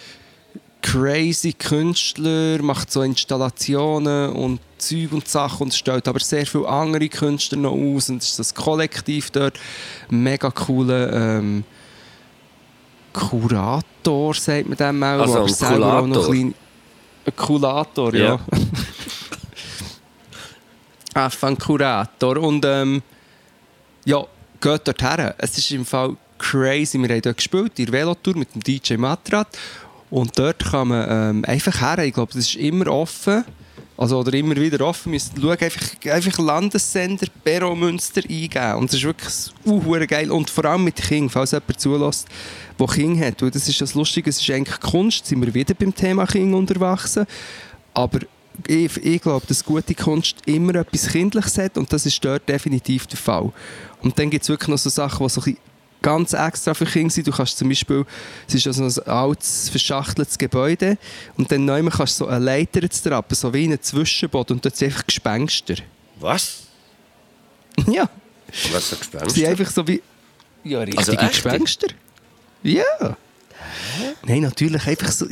crazy 0.81 1.53
Künstler, 1.53 2.61
macht 2.61 2.91
so 2.91 3.01
Installationen 3.01 4.31
und 4.31 4.59
Zeug 4.77 5.11
und 5.11 5.27
Sachen 5.27 5.63
und 5.63 5.73
stellt 5.73 6.07
aber 6.07 6.19
sehr 6.19 6.45
viele 6.45 6.67
andere 6.67 7.09
Künstler 7.09 7.57
noch 7.57 7.71
aus 7.71 8.09
und 8.09 8.21
es 8.21 8.29
ist 8.29 8.39
das 8.39 8.53
Kollektiv 8.55 9.31
dort. 9.31 9.59
Mega 10.09 10.51
cooler 10.51 11.11
ähm, 11.39 11.63
Kurator, 13.13 14.33
sagt 14.35 14.67
man 14.67 14.77
dem 14.77 15.03
auch. 15.03 15.19
Also 15.21 15.33
aber 15.37 15.45
ein 15.47 15.53
selber 15.53 15.97
auch 15.99 16.05
noch 16.07 16.25
Kulator. 16.25 16.33
klein- 16.33 16.55
Ein 17.25 17.35
Kulator, 17.35 18.13
ja. 18.15 18.25
Ja. 18.35 18.39
Einfach 21.23 21.47
ein 21.47 21.57
Kurator. 21.57 22.37
Und 22.37 22.63
ähm, 22.65 23.01
ja, 24.05 24.23
geht 24.61 24.81
dort 24.87 25.01
her. 25.01 25.33
Es 25.39 25.57
ist 25.57 25.71
im 25.71 25.85
Fall 25.85 26.15
crazy. 26.37 26.99
Wir 26.99 27.09
haben 27.09 27.21
dort 27.21 27.37
gespielt, 27.37 27.79
in 27.79 27.85
der 27.85 27.93
Velotour 27.93 28.35
mit 28.37 28.53
dem 28.53 28.61
DJ 28.61 28.95
Matrat. 28.97 29.47
Und 30.09 30.37
dort 30.39 30.59
kann 30.59 30.87
man 30.87 31.07
ähm, 31.09 31.45
einfach 31.45 31.81
her. 31.81 32.05
Ich 32.05 32.13
glaube, 32.13 32.33
das 32.33 32.47
ist 32.47 32.55
immer 32.55 32.87
offen. 32.87 33.43
Also, 33.97 34.19
oder 34.19 34.33
immer 34.33 34.55
wieder 34.55 34.85
offen. 34.85 35.11
Müsst 35.11 35.33
schauen, 35.35 35.57
einfach, 35.57 36.11
einfach 36.11 36.39
Landessender 36.39 37.27
Bero 37.43 37.75
Münster 37.75 38.21
eingeben. 38.21 38.75
Und 38.75 38.91
das 38.91 38.99
ist 38.99 39.03
wirklich 39.03 39.33
uh, 39.65 40.05
geil. 40.07 40.31
Und 40.31 40.49
vor 40.49 40.65
allem 40.65 40.83
mit 40.83 40.95
King, 40.95 41.29
falls 41.29 41.51
jemand 41.51 41.79
zulässt, 41.79 42.27
der 42.79 42.87
King 42.87 43.19
hat. 43.19 43.41
Weil 43.41 43.51
das 43.51 43.67
ist 43.67 43.81
das 43.81 43.95
Lustige, 43.95 44.29
es 44.29 44.39
ist 44.39 44.49
eigentlich 44.49 44.79
Kunst. 44.79 45.25
Sind 45.25 45.41
wir 45.41 45.53
wieder 45.53 45.73
beim 45.73 45.93
Thema 45.93 46.25
King 46.25 46.53
unterwachsen. 46.53 47.25
Aber 47.93 48.19
ich, 48.67 48.97
ich 48.97 49.21
glaube, 49.21 49.45
dass 49.47 49.63
gute 49.63 49.93
Kunst 49.93 50.37
immer 50.45 50.75
etwas 50.75 51.09
Kindliches 51.09 51.57
hat 51.57 51.77
und 51.77 51.91
das 51.93 52.05
ist 52.05 52.23
dort 52.23 52.47
definitiv 52.49 53.05
der 53.07 53.17
Fall. 53.17 53.51
Und 54.01 54.17
dann 54.17 54.29
gibt 54.29 54.43
es 54.43 54.49
wirklich 54.49 54.69
noch 54.69 54.77
so 54.77 54.89
Sachen, 54.89 55.25
die 55.25 55.29
so 55.29 55.41
ein 55.41 55.43
bisschen 55.43 55.59
ganz 56.01 56.33
extra 56.33 56.73
für 56.73 56.85
Kinder 56.85 57.09
sind. 57.13 57.27
Du 57.27 57.31
kannst 57.31 57.57
zum 57.57 57.69
Beispiel, 57.69 58.05
es 58.47 58.55
ist 58.55 58.67
also 58.67 58.83
ein 58.83 59.07
altes, 59.11 59.69
verschachteltes 59.69 60.37
Gebäude 60.37 60.97
und 61.37 61.51
dann 61.51 61.65
neu 61.65 61.83
kannst 61.89 62.19
du 62.19 62.25
so 62.25 62.27
eine 62.27 62.43
Leiter 62.43 62.81
trappen, 62.87 63.35
so 63.35 63.53
wie 63.53 63.65
in 63.65 63.71
einen 63.71 63.81
Zwischenboden 63.81 64.57
und 64.57 64.65
dort 64.65 64.75
sind 64.75 64.89
einfach 64.89 65.05
Gespenster. 65.05 65.75
Was? 66.19 66.63
ja, 67.87 68.09
Was 68.71 68.89
für 68.89 68.95
sie 68.95 68.95
sind 68.95 68.99
Gespenster? 68.99 69.47
einfach 69.49 69.71
so 69.71 69.87
wie... 69.87 70.01
Ja, 70.63 70.79
richtige 70.79 70.97
Also 70.97 71.11
echte? 71.13 71.27
Gespenster. 71.27 71.87
Ja. 72.63 72.83
Nein, 74.25 74.41
natürlich 74.41 74.85
einfach 74.87 75.11
so... 75.11 75.27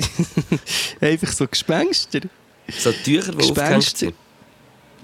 einfach 1.01 1.31
so 1.31 1.47
Gespenster. 1.47 2.21
So 2.77 2.91
Tücher, 2.91 3.31
die 3.31 3.37
Gespenster. 3.37 3.97
sind. 3.97 4.15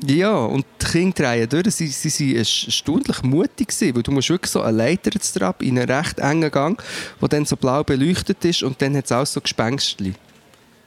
Ja, 0.04 0.36
und 0.36 0.66
die 0.82 0.86
Kinder 0.86 1.36
drehen 1.36 1.50
durch. 1.50 1.76
Sie, 1.76 1.88
sie, 1.88 2.10
sie 2.10 2.32
waren 2.32 2.40
erstaunlich 2.40 3.22
mutig, 3.22 3.68
gewesen, 3.68 3.96
weil 3.96 4.04
du 4.04 4.12
musst 4.12 4.30
wirklich 4.30 4.52
so 4.52 4.62
eine 4.62 4.78
Leiter 4.78 5.12
trappen 5.12 5.68
in 5.68 5.78
einen 5.78 5.90
recht 5.90 6.18
engen 6.18 6.50
Gang, 6.50 6.82
der 7.22 7.28
dann 7.28 7.46
so 7.46 7.56
blau 7.56 7.84
beleuchtet 7.84 8.44
ist 8.46 8.64
und 8.64 8.82
dann 8.82 8.98
hat 8.98 9.06
es 9.06 9.12
auch 9.12 9.26
so 9.26 9.40
Gespenstchen. 9.40 10.16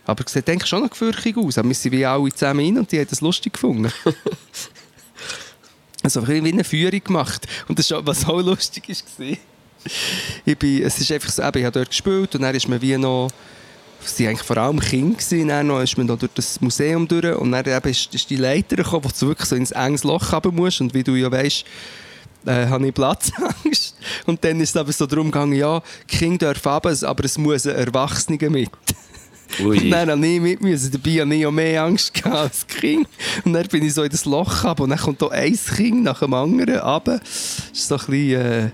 Aber 0.05 0.25
es 0.27 0.33
sieht 0.33 0.49
eigentlich 0.51 0.69
schon 0.69 0.83
noch 0.83 0.91
gefürchtig 0.91 1.37
aus. 1.37 1.59
Aber 1.59 1.69
wir 1.69 1.75
sind 1.75 1.93
wie 1.93 2.05
alle 2.05 2.33
zusammen 2.33 2.65
rein 2.65 2.79
und 2.79 2.91
die 2.91 2.99
haben 2.99 3.07
das 3.09 3.21
lustig 3.21 3.55
gefunden. 3.55 3.91
also 6.03 6.27
wie 6.27 6.39
eine 6.39 6.65
Führung 6.65 7.03
gemacht. 7.03 7.47
Und 7.69 7.79
das, 7.79 7.91
was 7.91 8.27
auch 8.27 8.41
lustig 8.41 8.89
war, 8.89 9.37
ich 10.45 10.59
bin, 10.59 10.83
es 10.83 10.99
ist 10.99 11.13
einfach 11.13 11.31
so, 11.31 11.43
ich 11.43 11.49
habe 11.49 11.71
dort 11.71 11.89
gespielt 11.89 12.35
und 12.35 12.43
dann 12.43 12.55
ist 12.55 12.69
man 12.69 12.81
wie 12.83 12.97
noch 12.97 13.31
waren 14.05 14.29
eigentlich 14.29 14.47
vor 14.47 14.57
allem 14.57 14.81
Kinder. 14.81 15.17
Gewesen. 15.17 15.49
Dann 15.49 15.67
noch 15.67 15.81
ist 15.81 15.97
man 15.97 16.07
da 16.07 16.17
durch 16.17 16.33
das 16.35 16.61
Museum 16.61 17.09
durch 17.09 17.37
und 17.37 17.53
dann 17.53 17.67
eben 17.67 17.89
ist, 17.89 18.15
ist 18.15 18.31
die 18.31 18.37
Leiter 18.37 18.77
gekommen, 18.77 19.05
wo 19.05 19.09
du 19.09 19.29
wirklich 19.29 19.49
so 19.49 19.57
ins 19.57 19.71
enges 19.71 20.05
Loch 20.05 20.33
haben 20.33 20.55
musst. 20.55 20.81
Und 20.81 20.95
wie 20.95 21.03
du 21.03 21.15
ja 21.15 21.31
weißt, 21.31 21.65
äh, 22.47 22.67
habe 22.67 22.87
ich 22.87 22.95
Platzangst. 22.95 23.97
Und 24.27 24.45
dann 24.45 24.61
ist 24.61 24.71
es 24.71 24.77
aber 24.77 24.93
so 24.93 25.07
darum 25.07 25.31
gegangen, 25.31 25.55
ja, 25.55 25.83
Kinder 26.07 26.53
dürfen 26.53 26.69
runter, 26.73 27.09
aber 27.09 27.25
es 27.25 27.39
muss 27.39 27.67
ein 27.67 27.77
Erwachsener 27.77 28.51
mit. 28.51 28.71
Ui. 29.61 29.79
Und 29.79 29.91
dann 29.91 30.11
habe 30.11 30.27
ich 30.27 30.41
mit 30.41 30.63
müssen. 30.63 30.91
Dabei 30.91 31.21
habe 31.21 31.35
ich 31.35 31.47
auch 31.47 31.53
mehr 31.53 31.85
Angst 31.85 32.13
gehabt 32.13 32.37
als 32.37 32.67
Kind. 32.67 33.09
Und 33.45 33.53
dann 33.53 33.67
bin 33.69 33.85
ich 33.85 33.95
so 33.95 34.03
in 34.03 34.11
das 34.11 34.25
Loch 34.25 34.65
runter 34.65 34.83
und 34.83 34.91
dann 34.91 34.99
kommt 34.99 35.23
da 35.23 35.29
ein 35.29 35.57
Kind 35.57 36.03
nach 36.03 36.21
dem 36.21 36.35
anderen 36.35 36.79
runter. 36.79 37.19
Das 37.19 37.71
ist 37.73 37.89
so 37.89 37.95
ein 37.97 38.07
bisschen... 38.07 38.41
Äh, 38.41 38.71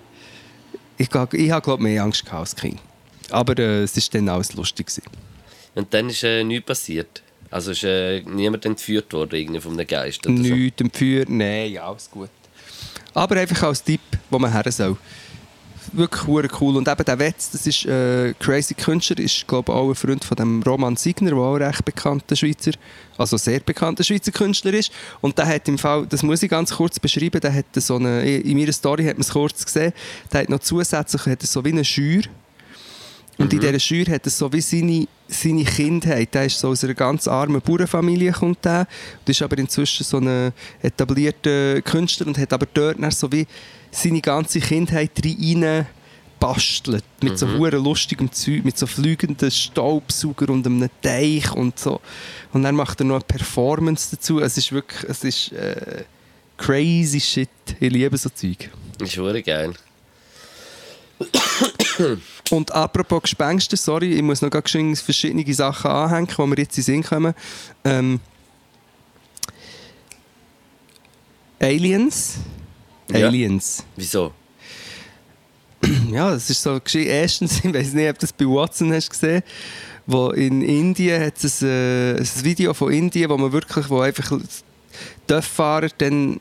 ich 0.97 1.09
ich, 1.09 1.51
habe, 1.51 1.62
glaube 1.62 1.83
mehr 1.83 2.05
Angst 2.05 2.24
gehabt 2.26 2.41
als 2.41 2.57
Kind. 2.57 2.78
Aber 3.31 3.59
äh, 3.59 3.83
es 3.83 3.97
war 3.97 4.05
dann 4.12 4.28
alles 4.28 4.55
lustig. 4.55 4.87
Gewesen. 4.87 5.03
Und 5.74 5.93
dann 5.95 6.09
ist 6.09 6.24
äh, 6.24 6.45
nichts 6.45 6.66
passiert. 6.66 7.22
Also 7.51 7.72
ist 7.72 7.85
äh, 7.85 8.20
niemand 8.22 8.64
entführt 8.64 9.12
worden 9.12 9.35
irgendwie 9.35 9.61
von 9.61 9.72
einem 9.72 9.87
Geist 9.87 10.26
oder 10.26 10.37
so. 10.37 10.43
Nichts 10.43 10.81
empführt, 10.81 11.28
nein, 11.28 11.72
ja, 11.72 11.89
alles 11.89 12.09
gut. 12.11 12.31
Aber 13.12 13.37
einfach 13.37 13.64
als 13.64 13.83
Tipp, 13.83 14.01
wo 14.31 14.39
man 14.39 14.53
her 14.53 14.70
soll. 14.70 14.97
Wirklich 15.93 16.61
cool. 16.61 16.76
Und 16.76 16.87
eben 16.87 17.05
der 17.05 17.18
Wetz, 17.18 17.51
das 17.51 17.66
ist 17.66 17.85
äh, 17.87 18.35
Crazy 18.39 18.74
Künstler, 18.74 19.18
ist 19.18 19.49
glaube 19.49 19.72
ich 19.72 19.76
auch 19.76 19.89
ein 19.89 19.95
Freund 19.97 20.24
von 20.24 20.37
dem 20.37 20.62
Roman 20.62 20.95
Signer, 20.95 21.31
der 21.31 21.39
auch 21.39 21.57
ein 21.57 21.62
recht 21.62 21.85
bekannter 21.85 22.37
Schweizer, 22.37 22.72
also 23.18 23.37
sehr 23.37 23.59
bekannter 23.61 24.05
Schweizer 24.05 24.31
Künstler 24.31 24.74
ist. 24.74 24.93
Und 25.20 25.37
der 25.39 25.47
hat 25.47 25.66
im 25.66 25.78
Fall, 25.78 26.07
das 26.07 26.22
muss 26.22 26.43
ich 26.43 26.51
ganz 26.51 26.72
kurz 26.76 27.01
beschreiben, 27.01 27.41
der 27.41 27.53
hat 27.53 27.66
so 27.74 27.97
eine, 27.97 28.22
in 28.24 28.57
meiner 28.57 28.72
Story 28.72 29.05
hat 29.05 29.14
man 29.14 29.22
es 29.22 29.31
kurz 29.31 29.64
gesehen, 29.64 29.93
der 30.33 30.43
hat 30.43 30.49
noch 30.49 30.61
zusätzlich 30.61 31.26
hat 31.26 31.43
so 31.43 31.64
wie 31.64 31.70
eine 31.70 31.85
Schür. 31.85 32.22
Und 33.41 33.55
in 33.55 33.61
dieser 33.61 33.78
Schür 33.78 34.05
hat 34.07 34.26
er 34.26 34.30
so 34.30 34.53
wie 34.53 34.61
seine, 34.61 35.09
seine 35.26 35.64
Kindheit. 35.64 36.34
Der 36.34 36.45
ist 36.45 36.59
so 36.59 36.68
aus 36.68 36.84
einer 36.84 36.93
ganz 36.93 37.26
armen 37.26 37.62
Bauernfamilie, 37.62 38.32
kommt 38.32 38.62
der. 38.66 38.86
Und 39.20 39.28
ist 39.30 39.41
aber 39.41 39.57
inzwischen 39.57 40.05
so 40.05 40.18
ein 40.18 40.53
etablierter 40.82 41.80
Künstler 41.80 42.26
und 42.26 42.36
hat 42.36 42.53
aber 42.53 42.66
dort 42.72 43.03
dann 43.03 43.11
so 43.11 43.32
wie 43.32 43.47
seine 43.91 44.20
ganze 44.20 44.61
Kindheit 44.61 45.12
rein 45.24 45.86
bastelt. 46.38 47.05
Mit 47.22 47.38
so 47.38 47.49
hure 47.49 47.78
lustigem 47.78 48.30
Zeug, 48.30 48.62
mit 48.62 48.76
so 48.76 48.86
fliegenden 48.86 49.51
Staubsauger 49.51 50.51
und 50.51 50.66
einem 50.66 50.91
Teich 51.01 51.51
und 51.53 51.78
so. 51.78 52.01
Und 52.53 52.62
dann 52.62 52.74
macht 52.74 53.01
er 53.01 53.07
noch 53.07 53.16
eine 53.16 53.24
Performance 53.24 54.14
dazu. 54.14 54.41
Es 54.41 54.59
ist 54.59 54.70
wirklich, 54.70 55.05
es 55.09 55.24
ist 55.24 55.53
äh, 55.53 56.05
crazy 56.59 57.20
shit. 57.20 57.49
Ich 57.78 57.91
liebe 57.91 58.16
so 58.18 58.28
Zeug. 58.28 58.70
Ist 59.01 59.16
wirklich 59.16 59.47
geil. 59.47 59.72
Und 62.51 62.73
apropos 62.73 63.23
Gespenster, 63.23 63.77
sorry, 63.77 64.14
ich 64.14 64.23
muss 64.23 64.43
noch 64.43 64.51
ganz 64.51 64.71
schön 64.71 64.97
verschiedene 64.97 65.55
Sachen 65.55 65.91
anhängen, 65.91 66.29
die 66.37 66.47
mir 66.47 66.57
jetzt 66.57 66.79
in 66.79 66.85
den 66.85 66.85
Sinn 66.85 67.03
kommen. 67.03 67.35
Ähm, 67.85 68.21
Aliens. 71.59 72.39
Ja. 73.11 73.27
Aliens. 73.27 73.85
Wieso? 73.97 74.33
ja, 76.11 76.31
das 76.31 76.49
ist 76.49 76.62
so 76.62 76.81
geschehen. 76.81 77.07
Erstens, 77.07 77.62
ich 77.62 77.73
weiß 77.73 77.93
nicht, 77.93 78.09
ob 78.09 78.18
du 78.18 78.21
das 78.23 78.33
bei 78.33 78.47
Watson 78.47 78.93
hast 78.93 79.11
gesehen 79.11 79.43
wo 80.07 80.31
in 80.31 80.62
Indien 80.62 81.25
hat 81.25 81.43
es 81.43 81.62
ein, 81.62 81.68
äh, 81.68 82.16
ein 82.18 82.45
Video 82.45 82.75
von 82.75 82.93
Indien, 82.93 83.31
wo 83.31 83.37
man 83.37 83.53
wirklich, 83.53 83.89
wo 83.89 84.01
einfach 84.01 84.33
Töfffahrer 85.27 85.89
dann 85.99 86.41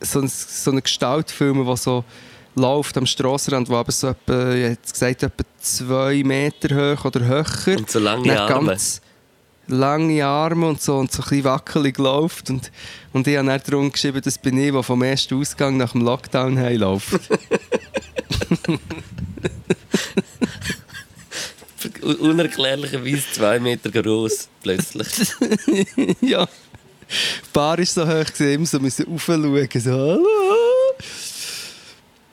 so, 0.00 0.20
ein, 0.20 0.28
so 0.28 0.70
eine 0.70 0.82
Gestalt 0.82 1.30
filmen, 1.30 1.66
die 1.66 1.76
so 1.76 2.04
läuft 2.58 2.96
am 2.98 3.06
Strassenrand, 3.06 3.68
wo 3.68 3.76
aber 3.76 3.92
so 3.92 4.08
etwa, 4.08 4.52
ich 4.54 4.62
hätte 4.64 4.92
gesagt, 4.92 5.22
etwa 5.22 5.44
zwei 5.60 6.22
Meter 6.22 6.94
hoch 6.96 7.04
oder 7.06 7.20
höher. 7.24 7.76
Und 7.78 7.90
so 7.90 7.98
lange 7.98 8.38
Arme. 8.40 8.66
ganz 8.66 9.00
lange 9.70 10.24
Arme 10.24 10.66
und 10.68 10.80
so 10.80 10.96
und 10.96 11.12
so 11.12 11.22
ein 11.22 11.28
bisschen 11.28 11.44
wackelig 11.44 11.98
läuft. 11.98 12.48
Und, 12.50 12.70
und 13.12 13.26
ich 13.26 13.36
habe 13.36 13.46
dann 13.48 13.60
darum 13.66 13.92
geschrieben, 13.92 14.20
das 14.24 14.38
bin 14.38 14.58
ich, 14.58 14.72
der 14.72 14.82
vom 14.82 15.02
ersten 15.02 15.38
Ausgang 15.38 15.76
nach 15.76 15.92
dem 15.92 16.02
Lockdown 16.02 16.58
heimläuft. 16.58 17.20
Un- 22.02 22.16
Unerklärlicherweise 22.16 23.22
zwei 23.32 23.60
Meter 23.60 23.90
groß 23.90 24.48
plötzlich. 24.62 25.06
ja. 26.20 26.46
Die 26.46 27.50
Bar 27.52 27.78
war 27.78 27.86
so 27.86 28.02
hoch, 28.06 28.24
gewesen, 28.26 28.52
immer 28.52 28.66
so 28.66 28.78
müssen 28.80 29.06
raufschauen. 29.10 29.68
So, 29.80 29.90
hallo. 29.90 30.26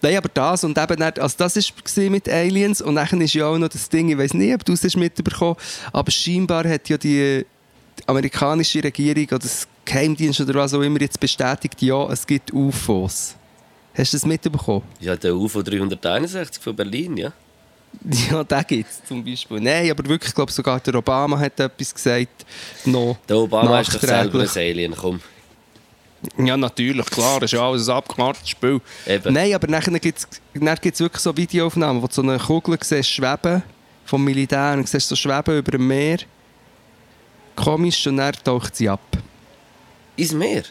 Nein, 0.01 0.17
aber 0.17 0.29
das 0.33 0.63
und 0.63 0.77
eben 0.77 0.99
nicht, 0.99 1.19
also 1.19 1.35
das 1.37 1.55
war 1.55 2.09
mit 2.09 2.29
Aliens 2.29 2.81
und 2.81 2.95
dann 2.95 3.21
ist 3.21 3.33
ja 3.33 3.47
auch 3.47 3.57
noch 3.57 3.69
das 3.69 3.89
Ding, 3.89 4.09
ich 4.09 4.17
weiß 4.17 4.33
nicht, 4.33 4.53
ob 4.53 4.63
du 4.63 4.73
es 4.73 4.83
hast 4.83 4.97
mitbekommen 4.97 5.55
aber 5.91 6.11
scheinbar 6.11 6.67
hat 6.67 6.87
ja 6.89 6.97
die 6.97 7.45
amerikanische 8.05 8.83
Regierung 8.83 9.23
oder 9.25 9.39
das 9.39 9.67
Geheimdienst 9.83 10.41
oder 10.41 10.55
was 10.55 10.73
auch 10.73 10.81
immer 10.81 10.99
jetzt 11.01 11.19
bestätigt, 11.19 11.81
ja, 11.81 12.11
es 12.11 12.25
gibt 12.25 12.51
UFOs. 12.53 13.35
Hast 13.97 14.13
du 14.13 14.17
das 14.17 14.25
mitbekommen? 14.25 14.83
Ja, 14.99 15.15
der 15.15 15.35
UFO 15.35 15.61
361 15.61 16.61
von 16.61 16.75
Berlin, 16.75 17.17
ja. 17.17 17.31
Ja, 18.29 18.43
den 18.43 18.63
gibt 18.67 18.89
es 18.91 19.03
zum 19.05 19.23
Beispiel. 19.23 19.59
Nein, 19.61 19.89
aber 19.89 20.05
wirklich, 20.09 20.29
ich 20.29 20.35
glaube 20.35 20.51
sogar 20.51 20.79
der 20.81 20.95
Obama 20.95 21.39
hat 21.39 21.59
etwas 21.59 21.93
gesagt. 21.93 22.45
Noch 22.83 23.17
Der 23.27 23.37
Obama 23.37 23.79
ist 23.79 23.93
doch 23.93 24.01
selber 24.01 24.41
ein. 24.41 24.49
Alien, 24.53 24.95
komm. 24.95 25.21
Ja, 26.37 26.57
natürlich, 26.57 27.05
klar, 27.07 27.39
das 27.39 27.51
ist 27.51 27.57
ja 27.57 27.67
alles 27.67 27.87
ein 27.89 27.95
abgekartetes 27.95 28.49
Spiel. 28.49 28.81
Eben. 29.07 29.33
Nein, 29.33 29.53
aber 29.53 29.67
nachher 29.67 29.97
gibt 29.99 30.17
es 30.19 30.99
wirklich 30.99 31.21
so 31.21 31.35
Videoaufnahmen, 31.35 32.01
wo 32.01 32.07
du 32.07 32.13
so 32.13 32.21
eine 32.21 32.37
Kugel 32.37 32.77
siehst, 32.81 33.09
schweben 33.09 33.63
vom 34.05 34.23
Militär 34.23 34.73
und 34.73 34.87
siehst 34.87 35.07
so 35.07 35.15
schweben 35.15 35.57
über 35.57 35.71
dem 35.71 35.87
Meer. 35.87 36.19
Komisch 37.55 38.05
und 38.07 38.17
dann 38.17 38.33
taucht 38.43 38.75
sie 38.75 38.89
ab. 38.89 39.01
Ins 40.15 40.33
Meer? 40.33 40.63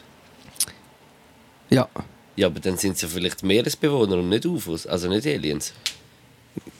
Ja. 1.69 1.87
Ja, 2.35 2.47
aber 2.47 2.59
dann 2.59 2.77
sind 2.77 2.95
es 2.95 3.01
ja 3.01 3.07
vielleicht 3.07 3.43
Meeresbewohner 3.43 4.17
und 4.17 4.29
nicht 4.29 4.45
UFOs, 4.45 4.85
also 4.85 5.07
nicht 5.07 5.25
Aliens. 5.25 5.73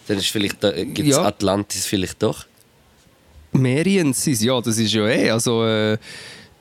Dann 0.07 0.17
ist 0.17 0.28
vielleicht, 0.28 0.63
da, 0.63 0.71
gibt 0.71 0.99
es 0.99 1.15
Ja. 1.15 1.23
Atlantis 1.26 1.86
vielleicht 1.86 2.21
doch. 2.21 2.45
Meriens 3.51 4.21
sind 4.21 4.41
ja, 4.41 4.59
das 4.59 4.78
ist 4.78 4.93
ja 4.93 5.07
eh, 5.07 5.30
also 5.32 5.65
äh, 5.65 5.97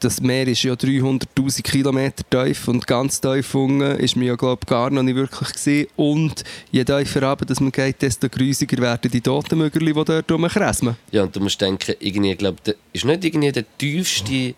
das 0.04 0.20
Meer 0.20 0.46
ist 0.46 0.62
ja 0.62 0.74
300'000 0.74 1.62
Kilometer 1.62 2.22
tief 2.28 2.68
und 2.68 2.86
ganz 2.86 3.18
tief 3.20 3.54
unten 3.54 3.98
ist 3.98 4.16
mir 4.16 4.26
ja 4.26 4.36
glaube 4.36 4.66
gar 4.66 4.90
noch 4.90 5.02
nicht 5.02 5.16
wirklich 5.16 5.52
gesehen 5.52 5.86
und 5.96 6.44
je 6.70 6.84
tiefer 6.84 7.22
runter, 7.22 7.46
dass 7.46 7.60
man 7.60 7.72
geht, 7.72 8.02
desto 8.02 8.28
grusiger 8.28 8.82
werden 8.82 9.10
die 9.10 9.22
Totenmögerli, 9.22 9.94
die 9.94 10.04
dort 10.04 10.30
rumkräsmen. 10.30 10.96
Ja, 11.10 11.22
und 11.22 11.34
du 11.34 11.40
musst 11.40 11.58
denken, 11.60 11.94
irgendwie, 12.00 12.36
glaub, 12.36 12.62
der, 12.64 12.74
ist 12.92 13.06
nicht 13.06 13.24
irgendwie 13.24 13.50
der 13.50 13.64
tiefste. 13.78 14.54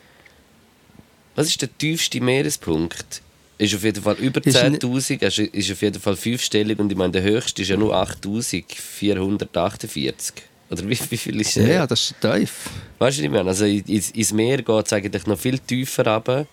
Was 1.37 1.47
ist 1.47 1.63
der 1.63 1.79
tiefste 1.79 2.21
Meerespunkt? 2.21 3.23
Ist 3.59 3.75
auf 3.75 3.85
jeden 3.85 4.03
Fall 4.03 4.17
über 4.17 4.45
Ist 4.45 4.57
10.000, 4.57 5.23
ist, 5.23 5.39
ist 5.39 5.71
auf 5.71 5.81
jeden 5.81 6.01
Fall 6.01 6.17
fünfstellig 6.17 6.79
und 6.79 6.91
ich 6.91 6.99
meine, 6.99 7.13
der 7.13 7.23
höchste 7.23 7.63
ist 7.63 7.69
ja 7.69 7.77
nur 7.77 7.95
8.448. 7.95 10.33
Oder 10.71 10.83
wie, 10.89 10.99
wie 11.11 11.17
viel 11.17 11.41
ist 11.41 11.55
Ja, 11.57 11.65
der? 11.65 11.87
das 11.87 12.11
ist 12.11 12.21
tief. 12.21 12.71
Weißt 12.99 13.19
du, 13.19 13.23
ich 13.23 13.31
meine? 13.31 13.49
Also 13.49 13.65
ins, 13.65 14.11
ins 14.11 14.33
Meer 14.33 14.63
geht 14.63 14.87
es 14.87 14.93
eigentlich 14.93 15.27
noch 15.27 15.39
viel 15.39 15.59
tiefer 15.59 16.05
runter. 16.07 16.47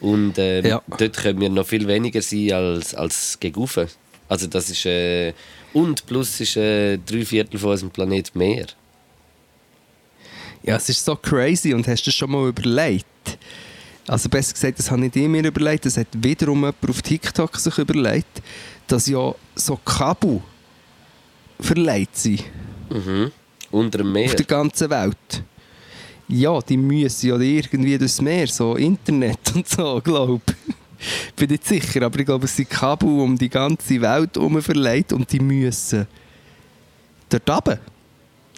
Und 0.00 0.34
ähm, 0.38 0.64
Ja. 0.66 0.82
dort 0.98 1.16
können 1.16 1.40
wir 1.40 1.48
noch 1.48 1.66
viel 1.66 1.86
weniger 1.86 2.20
sein 2.22 2.52
als, 2.52 2.94
als 2.94 3.38
gegen 3.40 3.58
rauf. 3.60 3.78
Also 4.28 4.46
das 4.46 4.70
ist... 4.70 4.84
Äh, 4.86 5.32
und 5.72 6.06
plus 6.06 6.40
ist 6.40 6.56
äh, 6.56 6.96
drei 6.98 7.24
Viertel 7.24 7.58
von 7.58 7.70
unserem 7.70 7.90
Planet 7.90 8.34
Meer. 8.34 8.66
Ja, 10.62 10.76
es 10.76 10.88
ist 10.88 11.04
so 11.04 11.14
crazy 11.16 11.72
und 11.74 11.86
hast 11.86 12.02
du 12.06 12.10
das 12.10 12.14
schon 12.14 12.30
mal 12.30 12.48
überlegt? 12.48 13.06
Also 14.06 14.28
besser 14.28 14.54
gesagt, 14.54 14.78
das 14.78 14.90
habe 14.90 15.02
nicht 15.02 15.16
ich 15.16 15.28
mir 15.28 15.44
überlegt, 15.44 15.84
das 15.86 15.96
hat 15.96 16.06
wiederum 16.12 16.58
jemand 16.60 16.76
auf 16.88 17.02
TikTok 17.02 17.56
sich 17.56 17.76
überlegt, 17.78 18.42
dass 18.86 19.06
ja 19.06 19.34
so 19.54 19.76
Kabel 19.84 20.40
verleiht 21.60 22.16
sind 22.16 22.44
Mhm. 22.90 23.30
Unter 23.70 23.98
dem 23.98 24.12
Meer. 24.12 24.26
auf 24.26 24.34
der 24.34 24.46
ganzen 24.46 24.88
Welt. 24.90 25.42
Ja, 26.28 26.60
die 26.60 26.76
müssen 26.76 27.28
ja 27.28 27.38
irgendwie 27.38 27.96
durchs 27.98 28.20
Meer, 28.20 28.46
so 28.46 28.76
Internet 28.76 29.38
und 29.54 29.66
so, 29.68 30.00
glaube 30.02 30.40
ich. 30.68 30.74
Bin 31.36 31.50
nicht 31.50 31.66
sicher, 31.66 32.02
aber 32.02 32.18
ich 32.18 32.26
glaube, 32.26 32.44
es 32.46 32.56
sind 32.56 32.68
Kabel 32.68 33.08
um 33.08 33.38
die 33.38 33.48
ganze 33.48 34.00
Welt 34.00 34.34
herum 34.34 34.60
verleiht 34.60 35.12
und 35.12 35.30
die 35.32 35.38
müssen 35.40 36.06
dort 37.28 37.48
runter. 37.48 37.78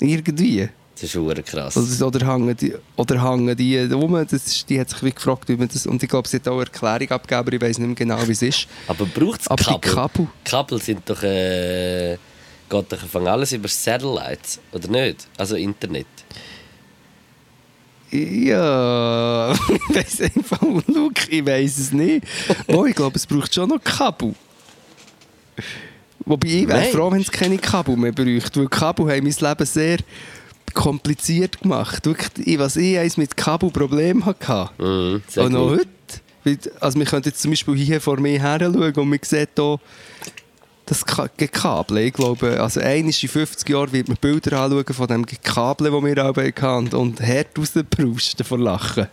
Irgendwie. 0.00 0.68
Das 0.94 1.04
ist 1.04 1.12
schon 1.12 1.44
krass. 1.44 1.76
Oder, 1.76 2.06
oder 2.08 2.26
hängen 2.32 2.56
die, 2.56 2.74
oder 2.96 3.22
hängen 3.30 3.56
die 3.56 3.78
rum? 3.78 4.12
Das 4.14 4.32
ist, 4.32 4.68
die 4.68 4.80
hat 4.80 4.90
sich 4.90 5.02
wie 5.02 5.12
gefragt, 5.12 5.48
wie 5.48 5.56
man 5.56 5.68
das... 5.68 5.86
Und 5.86 6.02
ich 6.02 6.08
glaube, 6.08 6.28
sie 6.28 6.36
hat 6.36 6.48
auch 6.48 6.54
eine 6.60 6.64
Erklärung 6.64 7.10
abgegeben, 7.10 7.38
aber 7.40 7.52
ich 7.54 7.60
weiß 7.60 7.78
nicht 7.78 7.86
mehr 7.86 7.94
genau, 7.96 8.26
wie 8.26 8.32
es 8.32 8.42
ist. 8.42 8.66
Aber 8.86 9.06
braucht 9.06 9.40
es 9.42 9.46
Kabel? 9.46 9.78
Kabel- 9.92 10.26
Kabel 10.44 10.80
sind 10.82 11.00
doch... 11.08 11.22
Äh, 11.22 12.16
geht 12.70 12.92
doch 12.92 12.98
von 13.06 13.26
alles 13.26 13.52
über 13.52 13.68
Satellites, 13.68 14.60
oder 14.72 14.88
nicht? 14.88 15.26
Also 15.36 15.56
Internet. 15.56 16.06
Ja, 18.10 19.52
ich 19.88 19.94
weiß 19.96 20.20
einfach, 20.34 20.60
Luke, 20.88 21.28
ich 21.30 21.46
weiß 21.46 21.78
es 21.78 21.92
nicht. 21.92 22.26
Oh, 22.66 22.84
ich 22.84 22.94
glaube, 22.94 23.16
es 23.16 23.26
braucht 23.26 23.54
schon 23.54 23.68
noch 23.68 23.82
Kabel. 23.82 24.34
Wobei 26.24 26.48
ich 26.48 26.68
wäre 26.68 26.84
froh, 26.90 27.10
wenn 27.12 27.20
es 27.20 27.30
keine 27.30 27.58
Kabel 27.58 27.96
mehr 27.96 28.12
bräuchte, 28.12 28.60
weil 28.60 28.68
Kabel 28.68 29.06
haben 29.10 29.24
mein 29.24 29.32
Leben 29.48 29.66
sehr 29.66 29.98
kompliziert 30.74 31.60
gemacht. 31.60 32.04
Wirklich, 32.04 32.46
ich- 32.48 32.58
was 32.58 32.76
ich 32.76 32.98
eins 32.98 33.16
mit 33.16 33.36
Kabel 33.36 33.70
Problem 33.70 34.24
hatte. 34.26 34.70
Mhm, 34.78 35.22
Und 35.36 35.52
noch 35.52 35.68
gut. 35.70 35.86
heute. 36.44 36.70
Also 36.80 36.98
wir 36.98 37.06
können 37.06 37.22
jetzt 37.26 37.40
zum 37.42 37.50
Beispiel 37.52 37.76
hier 37.76 38.00
vor 38.00 38.18
mir 38.18 38.40
her 38.40 38.58
schauen 38.60 38.74
und 38.94 39.08
man 39.08 39.18
sieht 39.22 39.50
hier 39.56 39.78
das 40.90 41.04
Ka- 41.06 41.28
Gekabel. 41.36 41.98
Ich 41.98 42.12
glaube, 42.14 42.60
also 42.60 42.80
einmal 42.80 43.12
in 43.22 43.28
50 43.28 43.68
Jahren 43.68 43.92
wird 43.92 44.08
man 44.08 44.16
Bilder 44.20 44.60
anschauen 44.60 44.84
von 44.92 45.06
dem 45.06 45.24
Gekabel, 45.24 45.90
das 45.90 46.02
wir 46.02 46.24
auch 46.28 46.36
hatten 46.36 46.94
und 46.96 47.20
hart 47.20 47.56
rausbrausten 47.56 48.44
vor 48.44 48.58
Lachen. 48.58 49.06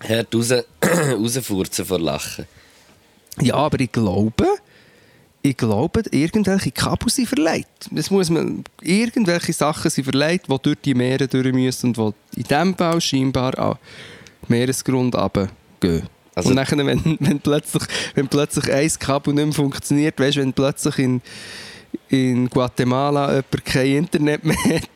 Hört 0.00 0.34
raus, 0.34 0.52
rausfurzen 0.82 1.84
vor 1.84 1.98
Lachen. 2.00 2.46
Ja, 3.40 3.54
aber 3.56 3.78
ich 3.80 3.92
glaube, 3.92 4.46
ich 5.42 5.56
glaube, 5.56 6.02
irgendwelche 6.10 6.72
Kabel 6.72 7.10
sind 7.10 7.28
verleiht. 7.28 7.66
Es 7.94 8.10
muss 8.10 8.30
man, 8.30 8.64
irgendwelche 8.80 9.52
Sachen 9.52 9.90
sind 9.90 10.04
verleiht, 10.04 10.42
die 10.48 10.58
durch 10.62 10.78
die 10.84 10.94
Meere 10.94 11.28
durch 11.28 11.52
müssen 11.52 11.94
und 11.96 12.14
die 12.34 12.40
in 12.40 12.46
diesem 12.46 12.76
Fall 12.76 13.00
scheinbar 13.00 13.56
an 13.58 13.74
den 14.42 14.48
Meeresgrund 14.48 15.14
runtergehen. 15.14 16.08
Also- 16.38 16.50
und 16.50 16.56
dann, 16.56 16.86
wenn, 16.86 17.16
wenn, 17.20 17.40
plötzlich, 17.40 17.82
wenn 18.14 18.28
plötzlich 18.28 18.72
ein 18.72 18.90
Kabel 18.98 19.34
nicht 19.34 19.44
mehr 19.44 19.54
funktioniert, 19.54 20.18
weißt 20.20 20.36
du, 20.36 20.40
wenn 20.40 20.52
plötzlich 20.52 20.98
in, 20.98 21.20
in 22.08 22.48
Guatemala 22.48 23.28
jemand 23.28 23.64
kein 23.64 23.86
Internet 23.96 24.44
mehr 24.44 24.56
hat, 24.56 24.88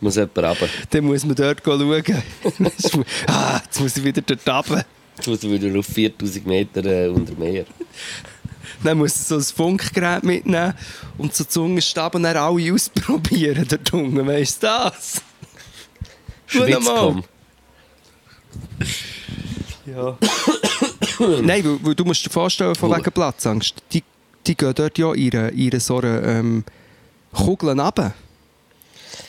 Muss 0.00 0.16
jemand 0.16 0.38
runter. 0.38 0.68
dann 0.90 1.04
muss 1.04 1.24
man 1.24 1.36
dort 1.36 1.62
schauen. 1.64 2.04
ah, 3.28 3.60
jetzt 3.64 3.80
muss 3.80 3.96
ich 3.96 4.04
wieder 4.04 4.22
dort 4.22 4.48
runter. 4.48 4.84
Jetzt 5.16 5.28
muss 5.28 5.42
man 5.42 5.52
wieder 5.52 5.78
auf 5.78 5.86
4000 5.86 6.46
Meter 6.46 6.84
äh, 6.84 7.08
unter 7.08 7.34
Meer. 7.34 7.64
Dann 8.82 8.98
muss 8.98 9.14
er 9.16 9.22
so 9.22 9.36
ein 9.36 9.56
Funkgerät 9.56 10.24
mitnehmen 10.24 10.74
und 11.18 11.32
so 11.32 11.44
Zungenstab 11.44 12.16
und 12.16 12.24
dann 12.24 12.36
alle 12.36 12.72
ausprobieren 12.72 13.64
dort 13.68 13.92
unten. 13.92 14.26
Weißt 14.26 14.62
du 14.62 14.66
das? 14.66 15.22
Schau 16.46 16.60
mal. 16.60 16.68
Schwitzcom. 16.72 17.24
Ja. 19.86 20.16
Nein, 21.42 21.64
weil, 21.64 21.78
weil 21.82 21.94
du 21.94 22.04
musst 22.04 22.24
dir 22.24 22.30
vorstellen, 22.30 22.74
von 22.74 22.90
wegen 22.90 23.12
Platzangst, 23.12 23.74
die, 23.92 24.02
die 24.46 24.54
gehen 24.56 24.72
dort 24.74 24.98
ja 24.98 25.12
ihre, 25.14 25.50
ihre 25.50 25.80
so 25.80 26.02
ähm, 26.02 26.64
Kugeln 27.32 27.78
runter. 27.80 28.14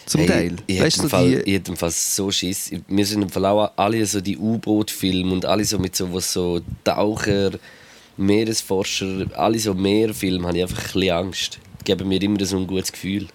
Zum 0.05 0.21
Hey, 0.21 0.27
Teil. 0.27 0.55
Ich, 0.67 0.81
weißt 0.81 0.97
hätte 0.97 1.09
Fall, 1.09 1.43
die, 1.43 1.55
ich 1.55 1.77
Fall 1.77 1.91
so 1.91 2.31
Schiss. 2.31 2.71
Ich- 2.71 2.81
Wir 2.87 3.05
sind 3.05 3.21
im 3.21 3.29
Fall 3.29 3.45
auch 3.45 3.71
alle 3.75 4.05
so 4.05 4.21
die 4.21 4.37
U-Boot-Filme 4.37 5.33
und 5.33 5.45
alle 5.45 5.65
so 5.65 5.77
mit 5.79 5.95
so, 5.95 6.13
was 6.13 6.31
so 6.33 6.61
Taucher, 6.83 7.51
Meeresforscher, 8.17 9.25
alle 9.35 9.59
so 9.59 9.73
Meerfilme, 9.73 10.47
habe 10.47 10.57
ich 10.57 10.63
einfach 10.63 10.77
ein 10.77 10.83
bisschen 10.93 11.11
Angst. 11.15 11.59
Die 11.81 11.83
geben 11.85 12.07
mir 12.07 12.21
immer 12.21 12.43
so 12.45 12.57
ein 12.57 12.67
gutes 12.67 12.91
Gefühl. 12.91 13.27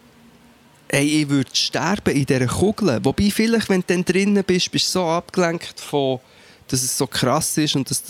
ey, 0.88 1.22
ich 1.22 1.28
würde 1.28 1.50
sterben 1.52 2.14
in 2.16 2.24
dieser 2.26 2.46
Kugel. 2.46 2.98
Wobei 3.04 3.30
vielleicht, 3.30 3.68
wenn 3.68 3.80
du 3.82 3.86
dann 3.88 4.04
drinnen 4.04 4.42
bist, 4.44 4.70
bist 4.70 4.86
du 4.86 4.90
so 5.00 5.04
abgelenkt 5.04 5.78
von, 5.80 6.20
dass 6.68 6.82
es 6.82 6.96
so 6.96 7.06
krass 7.06 7.56
ist 7.58 7.76
und 7.76 7.90
dass 7.90 8.02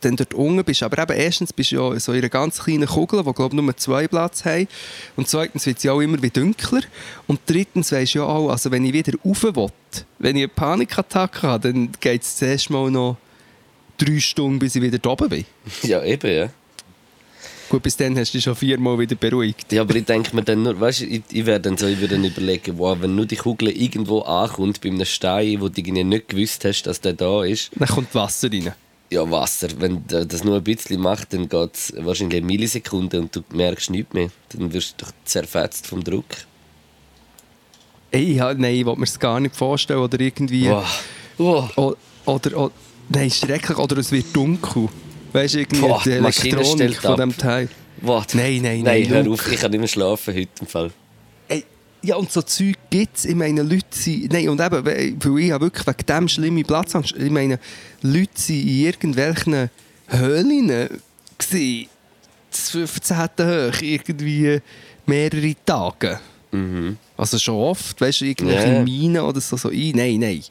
dann 0.00 0.16
dort 0.16 0.34
unten 0.34 0.64
bist. 0.64 0.82
Aber 0.82 1.02
eben 1.02 1.18
erstens 1.18 1.52
bist 1.52 1.72
du 1.72 1.76
ja 1.76 2.00
so 2.00 2.12
in 2.12 2.18
einer 2.18 2.28
ganz 2.28 2.62
kleinen 2.62 2.86
Kugel, 2.86 3.22
die 3.22 3.32
glaube 3.32 3.56
ich 3.56 3.62
nur 3.62 3.76
zwei 3.76 4.06
Platz 4.08 4.44
haben. 4.44 4.68
Und 5.16 5.28
zweitens 5.28 5.66
wird 5.66 5.80
sie 5.80 5.90
auch 5.90 6.00
immer 6.00 6.20
wie 6.22 6.30
dunkler. 6.30 6.82
Und 7.26 7.40
drittens 7.46 7.92
weisst 7.92 8.14
du 8.14 8.20
ja 8.20 8.24
auch, 8.24 8.50
also 8.50 8.70
wenn 8.70 8.84
ich 8.84 8.92
wieder 8.92 9.12
rauf 9.24 9.42
will, 9.42 9.68
wenn 10.18 10.36
ich 10.36 10.42
eine 10.42 10.48
Panikattacke 10.48 11.42
habe, 11.42 11.72
dann 11.72 11.92
geht 12.00 12.22
es 12.22 12.36
zuerst 12.36 12.70
mal 12.70 12.90
noch 12.90 13.16
drei 13.96 14.20
Stunden, 14.20 14.58
bis 14.58 14.76
ich 14.76 14.82
wieder 14.82 15.10
oben 15.10 15.28
bin. 15.28 15.44
Ja, 15.82 16.02
eben, 16.04 16.30
ja. 16.30 16.50
Gut, 17.68 17.82
bis 17.82 17.96
dann 17.98 18.16
hast 18.18 18.32
du 18.32 18.38
dich 18.38 18.44
schon 18.44 18.56
viermal 18.56 18.98
wieder 18.98 19.14
beruhigt. 19.14 19.70
Ja, 19.72 19.82
aber 19.82 19.94
ich 19.94 20.04
denke 20.06 20.34
mir 20.34 20.42
dann 20.42 20.62
nur, 20.62 20.80
weißt 20.80 21.00
du, 21.02 21.04
ich, 21.04 21.22
ich 21.30 21.44
werde 21.44 21.68
dann 21.68 21.76
so, 21.76 21.86
ich 21.86 22.00
würde 22.00 22.14
dann 22.14 22.24
überlegen, 22.24 22.78
wow, 22.78 22.96
wenn 23.00 23.14
nur 23.14 23.26
die 23.26 23.36
Kugel 23.36 23.68
irgendwo 23.68 24.20
ankommt, 24.22 24.80
bei 24.80 24.88
einem 24.88 25.04
Stein, 25.04 25.60
wo 25.60 25.68
du 25.68 25.78
irgendwie 25.80 26.02
nicht 26.04 26.28
gewusst 26.28 26.64
hast, 26.64 26.84
dass 26.84 27.00
der 27.02 27.12
da 27.12 27.44
ist, 27.44 27.70
Dann 27.76 27.88
kommt 27.88 28.14
Wasser 28.14 28.50
rein. 28.50 28.72
ja, 29.10 29.30
Wasser, 29.30 29.68
wenn 29.78 30.02
das 30.06 30.44
nur 30.44 30.56
ein 30.56 30.64
bisschen 30.64 30.98
macht, 31.00 31.34
dann 31.34 31.46
geht 31.48 31.74
es 31.74 31.92
wahrscheinlich 31.98 32.38
eine 32.38 32.46
Millisekunde 32.46 33.20
und 33.20 33.36
du 33.36 33.42
merkst 33.52 33.90
nichts 33.90 34.14
mehr. 34.14 34.30
Dann 34.48 34.72
wirst 34.72 34.94
du 35.00 35.04
doch 35.04 35.12
zerfetzt 35.26 35.86
vom 35.86 36.02
Druck. 36.02 36.24
Ey, 38.10 38.32
ja, 38.36 38.54
nein, 38.54 38.74
ich 38.76 38.86
will 38.86 38.94
mir 38.96 39.04
das 39.04 39.18
gar 39.18 39.38
nicht 39.40 39.54
vorstellen. 39.54 40.00
Oder 40.00 40.18
irgendwie... 40.20 40.68
Wow. 40.70 41.02
Wow. 41.36 41.76
O- 41.76 41.96
Oder, 42.24 42.56
oder, 42.56 42.72
nein, 43.10 43.30
schrecklich. 43.30 43.76
Oder 43.78 43.98
es 43.98 44.10
wird 44.10 44.34
dunkel. 44.34 44.88
Weißt 45.32 45.54
du, 45.54 45.58
irgendwie 45.60 45.80
Boah, 45.80 46.00
die 46.04 46.12
Elektronik 46.12 46.96
von 46.96 47.16
dem 47.16 47.36
Teil. 47.36 47.68
What? 48.00 48.34
Nein, 48.34 48.62
nein, 48.62 48.82
Nein, 48.82 49.02
nein, 49.02 49.08
hör 49.08 49.30
auf, 49.32 49.50
ich 49.50 49.58
kann 49.60 49.70
nicht 49.70 49.80
mehr 49.80 49.88
schlafen 49.88 50.34
heute 50.34 50.48
im 50.60 50.66
Fall. 50.66 50.90
Ey, 51.48 51.64
ja, 52.02 52.16
und 52.16 52.30
so 52.30 52.42
Zeug 52.42 52.76
gibt 52.90 53.16
es. 53.16 53.24
Ich 53.24 53.34
meine, 53.34 53.62
Leute 53.62 53.86
sind... 53.90 54.32
Nein, 54.32 54.48
und 54.48 54.60
eben, 54.60 54.86
weil 54.86 55.38
ich 55.38 55.50
habe 55.50 55.64
wirklich 55.64 55.86
wegen 55.86 56.06
dem 56.06 56.28
schlimme 56.28 56.62
Platzangst. 56.62 57.14
Ich 57.16 57.30
meine, 57.30 57.58
Leute 58.02 58.30
sind 58.34 58.60
in 58.60 58.84
irgendwelchen 58.84 59.70
Höhlen 60.06 60.68
gewesen. 61.38 61.88
Das 62.50 62.70
15. 62.70 63.16
hoch, 63.16 63.82
irgendwie 63.82 64.60
mehrere 65.06 65.54
Tage. 65.66 66.20
Also 67.16 67.38
schon 67.38 67.56
oft, 67.56 68.00
weißt 68.00 68.22
du, 68.22 68.24
irgendwelche 68.24 68.72
Ja. 68.74 68.82
Minen 68.82 69.22
oder 69.22 69.40
so, 69.40 69.56
so 69.56 69.68
ein. 69.68 69.92
Nein, 69.94 70.18
nein. 70.20 70.42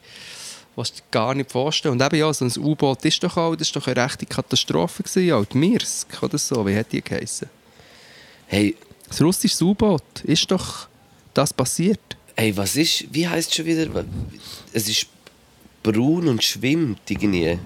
Was 0.78 0.92
du 0.92 1.02
gar 1.10 1.34
nicht 1.34 1.50
vorstellen. 1.50 1.94
Und 2.00 2.02
eben 2.06 2.20
ja, 2.20 2.32
so 2.32 2.44
ein 2.44 2.52
U-Boot 2.56 3.04
ist 3.04 3.20
doch 3.24 3.36
auch, 3.36 3.56
das 3.56 3.66
ist 3.66 3.74
doch 3.74 3.86
eine 3.88 3.96
rechte 4.04 4.26
Katastrophe 4.26 5.02
gewesen, 5.02 5.26
ja. 5.26 5.42
Die 5.42 5.56
Mirsk 5.58 6.22
oder 6.22 6.38
so, 6.38 6.64
wie 6.66 6.76
hat 6.76 6.92
die 6.92 7.02
geheißen? 7.02 7.48
Hey, 8.46 8.76
Das 9.08 9.20
russische 9.20 9.64
U-Boot, 9.64 10.22
ist 10.22 10.48
doch 10.50 10.86
das 11.34 11.52
passiert? 11.52 11.98
hey, 12.36 12.56
was 12.56 12.76
ist, 12.76 13.06
wie 13.12 13.26
heißt 13.26 13.48
es 13.50 13.56
schon 13.56 13.66
wieder? 13.66 14.04
Es 14.72 14.88
ist 14.88 15.06
braun 15.82 16.28
und 16.28 16.44
schwimmt 16.44 17.00
irgendwie. 17.08 17.58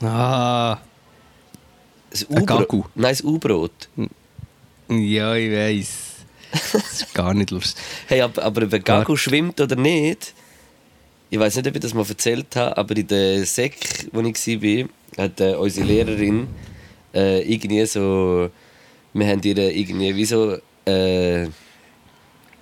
Ah, 0.00 0.78
Das. 2.10 2.24
Gagu. 2.28 2.84
Nein, 2.94 3.10
das 3.12 3.22
U-Brot. 3.24 3.88
ja, 4.88 5.34
ich 5.34 5.50
weiß. 5.50 5.88
Das 6.72 6.92
ist 7.02 7.14
gar 7.14 7.34
nicht 7.34 7.50
lustig. 7.50 7.82
Hey, 8.06 8.20
aber, 8.20 8.44
aber 8.44 8.62
ob 8.62 8.72
ein 8.72 8.84
Gagu 8.84 9.16
schwimmt 9.16 9.60
oder 9.60 9.74
nicht, 9.74 10.32
ich 11.34 11.40
weiß 11.40 11.56
nicht, 11.56 11.66
ob 11.66 11.74
ich 11.74 11.80
das 11.80 11.94
mal 11.94 12.06
erzählt 12.08 12.54
habe, 12.54 12.76
aber 12.76 12.96
in 12.96 13.08
der 13.08 13.44
Sek, 13.44 13.74
wo 14.12 14.20
ich 14.20 14.46
war, 14.46 15.24
hat 15.24 15.40
äh, 15.40 15.56
unsere 15.56 15.84
Lehrerin 15.84 16.46
äh, 17.12 17.42
irgendwie 17.42 17.84
so, 17.86 18.50
wir 19.12 19.26
haben 19.26 19.40
ihr 19.42 19.58
irgendwie 19.58 20.14
wie 20.14 20.24
so 20.26 20.52
äh, 20.84 21.48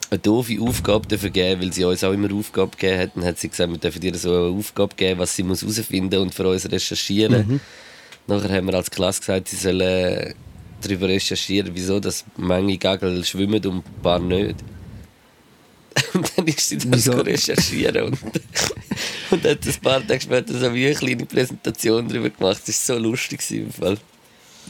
eine 0.08 0.18
doofe 0.22 0.58
Aufgabe 0.58 1.06
dafür 1.06 1.28
gegeben, 1.28 1.60
weil 1.60 1.72
sie 1.74 1.84
uns 1.84 2.02
auch 2.02 2.14
immer 2.14 2.32
Aufgabe 2.32 2.70
gegeben 2.70 2.98
hat. 2.98 3.10
Dann 3.14 3.24
hat 3.26 3.38
sie 3.38 3.50
gesagt, 3.50 3.70
wir 3.70 3.78
dürfen 3.78 4.02
ihr 4.02 4.14
so 4.14 4.30
eine 4.30 4.58
Aufgabe 4.58 4.94
geben, 4.96 5.20
was 5.20 5.36
sie 5.36 5.42
muss 5.42 5.60
herausfinden 5.60 6.22
und 6.22 6.34
für 6.34 6.48
uns 6.48 6.70
recherchieren. 6.72 7.60
Nachher 8.26 8.56
haben 8.56 8.68
wir 8.68 8.74
als 8.74 8.90
Klasse 8.90 9.20
gesagt, 9.20 9.48
sie 9.48 9.56
sollen 9.56 10.34
darüber 10.80 11.08
recherchieren, 11.08 11.72
wieso 11.74 12.00
dass 12.00 12.24
manche 12.38 12.78
Gagel 12.78 13.22
schwimmen 13.22 13.66
und 13.66 13.84
ein 13.84 14.02
paar 14.02 14.18
nicht. 14.18 14.56
Und 16.14 16.32
dann 16.36 16.46
ist 16.46 16.68
sie 16.68 16.78
das 16.78 16.86
Wieso? 16.90 17.12
recherchieren 17.20 18.04
und, 18.04 18.18
und 19.30 19.44
hat 19.44 19.66
ein 19.66 19.80
paar 19.82 20.06
Tage 20.06 20.20
später 20.20 20.58
so 20.58 20.74
wie 20.74 20.86
eine 20.86 20.94
kleine 20.94 21.26
Präsentation 21.26 22.08
darüber 22.08 22.30
gemacht. 22.30 22.62
Das 22.66 22.88
war 22.88 22.96
so 22.96 23.02
lustig 23.02 23.40
im 23.50 23.72
Fall. 23.72 23.98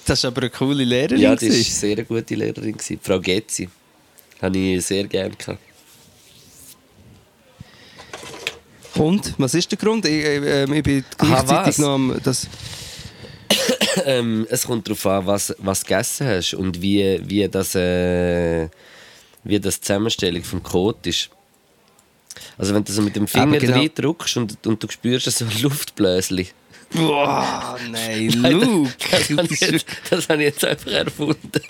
Das 0.07 0.23
war 0.25 0.29
aber 0.29 0.43
eine 0.43 0.51
coole 0.51 0.85
Lehrerin. 0.85 1.19
Ja, 1.19 1.37
die 1.37 1.49
war 1.49 1.55
eine 1.55 1.63
sehr 1.65 2.05
gute 2.05 2.35
Lehrerin. 2.35 2.73
Gewesen. 2.73 2.99
Frau 3.03 3.21
Getzi. 3.21 3.69
Habe 4.41 4.59
ich 4.59 4.85
sehr 4.85 5.05
gerne 5.05 5.35
gehabt. 5.37 5.61
Und, 8.95 9.35
was 9.39 9.55
ist 9.55 9.71
der 9.71 9.79
Grund? 9.79 10.05
Ich, 10.07 10.25
ähm, 10.25 10.73
ich 10.75 10.83
bin 10.83 11.05
Aha, 11.19 11.43
gleichzeitig 11.43 11.79
was? 11.79 11.79
noch. 11.79 12.21
Das, 12.23 12.47
ähm, 14.05 14.47
es 14.51 14.65
kommt 14.65 14.87
darauf 14.87 15.07
an, 15.07 15.27
was, 15.27 15.55
was 15.59 15.81
du 15.81 15.87
gegessen 15.87 16.27
hast 16.27 16.55
und 16.55 16.81
wie, 16.81 17.21
wie, 17.25 17.49
das, 17.49 17.75
äh, 17.75 18.69
wie 19.45 19.59
das 19.61 19.81
die 19.81 19.87
Zusammenstellung 19.87 20.43
vom 20.45 20.63
Code 20.63 21.09
ist. 21.09 21.31
Also 22.57 22.75
wenn 22.75 22.85
du 22.85 22.93
so 22.93 23.03
mit 23.03 23.17
dem 23.17 23.27
Finger 23.27 23.59
genau. 23.59 23.77
reindrückst 23.77 24.37
und, 24.39 24.67
und 24.67 24.83
du 24.83 24.89
spürst 24.91 25.31
so 25.31 25.45
ein 25.45 25.63
Luftbläschen. 25.63 26.49
Boah, 26.95 27.79
nein, 27.91 28.27
Nein, 28.37 28.53
Luke. 28.53 28.93
Das, 29.11 29.29
das, 29.29 29.29
das 29.29 29.39
habe 29.39 29.47
ich 29.47 29.63
ist 29.63 29.71
jetzt, 29.71 29.87
das 30.11 30.29
habe 30.29 30.43
ich 30.43 30.49
jetzt 30.49 30.65
einfach 30.65 30.91
erfunden. 30.91 31.63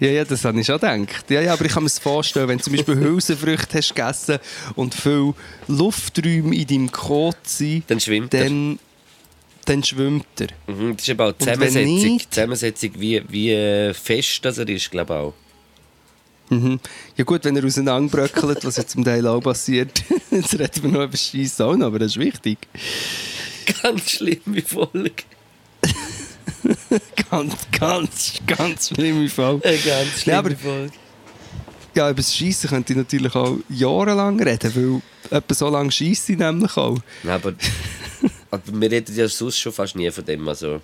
Ja, 0.00 0.08
ja, 0.08 0.24
das 0.24 0.44
habe 0.44 0.58
ich 0.58 0.66
schon 0.66 0.80
gedacht. 0.80 1.30
Ja, 1.30 1.40
ja, 1.40 1.52
aber 1.52 1.64
ich 1.64 1.72
kann 1.72 1.84
mir 1.84 1.88
das 1.88 2.00
vorstellen, 2.00 2.48
wenn 2.48 2.58
du 2.58 2.64
zum 2.64 2.72
Beispiel 2.72 2.96
Hülsenfrüchte 2.96 3.78
hast 3.78 3.94
gegessen 3.94 4.38
und 4.74 4.94
viele 4.94 5.32
Lufträume 5.68 6.56
in 6.56 6.66
deinem 6.66 6.90
Kot 6.90 7.36
sind, 7.44 7.88
Dann 7.88 8.00
schwimmt 8.00 8.34
er. 8.34 8.44
dann, 8.44 8.80
dann 9.64 9.84
schwimmt 9.84 10.26
er. 10.40 10.48
Mhm, 10.66 10.96
das 10.96 11.06
ist 11.06 11.10
aber 11.10 11.28
auch 11.28 11.32
die 11.32 11.44
Zusammensetzung, 11.44 11.94
nicht? 11.94 12.34
Zusammensetzung 12.34 12.90
wie, 12.96 13.22
wie 13.28 13.52
äh, 13.52 13.94
fest 13.94 14.44
das 14.44 14.58
er 14.58 14.68
ist, 14.68 14.90
glaube 14.90 15.14
ich 15.14 15.18
auch. 15.20 15.34
Mhm. 16.52 16.80
Ja 17.16 17.24
gut, 17.24 17.44
wenn 17.44 17.56
er 17.56 17.64
auseinanderbröckelt, 17.64 18.64
was 18.64 18.76
ja 18.76 18.86
zum 18.86 19.04
Teil 19.04 19.26
auch 19.26 19.40
passiert, 19.40 20.02
jetzt 20.30 20.52
reden 20.58 20.82
wir 20.82 20.90
noch 20.90 21.04
über 21.04 21.16
Scheiss 21.16 21.60
auch 21.60 21.76
noch, 21.76 21.86
aber 21.86 21.98
das 22.00 22.12
ist 22.12 22.18
wichtig. 22.18 22.58
Ganz 23.82 24.10
schlimme 24.10 24.62
Folge. 24.62 25.12
Ganz, 27.30 27.54
ganz, 27.78 28.34
ganz 28.46 28.88
schlimme 28.88 29.28
Fall. 29.28 29.60
Eine 29.64 29.76
ganz 29.78 30.20
schlimme 30.20 30.32
Ja, 30.34 30.38
aber- 30.38 30.56
Folge. 30.56 30.92
Ja, 31.94 32.08
über 32.10 32.16
das 32.22 32.34
Schiessen 32.34 32.70
könnte 32.70 32.92
ich 32.92 32.96
natürlich 32.96 33.34
auch 33.34 33.56
jahrelang 33.68 34.40
reden, 34.42 35.02
weil 35.30 35.38
etwa 35.38 35.54
so 35.54 35.68
lange 35.68 35.90
scheisse 35.92 36.32
ich 36.32 36.38
nämlich 36.38 36.74
auch. 36.76 36.98
Ja, 37.22 37.34
aber, 37.34 37.52
aber 38.50 38.62
wir 38.80 38.90
reden 38.90 39.14
ja 39.16 39.28
sonst 39.28 39.58
schon 39.58 39.72
fast 39.72 39.94
nie 39.96 40.10
von 40.10 40.24
dem. 40.24 40.46
Also 40.48 40.80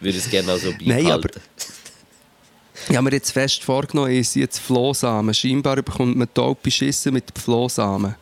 würde 0.00 0.18
es 0.18 0.28
gerne 0.28 0.52
auch 0.52 0.58
so 0.58 0.70
beibehalten. 0.72 1.04
Nein, 1.04 1.12
aber- 1.12 1.28
Ich 2.88 2.96
habe 2.96 3.04
mir 3.04 3.12
jetzt 3.12 3.32
fest 3.32 3.62
vorgenommen, 3.62 4.10
ich 4.10 4.20
esse 4.20 4.40
jetzt 4.40 4.58
Flohsamen. 4.58 5.34
Scheinbar 5.34 5.76
bekommt 5.76 6.16
man 6.16 6.32
taub 6.32 6.62
beschissen 6.62 7.12
mit 7.14 7.24
Flohsamen. 7.38 8.14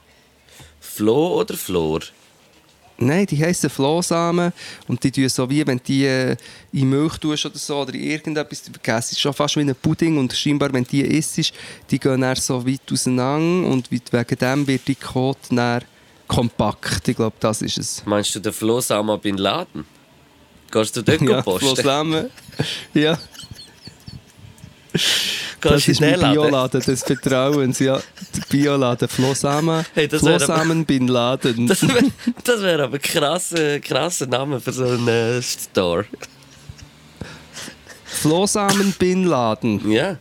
Flo 0.80 1.40
oder 1.40 1.56
Flor? 1.56 2.00
Nein, 3.02 3.24
die 3.24 3.42
heissen 3.42 3.70
Flohsamen 3.70 4.52
und 4.86 5.02
die 5.02 5.10
tun 5.10 5.26
so 5.30 5.48
wie, 5.48 5.66
wenn 5.66 5.78
du 5.78 5.84
die 5.84 6.04
äh, 6.04 6.36
in 6.72 6.90
Milch 6.90 7.16
tust 7.16 7.46
oder 7.46 7.56
so 7.56 7.78
oder 7.78 7.94
in 7.94 8.02
irgendetwas, 8.02 8.62
du 8.62 8.72
vergisst, 8.72 9.06
es 9.06 9.12
ist 9.12 9.20
schon 9.20 9.32
fast 9.32 9.56
wie 9.56 9.60
ein 9.60 9.74
Pudding 9.74 10.18
und 10.18 10.34
scheinbar, 10.34 10.70
wenn 10.74 10.84
die 10.84 11.00
isst, 11.00 11.54
die 11.90 11.98
gehen 11.98 12.20
dann 12.20 12.36
so 12.36 12.66
weit 12.66 12.80
auseinander 12.92 13.68
und 13.68 13.90
wegen 13.90 14.38
dem 14.38 14.66
wird 14.66 14.86
die 14.86 14.96
Kot 14.96 15.38
dann 15.48 15.82
kompakt. 16.28 17.08
Ich 17.08 17.16
glaube, 17.16 17.36
das 17.40 17.62
ist 17.62 17.78
es. 17.78 18.02
Meinst 18.04 18.34
du 18.34 18.40
den 18.40 18.52
Flo 18.52 18.82
Sama 18.82 19.16
Bin 19.16 19.38
Laden? 19.38 19.86
Gehst 20.70 20.94
du 20.94 21.02
dort 21.02 21.22
Ja, 21.22 21.40
posten? 21.40 21.68
Flohsamen. 21.68 22.30
ja, 22.94 23.18
das 25.60 25.88
ist 25.88 26.00
in 26.00 26.06
mein 26.06 26.14
den 26.14 26.20
Laden? 26.20 26.34
Bioladen 26.34 26.80
des 26.80 27.02
Vertrauens. 27.02 27.78
Ja, 27.78 27.96
der 27.98 28.42
Bioladen. 28.48 29.08
Flohsamen. 29.08 29.84
Hey, 29.94 30.08
Flohsamen 30.08 30.84
Bin 30.84 31.08
Laden. 31.08 31.66
Das 32.44 32.62
wäre 32.62 32.62
wär 32.62 32.84
aber 32.84 32.94
ein 32.94 33.02
krasser, 33.02 33.80
krasser 33.80 34.26
Name 34.26 34.60
für 34.60 34.72
so 34.72 34.84
einen 34.84 35.08
äh, 35.08 35.42
Store. 35.42 36.04
Flohsamen 38.04 38.92
Bin 38.92 39.24
Laden. 39.24 39.90
Ja. 39.90 40.18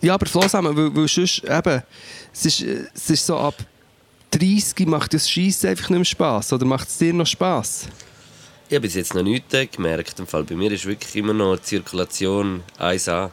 Ja, 0.00 0.14
aber 0.14 0.26
Flohsamen, 0.26 0.76
weil, 0.76 0.94
weil 0.94 1.08
sonst 1.08 1.42
eben, 1.44 1.82
es 2.32 2.46
ist, 2.46 2.62
äh, 2.62 2.84
es 2.94 3.10
ist 3.10 3.26
so 3.26 3.36
ab 3.36 3.54
30 4.30 4.86
macht 4.86 5.14
das 5.14 5.28
Schießen 5.28 5.70
einfach 5.70 5.88
nicht 5.88 5.98
mehr 5.98 6.04
Spass. 6.04 6.52
Oder 6.52 6.66
macht 6.66 6.88
es 6.88 6.98
dir 6.98 7.12
noch 7.12 7.26
Spass? 7.26 7.88
Ich 8.68 8.74
habe 8.74 8.82
bis 8.82 8.94
jetzt 8.94 9.14
noch 9.14 9.22
nichts 9.22 9.56
gemerkt. 9.72 10.18
Im 10.18 10.26
Fall. 10.26 10.44
Bei 10.44 10.54
mir 10.54 10.70
ist 10.70 10.84
wirklich 10.84 11.16
immer 11.16 11.32
noch 11.32 11.56
die 11.56 11.62
Zirkulation 11.62 12.62
1A. 12.78 13.30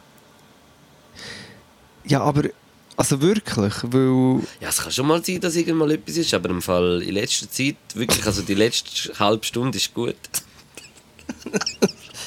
Ja, 2.06 2.22
aber, 2.22 2.44
also 2.96 3.20
wirklich, 3.20 3.74
weil, 3.82 4.40
Ja, 4.60 4.70
es 4.70 4.78
kann 4.78 4.92
schon 4.92 5.06
mal 5.06 5.22
sein, 5.22 5.40
dass 5.40 5.56
irgendwann 5.56 5.90
etwas 5.90 6.16
ist, 6.16 6.32
aber 6.32 6.48
im 6.48 6.62
Fall 6.62 7.02
in 7.02 7.14
letzter 7.14 7.50
Zeit, 7.50 7.76
wirklich, 7.94 8.24
also 8.24 8.40
die 8.42 8.54
letzte 8.54 9.18
halbe 9.18 9.44
Stunde 9.44 9.76
ist 9.76 9.92
gut. 9.92 10.16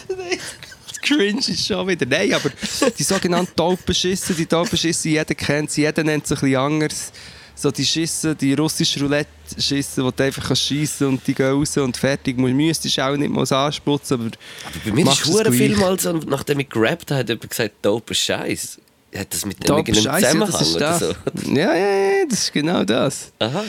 das 0.07 1.01
Cringe 1.01 1.39
ist 1.39 1.65
schon 1.65 1.87
wieder, 1.87 2.05
nein, 2.05 2.33
aber 2.33 2.51
die 2.97 3.03
sogenannten 3.03 3.55
Taubenschisse, 3.55 4.35
die 4.35 4.45
Taubenschisse, 4.45 5.09
jeder 5.09 5.33
kennt 5.33 5.71
sie, 5.71 5.81
jeder 5.81 6.03
nennt 6.03 6.27
sie 6.27 6.35
ein 6.35 6.41
bisschen 6.41 6.57
anders. 6.57 7.11
So 7.59 7.71
die 7.71 7.85
Schisse, 7.85 8.35
die 8.35 8.53
russische 8.53 9.01
Roulette-Schisse, 9.01 10.03
wo 10.03 10.11
du 10.11 10.23
einfach 10.23 10.55
schiessen 10.55 11.07
und 11.07 11.27
die 11.27 11.33
gehen 11.33 11.51
raus 11.51 11.75
und 11.77 11.97
fertig. 11.97 12.37
Du 12.37 12.47
müsstest 12.47 12.99
auch 12.99 13.17
nicht 13.17 13.31
mal 13.31 13.45
ansputzen, 13.45 14.19
aber... 14.19 14.25
Aber 14.25 14.79
bei 14.85 14.91
mir 14.91 15.11
ist 15.11 15.25
es 15.25 15.55
viel 15.55 15.75
mal 15.75 15.99
so, 15.99 16.13
nachdem 16.13 16.59
ich 16.59 16.69
gerappt 16.69 17.11
habe, 17.11 17.19
hat 17.19 17.29
jemand 17.29 17.49
gesagt, 17.49 17.73
dope 17.81 18.15
Scheiß. 18.15 18.79
Hat 19.15 19.33
das 19.33 19.45
mit 19.45 19.67
dem 19.67 19.85
Zusammenhang 19.93 20.61
ist 20.61 20.75
oder 20.75 20.99
so? 20.99 21.05
Ja, 21.47 21.75
ja, 21.75 21.75
ja, 21.75 22.25
das 22.29 22.43
ist 22.43 22.53
genau 22.53 22.83
das. 22.83 23.31
Aha. 23.39 23.63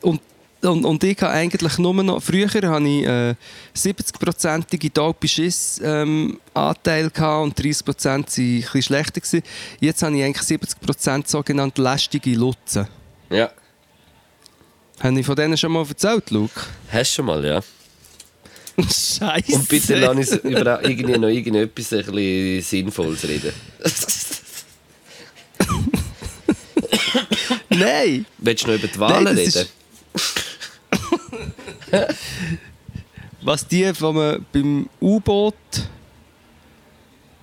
Und, 0.00 0.20
und, 0.62 0.84
und 0.84 1.04
ich 1.04 1.20
habe 1.20 1.32
eigentlich 1.32 1.78
nur 1.78 1.94
noch, 2.02 2.22
früher 2.22 2.48
hatte 2.48 2.88
ich 2.88 3.06
äh, 3.06 3.34
70%ige 3.76 4.90
dope 4.90 5.28
Schiss 5.28 5.80
ähm, 5.84 6.40
Anteil 6.54 7.10
gehabt 7.10 7.44
und 7.44 7.60
30% 7.60 8.04
waren 8.04 8.20
ein 8.20 8.24
bisschen 8.24 8.82
schlechter. 8.82 9.20
Gewesen. 9.20 9.42
Jetzt 9.80 10.02
habe 10.02 10.16
ich 10.16 10.24
eigentlich 10.24 10.60
70% 10.60 11.28
sogenannte 11.28 11.82
lästige 11.82 12.34
Lutzen. 12.34 12.88
Ja. 13.30 13.50
Habe 15.00 15.20
ich 15.20 15.24
von 15.24 15.36
denen 15.36 15.56
schon 15.56 15.72
mal 15.72 15.86
erzählt, 15.86 16.30
Luke? 16.30 16.60
Hast 16.92 17.12
du 17.12 17.14
schon 17.16 17.26
mal, 17.26 17.44
ja. 17.44 17.62
Scheiße. 18.82 19.52
Und 19.52 19.68
bitte 19.68 19.94
lass 19.96 20.16
uns 20.16 20.32
über 20.44 20.82
irgendwie 20.84 21.18
noch 21.18 21.28
irgendetwas 21.28 21.92
ein 21.92 22.04
bisschen 22.04 22.62
Sinnvolles 22.62 23.26
reden. 23.26 23.52
Nein! 27.70 28.26
Willst 28.38 28.64
du 28.64 28.68
noch 28.68 28.74
über 28.74 28.88
die 28.88 28.98
Wahlen 28.98 29.24
Nein, 29.24 29.36
reden? 29.36 29.66
Was 33.42 33.66
die, 33.66 33.90
wo 34.00 34.12
man 34.12 34.44
beim 34.52 34.88
U-Boot 35.00 35.54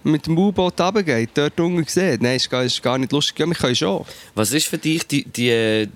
mit 0.07 0.25
dem 0.25 0.37
U-Boot 0.37 0.79
runtergeht, 0.79 1.31
dort 1.35 1.59
unten 1.59 1.83
sieht. 1.85 2.21
Nein, 2.21 2.37
ist 2.37 2.49
gar, 2.49 2.63
ist 2.63 2.81
gar 2.81 2.97
nicht 2.97 3.11
lustig. 3.11 3.39
Ja, 3.39 3.45
wir 3.45 3.55
können 3.55 3.75
schon. 3.75 4.05
Was 4.35 4.51
ist 4.51 4.67
für 4.67 4.77
dich 4.77 5.05
die, 5.05 5.23
die, 5.25 5.87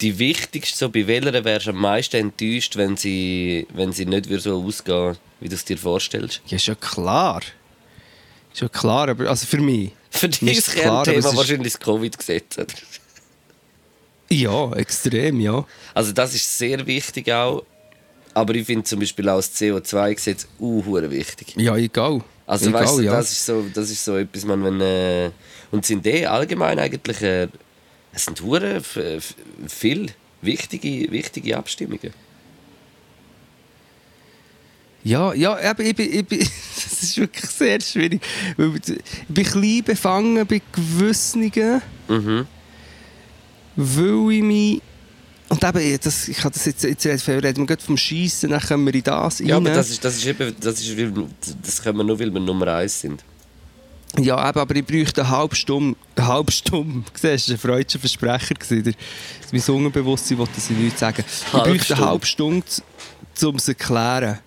die 0.00 0.18
wichtigste, 0.18 0.76
so 0.78 0.88
bei 0.88 1.06
welcher 1.06 1.44
wärst 1.44 1.66
du 1.66 1.70
am 1.70 1.76
meisten 1.76 2.16
enttäuscht, 2.16 2.76
wenn 2.76 2.96
sie, 2.96 3.66
wenn 3.74 3.92
sie 3.92 4.06
nicht 4.06 4.28
so 4.40 4.62
ausgehen 4.62 5.16
wie 5.40 5.48
du 5.48 5.54
es 5.54 5.64
dir 5.64 5.78
vorstellst? 5.78 6.40
Ja, 6.46 6.56
ist 6.56 6.66
ja 6.66 6.74
klar. 6.74 7.40
Ist 8.52 8.60
ja 8.60 8.68
klar, 8.68 9.08
aber 9.08 9.28
also 9.28 9.46
für 9.46 9.58
mich. 9.58 9.90
Für 10.10 10.28
dich 10.28 10.42
ist 10.58 10.68
das 10.68 10.74
klar, 10.74 11.04
Kernthema 11.04 11.30
ist- 11.30 11.36
wahrscheinlich 11.36 11.72
das 11.72 11.80
Covid-Gesetz. 11.80 12.58
oder? 12.58 12.66
Ja, 14.28 14.72
extrem, 14.74 15.40
ja. 15.40 15.66
Also 15.94 16.12
das 16.12 16.34
ist 16.34 16.58
sehr 16.58 16.86
wichtig 16.86 17.30
auch. 17.32 17.64
Aber 18.34 18.54
ich 18.54 18.64
finde 18.66 18.84
zum 18.84 19.00
Beispiel 19.00 19.28
auch 19.28 19.36
das 19.36 19.54
CO2-Gesetz 19.54 20.46
uh, 20.58 20.82
wichtig. 21.10 21.54
Ja, 21.56 21.76
egal. 21.76 22.22
Also 22.46 22.68
egal, 22.70 22.82
weißt 22.84 22.98
du, 22.98 23.02
ja. 23.02 23.12
das 23.16 23.32
ist 23.32 23.46
so, 23.46 23.64
das 23.72 23.90
ist 23.90 24.04
so 24.04 24.16
etwas, 24.16 24.44
man 24.44 24.64
wenn 24.64 24.80
äh, 24.80 25.30
und 25.70 25.86
sind 25.86 26.06
eh 26.06 26.26
allgemein 26.26 26.78
eigentlich 26.78 27.22
äh, 27.22 27.48
es 28.12 28.24
sind 28.26 28.40
hure 28.42 28.82
viel 29.68 30.10
wichtige 30.42 31.10
wichtige 31.10 31.56
Abstimmungen. 31.56 32.12
Ja, 35.04 35.34
ja, 35.34 35.58
eben, 35.70 35.86
ich, 35.86 35.96
bin- 35.96 36.12
ich, 36.12 36.26
bin- 36.26 36.38
das 36.74 37.02
ist 37.02 37.16
wirklich 37.16 37.50
sehr 37.50 37.80
schwierig. 37.80 38.22
Ich 38.56 38.94
bin 39.28 39.44
klein 39.44 39.82
befangen 39.84 40.46
bei 40.46 40.60
gewissen, 40.72 41.50
Mhm. 42.08 42.46
weil 43.76 44.32
ich 44.32 44.42
mich... 44.42 44.82
Und 45.48 45.62
eben, 45.62 45.98
das, 46.02 46.28
ich 46.28 46.36
kann 46.38 46.50
das 46.52 46.64
jetzt, 46.64 46.82
jetzt 46.82 47.28
reden 47.28 47.42
wir 47.58 47.66
gerade 47.66 47.82
vom 47.82 47.96
Schießen, 47.96 48.48
dann 48.50 48.60
kommen 48.60 48.86
wir 48.86 48.94
in 48.94 49.02
das 49.02 49.38
Ja, 49.40 49.56
rein. 49.56 49.66
aber 49.66 49.74
das 49.76 49.90
ist 49.90 50.02
das 50.04 50.16
ist 50.16 50.26
eben 50.26 50.54
das 50.60 50.80
ist 50.80 50.96
das 51.62 51.82
können 51.82 51.98
wir 51.98 52.04
nur, 52.04 52.18
weil 52.18 52.32
wir 52.32 52.40
Nummer 52.40 52.68
eins 52.68 53.00
sind. 53.00 53.22
Ja, 54.18 54.48
eben, 54.48 54.58
aber 54.58 54.76
ich 54.76 54.84
bräuchte 54.84 55.22
eine 55.22 55.30
halbe 55.30 55.54
Stunde. 55.56 55.96
Eine 56.16 56.26
halbe 56.26 56.52
Stunde. 56.52 57.04
Siehst 57.14 57.48
du, 57.48 57.52
das 57.52 57.64
war 57.64 57.70
ein 57.70 57.76
freudscher 57.76 57.98
Versprecher. 57.98 58.54
Der- 58.70 58.94
Mein 59.52 59.62
Unterbewusstsein 59.62 60.38
wollte 60.38 60.60
sie 60.60 60.74
nichts 60.74 61.00
sagen. 61.00 61.24
Ich 61.26 61.52
Halbe 61.52 61.70
bräuchte 61.70 61.96
eine 61.96 62.06
halbe 62.06 62.26
Stunde, 62.26 62.66
um 63.42 63.56
es 63.56 63.64
zu 63.64 63.70
erklären. 63.72 64.38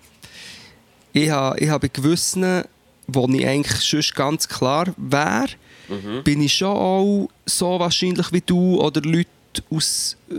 Ich 1.12 1.30
habe, 1.30 1.58
ich 1.58 1.68
habe 1.68 1.88
bei 1.88 1.92
gewissen, 2.00 2.62
wo 3.08 3.28
ich 3.28 3.46
eigentlich 3.46 3.80
sonst 3.80 4.14
ganz 4.14 4.48
klar 4.48 4.92
wäre, 4.96 5.46
Mhm. 5.88 6.24
bin 6.24 6.42
ich 6.42 6.52
schon 6.54 6.66
auch 6.76 7.28
so 7.46 7.78
wahrscheinlich 7.78 8.32
wie 8.32 8.40
du 8.40 8.80
oder 8.80 9.00
Leute 9.02 9.28
aus... 9.70 10.16
Äh, 10.30 10.34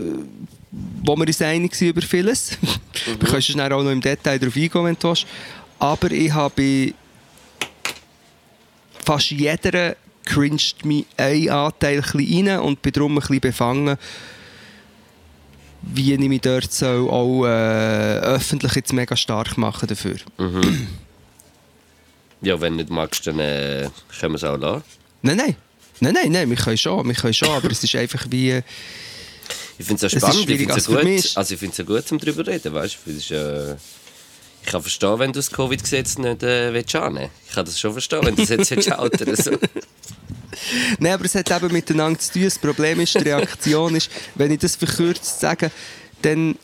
wo 1.02 1.16
wir 1.16 1.26
uns 1.26 1.40
einig 1.40 1.74
sind 1.74 1.88
über 1.88 2.02
vieles. 2.02 2.58
Mhm. 3.06 3.18
Du 3.20 3.26
kannst 3.30 3.54
dann 3.54 3.72
auch 3.72 3.82
noch 3.82 3.92
im 3.92 4.00
Detail 4.00 4.40
darauf 4.40 4.56
eingehen, 4.56 4.84
wenn 4.84 4.96
du 4.98 5.08
willst. 5.08 5.24
Aber 5.78 6.10
ich 6.10 6.32
habe 6.32 6.92
fast 9.04 9.30
jeder 9.30 9.94
cringed 10.24 10.84
mich 10.84 11.06
ein 11.16 11.48
Anteil 11.48 12.02
ein 12.02 12.46
rein 12.46 12.60
und 12.60 12.82
bin 12.82 12.92
darum 12.92 13.12
ein 13.12 13.20
bisschen 13.20 13.40
befangen, 13.40 13.96
wie 15.82 16.12
ich 16.12 16.18
mich 16.18 16.40
dort 16.40 16.72
soll 16.72 17.08
auch 17.08 17.46
äh, 17.46 18.18
öffentlich 18.18 18.74
jetzt 18.74 18.92
mega 18.92 19.16
stark 19.16 19.56
machen 19.56 19.88
dafür. 19.88 20.16
Ja, 22.42 22.60
wenn 22.60 22.72
du 22.72 22.78
nicht 22.78 22.90
magst, 22.90 23.26
dann 23.26 23.38
äh, 23.38 23.88
können 24.20 24.32
wir 24.32 24.36
es 24.36 24.44
auch 24.44 24.58
lassen. 24.58 24.82
Nein, 25.22 25.36
nein. 25.36 25.56
Nein, 26.00 26.14
nein, 26.14 26.32
nein, 26.32 26.50
wir 26.50 26.56
können 26.56 26.78
schon, 26.78 27.06
wir 27.06 27.14
können 27.14 27.34
schon, 27.34 27.48
aber 27.48 27.70
es 27.70 27.82
ist 27.82 27.94
einfach 27.94 28.26
wie... 28.28 28.60
Ich 29.78 29.86
finde 29.86 30.04
es 30.06 30.12
auch 30.12 30.18
spannend, 30.18 30.50
ich 30.50 30.58
finde 30.58 30.74
es 30.74 30.86
ja 30.86 31.00
gut, 31.00 31.36
also 31.36 31.54
ich 31.54 31.60
finde 31.60 31.72
es 31.72 31.78
ja 31.78 31.84
gut, 31.84 32.12
um 32.12 32.18
darüber 32.18 32.44
zu 32.44 32.50
reden, 32.50 32.74
weißt 32.74 32.98
du, 33.04 33.10
ist, 33.12 33.30
äh, 33.30 33.74
ich 34.62 34.72
kann 34.72 34.82
verstehen, 34.82 35.18
wenn 35.18 35.32
du 35.32 35.38
das 35.38 35.50
Covid-Gesetz 35.50 36.18
nicht 36.18 36.42
äh, 36.42 36.72
willst 36.72 36.94
annehmen 36.96 37.30
Ich 37.46 37.54
kann 37.54 37.64
das 37.64 37.78
schon 37.78 37.92
verstehen, 37.92 38.20
wenn 38.24 38.36
du 38.36 38.42
es 38.42 38.68
jetzt 38.68 38.92
outern 38.92 39.36
so. 39.36 39.52
Nein, 40.98 41.12
aber 41.12 41.24
es 41.24 41.34
hat 41.34 41.50
eben 41.50 41.72
miteinander 41.72 42.18
zu 42.18 42.32
tun. 42.32 42.44
Das 42.44 42.58
Problem 42.58 43.00
ist, 43.00 43.14
die 43.14 43.18
Reaktion 43.18 43.94
ist, 43.94 44.10
wenn 44.34 44.50
ich 44.50 44.58
das 44.58 44.76
verkürzt 44.76 45.40
sage, 45.40 45.70
dann 46.22 46.56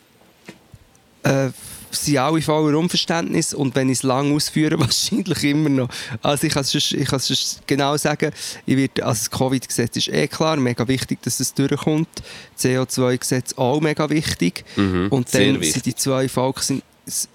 äh, 1.22 1.50
sind 1.94 2.18
alle 2.18 2.42
voller 2.42 2.78
Unverständnis 2.78 3.54
und 3.54 3.74
wenn 3.74 3.88
ich 3.88 3.98
es 3.98 4.02
lang 4.02 4.34
ausführe, 4.34 4.78
wahrscheinlich 4.80 5.44
immer 5.44 5.68
noch. 5.68 5.88
Also 6.22 6.46
ich 6.46 6.54
kann 6.54 6.62
es 6.62 6.74
ich 6.74 7.08
kann 7.08 7.20
genau 7.66 7.96
sagen, 7.96 8.32
ich 8.66 8.76
werde, 8.76 9.04
also 9.04 9.18
das 9.18 9.30
Covid-Gesetz 9.30 9.96
ist 9.96 10.08
eh 10.08 10.28
klar, 10.28 10.56
mega 10.56 10.86
wichtig, 10.88 11.22
dass 11.22 11.40
es 11.40 11.54
durchkommt. 11.54 12.08
Das 12.54 12.64
CO2-Gesetz 12.64 13.54
auch 13.54 13.80
mega 13.80 14.08
wichtig. 14.10 14.64
Mhm, 14.76 15.08
und 15.10 15.34
dann 15.34 15.60
wichtig. 15.60 15.72
sind 15.72 15.86
die 15.86 15.94
zwei 15.94 16.28
Volksin 16.28 16.82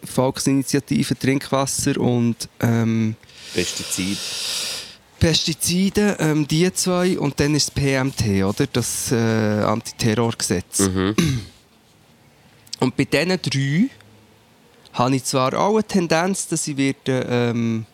Volksinitiativen 0.03 1.19
Trinkwasser 1.19 1.99
und 1.99 2.49
ähm, 2.59 3.15
Pestizid. 3.53 4.17
Pestizide, 5.19 6.17
ähm, 6.19 6.47
die 6.47 6.71
zwei, 6.73 7.19
und 7.19 7.39
dann 7.39 7.53
ist 7.53 7.71
das 7.75 7.75
PMT, 7.75 8.43
oder? 8.43 8.65
Das 8.71 9.11
äh, 9.11 9.15
Antiterrorgesetz. 9.15 10.79
Mhm. 10.79 11.15
Und 12.79 12.95
bei 12.95 13.03
diesen 13.03 13.39
drei 13.41 13.89
habe 14.99 15.15
ich 15.15 15.23
zwar 15.23 15.53
auch 15.53 15.73
eine 15.73 15.83
Tendenz, 15.83 16.47
dass 16.47 16.67
ich 16.67 16.77
werde, 16.77 17.25
ähm, 17.29 17.85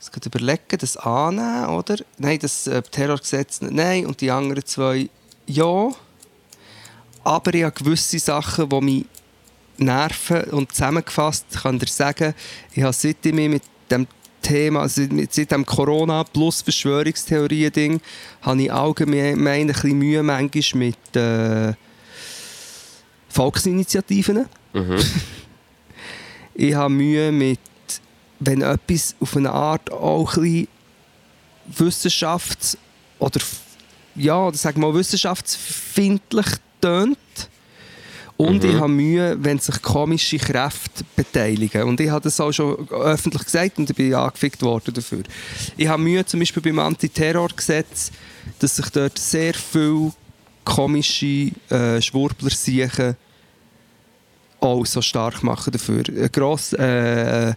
das 0.00 0.10
gerade 0.10 0.26
überlegen, 0.28 0.78
das 0.78 0.96
annehmen, 0.96 1.66
oder? 1.66 1.96
Nein, 2.18 2.38
das 2.40 2.66
äh, 2.66 2.82
Terrorgesetz, 2.82 3.60
nicht, 3.60 3.72
nein, 3.74 4.06
und 4.06 4.20
die 4.20 4.30
anderen 4.30 4.64
zwei, 4.64 5.08
ja. 5.46 5.90
Aber 7.22 7.54
ich 7.54 7.62
habe 7.62 7.72
gewisse 7.84 8.18
Sachen, 8.18 8.68
die 8.68 8.80
mich 8.80 9.06
nerven 9.78 10.42
und 10.50 10.72
zusammengefasst 10.72 11.46
kann 11.62 11.76
ich 11.76 11.82
dir 11.84 11.90
sagen, 11.92 12.34
ich 12.74 12.82
habe 12.82 12.92
seit 12.92 13.24
ich 13.24 13.32
mich 13.32 13.48
mit 13.48 13.62
dem 13.90 14.06
Thema, 14.40 14.80
also 14.80 15.02
mit- 15.02 15.32
seit 15.32 15.52
dem 15.52 15.64
Corona 15.64 16.24
plus 16.24 16.62
Verschwörungstheorie-Ding, 16.62 18.00
habe 18.42 18.62
ich 18.62 18.72
allgemein 18.72 19.46
ein 19.46 19.66
bisschen 19.68 19.98
Mühe 19.98 20.22
manchmal 20.22 20.78
mit 20.78 21.16
äh, 21.16 21.74
Volksinitiativen. 23.28 24.46
Mhm. 24.72 24.96
Ich 26.54 26.74
habe 26.74 26.92
Mühe 26.92 27.32
mit, 27.32 27.58
wenn 28.40 28.62
etwas 28.62 29.14
auf 29.20 29.36
eine 29.36 29.50
Art 29.50 29.90
auch 29.90 30.36
ein 30.36 30.42
bisschen 30.42 30.68
wissenschafts- 31.78 32.76
oder 33.18 33.40
ja, 34.14 34.46
oder 34.46 34.58
wir 34.62 34.78
mal 34.78 34.94
wissenschaftsfindlich 34.94 36.46
tönt. 36.80 37.18
Und 38.36 38.64
Mhm. 38.64 38.70
ich 38.70 38.76
habe 38.76 38.88
Mühe, 38.88 39.36
wenn 39.40 39.58
sich 39.58 39.80
komische 39.80 40.36
Kräfte 40.38 41.04
beteiligen. 41.14 41.84
Und 41.84 42.00
ich 42.00 42.10
habe 42.10 42.22
das 42.22 42.40
auch 42.40 42.50
schon 42.52 42.88
öffentlich 42.90 43.44
gesagt 43.44 43.78
und 43.78 43.88
ich 43.88 43.96
bin 43.96 44.12
angefickt 44.14 44.62
worden 44.62 44.92
dafür. 44.94 45.22
Ich 45.76 45.86
habe 45.86 46.02
Mühe 46.02 46.24
zum 46.26 46.40
Beispiel 46.40 46.62
beim 46.62 46.78
Antiterrorgesetz, 46.80 48.10
dass 48.58 48.76
sich 48.76 48.90
dort 48.90 49.18
sehr 49.18 49.54
viele 49.54 50.12
komische 50.64 51.52
äh, 51.70 52.00
Schwurbler 52.02 52.50
siechen 52.50 53.16
auch 54.62 54.86
so 54.86 55.02
stark 55.02 55.42
machen 55.42 55.72
dafür. 55.72 56.04
Ein, 56.08 56.30
gross, 56.32 56.72
äh, 56.72 57.54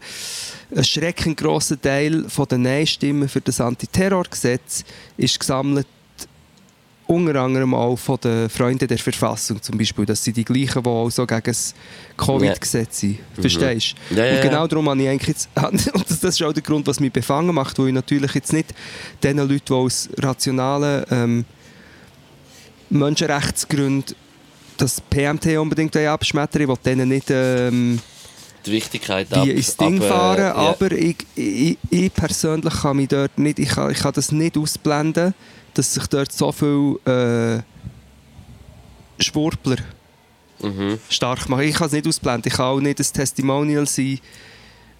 ein 0.75 0.83
schreckend 0.83 1.37
grosser 1.37 1.79
Teil 1.79 2.25
den 2.51 2.61
Nein-Stimmen 2.61 3.29
für 3.29 3.41
das 3.41 3.61
Antiterrorgesetz 3.61 4.83
ist 5.17 5.39
gesammelt 5.39 5.87
unter 7.07 7.39
anderem 7.39 7.73
auch 7.75 7.97
von 7.97 8.17
den 8.19 8.49
Freunden 8.49 8.87
der 8.87 8.97
Verfassung 8.97 9.61
zum 9.61 9.77
Beispiel. 9.77 10.05
Das 10.05 10.23
sind 10.23 10.37
die 10.37 10.43
gleichen, 10.45 10.81
die 10.81 10.89
auch 10.89 11.09
so 11.09 11.25
gegen 11.27 11.43
das 11.43 11.75
Covid-Gesetz 12.17 12.99
sind. 12.99 13.19
Verstehst 13.39 13.95
du? 14.09 14.13
Mhm. 14.13 14.17
Ja, 14.17 14.25
ja, 14.25 14.35
Und 14.35 14.41
genau 14.41 14.61
ja. 14.61 14.67
darum 14.67 14.89
habe 14.89 15.01
ich 15.03 15.09
eigentlich 15.09 15.27
jetzt... 15.27 15.49
Und 15.93 16.09
das, 16.09 16.19
das 16.19 16.35
ist 16.35 16.41
auch 16.41 16.53
der 16.53 16.63
Grund, 16.63 16.87
was 16.87 16.99
mich 16.99 17.11
befangen 17.11 17.53
macht, 17.53 17.77
wo 17.77 17.85
ich 17.85 17.93
natürlich 17.93 18.33
jetzt 18.33 18.53
nicht 18.53 18.73
den 19.21 19.37
Leuten, 19.37 19.61
die 19.67 19.73
aus 19.73 20.09
rationalen 20.17 21.05
ähm, 21.11 21.45
Menschenrechtsgründen 22.89 24.15
das 24.77 25.01
PMT 25.01 25.57
unbedingt 25.57 25.95
abschmettern. 25.95 26.61
Ich 26.61 26.67
will 26.67 26.77
denen 26.83 27.09
nicht 27.09 27.27
ähm, 27.29 27.99
Die 28.65 28.71
Wichtigkeit 28.71 29.27
die 29.35 29.51
ins 29.51 29.77
Ding 29.77 29.97
ab, 29.97 30.03
äh, 30.03 30.09
fahren, 30.09 30.39
ja. 30.39 30.55
aber 30.55 30.91
ich, 30.91 31.17
ich, 31.35 31.77
ich 31.89 32.13
persönlich 32.13 32.73
kann 32.81 32.97
mich 32.97 33.07
dort 33.07 33.37
nicht, 33.37 33.59
ich 33.59 33.69
kann, 33.69 33.91
ich 33.91 33.99
kann 33.99 34.13
das 34.13 34.31
nicht 34.31 34.57
ausblenden, 34.57 35.33
dass 35.73 35.93
sich 35.93 36.07
dort 36.07 36.31
so 36.31 36.51
viel 36.51 36.99
äh, 37.05 37.61
Schwurbler 39.21 39.77
Mhm. 40.61 40.99
stark 41.09 41.49
machen. 41.49 41.63
Ich 41.63 41.75
kann 41.75 41.87
es 41.87 41.93
nicht 41.93 42.07
ausblenden. 42.07 42.49
Ich 42.49 42.57
kann 42.57 42.65
auch 42.65 42.79
nicht 42.79 42.99
ein 42.99 43.05
Testimonial 43.05 43.85
sein, 43.85 44.19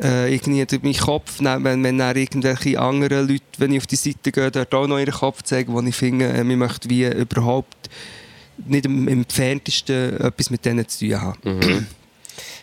äh, 0.02 0.34
irgendwie 0.34 0.66
durch 0.66 0.84
meinen 0.84 0.98
Kopf, 0.98 1.40
wenn, 1.40 1.84
wenn 1.84 1.98
dann 1.98 2.16
irgendwelche 2.16 2.80
anderen 2.80 3.28
Leute, 3.28 3.44
wenn 3.58 3.72
ich 3.72 3.80
auf 3.80 3.88
die 3.88 3.96
Seite 3.96 4.32
gehe, 4.32 4.52
dort 4.52 4.74
auch 4.74 4.88
noch 4.88 5.00
ihren 5.00 5.14
Kopf 5.14 5.44
zeigen, 5.44 5.74
wo 5.74 5.82
ich 5.82 5.96
finde, 5.96 6.26
äh, 6.26 6.40
ich 6.40 6.58
möchte 6.58 6.90
wie 6.90 7.06
überhaupt 7.06 7.90
nicht 8.68 8.86
im, 8.86 9.08
entferntesten 9.08 10.20
etwas 10.22 10.50
mit 10.50 10.64
denen 10.66 10.88
zu 10.88 11.00
tun 11.08 11.22
haben. 11.22 11.40
Mhm. 11.60 11.88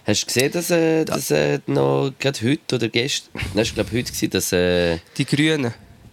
Hast 0.04 0.22
du 0.22 0.26
gesehen, 0.26 0.52
dass, 0.52 0.70
äh, 0.70 1.04
dass 1.04 1.30
äh, 1.30 1.60
noch 1.66 2.12
gerade 2.18 2.38
heute 2.42 2.74
oder 2.76 2.88
gestern, 2.88 3.40
nein, 3.54 3.62
ich 3.64 3.74
glaube 3.74 3.90
heute 3.92 4.10
gewesen, 4.12 4.30
dass 4.30 4.52
äh, 4.52 4.98
Die 5.16 5.24
Grünen, 5.24 5.72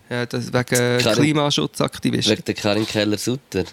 ja, 0.10 0.26
das 0.26 0.48
wegen 0.54 0.64
Karin- 0.66 1.14
Klimaschutzaktivisten. 1.24 2.32
wegen 2.34 2.46
der 2.46 2.54
Karin 2.56 2.86
Keller-Sutter, 2.86 3.64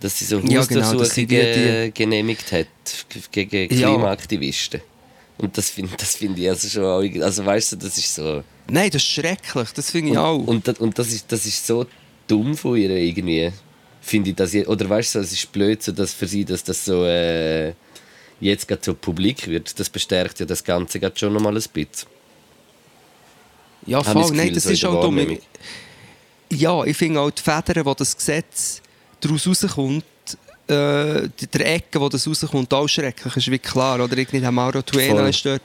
dass 0.00 0.18
sie 0.18 0.24
so 0.24 0.38
Ja, 0.40 0.64
genau, 0.64 1.02
die- 1.04 1.26
die- 1.26 1.92
genehmigt 1.94 2.50
hat 2.52 2.66
gegen 3.30 3.74
Ja. 3.78 3.88
Klimaaktivisten. 3.90 4.80
Und 5.38 5.56
das 5.58 5.70
finde 5.70 5.92
das 5.96 6.16
find 6.16 6.38
ich 6.38 6.48
also 6.48 6.68
schon 6.68 6.84
auch, 6.84 7.22
also 7.24 7.44
weißt 7.44 7.72
du, 7.72 7.76
das 7.76 7.98
ist 7.98 8.14
so... 8.14 8.42
Nein, 8.68 8.90
das 8.90 9.02
ist 9.02 9.08
schrecklich, 9.08 9.70
das 9.74 9.90
finde 9.90 10.12
ich 10.12 10.16
Und, 10.18 10.22
auch. 10.24 10.38
und, 10.46 10.68
das- 10.68 10.78
und 10.78 10.98
das, 10.98 11.08
ist, 11.08 11.30
das 11.32 11.46
ist 11.46 11.66
so 11.66 11.86
dumm 12.28 12.56
von 12.56 12.76
ihr 12.76 12.90
irgendwie, 12.90 13.50
finde 14.02 14.30
ich. 14.30 14.54
Ich 14.54 14.68
oder 14.68 14.88
weißt 14.90 15.14
du, 15.14 15.18
es 15.20 15.32
ist 15.32 15.50
blöd, 15.52 15.82
so, 15.82 15.92
dass 15.92 16.12
für 16.12 16.26
sie, 16.26 16.44
dass 16.44 16.62
das 16.62 16.84
so 16.84 17.04
äh, 17.06 17.72
jetzt 18.40 18.68
gerade 18.68 18.82
so 18.84 18.92
publik 18.94 19.46
wird. 19.48 19.78
Das 19.78 19.88
bestärkt 19.88 20.40
ja 20.40 20.46
das 20.46 20.62
Ganze 20.62 21.00
gerade 21.00 21.18
schon 21.18 21.32
nochmal 21.32 21.56
ein 21.56 21.62
bisschen. 21.72 22.08
ja, 23.86 24.02
voll, 24.02 24.22
das 24.22 24.30
nein, 24.32 24.38
Gefühl, 24.48 24.54
das 24.54 24.64
so 24.64 24.70
ist 24.70 24.84
auch 24.84 25.00
dumm. 25.02 25.38
Ja, 26.52 26.84
ich 26.84 26.96
finde 26.96 27.20
auch 27.20 27.30
die 27.30 27.40
Federn, 27.42 27.84
wo 27.86 27.94
das 27.94 28.14
Gesetz 28.16 28.82
daraus 29.20 29.46
rauskommt, 29.46 30.04
äh, 30.68 31.28
die- 31.40 31.46
der 31.46 31.74
Ecke, 31.76 31.98
wo 32.00 32.08
das 32.08 32.26
rauskommt, 32.28 32.72
auch 32.74 32.86
schrecklich, 32.88 33.36
ist 33.36 33.50
wie 33.50 33.58
klar. 33.58 34.02
Oder 34.02 34.18
irgendwie 34.18 34.40
der 34.40 34.52
Mauro 34.52 34.82
Tuena 34.82 35.28
ist 35.28 35.44
dort. 35.46 35.62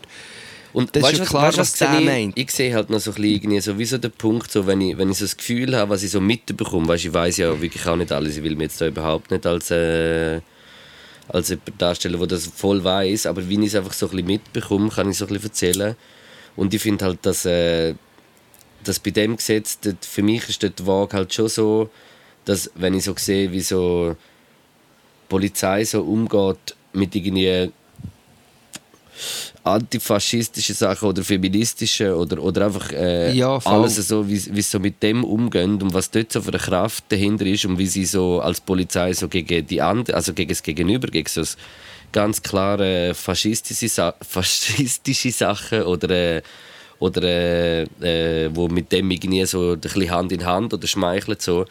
Und 0.74 0.96
Das 0.96 1.04
ist 1.04 1.10
weißt 1.10 1.18
ja 1.20 1.24
du, 1.24 1.30
klar, 1.30 1.48
weißt, 1.48 1.58
was 1.58 1.74
sehe 1.74 1.88
der 1.88 2.00
ich, 2.00 2.06
meint. 2.06 2.38
Ich 2.38 2.52
sehe 2.52 2.74
halt 2.74 2.90
noch 2.90 3.00
so 3.00 3.12
ein 3.12 3.16
bisschen 3.16 3.34
irgendwie 3.36 3.60
so, 3.62 3.80
wie 3.80 3.86
so 3.86 3.98
der 3.98 4.10
Punkt, 4.10 4.52
so, 4.52 4.68
wenn, 4.68 4.82
ich, 4.82 4.98
wenn 4.98 5.10
ich 5.10 5.18
so 5.18 5.26
das 5.26 5.38
Gefühl 5.38 5.76
habe, 5.76 5.92
was 5.92 6.04
ich 6.04 6.12
so 6.12 6.22
mitbekomme, 6.22 6.88
weißt, 6.88 7.06
ich 7.06 7.14
weiß 7.14 7.38
ja 7.38 7.62
wirklich 7.62 7.86
auch 7.88 7.96
nicht 7.96 8.12
alles, 8.12 8.38
ich 8.38 8.44
will 8.44 8.56
mir 8.56 8.64
jetzt 8.66 8.80
da 8.82 8.88
überhaupt 8.88 9.32
nicht 9.32 9.46
als, 9.46 9.72
äh, 9.72 10.42
als 11.30 11.50
jemand 11.50 11.82
darstellen, 11.82 12.20
der 12.20 12.28
das 12.28 12.48
voll 12.48 12.84
weiß, 12.84 13.26
aber 13.26 13.48
wie 13.48 13.60
ich 13.60 13.68
es 13.68 13.76
einfach 13.76 13.94
so 13.94 14.08
ein 14.08 14.12
bisschen 14.12 14.28
mitbekomme, 14.28 14.90
kann 14.90 15.10
ich 15.10 15.18
so 15.18 15.26
ein 15.26 15.30
bisschen 15.30 15.50
erzählen. 15.50 15.96
Und 16.56 16.74
ich 16.74 16.82
finde 16.82 17.06
halt, 17.06 17.26
dass, 17.26 17.46
äh, 17.46 17.96
dass 18.84 19.00
bei 19.00 19.12
dem 19.12 19.38
Gesetz, 19.38 19.80
dort, 19.80 20.06
für 20.06 20.24
mich 20.24 20.48
ist 20.50 20.62
die 20.64 20.72
Waage 20.86 21.18
halt 21.18 21.34
schon 21.34 21.48
so, 21.50 21.90
dass 22.46 22.72
wenn 22.76 22.94
ich 22.94 23.04
so 23.04 23.14
sehe, 23.18 23.52
wie 23.52 23.62
so 23.62 24.12
die 24.12 25.30
Polizei 25.30 25.84
so 25.84 26.02
umgeht 26.02 26.76
mit 26.94 27.14
irgendwie 27.14 27.72
antifaschistischen 29.68 30.76
Sachen 30.76 31.10
oder 31.10 31.24
feministischen 31.24 32.12
oder, 32.14 32.42
oder 32.42 32.66
einfach 32.66 32.92
äh, 32.92 33.34
Ja, 33.34 33.60
alles 33.66 33.96
so, 33.96 34.28
wie, 34.28 34.34
wie 34.34 34.62
sie 34.62 34.62
so 34.62 34.80
mit 34.80 35.02
dem 35.04 35.24
umgehen 35.24 35.82
und 35.82 35.94
was 35.94 36.12
dort 36.12 36.32
so 36.32 36.42
für 36.42 36.50
eine 36.50 36.60
Kraft 36.60 37.06
dahinter 37.10 37.46
ist 37.46 37.66
und 37.66 37.78
wie 37.78 37.88
sie 37.88 38.06
so 38.06 38.40
als 38.42 38.62
Polizei 38.62 39.14
so 39.14 39.28
gegen 39.28 39.66
die 39.66 39.82
andere, 39.82 40.16
also 40.16 40.34
gegen 40.34 40.50
das 40.50 40.64
Gegenüber, 40.64 41.08
gegen 41.08 41.28
so 41.28 41.44
ganz 42.12 42.42
klare 42.42 43.14
faschistische, 43.14 43.90
Sa 43.90 44.16
faschistische 44.22 45.32
Sachen 45.32 45.84
oder 45.84 46.10
äh, 46.10 46.42
oder 47.00 47.22
äh, 47.24 47.84
äh, 48.02 48.50
wo 48.54 48.68
mit 48.68 48.92
dem 48.92 49.12
irgendwie 49.12 49.46
so 49.46 49.74
ein 49.74 49.80
bisschen 49.80 50.10
Hand 50.10 50.32
in 50.32 50.46
Hand 50.46 50.74
oder 50.74 50.88
schmeichelt 50.88 51.42
so 51.42 51.66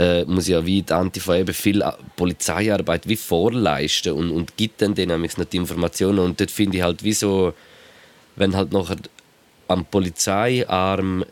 äh, 0.00 0.24
muss 0.24 0.48
ja 0.48 0.64
wie 0.64 0.80
die 0.82 0.92
Antifa 0.92 1.36
eben 1.36 1.52
viel 1.54 1.82
A- 1.82 1.98
Polizeiarbeit 2.16 3.06
wie 3.06 3.16
vorleisten 3.16 4.12
und, 4.14 4.30
und 4.30 4.56
gibt 4.56 4.80
dann 4.82 4.94
denen 4.94 5.20
noch 5.22 5.44
die 5.44 5.56
Informationen 5.58 6.18
und 6.20 6.40
dort 6.40 6.50
finde 6.50 6.78
ich 6.78 6.82
halt 6.82 7.04
wie 7.04 7.12
so, 7.12 7.52
wenn 8.36 8.56
halt 8.56 8.72
nachher 8.72 8.96
am 9.68 9.84
Polizeiarm 9.84 11.24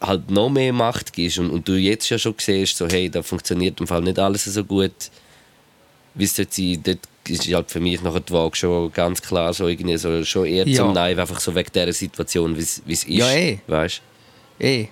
halt 0.00 0.30
noch 0.30 0.50
mehr 0.50 0.72
Macht 0.72 1.12
gibst 1.12 1.38
und, 1.38 1.50
und 1.50 1.66
du 1.68 1.72
jetzt 1.76 2.08
ja 2.10 2.18
schon 2.18 2.34
siehst, 2.38 2.76
so 2.78 2.86
hey, 2.88 3.08
da 3.10 3.22
funktioniert 3.22 3.80
im 3.80 3.86
Fall 3.86 4.02
nicht 4.02 4.18
alles 4.18 4.44
so 4.44 4.64
gut, 4.64 4.92
wie 6.14 6.24
es 6.24 6.34
sollte 6.36 6.52
sein, 6.54 6.80
dort 6.82 6.98
ist 7.28 7.52
halt 7.54 7.70
für 7.70 7.80
mich 7.80 8.02
nachher 8.02 8.20
die 8.20 8.32
Waage 8.32 8.56
schon 8.56 8.92
ganz 8.92 9.20
klar 9.22 9.52
so 9.54 9.66
irgendwie 9.68 9.96
so, 9.96 10.24
schon 10.24 10.46
eher 10.46 10.66
Ja. 10.68 10.76
zum 10.84 10.92
Nein, 10.92 11.18
einfach 11.18 11.40
so 11.40 11.54
wegen 11.54 11.70
dieser 11.74 11.92
Situation, 11.92 12.56
wie 12.56 12.60
es 12.60 12.82
wie 12.86 12.92
es 12.92 13.04
ist, 13.04 13.08
Ja, 13.18 13.30
eh. 13.32 13.58
weißt 13.66 14.00
Eh. 14.60 14.86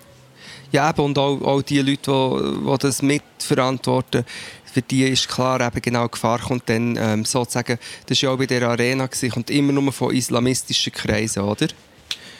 Ja, 0.70 0.90
eben, 0.90 1.02
und 1.02 1.18
auch, 1.18 1.40
auch 1.42 1.62
die 1.62 1.80
Leute, 1.80 2.10
die, 2.10 2.70
die 2.70 2.78
das 2.78 3.02
mitverantworten, 3.02 4.24
für 4.72 4.82
die 4.82 5.04
ist 5.04 5.28
klar, 5.28 5.60
eben 5.60 5.82
genau 5.82 6.06
die 6.06 6.12
Gefahr 6.12 6.38
kommt 6.38 6.68
dann 6.68 6.96
ähm, 6.98 7.24
sozusagen, 7.26 7.78
das 8.06 8.22
war 8.22 8.28
ja 8.30 8.34
auch 8.34 8.38
bei 8.38 8.46
der 8.46 8.62
Arena, 8.68 9.06
gewesen, 9.06 9.30
kommt 9.30 9.50
immer 9.50 9.72
nur 9.72 9.92
von 9.92 10.14
islamistischen 10.14 10.92
Kreisen, 10.92 11.42
oder? 11.42 11.66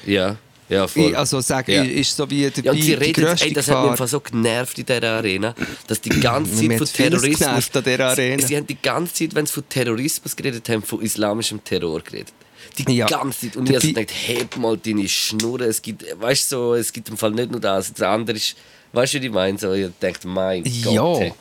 Ja, 0.07 0.37
ja, 0.69 0.89
voll. 0.89 1.15
Also 1.15 1.41
sagen, 1.41 1.71
Ja. 1.73 1.83
ist 1.83 2.17
so 2.17 2.29
wie 2.31 2.49
dabei 2.49 2.63
Ja, 2.65 2.73
und 2.73 2.83
sie 2.83 2.95
reden, 2.95 3.27
ey, 3.27 3.53
das 3.53 3.69
hat 3.69 3.83
mich 3.83 3.91
Gefahr. 3.91 4.09
so 4.09 4.21
genervt 4.21 4.79
in 4.79 4.87
dieser 4.87 5.03
Arena, 5.11 5.55
dass 5.87 6.01
die 6.01 6.09
ganze 6.09 6.55
Zeit 6.55 6.79
von 6.79 6.87
Terrorismus... 6.87 7.71
Sie, 8.17 8.47
sie 8.47 8.57
haben 8.57 8.67
die 8.67 8.81
ganze 8.81 9.13
Zeit, 9.13 9.35
wenn 9.35 9.45
sie 9.45 9.53
von 9.53 9.69
Terrorismus 9.69 10.35
geredet 10.35 10.67
haben, 10.71 10.83
von 10.83 11.03
islamischem 11.03 11.63
Terror 11.63 12.01
geredet. 12.01 12.33
Die 12.79 12.93
Ja. 12.95 13.07
ganze 13.07 13.41
Zeit. 13.41 13.57
Und 13.57 13.68
ich 13.68 13.77
habe 13.77 13.87
so 13.87 13.93
gedacht, 13.93 14.12
heb 14.27 14.57
mal 14.57 14.77
deine 14.77 15.09
Schnur. 15.09 15.61
Es 15.61 15.81
gibt, 15.83 16.05
weißt 16.20 16.49
so, 16.49 16.75
es 16.75 16.93
gibt 16.93 17.09
im 17.09 17.16
Fall 17.16 17.33
nicht 17.33 17.51
nur 17.51 17.61
das. 17.61 17.93
Das 17.93 18.03
andere 18.09 18.37
ist, 18.37 18.57
weißt 18.93 19.14
du, 19.14 19.20
wie 19.23 19.27
ich 19.27 19.33
meine? 19.33 19.59
So, 19.59 19.73
ich 19.73 19.91
dachte, 20.01 20.27
mein 20.29 20.64
Ja. 20.64 20.91
Gott. 20.93 21.20
Hey. 21.20 21.33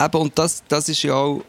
Eben, 0.00 0.18
und 0.18 0.38
das, 0.38 0.62
das 0.68 0.88
ist 0.88 1.02
ja 1.02 1.14
auch 1.14 1.42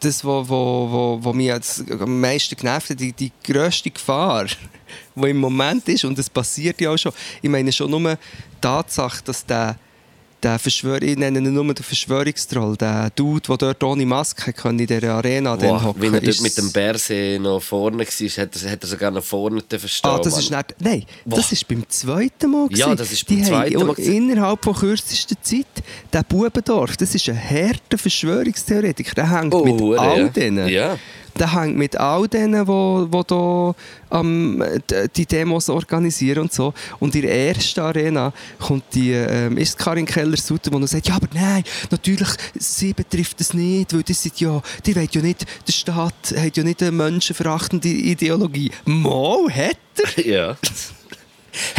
das, 0.00 0.24
was 0.24 0.48
wo, 0.48 0.88
wo, 0.90 1.18
wo 1.22 1.32
mich 1.32 1.46
jetzt 1.46 1.84
am 1.90 2.20
meisten 2.20 2.56
genervt 2.56 2.90
hat, 2.90 3.00
die, 3.00 3.12
die 3.12 3.32
grösste 3.42 3.90
Gefahr, 3.90 4.44
die 5.14 5.28
im 5.30 5.38
Moment 5.38 5.88
ist, 5.88 6.04
und 6.04 6.18
es 6.18 6.28
passiert 6.28 6.80
ja 6.80 6.90
auch 6.90 6.98
schon, 6.98 7.12
ich 7.40 7.48
meine 7.48 7.72
schon 7.72 7.90
nur 7.90 8.00
die 8.14 8.16
Tatsache, 8.60 9.22
dass 9.24 9.44
der, 9.46 9.76
der 10.44 10.58
Verschwör 10.58 11.02
ich 11.02 11.16
nenne 11.16 11.38
ihn 11.38 11.52
nur 11.52 11.64
den 11.74 11.82
Verschwörungstroll, 11.82 12.76
der 12.76 13.10
Dude, 13.10 13.40
der 13.48 13.56
dort 13.56 13.82
ohne 13.82 14.04
Maske 14.06 14.52
in 14.68 14.78
dieser 14.78 15.14
Arena 15.14 15.56
Boah, 15.56 15.82
hocken, 15.82 16.02
wenn 16.02 16.14
er 16.14 16.20
dort 16.20 16.40
mit 16.42 16.56
dem 16.58 16.70
Berse 16.70 17.38
noch 17.40 17.60
vorne 17.60 17.98
war, 17.98 18.04
hat 18.06 18.62
er, 18.62 18.70
hat 18.72 18.82
er 18.82 18.86
sogar 18.86 19.10
noch 19.10 19.24
vorne 19.24 19.62
verstehen. 19.68 20.10
Ah, 20.10 20.18
das 20.22 20.38
ist 20.38 20.50
nicht, 20.50 20.74
nein, 20.78 21.04
Boah. 21.24 21.36
das 21.36 21.50
ist 21.52 21.66
beim 21.66 21.88
zweiten 21.88 22.50
Mal. 22.50 22.68
Ja, 22.70 22.86
gewesen. 22.86 22.96
das 22.98 23.12
ist 23.12 23.28
Die 23.30 23.36
beim 23.36 23.44
haben 23.44 23.50
zweiten 23.70 23.86
Mal 23.86 23.94
gewesen. 23.94 24.14
Innerhalb 24.14 24.64
von 24.64 24.74
kürzester 24.74 25.36
Zeit, 25.42 25.66
der 26.12 26.22
Bubendorf, 26.22 26.96
das 26.96 27.14
ist 27.14 27.28
ein 27.28 27.38
harter 27.42 27.96
Verschwörungstheoretiker. 27.98 29.14
Der 29.14 29.30
hängt 29.30 29.54
Oh, 29.54 29.64
mit 29.64 29.98
all 29.98 30.18
ja. 30.20 30.28
denen. 30.28 30.68
Ja. 30.68 30.98
Der 31.38 31.52
hängt 31.52 31.76
mit 31.76 31.96
all 31.96 32.28
denen, 32.28 32.66
wo, 32.66 33.06
wo 33.10 33.22
da 33.22 33.74
ähm, 34.18 34.62
die 35.16 35.26
Demos 35.26 35.68
organisieren 35.68 36.42
und 36.42 36.52
so. 36.52 36.72
Und 37.00 37.14
in 37.14 37.22
der 37.22 37.48
ersten 37.48 37.80
Arena 37.80 38.32
kommt 38.58 38.84
die, 38.94 39.12
ähm, 39.12 39.58
ist 39.58 39.78
Karin 39.78 40.06
Keller-Sutter, 40.06 40.70
die 40.70 40.86
sagt, 40.86 41.08
ja, 41.08 41.16
aber 41.16 41.28
nein, 41.34 41.64
natürlich, 41.90 42.28
sie 42.54 42.92
betrifft 42.92 43.40
es 43.40 43.54
nicht, 43.54 43.92
weil 43.92 44.02
das 44.02 44.22
sind 44.22 44.40
ja, 44.40 44.62
die 44.86 44.94
wollen 44.94 45.08
ja 45.10 45.22
nicht, 45.22 45.44
der 45.66 45.72
Staat 45.72 46.34
hat 46.36 46.56
ja 46.56 46.62
nicht 46.62 46.82
eine 46.82 46.92
menschenverachtende 46.92 47.88
Ideologie. 47.88 48.70
Mal, 48.84 49.50
hat 49.50 49.76
er? 50.16 50.24
Ja. 50.34 50.56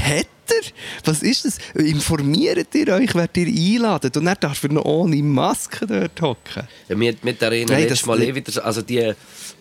Hat 0.01 0.27
er? 0.47 0.61
Was 1.05 1.21
ist 1.23 1.45
das? 1.45 1.57
Informiert 1.73 2.73
ihr 2.75 2.87
euch, 2.93 3.13
wer 3.15 3.27
ihr 3.35 3.47
einladet? 3.47 4.15
Und 4.17 4.25
dann 4.25 4.37
darf 4.39 4.63
er 4.63 4.71
noch 4.71 4.85
ohne 4.85 5.15
Maske 5.17 5.85
dort 5.87 6.21
hocken. 6.21 6.67
Ja, 6.87 6.95
mit, 6.95 7.23
mit 7.23 7.41
der 7.41 7.47
Arena 7.49 7.71
Nein, 7.73 7.81
letztes 7.81 7.99
das- 7.99 8.07
Mal 8.07 8.21
eh 8.21 8.35
wieder 8.35 8.51
so, 8.51 8.61
also 8.61 8.81
die, 8.81 9.13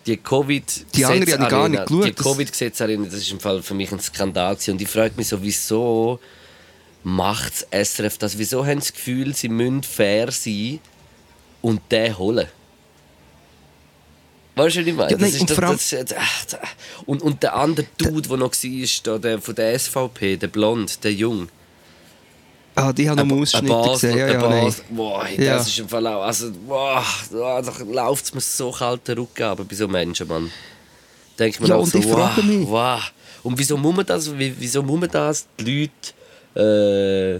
die 0.05 0.17
covid 0.17 0.85
Die 0.95 1.05
andere 1.05 1.31
habe 1.33 1.43
ich 1.43 1.49
gar 1.49 1.69
nicht 1.69 1.85
geschaut, 1.87 2.05
Die 2.05 2.13
das- 2.13 2.25
Covid-Gesetzarena, 2.25 3.05
das 3.05 3.13
ist 3.15 3.31
im 3.31 3.39
Fall 3.39 3.61
für 3.63 3.73
mich 3.73 3.91
ein 3.91 3.99
Skandal 3.99 4.55
gewesen. 4.55 4.71
und 4.71 4.81
ich 4.81 4.87
frage 4.87 5.13
mich 5.17 5.27
so, 5.27 5.41
wieso 5.41 6.19
macht 7.03 7.67
SRF 7.71 8.17
das? 8.17 8.37
Wieso 8.37 8.65
haben 8.65 8.81
sie 8.81 8.89
das 8.91 8.93
Gefühl, 8.93 9.35
sie 9.35 9.49
müssen 9.49 9.83
fair 9.83 10.31
sein 10.31 10.79
und 11.61 11.81
den 11.91 12.17
holen? 12.17 12.47
Weißt 14.55 14.75
du, 14.77 14.79
was 14.81 14.87
ich 14.87 14.93
meine? 14.93 15.11
Ja, 15.11 15.17
nein, 15.17 15.31
das 15.31 15.41
und 15.41 15.49
das, 15.49 15.59
allem- 15.59 15.71
das, 15.71 15.89
das, 15.89 16.53
äh, 16.53 16.57
und, 17.05 17.21
und 17.21 17.43
der 17.43 17.55
andere 17.55 17.85
Dude, 17.97 18.27
der 18.29 18.37
noch 18.37 18.51
war, 18.53 18.87
da, 19.03 19.17
der 19.17 19.41
von 19.41 19.55
der 19.55 19.77
SVP, 19.79 20.37
der 20.37 20.47
Blond, 20.47 21.03
der 21.03 21.13
Jung. 21.13 21.49
Ah, 22.77 22.91
die 22.91 23.09
haben 23.09 23.27
noch 23.27 23.37
Ausschnitte 23.41 23.89
gesehen. 23.91 24.17
Ja, 24.17 24.27
ja, 24.33 24.49
nein. 24.49 24.75
Boah, 24.89 25.23
hey, 25.25 25.45
Ja. 25.45 25.57
das 25.57 25.67
ist 25.67 25.79
im 25.79 25.87
Fall 25.89 26.05
auch. 26.07 26.23
Also, 26.23 26.51
boah, 26.67 27.03
da 27.31 27.59
läuft 27.85 28.25
es 28.25 28.33
mir 28.33 28.41
so 28.41 28.71
kalt 28.71 29.07
den 29.07 29.17
Rücken 29.17 29.43
ab 29.43 29.59
bei 29.67 29.75
so 29.75 29.87
Menschen, 29.87 30.27
Mann. 30.27 30.51
Denkt 31.39 31.59
man 31.61 31.69
Ja, 31.69 31.75
auch 31.77 31.85
so, 31.87 32.03
wow, 32.03 32.35
mich- 32.43 32.67
wow. 32.67 33.01
Und 33.43 33.57
wieso 33.59 33.77
muss 33.77 33.95
man 33.95 34.05
das, 34.05 34.37
wie- 34.37 34.55
wieso 34.57 34.81
muss 34.83 34.99
man 34.99 35.09
das 35.09 35.47
die 35.59 35.89
Leute, 36.55 37.39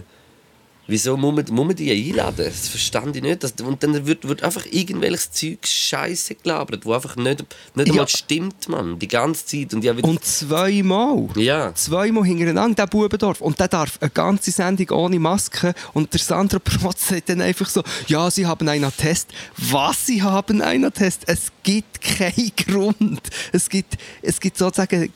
Wieso 0.88 1.16
muss 1.16 1.34
man, 1.34 1.44
muss 1.50 1.66
man 1.66 1.74
die 1.76 1.90
einladen? 1.90 2.44
Das 2.46 2.68
verstand 2.68 3.16
ich 3.16 3.22
nicht. 3.22 3.42
Das, 3.42 3.52
und 3.60 3.82
dann 3.82 4.06
wird, 4.06 4.26
wird 4.28 4.42
einfach 4.44 4.64
irgendwelches 4.70 5.32
Zeug 5.32 5.66
Scheiße 5.66 6.36
gelabert, 6.36 6.84
wo 6.86 6.92
einfach 6.92 7.16
nicht, 7.16 7.44
nicht 7.74 7.88
Ja. 7.88 7.92
einmal 7.94 8.08
stimmt, 8.08 8.68
Mann. 8.68 8.98
Die 8.98 9.08
ganze 9.08 9.44
Zeit. 9.46 9.74
Und 9.74 9.82
wieder, 9.82 10.02
Und 10.04 10.24
zweimal. 10.24 11.28
Ja. 11.36 11.74
Zweimal 11.74 12.24
hintereinander, 12.24 12.84
der 12.84 12.86
Bubendorf. 12.86 13.40
Und 13.40 13.58
der 13.58 13.68
darf 13.68 13.98
eine 14.00 14.10
ganze 14.10 14.50
Sendung 14.52 14.90
ohne 14.90 15.18
Maske. 15.18 15.74
Und 15.92 16.12
der 16.12 16.20
Sandro 16.20 16.60
Protz 16.60 17.08
sagt 17.08 17.28
dann 17.30 17.40
einfach 17.40 17.68
so, 17.68 17.82
ja, 18.06 18.30
sie 18.30 18.46
haben 18.46 18.68
einen 18.68 18.84
Attest. 18.84 19.28
Was, 19.56 20.06
sie 20.06 20.22
haben 20.22 20.62
einen 20.62 20.84
Attest? 20.84 21.22
Es 21.26 21.50
gibt 21.64 22.00
keinen 22.00 22.52
Grund. 22.56 23.22
Es 23.52 23.68
gibt, 23.68 23.96
es 24.22 24.38
gibt 24.40 24.56
sozusagen 24.56 25.12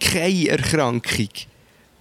keine 0.00 0.48
Erkrankung, 0.48 1.28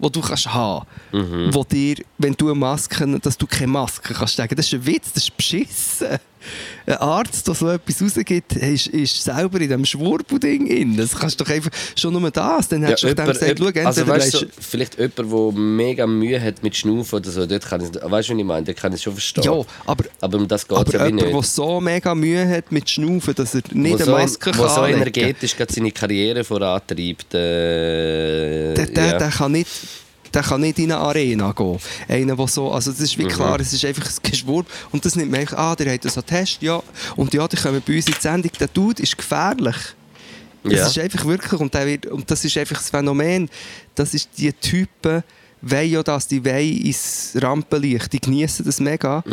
die 0.01 0.11
du 0.11 0.21
kannst 0.21 0.53
haben 0.53 0.85
Mhm. 1.11 1.53
wo 1.53 1.63
dir, 1.63 1.95
wenn 2.17 2.33
du 2.33 2.47
eine 2.49 2.55
Maske, 2.59 3.19
dass 3.19 3.37
du 3.37 3.45
keine 3.47 3.67
Maske 3.71 4.13
kannst 4.13 4.35
sagen. 4.35 4.55
Das 4.55 4.65
ist 4.67 4.73
ein 4.73 4.85
Witz, 4.85 5.11
das 5.13 5.23
ist 5.23 5.35
beschissen. 5.37 6.17
Ein 6.85 6.95
Arzt, 6.95 7.47
der 7.47 7.53
so 7.55 7.69
etwas 7.69 8.01
rausgibt, 8.01 8.53
ist, 8.55 8.87
ist 8.87 9.23
selber 9.23 9.59
in 9.61 9.67
diesem 9.67 9.85
Schwurbel-Ding 9.85 10.67
drin. 10.67 10.97
Das 10.97 11.15
kannst 11.17 11.39
du 11.39 11.43
doch 11.43 11.51
einfach, 11.51 11.71
schon 11.95 12.13
nur 12.13 12.29
das, 12.31 12.67
dann 12.67 12.83
hättest 12.83 13.03
du 13.03 13.07
doch 13.07 13.15
dem 13.15 13.25
jemand- 13.25 13.39
gesagt, 13.39 13.59
jemand- 13.59 13.87
also, 13.87 14.07
weißt 14.07 14.33
du, 14.33 14.37
so, 14.39 14.45
vielleicht 14.59 14.97
jemand, 14.97 15.17
der 15.17 15.59
mega 15.61 16.07
Mühe 16.07 16.41
hat 16.41 16.63
mit 16.63 16.75
Schnaufen 16.75 17.19
oder 17.19 17.31
so, 17.31 17.45
dort 17.45 17.65
kann 17.65 17.81
ich, 17.81 17.87
weißt 17.93 17.99
du, 18.03 18.09
was 18.11 18.29
ich 18.29 18.43
meine? 18.45 18.65
Dort 18.65 18.77
kann 18.77 18.91
ich 18.91 18.97
es 18.97 19.03
schon 19.03 19.13
verstehen. 19.13 19.43
Ja, 19.43 19.61
aber, 19.85 20.05
aber 20.19 20.37
um 20.37 20.47
das 20.47 20.67
geht 20.67 20.77
aber 20.77 20.87
es 20.87 20.93
ja 20.93 21.05
jemand, 21.05 21.21
der 21.21 21.33
nicht. 21.35 21.49
so 21.51 21.79
mega 21.81 22.15
Mühe 22.15 22.47
hat 22.49 22.71
mit 22.71 22.89
Schnaufen, 22.89 23.33
dass 23.35 23.55
er 23.55 23.61
nicht 23.71 23.91
Wo 23.93 23.95
eine 23.95 24.05
so, 24.05 24.11
Maske 24.11 24.51
kann 24.51 24.69
so 24.69 24.81
anlegen 24.81 25.01
energetisch 25.01 25.55
seine 25.69 25.91
Karriere 25.91 26.43
vorantreibt. 26.43 27.33
Äh, 27.33 28.73
der, 28.73 28.85
der, 28.87 29.05
ja. 29.05 29.17
der 29.17 29.29
kann 29.29 29.51
nicht 29.51 29.69
der 30.33 30.43
kann 30.43 30.61
nicht 30.61 30.79
in 30.79 30.91
eine 30.91 31.01
Arena 31.01 31.51
gehen. 31.51 31.77
Einer, 32.07 32.35
der 32.35 32.47
so, 32.47 32.71
also 32.71 32.91
das 32.91 32.99
ist 33.01 33.17
Mhm. 33.17 33.23
wie 33.23 33.27
klar, 33.27 33.59
es 33.59 33.73
ist 33.73 33.83
einfach 33.85 34.05
ein 34.05 34.31
Geschwur. 34.31 34.65
Und 34.91 35.03
das 35.05 35.15
nimmt 35.15 35.31
man 35.31 35.41
einfach, 35.41 35.57
ah, 35.57 35.75
der 35.75 35.93
hat 35.93 36.05
das 36.05 36.13
so 36.13 36.21
Test, 36.21 36.61
ja. 36.61 36.81
Und 37.15 37.33
ja, 37.33 37.47
die 37.47 37.57
kommen 37.57 37.81
bei 37.85 37.95
uns 37.95 38.07
in 38.07 38.13
die 38.13 38.21
Sendung, 38.21 38.51
der 38.59 38.67
Dude 38.67 39.01
ist 39.03 39.17
gefährlich. 39.17 39.75
Ja. 40.63 40.77
Das 40.77 40.89
ist 40.89 40.99
einfach 40.99 41.25
wirklich, 41.25 41.59
und, 41.59 41.73
wird, 41.73 42.05
und 42.05 42.29
das 42.29 42.45
ist 42.45 42.55
einfach 42.57 42.77
das 42.77 42.89
Phänomen, 42.89 43.49
das 43.95 44.13
ist 44.13 44.29
die 44.37 44.53
Typen, 44.53 45.23
wollen 45.63 45.89
ja 45.91 46.03
das, 46.03 46.27
die 46.27 46.43
wollen 46.45 46.77
ins 46.85 47.33
Rampenlicht, 47.39 48.11
die 48.13 48.19
genießen 48.19 48.65
das 48.65 48.79
mega. 48.79 49.23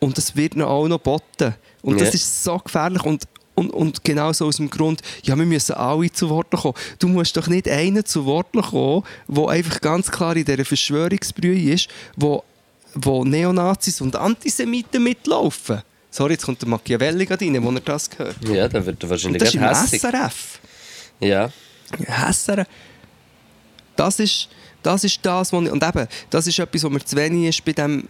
Und 0.00 0.16
das 0.18 0.34
wird 0.34 0.54
ihnen 0.54 0.62
auch 0.64 0.86
noch 0.88 0.98
botten. 0.98 1.54
Und 1.82 2.00
das 2.00 2.08
Ja. 2.08 2.14
ist 2.14 2.44
so 2.44 2.58
gefährlich. 2.58 3.02
Und, 3.04 3.24
und, 3.58 3.70
und 3.70 4.04
genau 4.04 4.32
so 4.32 4.46
aus 4.46 4.56
dem 4.56 4.70
Grund, 4.70 5.02
ja, 5.22 5.36
wir 5.36 5.44
müssen 5.44 5.74
alle 5.74 6.12
zu 6.12 6.30
Wort 6.30 6.50
kommen. 6.50 6.74
Du 6.98 7.08
musst 7.08 7.36
doch 7.36 7.48
nicht 7.48 7.68
einen 7.68 8.04
zu 8.04 8.24
Wort 8.24 8.52
kommen, 8.52 9.02
der 9.26 9.48
einfach 9.48 9.80
ganz 9.80 10.10
klar 10.10 10.36
in 10.36 10.44
dieser 10.44 10.64
Verschwörungsbrühe 10.64 11.74
ist, 11.74 11.88
wo, 12.16 12.44
wo 12.94 13.24
Neonazis 13.24 14.00
und 14.00 14.16
Antisemiten 14.16 15.02
mitlaufen. 15.02 15.82
Sorry, 16.10 16.34
jetzt 16.34 16.44
kommt 16.46 16.62
der 16.62 16.68
Machiavelli 16.68 17.26
gerade 17.26 17.44
rein, 17.44 17.62
wo 17.62 17.70
er 17.70 17.80
das 17.80 18.08
gehört. 18.08 18.36
ja, 18.48 18.68
dann 18.68 18.86
wird 18.86 19.02
er 19.02 19.04
Und 19.04 19.10
wahrscheinlich 19.10 19.42
das 19.42 19.92
ist 19.92 20.04
im. 20.04 20.10
SRF. 20.10 20.60
Ja. 21.20 21.50
Hässern. 22.06 22.66
Das 23.96 24.20
ist 24.20 24.48
das, 24.82 25.02
ist 25.04 25.18
das 25.22 25.52
was 25.52 25.64
ich, 25.64 25.70
und 25.70 25.82
eben, 25.82 26.06
das 26.30 26.46
ist 26.46 26.58
etwas, 26.58 26.84
was 26.84 26.90
mir 26.90 27.04
zu 27.04 27.16
wenig 27.16 27.48
ist 27.48 27.64
bei 27.64 27.72
dem, 27.72 28.08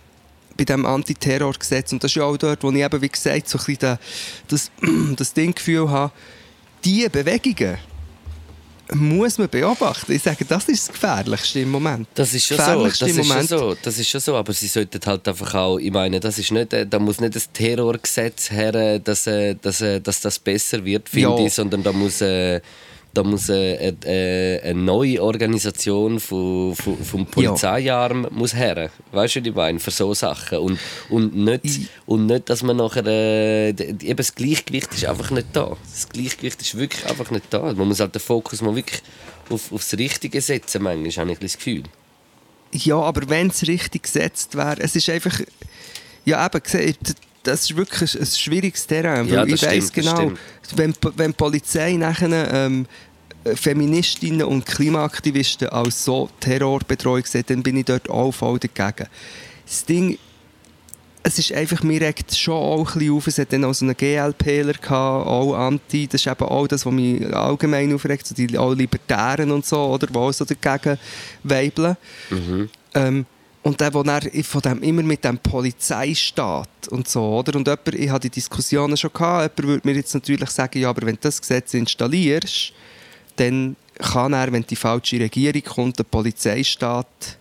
bei 0.59 0.65
dem 0.65 0.85
Antiterrorgesetz. 0.85 1.93
Und 1.93 2.05
das 2.05 2.11
ist 2.11 2.17
ja 2.17 2.25
auch 2.25 2.37
dort, 2.37 2.63
wo 2.63 2.71
ich 2.71 2.83
eben, 2.83 3.01
wie 3.01 3.09
gesagt, 3.09 3.49
so 3.49 3.57
ein 3.59 3.65
bisschen 3.65 3.79
da- 3.81 3.99
das, 4.49 4.71
das 5.17 5.33
Dinggefühl 5.33 5.89
habe, 5.89 6.13
diese 6.85 7.09
Bewegungen 7.09 7.79
muss 8.95 9.37
man 9.37 9.49
beobachten. 9.51 10.13
Ich 10.13 10.23
sage, 10.23 10.47
das 10.47 10.67
ist 10.69 10.89
das 10.89 10.95
Gefährlichste 10.95 11.61
im 11.61 11.71
Moment. 11.71 12.09
Das 12.15 12.33
ist 12.33 12.47
schon 12.47 12.57
so, 12.57 12.85
das 12.85 13.03
ist 13.03 13.27
schon 13.27 13.47
so, 13.47 13.77
das 13.83 13.99
ist 13.99 14.09
schon 14.09 14.21
so, 14.21 14.35
aber 14.37 14.53
sie 14.55 14.67
sollten 14.67 14.99
halt 15.05 15.29
einfach 15.29 15.55
auch, 15.55 15.79
ich 15.79 15.91
meine, 15.93 16.19
das 16.21 16.39
ist 16.39 16.51
nicht, 16.53 16.73
äh, 16.73 16.87
da 16.87 16.99
muss 16.99 17.21
nicht 17.21 17.37
das 17.37 17.53
Terrorgesetz 17.53 18.51
her, 18.51 18.75
äh, 18.75 18.99
dass, 19.01 19.27
äh, 19.27 19.57
dass, 19.61 19.85
dass 20.03 20.21
das 20.23 20.39
besser 20.39 20.83
wird, 20.85 21.07
finde 21.09 21.29
Ja. 21.39 21.47
ich, 21.47 21.53
sondern 21.53 21.83
da 21.83 21.93
muss, 21.93 22.23
äh, 22.23 22.63
da 23.15 23.23
muss 23.23 23.49
äh, 23.49 23.95
äh, 24.05 24.61
eine 24.63 24.81
neue 24.81 25.23
Organisation 25.23 26.21
von, 26.21 26.75
von, 26.77 26.97
vom 26.99 27.27
Polizeiarm 27.27 28.29
muss 28.31 28.55
her, 28.55 28.91
weißt 29.13 29.37
du, 29.37 29.41
was 29.41 29.47
ich 29.47 29.55
meine, 29.55 29.81
für 29.81 29.91
so 29.91 30.15
Sachen. 30.15 30.59
Und, 30.59 30.79
und, 31.09 31.35
nicht, 31.37 31.89
und 32.07 32.27
nicht, 32.27 32.49
dass 32.51 32.63
man 32.63 32.77
nachher, 32.77 33.07
äh, 33.07 33.71
eben 33.71 34.17
das 34.17 34.35
Gleichgewicht 34.35 34.93
ist 34.95 35.07
einfach 35.07 35.31
nicht 35.31 35.49
da, 35.53 35.77
das 35.91 36.09
Gleichgewicht 36.09 36.61
ist 36.61 36.79
wirklich 36.79 37.07
einfach 37.07 37.31
nicht 37.31 37.47
da, 37.51 37.73
man 37.73 37.89
muss 37.89 38.01
halt 38.01 38.15
den 38.15 38.21
Fokus 38.21 38.61
mal 38.61 38.77
wirklich 38.77 39.03
auf, 39.51 39.73
aufs 39.73 39.95
Richtige 39.95 40.41
setzen, 40.41 40.83
manchmal, 40.83 41.11
habe 41.13 41.33
ich 41.33 41.39
das 41.39 41.57
Gefühl. 41.57 41.85
Ja, 42.73 42.97
aber 42.97 43.29
wenn 43.29 43.49
es 43.49 43.67
richtig 43.67 44.03
gesetzt 44.03 44.55
wäre, 44.55 44.81
es 44.81 44.95
ist 44.95 45.09
einfach, 45.09 45.41
ja 46.25 46.45
eben, 46.45 46.63
das 47.49 47.63
ist 47.63 47.77
wirklich 47.77 48.19
ein 48.19 48.27
schwieriges 48.27 48.87
Terrain, 48.87 49.29
weil 49.31 49.35
Ja, 49.35 49.45
ich 49.45 49.61
das 49.61 49.93
genau, 49.93 50.33
wenn, 50.77 50.95
wenn 51.17 51.31
die 51.31 51.37
Polizei 51.37 51.95
nachher 51.95 52.53
ähm, 52.53 52.87
Feministinnen 53.55 54.43
und 54.43 54.67
Klimaaktivisten 54.67 55.69
als 55.69 56.05
so 56.05 56.29
Terrorbedrohung 56.41 57.25
sieht, 57.25 57.51
dann 57.51 57.63
bin 57.63 57.77
ich 57.77 57.87
dort 57.87 58.11
auch 58.11 58.33
voll 58.33 58.59
dagegen. 58.59 59.09
Das 59.65 59.85
Ding, 59.85 60.19
es 61.23 61.39
ist 61.39 61.53
einfach, 61.53 61.83
mir 61.83 62.01
regt 62.01 62.35
schon 62.35 62.55
auch 62.55 62.95
ein 62.95 62.99
bisschen 62.99 63.15
auf, 63.15 63.27
es 63.27 63.39
hat 63.39 63.53
dann 63.53 63.65
auch 63.65 63.75
so 63.75 63.85
einen 63.85 63.97
GLPler 63.97 64.75
gehabt, 64.75 65.27
auch 65.27 65.55
Anti, 65.55 66.07
das 66.07 66.23
ist 66.23 66.31
eben 66.31 66.45
auch 66.45 66.67
das, 66.67 66.87
was 66.87 66.93
mich 66.93 67.35
allgemein 67.35 67.93
aufregt, 67.95 68.27
so 68.27 68.35
die 68.35 68.57
auch 68.57 68.75
Libertären 68.75 69.51
und 69.51 69.65
so, 69.65 69.79
oder, 69.79 70.07
die 70.07 70.17
auch 70.17 70.33
so 70.33 70.45
dagegen 70.45 70.99
weibeln. 71.43 71.97
Ähm, 72.95 73.27
und 73.63 73.81
der, 73.81 73.93
wo 73.93 74.03
dann 74.03 74.23
von 74.43 74.61
dem 74.61 74.83
immer 74.83 75.03
mit 75.03 75.25
dem 75.25 75.39
Polizeistaat 75.39 76.89
und 76.91 77.09
so, 77.09 77.39
oder? 77.39 77.57
Und 77.57 77.67
jemand, 77.67 77.95
ich 77.95 78.11
hatte 78.11 78.29
die 78.29 78.35
Diskussionen 78.35 78.97
schon 78.97 79.13
gehabt, 79.13 79.59
jemand 79.59 79.75
würde 79.75 79.89
mir 79.89 79.97
jetzt 79.97 80.15
natürlich 80.15 80.51
sagen, 80.51 80.81
ja, 80.81 80.91
aber 80.91 81.07
wenn 81.07 81.17
du 81.17 81.21
das 81.23 81.41
Gesetz 81.41 81.75
installierst, 81.75 82.73
dann 83.37 83.77
kann 83.99 84.33
er, 84.33 84.53
wenn 84.53 84.65
die 84.65 84.77
falsche 84.77 85.19
Regierung 85.19 85.63
kommt, 85.63 85.99
der 85.99 86.05
Polizeistaat 86.05 87.39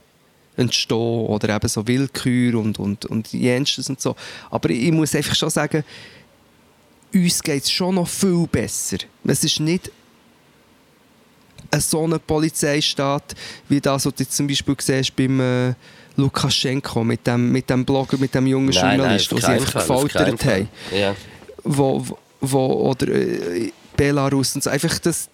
entstehen 0.55 0.97
oder 0.97 1.55
eben 1.55 1.67
so 1.67 1.87
Willkür 1.87 2.59
und, 2.59 2.79
und, 2.79 3.05
und 3.05 3.31
jenstes 3.31 3.89
und 3.89 4.01
so. 4.01 4.15
Aber 4.49 4.69
ich 4.71 4.91
muss 4.91 5.13
einfach 5.15 5.35
schon 5.35 5.51
sagen, 5.51 5.83
uns 7.13 7.43
geht 7.43 7.63
es 7.63 7.71
schon 7.71 7.95
noch 7.95 8.07
viel 8.07 8.47
besser. 8.47 8.97
Es 9.23 9.43
ist 9.43 9.59
nicht 9.59 9.91
ein 11.69 11.81
so 11.81 12.05
ein 12.05 12.19
Polizeistaat, 12.25 13.35
wie 13.69 13.81
das, 13.81 14.05
was 14.05 14.15
du 14.15 14.27
zum 14.27 14.47
Beispiel 14.47 14.75
siehst 14.79 15.15
beim 15.15 15.39
äh, 15.39 15.73
Lukaschenko, 16.17 17.03
mit 17.03 17.25
dem, 17.27 17.51
mit 17.51 17.69
dem 17.69 17.85
Blogger, 17.85 18.17
mit 18.17 18.33
dem 18.33 18.47
jungen 18.47 18.71
Journalist, 18.71 19.31
auf 19.33 19.39
den 19.39 19.45
sie 19.45 19.51
einfach 19.53 19.71
Fall, 19.71 19.81
gefoltert 20.03 20.45
haben 20.45 20.69
Ja. 20.93 21.15
wo, 21.63 22.03
wo 22.41 22.65
oder 22.89 23.07
äh, 23.09 23.71
Belarus 23.95 24.55
und 24.55 24.63
so. 24.63 24.69
Einfach 24.69 24.97
das, 24.99 25.29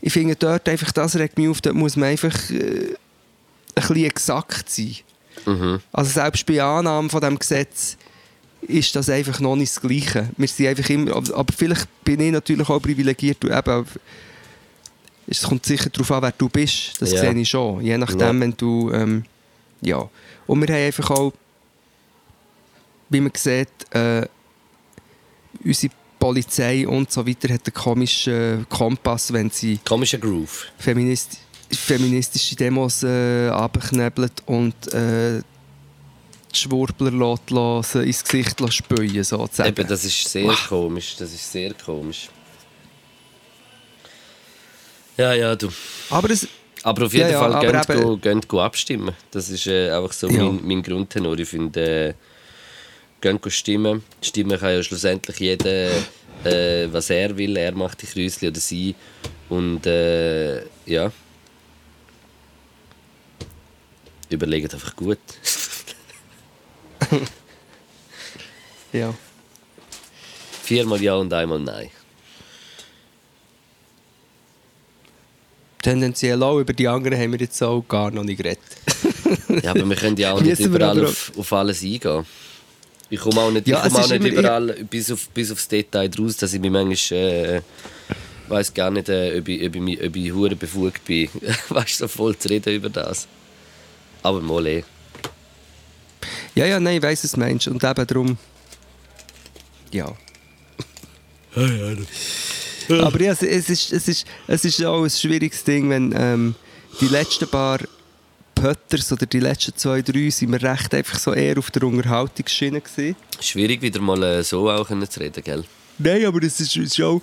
ich 0.00 0.12
finde 0.12 0.36
dort 0.36 0.68
einfach, 0.68 0.92
das 0.92 1.16
regt 1.16 1.36
mich 1.38 1.48
auf, 1.48 1.60
dort 1.60 1.74
muss 1.76 1.96
man 1.96 2.08
einfach 2.10 2.50
äh, 2.50 2.54
ein 2.54 2.94
bisschen 3.74 4.04
exakt 4.04 4.70
sein. 4.70 4.96
Mhm. 5.46 5.80
Also 5.92 6.10
selbst 6.12 6.46
bei 6.46 6.62
Annahme 6.62 7.08
von 7.08 7.20
dem 7.20 7.38
Gesetz 7.38 7.96
ist 8.62 8.94
das 8.96 9.08
einfach 9.08 9.38
noch 9.40 9.54
nicht 9.56 9.74
das 9.76 9.80
Gleiche. 9.80 10.28
Wir 10.36 10.48
sind 10.48 10.66
einfach 10.66 10.88
immer, 10.90 11.16
aber, 11.16 11.52
vielleicht 11.56 11.86
bin 12.04 12.20
ich 12.20 12.32
natürlich 12.32 12.68
auch 12.68 12.80
privilegiert, 12.80 13.44
eben, 13.44 13.86
es 15.28 15.42
kommt 15.42 15.64
sicher 15.66 15.90
darauf 15.90 16.10
an, 16.10 16.22
wer 16.22 16.32
du 16.36 16.48
bist, 16.48 17.00
das 17.00 17.12
Ja. 17.12 17.20
sehe 17.20 17.34
ich 17.34 17.48
schon. 17.48 17.82
Je 17.82 17.98
nachdem, 17.98 18.18
Ja. 18.36 18.40
wenn 18.40 18.56
du, 18.56 18.90
ähm, 18.92 19.24
ja. 19.80 20.08
Und 20.48 20.60
wir 20.66 20.74
haben 20.74 20.82
einfach 20.86 21.10
auch, 21.10 21.32
wie 23.10 23.20
man 23.20 23.30
sieht, 23.36 23.68
äh, 23.90 24.26
unsere 25.64 25.92
Polizei 26.18 26.88
und 26.88 27.12
so 27.12 27.24
weiter 27.24 27.52
hat 27.54 27.66
einen 27.66 27.74
komischen 27.74 28.66
Kompass, 28.68 29.32
wenn 29.32 29.50
sie 29.50 29.78
Komischer 29.84 30.18
Groove. 30.18 30.66
Feminist 30.78 31.38
feministische 31.70 32.56
Demos 32.56 33.02
äh, 33.02 33.48
abknebelt 33.50 34.42
und 34.46 34.74
äh, 34.94 35.42
die 36.50 36.58
Schwurbler 36.58 37.10
lässt, 37.10 37.50
lässt, 37.50 37.92
sie 37.92 38.06
ins 38.06 38.24
Gesicht 38.24 38.72
spülen, 38.74 39.22
sozusagen. 39.22 39.68
Eben, 39.68 39.86
das 39.86 40.02
ist 40.02 40.26
sehr 40.28 40.44
Wow. 40.46 40.66
komisch. 40.68 41.16
Das 41.18 41.30
ist 41.32 41.52
sehr 41.52 41.74
komisch. 41.74 42.30
Ja, 45.18 45.34
ja, 45.34 45.54
du. 45.54 45.68
Aber 46.08 46.30
es, 46.30 46.48
Aber 46.84 47.06
auf 47.06 47.12
jeden 47.12 47.26
Ja, 47.26 47.32
ja, 47.32 47.38
Fall 47.40 47.54
aber 47.54 47.72
geht, 47.72 47.90
eben- 47.90 48.02
go, 48.02 48.16
geht 48.16 48.48
go 48.48 48.60
abstimmen. 48.60 49.14
Das 49.30 49.48
ist 49.50 49.66
äh, 49.66 49.90
einfach 49.90 50.12
so 50.12 50.28
Ja. 50.28 50.44
mein, 50.44 50.60
mein 50.66 50.82
Grundtenor. 50.82 51.38
Ich 51.38 51.48
finde, 51.48 52.08
äh, 52.10 52.14
geht 53.20 53.40
go 53.42 53.50
stimmen. 53.50 54.02
Stimmen 54.22 54.58
kann 54.58 54.70
ja 54.74 54.82
schlussendlich 54.82 55.38
jeder, 55.38 55.90
äh, 56.44 56.86
was 56.92 57.10
er 57.10 57.36
will. 57.36 57.56
Er 57.56 57.72
macht 57.74 58.00
die 58.02 58.06
Kräusli 58.06 58.48
oder 58.48 58.60
sie. 58.60 58.94
Und 59.48 59.86
äh, 59.86 60.62
ja. 60.86 61.10
Überlegt 64.30 64.74
einfach 64.74 64.94
gut. 64.94 65.18
ja. 68.92 69.14
Viermal 70.62 71.00
ja 71.02 71.14
und 71.14 71.32
einmal 71.32 71.58
nein. 71.60 71.90
Tendenziell 75.88 76.42
auch, 76.42 76.58
über 76.58 76.72
die 76.74 76.86
anderen 76.86 77.18
haben 77.18 77.32
wir 77.32 77.40
jetzt 77.40 77.62
auch 77.62 77.82
gar 77.88 78.10
noch 78.10 78.24
nicht 78.24 78.38
geredet. 78.38 78.58
Ja, 79.62 79.70
aber 79.70 79.88
wir 79.88 79.96
können 79.96 80.16
ja 80.16 80.32
auch 80.32 80.40
nicht 80.40 80.60
überall 80.60 81.04
auf, 81.04 81.32
auf 81.36 81.52
alles 81.52 81.82
eingehen. 81.82 82.24
Ich 83.10 83.18
komme 83.18 83.40
auch 83.40 83.50
nicht, 83.50 83.66
Ja, 83.66 83.80
ich 83.80 83.86
es 83.86 83.92
komme 83.92 84.04
auch 84.04 84.10
nicht 84.10 84.24
überall 84.24 84.66
bis, 84.88 85.10
auf, 85.10 85.28
bis 85.30 85.50
aufs 85.50 85.66
Detail 85.68 86.08
draus, 86.08 86.36
dass 86.36 86.52
ich 86.52 86.60
mich 86.60 86.70
manchmal... 86.70 87.20
Äh, 87.20 87.60
weiß 88.48 88.72
gar 88.74 88.90
nicht, 88.90 89.08
äh, 89.08 89.38
ob 89.38 89.48
ich, 89.48 89.66
ob 89.66 89.74
ich, 89.74 90.04
ob 90.04 90.16
ich 90.16 90.32
hure 90.32 90.56
befugt 90.56 91.04
bin, 91.04 91.28
weißt 91.68 92.00
du, 92.00 92.04
so 92.04 92.08
voll 92.08 92.36
zu 92.36 92.48
reden 92.48 92.74
über 92.74 92.88
das. 92.90 93.26
Aber 94.22 94.40
mal 94.40 94.66
eh. 94.66 94.84
Ja, 96.54 96.66
ja, 96.66 96.80
nein, 96.80 96.96
ich 96.96 97.02
weiss, 97.02 97.24
was 97.24 97.32
du 97.32 97.40
meinst. 97.40 97.68
Und 97.68 97.82
eben 97.82 98.06
darum. 98.06 98.38
Ja. 99.92 100.14
Aber 102.88 103.20
ja, 103.20 103.32
es, 103.32 103.42
es, 103.42 103.68
ist, 103.68 103.92
es, 103.92 104.08
ist, 104.08 104.26
es 104.46 104.64
ist 104.64 104.84
auch 104.84 105.02
ein 105.02 105.10
schwieriges 105.10 105.62
Ding, 105.64 105.90
wenn 105.90 106.14
ähm, 106.16 106.54
die 107.00 107.08
letzten 107.08 107.48
paar 107.48 107.80
Pötters 108.54 109.12
oder 109.12 109.26
die 109.26 109.40
letzten 109.40 109.76
zwei, 109.76 110.02
drei 110.02 110.30
sind 110.30 110.50
wir 110.50 110.62
recht 110.62 110.94
einfach 110.94 111.18
so 111.18 111.32
eher 111.32 111.58
auf 111.58 111.70
der 111.70 111.84
Unterhaltungsschiene 111.84 112.80
gewesen. 112.80 113.16
Schwierig, 113.40 113.82
wieder 113.82 114.00
mal 114.00 114.22
äh, 114.22 114.42
so 114.42 114.68
auch 114.70 114.88
können 114.88 115.08
zu 115.08 115.20
reden, 115.20 115.44
gell? 115.44 115.64
Nein, 115.98 116.24
aber 116.24 116.42
es 116.42 116.58
ist, 116.60 116.76
es 116.76 116.92
ist 116.92 117.00
auch... 117.02 117.20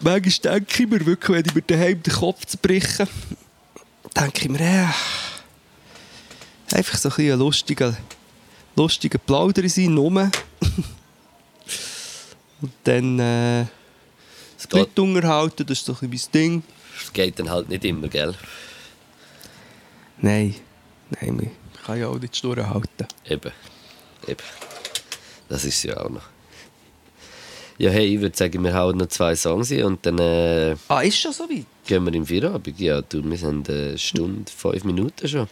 Manchmal 0.00 0.58
denke 0.58 0.82
ich 0.82 0.88
mir 0.88 1.06
wirklich, 1.06 1.36
wenn 1.36 1.44
ich 1.46 1.54
mir 1.54 1.62
daheim 1.62 2.02
den 2.02 2.12
Kopf 2.12 2.44
zu 2.44 2.58
brechen, 2.58 3.06
denke 4.16 4.42
ich 4.42 4.48
mir, 4.48 4.60
äh, 4.60 4.88
einfach 6.74 6.98
so 6.98 7.08
ein 7.08 7.14
bisschen 7.14 7.38
lustiger, 7.38 7.96
lustiger 8.74 9.18
Plauder 9.18 9.68
sein, 9.68 9.94
nur. 9.94 10.10
Und 12.60 12.72
dann 12.84 13.20
äh, 13.20 13.66
Es 14.58 14.68
geht, 14.68 14.72
Leute 14.80 15.02
unterhalten, 15.02 15.66
das 15.66 15.78
ist 15.78 15.86
so 15.86 15.96
ein 16.00 16.10
bisschen 16.10 16.30
mein 16.32 16.42
Ding. 16.42 16.62
es 17.02 17.12
geht 17.12 17.38
dann 17.38 17.50
halt 17.50 17.68
nicht 17.68 17.84
immer, 17.84 18.08
gell? 18.08 18.34
Nein, 20.18 20.54
nein, 21.20 21.36
man 21.36 21.50
kann 21.84 21.98
ja 22.00 22.08
auch 22.08 22.18
nicht 22.18 22.42
durchhalten. 22.42 23.06
Eben. 23.28 23.52
Eben. 24.26 24.42
Das 25.48 25.64
ist 25.64 25.82
ja 25.82 25.96
auch 25.98 26.08
noch. 26.10 26.22
Ja, 27.78 27.90
hey, 27.90 28.14
ich 28.14 28.20
würde 28.20 28.34
sagen, 28.36 28.64
wir 28.64 28.72
hauen 28.74 28.96
noch 28.96 29.08
zwei 29.08 29.36
Songs 29.36 29.68
hin 29.68 29.84
und 29.84 30.04
dann 30.06 30.18
äh, 30.18 30.74
Ah, 30.88 31.02
ist 31.02 31.18
schon 31.18 31.32
so 31.32 31.44
weit? 31.44 31.66
gehen 31.86 32.04
wir 32.06 32.14
im 32.14 32.24
Feierabend. 32.26 32.80
Ja, 32.80 33.02
du, 33.02 33.22
wir 33.22 33.36
sind 33.36 33.68
eine 33.68 33.98
Stunde, 33.98 34.50
fünf 34.50 34.82
Minuten 34.84 35.28
schon. 35.28 35.46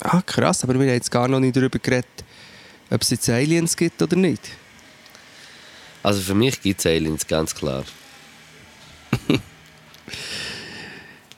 Ah, 0.00 0.22
krass, 0.22 0.64
aber 0.64 0.72
wir 0.74 0.80
haben 0.80 0.94
jetzt 0.94 1.10
gar 1.10 1.28
noch 1.28 1.38
nicht 1.38 1.54
darüber 1.54 1.78
geredet, 1.78 2.06
ob 2.90 3.02
es 3.02 3.10
jetzt 3.10 3.28
Aliens 3.28 3.76
gibt 3.76 4.00
oder 4.00 4.16
nicht. 4.16 4.40
Also 6.02 6.22
für 6.22 6.34
mich 6.34 6.60
gibt 6.62 6.80
es 6.80 6.86
Aliens, 6.86 7.26
ganz 7.26 7.54
klar. 7.54 7.84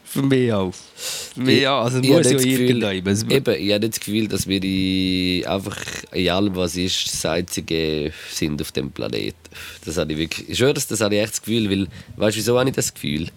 Für 0.05 0.23
mich 0.23 0.53
auch. 0.53 0.75
Für 1.35 1.41
mich 1.41 1.66
auch. 1.66 1.85
Also 1.85 1.99
Ich 2.01 2.09
muss 2.11 2.27
ja 2.27 2.35
das 2.35 2.43
Gefühl- 2.43 2.83
irgendjemand. 2.83 3.33
Eben, 3.33 3.55
ich 3.66 3.73
habe 3.73 3.89
das 3.89 3.99
Gefühl, 3.99 4.29
dass 4.29 4.47
wir 4.47 4.62
in, 4.62 5.47
einfach 5.47 5.79
in 6.12 6.29
allem, 6.29 6.55
was 6.55 6.77
ist, 6.77 7.07
das 7.07 7.25
Einzige 7.25 8.12
sind 8.31 8.61
auf 8.61 8.73
dem 8.73 8.91
Planeten. 8.91 9.39
Das 9.87 9.97
habe 9.97 10.12
ich 10.12 10.18
wirklich, 10.18 10.51
ich 10.51 10.59
schwöre, 10.59 10.75
das 10.75 11.01
habe 11.01 11.14
ich 11.14 11.23
echt 11.23 11.33
das 11.33 11.41
Gefühl, 11.43 11.70
weil, 11.70 11.89
weißt 12.16 12.37
du, 12.37 12.41
wieso 12.41 12.59
habe 12.59 12.68
ich 12.68 12.77
das 12.77 12.93
Gefühl? 12.93 13.29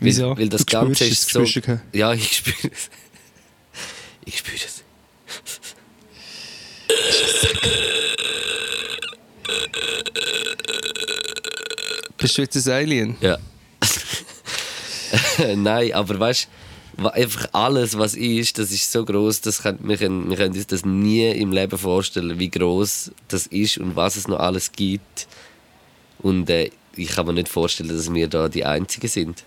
Wieso? 0.00 0.30
Weil, 0.30 0.38
weil 0.38 0.48
das 0.48 0.64
Du 0.64 0.72
Ganze 0.78 1.04
ist 1.06 1.28
so... 1.30 1.42
du 1.42 1.80
Ja, 1.92 2.12
ich 2.12 2.36
spüre 2.36 2.70
es. 2.72 2.90
Ich 4.24 4.38
spüre 4.38 4.56
es. 4.56 4.84
Bist 12.18 12.36
du 12.36 12.42
jetzt 12.42 12.56
ein 12.66 12.72
Alien? 12.72 13.16
Ja. 13.20 13.38
Nein, 15.56 15.92
aber 15.92 16.18
weißt 16.18 16.48
du, 16.96 17.08
einfach 17.08 17.48
alles, 17.52 17.96
was 17.96 18.14
ist, 18.14 18.58
das 18.58 18.72
ist 18.72 18.90
so 18.90 19.04
groß, 19.04 19.40
dass 19.40 19.64
wir, 19.64 19.96
können, 19.96 20.28
wir 20.28 20.36
können 20.36 20.54
uns 20.54 20.66
das 20.66 20.84
nie 20.84 21.30
im 21.30 21.52
Leben 21.52 21.78
vorstellen, 21.78 22.38
wie 22.38 22.50
groß 22.50 23.12
das 23.28 23.46
ist 23.46 23.78
und 23.78 23.94
was 23.94 24.16
es 24.16 24.26
noch 24.26 24.40
alles 24.40 24.72
gibt. 24.72 25.28
Und 26.18 26.50
äh, 26.50 26.70
ich 26.96 27.10
kann 27.10 27.26
mir 27.26 27.34
nicht 27.34 27.48
vorstellen, 27.48 27.90
dass 27.90 28.12
wir 28.12 28.26
da 28.28 28.48
die 28.48 28.64
Einzigen 28.64 29.08
sind. 29.08 29.44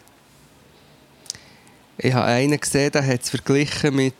Ich 1.97 2.13
habe 2.13 2.25
einen 2.25 2.59
gesehen, 2.59 2.91
der 2.91 3.05
hat 3.05 3.21
es 3.21 3.29
verglichen 3.29 3.95
mit 3.95 4.13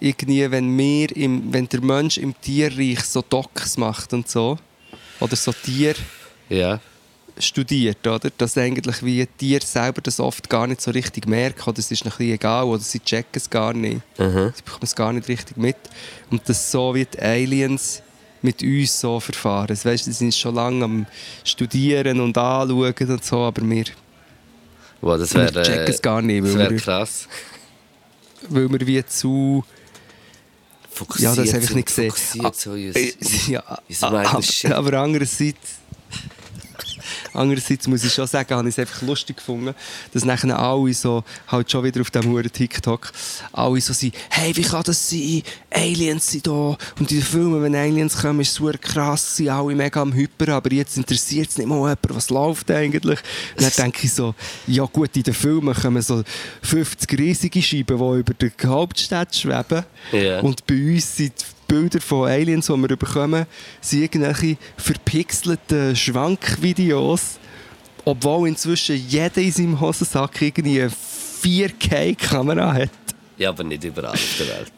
irgendwie, 0.00 0.50
wenn, 0.50 0.76
wir 0.76 1.16
im, 1.16 1.52
wenn 1.52 1.68
der 1.68 1.80
Mensch 1.80 2.18
im 2.18 2.38
Tierreich 2.40 3.04
so 3.04 3.22
Docs 3.22 3.76
macht 3.76 4.12
und 4.12 4.28
so. 4.28 4.58
Oder 5.20 5.36
so 5.36 5.52
Tier 5.52 5.94
Ja. 6.48 6.80
Studiert, 7.40 8.06
oder? 8.06 8.30
Dass 8.36 8.56
eigentlich 8.58 9.02
wie 9.04 9.26
Tiere 9.26 9.64
selber 9.64 10.00
das 10.00 10.20
oft 10.20 10.48
gar 10.48 10.66
nicht 10.66 10.80
so 10.80 10.90
richtig 10.90 11.26
merken. 11.26 11.68
Oder 11.68 11.78
es 11.78 11.90
ist 11.90 12.04
ein 12.04 12.10
bisschen 12.10 12.32
egal, 12.34 12.64
oder 12.64 12.82
sie 12.82 13.00
checken 13.00 13.30
es 13.34 13.48
gar 13.48 13.72
nicht. 13.74 14.00
Aha. 14.18 14.52
Sie 14.54 14.62
bekommen 14.62 14.82
es 14.84 14.94
gar 14.94 15.12
nicht 15.12 15.28
richtig 15.28 15.56
mit. 15.56 15.76
Und 16.30 16.48
dass 16.48 16.70
so 16.70 16.94
wie 16.94 17.04
die 17.04 17.18
Aliens 17.20 18.02
mit 18.42 18.62
uns 18.62 19.00
so 19.00 19.18
verfahren. 19.20 19.76
Weißt, 19.82 20.04
sie 20.04 20.12
sind 20.12 20.34
schon 20.34 20.54
lange 20.54 20.84
am 20.84 21.06
Studieren 21.44 22.20
und 22.20 22.38
Anschauen 22.38 22.94
und 23.10 23.24
so, 23.24 23.38
aber 23.40 23.62
wir, 23.68 23.84
Wow, 25.00 25.18
das 25.18 25.34
wir 25.34 25.42
wäre 25.42 25.62
checken 25.62 25.88
es 25.94 26.02
gar 26.02 26.22
nicht, 26.22 26.44
das 26.44 26.54
wär 26.56 26.70
wir, 26.70 26.78
krass. 26.78 27.28
weil 28.48 28.68
wir 28.70 28.86
wie 28.86 29.04
zu... 29.06 29.64
Ja, 31.18 31.32
das 31.36 31.52
habe 31.54 31.62
ich 31.64 31.70
nicht 31.74 31.86
gesehen. 31.86 32.10
Fokussiert 32.10 32.96
Äh, 32.96 33.12
uns- 33.20 33.46
ja, 33.46 33.62
aber, 34.00 34.40
aber 34.76 34.92
andererseits, 34.98 35.58
andererseits 37.32 37.86
muss 37.86 38.04
ich 38.04 38.12
schon 38.12 38.26
sagen, 38.26 38.54
habe 38.54 38.68
ich 38.68 38.74
es 38.74 38.78
einfach 38.78 39.02
lustig 39.02 39.36
gefunden, 39.36 39.74
dass 40.12 40.24
nachher 40.24 40.58
alle 40.58 40.92
so, 40.94 41.24
halt 41.48 41.70
schon 41.70 41.84
wieder 41.84 42.00
auf 42.00 42.10
dem 42.10 42.24
Huren 42.24 42.50
TikTok, 42.50 43.12
alle 43.52 43.80
so 43.80 43.92
sind, 43.92 44.14
hey, 44.30 44.54
wie 44.56 44.62
kann 44.62 44.82
das 44.84 45.10
sein? 45.10 45.42
Aliens 45.70 46.30
sind 46.30 46.46
da. 46.46 46.50
Und 46.50 46.78
in 47.00 47.06
den 47.06 47.22
Filmen, 47.22 47.62
wenn 47.62 47.74
Aliens 47.74 48.16
kommen, 48.16 48.40
ist 48.40 48.48
es 48.48 48.54
super 48.54 48.78
krass, 48.78 49.36
sind 49.36 49.48
alle 49.48 49.74
mega 49.74 50.00
am 50.00 50.12
Hyper, 50.12 50.54
aber 50.54 50.72
jetzt 50.72 50.96
interessiert 50.96 51.50
es 51.50 51.58
nicht 51.58 51.66
mal 51.66 51.76
jemand, 51.76 51.98
was 52.10 52.30
läuft 52.30 52.70
eigentlich. 52.70 53.18
Und 53.56 53.62
dann 53.62 53.72
denke 53.76 54.00
ich 54.04 54.12
so, 54.12 54.34
ja 54.66 54.84
gut, 54.84 55.16
in 55.16 55.22
den 55.22 55.34
Filmen 55.34 55.74
kommen 55.74 56.02
so 56.02 56.22
50 56.62 57.18
riesige 57.18 57.62
Scheiben, 57.62 57.98
die 57.98 58.20
über 58.20 58.34
der 58.34 58.50
Hauptstadt 58.68 59.34
schweben. 59.34 59.84
Ja. 60.12 60.40
Und 60.40 60.66
bei 60.66 60.74
uns 60.74 61.16
sind 61.16 61.32
die 61.38 61.57
Bilder 61.68 62.00
von 62.00 62.28
Aliens, 62.28 62.66
die 62.66 62.72
wir 62.72 62.96
bekommen, 62.96 63.46
sind 63.80 64.02
irgendwelche 64.02 64.56
verpixelten 64.76 65.94
Schwankvideos. 65.94 67.38
Obwohl 68.04 68.48
inzwischen 68.48 68.96
jeder 68.96 69.36
in 69.36 69.52
seinem 69.52 69.80
Hosensack 69.80 70.40
irgendwie 70.40 70.82
eine 70.82 70.90
4K-Kamera 71.42 72.72
hat. 72.72 72.90
Ja, 73.36 73.50
aber 73.50 73.64
nicht 73.64 73.84
überall 73.84 74.14
auf 74.14 74.36
der 74.38 74.48
Welt. 74.48 74.72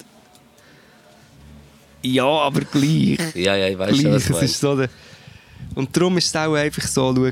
Ja, 2.03 2.25
aber 2.27 2.63
gleich. 2.63 3.19
Ja, 3.35 3.57
ja, 3.57 3.69
ich 3.69 3.79
weiß 3.79 3.97
schon, 3.97 4.13
was 4.13 4.23
Es 4.25 4.31
ist 4.31 4.31
meinst. 4.31 4.61
so 4.61 4.77
der 4.77 4.91
Und 5.75 5.97
darum 5.97 6.19
ist 6.19 6.27
es 6.27 6.37
auch 6.37 6.55
einfach 6.55 6.87
so, 6.87 7.15
schau, 7.15 7.31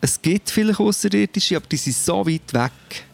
es 0.00 0.20
gibt 0.20 0.50
vielleicht 0.50 0.78
Außerirdische, 0.80 1.56
aber 1.56 1.66
die 1.66 1.76
sind 1.76 1.96
so 1.96 2.26
weit 2.26 2.52
weg. 2.52 3.04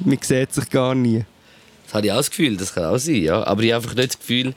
Man 0.00 0.18
sieht 0.20 0.52
sich 0.52 0.68
gar 0.68 0.94
nie. 0.94 1.24
Das 1.92 1.98
habe 1.98 2.06
ich 2.06 2.12
auch 2.12 2.16
das 2.16 2.30
Gefühl, 2.30 2.56
das 2.56 2.72
kann 2.72 2.84
auch 2.86 2.96
sein, 2.96 3.22
ja. 3.22 3.46
Aber 3.46 3.62
ich 3.62 3.70
habe 3.70 3.84
einfach 3.84 3.94
nicht 3.94 4.14
das 4.14 4.18
Gefühl, 4.18 4.54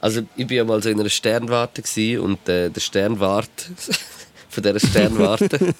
also 0.00 0.22
ich 0.36 0.48
war 0.48 0.56
ja 0.56 0.64
mal 0.64 0.82
so 0.82 0.88
in 0.88 0.98
einer 0.98 1.10
Sternwarte 1.10 1.82
gewesen 1.82 2.20
und 2.20 2.48
äh, 2.48 2.70
der 2.70 2.80
Sternwart 2.80 3.50
von 4.48 4.62
dieser 4.62 4.80
Sternwarte 4.80 5.58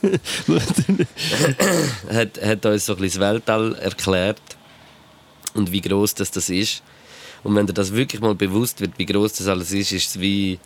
hat, 2.13 2.43
hat 2.45 2.67
uns 2.67 2.85
so 2.85 2.93
ein 2.95 2.99
bisschen 2.99 3.21
das 3.23 3.33
Weltall 3.33 3.75
erklärt 3.77 4.43
und 5.55 5.73
wie 5.73 5.81
groß 5.81 6.15
das, 6.15 6.31
das 6.31 6.51
ist. 6.51 6.83
Und 7.43 7.55
wenn 7.55 7.67
dir 7.67 7.73
das 7.73 7.95
wirklich 7.95 8.21
mal 8.21 8.35
bewusst 8.35 8.83
wird, 8.83 8.99
wie 8.99 9.07
groß 9.07 9.33
das 9.33 9.47
alles 9.47 9.73
ist, 9.73 9.93
ist 9.93 10.09
es 10.09 10.21
wie... 10.21 10.59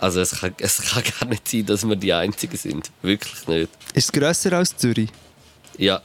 Also 0.00 0.20
es 0.20 0.38
kann, 0.38 0.54
es 0.58 0.82
kann 0.82 1.02
gar 1.18 1.28
nicht 1.30 1.48
sein, 1.48 1.64
dass 1.64 1.88
wir 1.88 1.96
die 1.96 2.12
Einzigen 2.12 2.58
sind. 2.58 2.90
Wirklich 3.00 3.48
nicht. 3.48 3.70
ist 3.94 4.04
es 4.04 4.12
grösser 4.12 4.52
als 4.52 4.76
Zürich? 4.76 5.08
Ja. 5.78 6.02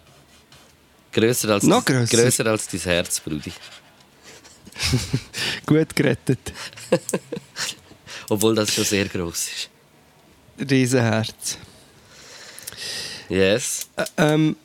Grösser 1.14 1.50
als, 1.50 1.64
Noch 1.64 1.84
dein- 1.84 1.98
grösser? 1.98 2.18
grösser 2.18 2.46
als 2.48 2.68
dein 2.68 2.80
Herz, 2.82 3.20
Brudi. 3.20 3.52
Gut 5.66 5.96
gerettet. 5.96 6.40
Obwohl 8.30 8.56
das 8.56 8.74
schon 8.74 8.84
sehr 8.86 9.06
groß 9.08 9.48
ist. 9.48 9.70
Riesenherz. 10.70 11.58
Yes. 13.30 13.88
Ä- 13.98 14.06
Ähm, 14.18 14.56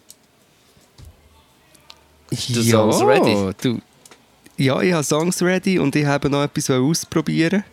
Du 2.31 2.63
Songs 2.63 3.01
ready? 3.01 3.55
Du, 3.63 3.81
ja, 4.59 4.81
ich 4.83 4.93
habe 4.93 5.03
Songs 5.05 5.41
ready 5.41 5.79
und 5.79 5.97
ich 5.97 6.05
habe 6.05 6.29
noch 6.29 6.43
etwas 6.45 6.69
ausprobieren. 6.71 7.65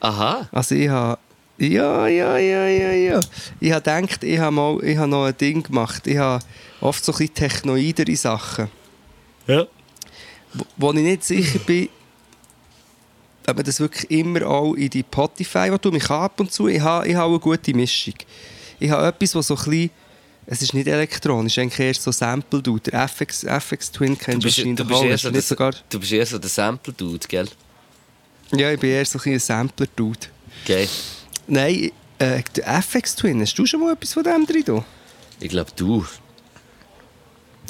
Aha. 0.00 0.48
Also 0.52 0.74
ich 0.76 0.88
habe... 0.88 1.18
Ja, 1.58 2.06
ja, 2.06 2.38
ja, 2.38 2.66
ja, 2.68 2.92
ja. 2.92 3.20
Ich 3.58 3.72
habe 3.72 3.82
gedacht, 3.82 4.22
ich 4.22 4.38
habe, 4.38 4.52
mal, 4.54 4.78
ich 4.84 4.96
habe 4.96 5.08
noch 5.08 5.24
ein 5.24 5.36
Ding 5.36 5.62
gemacht. 5.62 6.06
Ich 6.06 6.16
habe 6.16 6.42
oft 6.80 7.04
so 7.04 7.12
ein 7.12 7.18
bisschen 7.18 7.34
technoidere 7.34 8.14
Sachen, 8.16 8.68
Ja. 9.48 9.66
wo, 10.54 10.64
wo 10.76 10.92
ich 10.92 11.00
nicht 11.02 11.24
sicher 11.24 11.58
bin, 11.58 11.88
ob 13.48 13.56
man 13.56 13.64
das 13.64 13.80
wirklich 13.80 14.08
immer 14.10 14.46
auch 14.46 14.74
in 14.74 14.88
die 14.90 15.00
Spotify 15.00 15.76
tun. 15.80 15.96
Ich 15.96 16.08
habe 16.08 16.24
ab 16.24 16.38
und 16.38 16.52
zu, 16.52 16.68
ich 16.68 16.80
habe, 16.80 17.08
ich 17.08 17.14
habe 17.16 17.30
eine 17.30 17.40
gute 17.40 17.74
Mischung. 17.74 18.14
Ich 18.78 18.90
habe 18.90 19.06
etwas, 19.08 19.34
was 19.34 19.48
so 19.48 19.56
ein 19.56 19.64
bisschen 19.64 19.90
Es 20.46 20.62
ist 20.62 20.74
nicht 20.74 20.86
elektronisch, 20.86 21.58
eigentlich 21.58 21.80
eher 21.80 21.94
so 21.94 22.12
Sample-Dude. 22.12 22.90
Der 22.92 23.02
FX, 23.08 23.42
FX 23.44 23.90
Twin 23.90 24.14
Du 24.14 24.24
kennst 24.24 24.44
du 24.44 24.48
wahrscheinlich 24.48 24.76
du, 24.76 24.84
bist 24.84 25.02
eher 25.02 25.18
so 25.18 25.28
du 25.28 25.32
der, 25.32 25.38
nicht 25.40 25.48
sogar... 25.48 25.74
du 25.90 25.98
bist 26.00 26.12
eher 26.12 26.26
so 26.26 26.38
der 26.38 26.48
Sample-Dude, 26.50 27.26
gell? 27.26 27.48
Ja, 28.54 28.70
ich 28.72 28.78
bin 28.78 28.90
eher 28.90 29.04
so 29.04 29.18
ein, 29.18 29.32
ein 29.32 29.38
Sampler-Dude. 29.40 30.26
Okay. 30.64 30.88
Nein, 31.48 31.92
äh, 32.18 32.42
der 32.56 32.78
FX 32.78 33.16
Twin, 33.16 33.40
hast 33.40 33.58
du 33.58 33.64
schon 33.64 33.80
mal 33.80 33.94
etwas 33.94 34.12
von 34.12 34.22
dem 34.22 34.44
drin? 34.44 34.84
Ich 35.40 35.48
glaube, 35.48 35.70
du. 35.74 36.04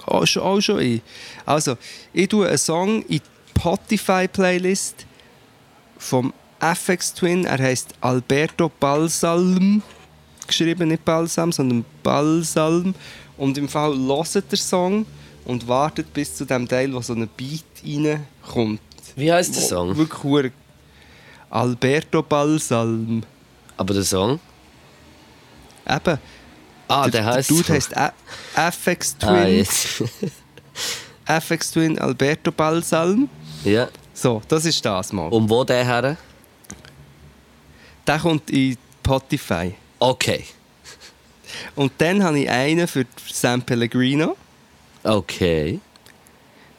Auch 0.05 0.27
schon, 0.27 0.43
auch 0.43 0.61
schon 0.61 0.81
ich. 0.81 1.03
Also, 1.47 1.77
ich 2.13 2.29
tue 2.29 2.49
einen 2.49 2.59
Song 2.59 3.03
in 3.03 3.21
die 3.21 3.23
Spotify-Playlist 3.51 5.07
vom 5.97 6.33
FX 6.61 7.15
Twin. 7.15 7.45
Er 7.45 7.59
heißt 7.59 7.95
Alberto 8.01 8.69
Balsalm. 8.81 9.83
Geschrieben 10.47 10.89
nicht 10.89 11.05
Balsam, 11.05 11.53
sondern 11.53 11.85
Balsalm. 12.03 12.95
Und 13.37 13.59
im 13.59 13.69
Fall 13.69 13.97
hört 13.97 14.51
der 14.51 14.59
Song 14.59 15.07
und 15.45 15.69
wartet 15.69 16.13
bis 16.13 16.35
zu 16.35 16.45
dem 16.45 16.67
Teil, 16.67 16.93
wo 16.93 17.01
so 17.01 17.13
ein 17.13 17.29
Beat 17.37 17.65
reinkommt. 17.85 18.81
Wie 19.15 19.33
heißt 19.33 19.55
der 19.55 19.63
Song? 19.63 19.97
Wirklich 19.97 20.53
Alberto 21.51 22.23
Balsalm. 22.23 23.23
Aber 23.79 23.95
der 23.95 24.03
Song? 24.05 24.39
Eben. 25.89 26.19
Ah, 26.89 27.09
der, 27.09 27.25
heißt. 27.25 27.51
Dude 27.51 27.65
so. 27.65 27.73
heißt 27.75 27.97
A- 27.97 28.13
FX 28.55 29.17
Twin. 29.17 29.29
Ah, 29.31 29.47
jetzt. 29.47 30.03
FX 31.27 31.71
Twin 31.73 31.99
Alberto 31.99 32.53
Balsalm. 32.53 33.29
ja. 33.65 33.89
So, 34.15 34.43
das 34.49 34.65
ist 34.65 34.85
das 34.85 35.13
mal. 35.13 35.29
Und 35.29 35.49
wo 35.49 35.63
der 35.63 35.85
her? 35.85 36.17
Der 38.05 38.19
kommt 38.19 38.51
in 38.51 38.77
Spotify. 39.01 39.75
Okay. 40.01 40.45
Und 41.77 41.93
dann 41.99 42.25
habe 42.25 42.41
ich 42.41 42.51
einen 42.51 42.89
für 42.89 43.07
San 43.33 43.63
Pellegrino. 43.63 44.37
Okay. 45.05 45.79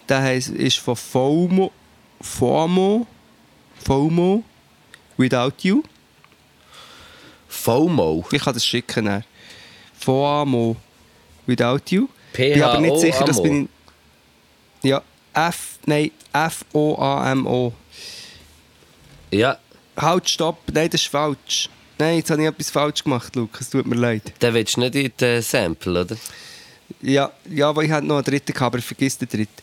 Der 0.09 0.21
heisst, 0.21 0.49
ist 0.49 0.79
von 0.79 0.97
FOMO. 0.97 1.71
FOMO. 2.19 3.07
FOMO. 3.85 4.43
Without 5.15 5.53
You. 5.61 5.81
FOMO. 7.49 8.25
Ich 8.31 8.41
kann 8.41 8.53
das 8.53 8.65
schicken. 8.65 9.05
Dann. 9.05 9.23
FOMO. 9.99 10.77
Without 11.45 11.81
You. 11.89 12.07
P-H-O-A-M-O. 12.31 12.53
Bin 12.53 12.63
aber 12.63 12.79
nicht 12.79 12.99
sicher, 12.99 13.25
dass 13.25 13.41
bin 13.41 13.67
ich. 14.83 14.89
Ja, 14.89 15.01
F. 15.33 15.79
Nein, 15.85 16.11
F-O-A-M-O. 16.31 17.73
Ja, 19.31 19.57
Halt, 20.01 20.29
stopp. 20.29 20.59
Nein, 20.71 20.89
das 20.89 21.01
ist 21.01 21.07
falsch. 21.07 21.69
Nein, 21.97 22.17
jetzt 22.17 22.29
habe 22.31 22.41
ich 22.41 22.47
etwas 22.47 22.69
falsch 22.69 23.03
gemacht, 23.03 23.35
Lukas. 23.35 23.69
Tut 23.69 23.85
mir 23.85 23.95
leid. 23.95 24.33
den 24.41 24.53
willst 24.53 24.77
du 24.77 24.79
nicht 24.79 24.95
in 24.95 25.11
den 25.19 25.41
Sample, 25.41 26.01
oder? 26.01 26.15
Ja, 27.01 27.31
ja, 27.49 27.69
aber 27.69 27.83
ich 27.83 27.91
hatte 27.91 28.07
noch 28.07 28.15
einen 28.15 28.23
dritten, 28.23 28.53
gehabt, 28.53 28.67
aber 28.67 28.77
ich 28.77 28.85
vergiss 28.85 29.17
den 29.17 29.27
dritten. 29.27 29.61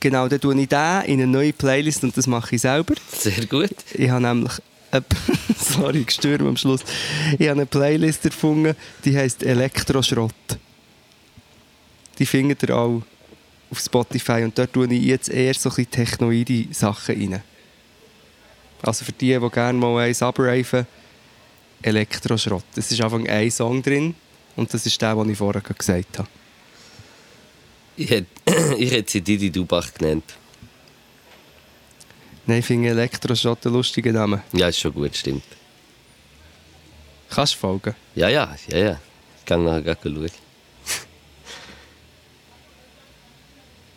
Genau, 0.00 0.26
dann 0.28 0.40
tue 0.40 0.60
ich 0.60 0.68
den 0.68 1.02
in 1.02 1.20
eine 1.20 1.26
neue 1.26 1.52
Playlist 1.52 2.02
und 2.02 2.16
das 2.16 2.26
mache 2.26 2.56
ich 2.56 2.62
selber. 2.62 2.94
Sehr 3.12 3.46
gut. 3.46 3.74
Ich 3.94 4.10
habe 4.10 4.22
nämlich... 4.22 4.52
Sorry, 5.56 6.04
gestürmt 6.04 6.48
am 6.48 6.56
Schluss. 6.56 6.80
Ich 7.38 7.48
habe 7.48 7.60
eine 7.60 7.66
Playlist 7.66 8.24
erfunden, 8.24 8.74
die 9.04 9.16
heisst 9.16 9.42
Elektroschrott. 9.42 10.34
Die 12.18 12.26
findet 12.26 12.62
ihr 12.64 12.76
auch 12.76 13.02
auf 13.70 13.78
Spotify 13.78 14.42
und 14.42 14.58
dort 14.58 14.72
tue 14.72 14.92
ich 14.92 15.02
jetzt 15.02 15.28
eher 15.28 15.54
so 15.54 15.70
ein 15.70 15.90
technoide 15.90 16.66
Sachen 16.72 17.32
rein. 17.32 17.42
Also 18.82 19.04
für 19.04 19.12
die, 19.12 19.38
die 19.38 19.50
gerne 19.50 19.78
mal 19.78 20.04
eins 20.04 20.22
abraven, 20.22 20.86
Elektroschrott. 21.82 22.64
Es 22.76 22.90
ist 22.90 23.00
einfach 23.00 23.20
ein 23.24 23.50
Song 23.50 23.82
drin 23.82 24.14
und 24.56 24.72
das 24.72 24.86
ist 24.86 25.00
der, 25.00 25.14
den 25.14 25.30
ich 25.30 25.38
vorher 25.38 25.62
gesagt 25.62 26.18
habe. 26.18 26.28
Ich 27.96 28.10
hätte, 28.10 28.26
ich 28.78 28.90
hätte 28.90 29.10
sie 29.10 29.20
Didi 29.20 29.50
Dubach 29.50 29.92
genannt. 29.94 30.24
Nein, 32.46 32.58
ich 32.60 32.66
finde 32.66 32.88
Elektroschrott 32.88 33.64
einen 33.66 33.74
lustigen 33.74 34.14
Namen. 34.14 34.42
Ja, 34.52 34.68
ist 34.68 34.78
schon 34.80 34.92
gut, 34.92 35.14
stimmt. 35.16 35.44
Kannst 37.28 37.54
du 37.54 37.58
folgen? 37.58 37.94
Ja, 38.14 38.28
ja, 38.28 38.56
ja, 38.68 38.78
ja. 38.78 39.00
Ich 39.38 39.44
kann 39.44 39.64
nachher 39.64 39.82
gleich 39.82 39.98
schauen. 40.02 40.30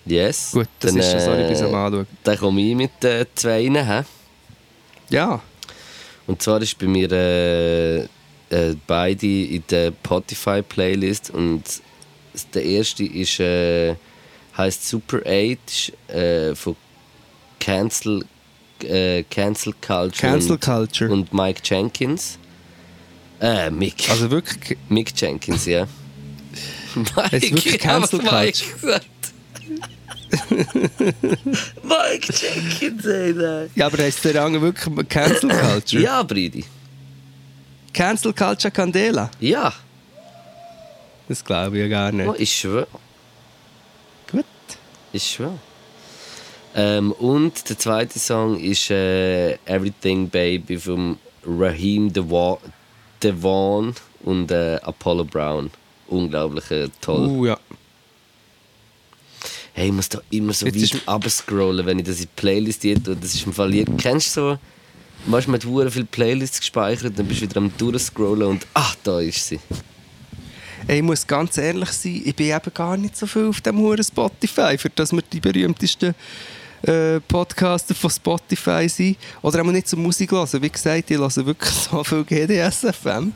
Yes. 0.06 0.52
Gut, 0.52 0.68
das 0.80 0.92
Dann, 0.92 1.00
ist 1.00 1.12
schon, 1.12 1.20
sorry, 1.22 1.48
bis 1.48 1.62
äh, 1.62 1.66
am 1.66 1.76
Anschauen. 1.76 2.08
Dann 2.24 2.38
komme 2.38 2.62
ich 2.62 2.76
mit 2.76 3.04
äh, 3.04 3.26
zwei 3.34 3.68
rein. 3.68 3.88
hä? 3.88 4.04
Ja, 5.10 5.42
Und 6.28 6.42
zwar 6.42 6.62
ist 6.62 6.78
bei 6.78 6.88
mir 6.88 7.12
äh, 7.12 8.00
äh, 8.04 8.76
beide 8.88 9.26
in 9.26 9.64
der 9.70 9.92
Spotify-Playlist. 9.92 11.30
Und 11.32 11.64
der 12.54 12.64
erste 12.64 13.04
ist, 13.06 13.40
äh, 13.40 13.96
heißt 14.58 14.88
Super 14.88 15.20
8 15.26 15.58
ist, 15.68 16.10
äh, 16.10 16.56
von 16.56 16.76
Cancel, 17.60 18.26
äh, 18.84 19.24
Cancel 19.30 19.74
Culture 19.74 20.32
Cancel 20.32 20.52
und, 20.54 20.62
Culture. 20.62 21.12
und 21.12 21.34
Mike 21.34 21.62
Jenkins. 21.64 22.38
Äh, 23.42 23.70
Mick. 23.72 24.10
Also 24.10 24.30
wirklich, 24.32 24.78
Mick 24.90 25.14
Jenkins, 25.20 25.66
ja. 25.66 25.88
Mike, 26.96 27.12
Jetzt 27.32 27.52
wirklich 27.52 27.66
ich 27.66 27.74
hab 27.74 28.02
Cancel 28.02 28.20
Mike 28.20 28.30
Culture. 28.30 28.74
gesagt. 28.80 29.08
Mike 31.84 32.34
Jenkins, 32.34 33.06
ey, 33.06 33.34
nein. 33.34 33.70
ja, 33.76 33.86
aber 33.86 33.98
heisst 34.00 34.24
der 34.26 34.36
Rang 34.36 34.60
wirklich 34.62 35.10
Cancel 35.10 35.50
Culture? 35.50 36.04
Ja, 36.04 36.24
Bridi. 36.24 36.66
Cancel 37.94 38.34
Culture 38.34 38.72
Candela? 38.72 39.30
Ja. 39.40 39.72
Das 41.28 41.44
glaube 41.44 41.78
ich 41.78 41.82
ja 41.84 41.88
gar 41.88 42.12
nicht. 42.12 42.28
Oh, 42.28 42.36
ich 42.38 42.54
schwöre. 42.54 42.88
Gut. 44.32 44.46
Ich 45.12 45.24
schwöre. 45.24 45.60
Ähm, 46.76 47.12
und 47.14 47.70
der 47.70 47.78
zweite 47.78 48.18
Song 48.20 48.60
ist 48.60 48.90
äh, 48.90 49.54
Everything 49.66 50.28
Baby 50.28 50.78
von 50.78 51.18
Raheem 51.46 52.12
Dewa- 52.12 52.60
Devon 53.22 53.94
und 54.24 54.52
äh, 54.52 54.80
Apollo 54.82 55.26
Brown. 55.26 55.70
Unglaublich 56.08 56.70
äh, 56.72 56.90
toll. 57.00 57.28
Uh, 57.28 57.46
ja. 57.46 57.60
Hey, 59.74 59.88
ich 59.88 59.94
muss 59.94 60.10
da 60.10 60.20
immer 60.30 60.54
so 60.54 60.66
Jetzt 60.66 60.94
weit 60.94 61.08
abscrollen, 61.08 61.86
wenn 61.86 62.00
ich 62.00 62.06
das 62.06 62.18
in 62.18 62.24
die 62.24 62.30
Playlist 62.36 62.82
tue. 62.82 62.96
Das 62.96 63.34
ist 63.34 63.46
im 63.46 63.54
Fall... 63.54 63.72
Kennst 63.98 64.36
du 64.38 64.42
so... 64.42 64.60
Manchmal 65.26 65.58
hat 65.58 65.66
man 65.66 65.90
viele 65.90 66.06
Playlists 66.06 66.60
gespeichert, 66.60 67.18
dann 67.18 67.26
bist 67.28 67.42
du 67.42 67.46
wieder 67.46 67.58
am 67.58 67.72
durchscrollen 67.78 68.48
und... 68.48 68.68
Ach, 68.74 68.96
da 69.04 69.20
ist 69.20 69.48
sie. 69.48 69.60
Ey, 70.86 70.98
ich 70.98 71.04
muss 71.04 71.26
ganz 71.26 71.58
ehrlich 71.58 71.90
sein, 71.92 72.22
ich 72.26 72.36
bin 72.36 72.48
eben 72.48 72.74
gar 72.74 72.98
nicht 72.98 73.16
so 73.16 73.26
viel 73.26 73.48
auf 73.48 73.62
dem 73.62 73.78
huren 73.78 74.04
Spotify, 74.04 74.78
für 74.78 74.90
das 74.90 75.14
wir 75.14 75.22
die 75.22 75.40
berühmtesten 75.40 76.14
äh, 76.84 77.20
Podcaster 77.22 77.96
von 77.96 78.10
Spotify 78.10 78.88
sind. 78.88 79.18
Oder 79.42 79.62
auch 79.62 79.72
nicht 79.72 79.88
so 79.88 79.98
Musik 79.98 80.32
hören. 80.32 80.62
Wie 80.62 80.70
gesagt, 80.70 81.10
ich 81.10 81.18
höre 81.18 81.46
wirklich 81.46 81.72
so 81.72 82.04
viel 82.04 82.24
GDS-FM, 82.24 83.34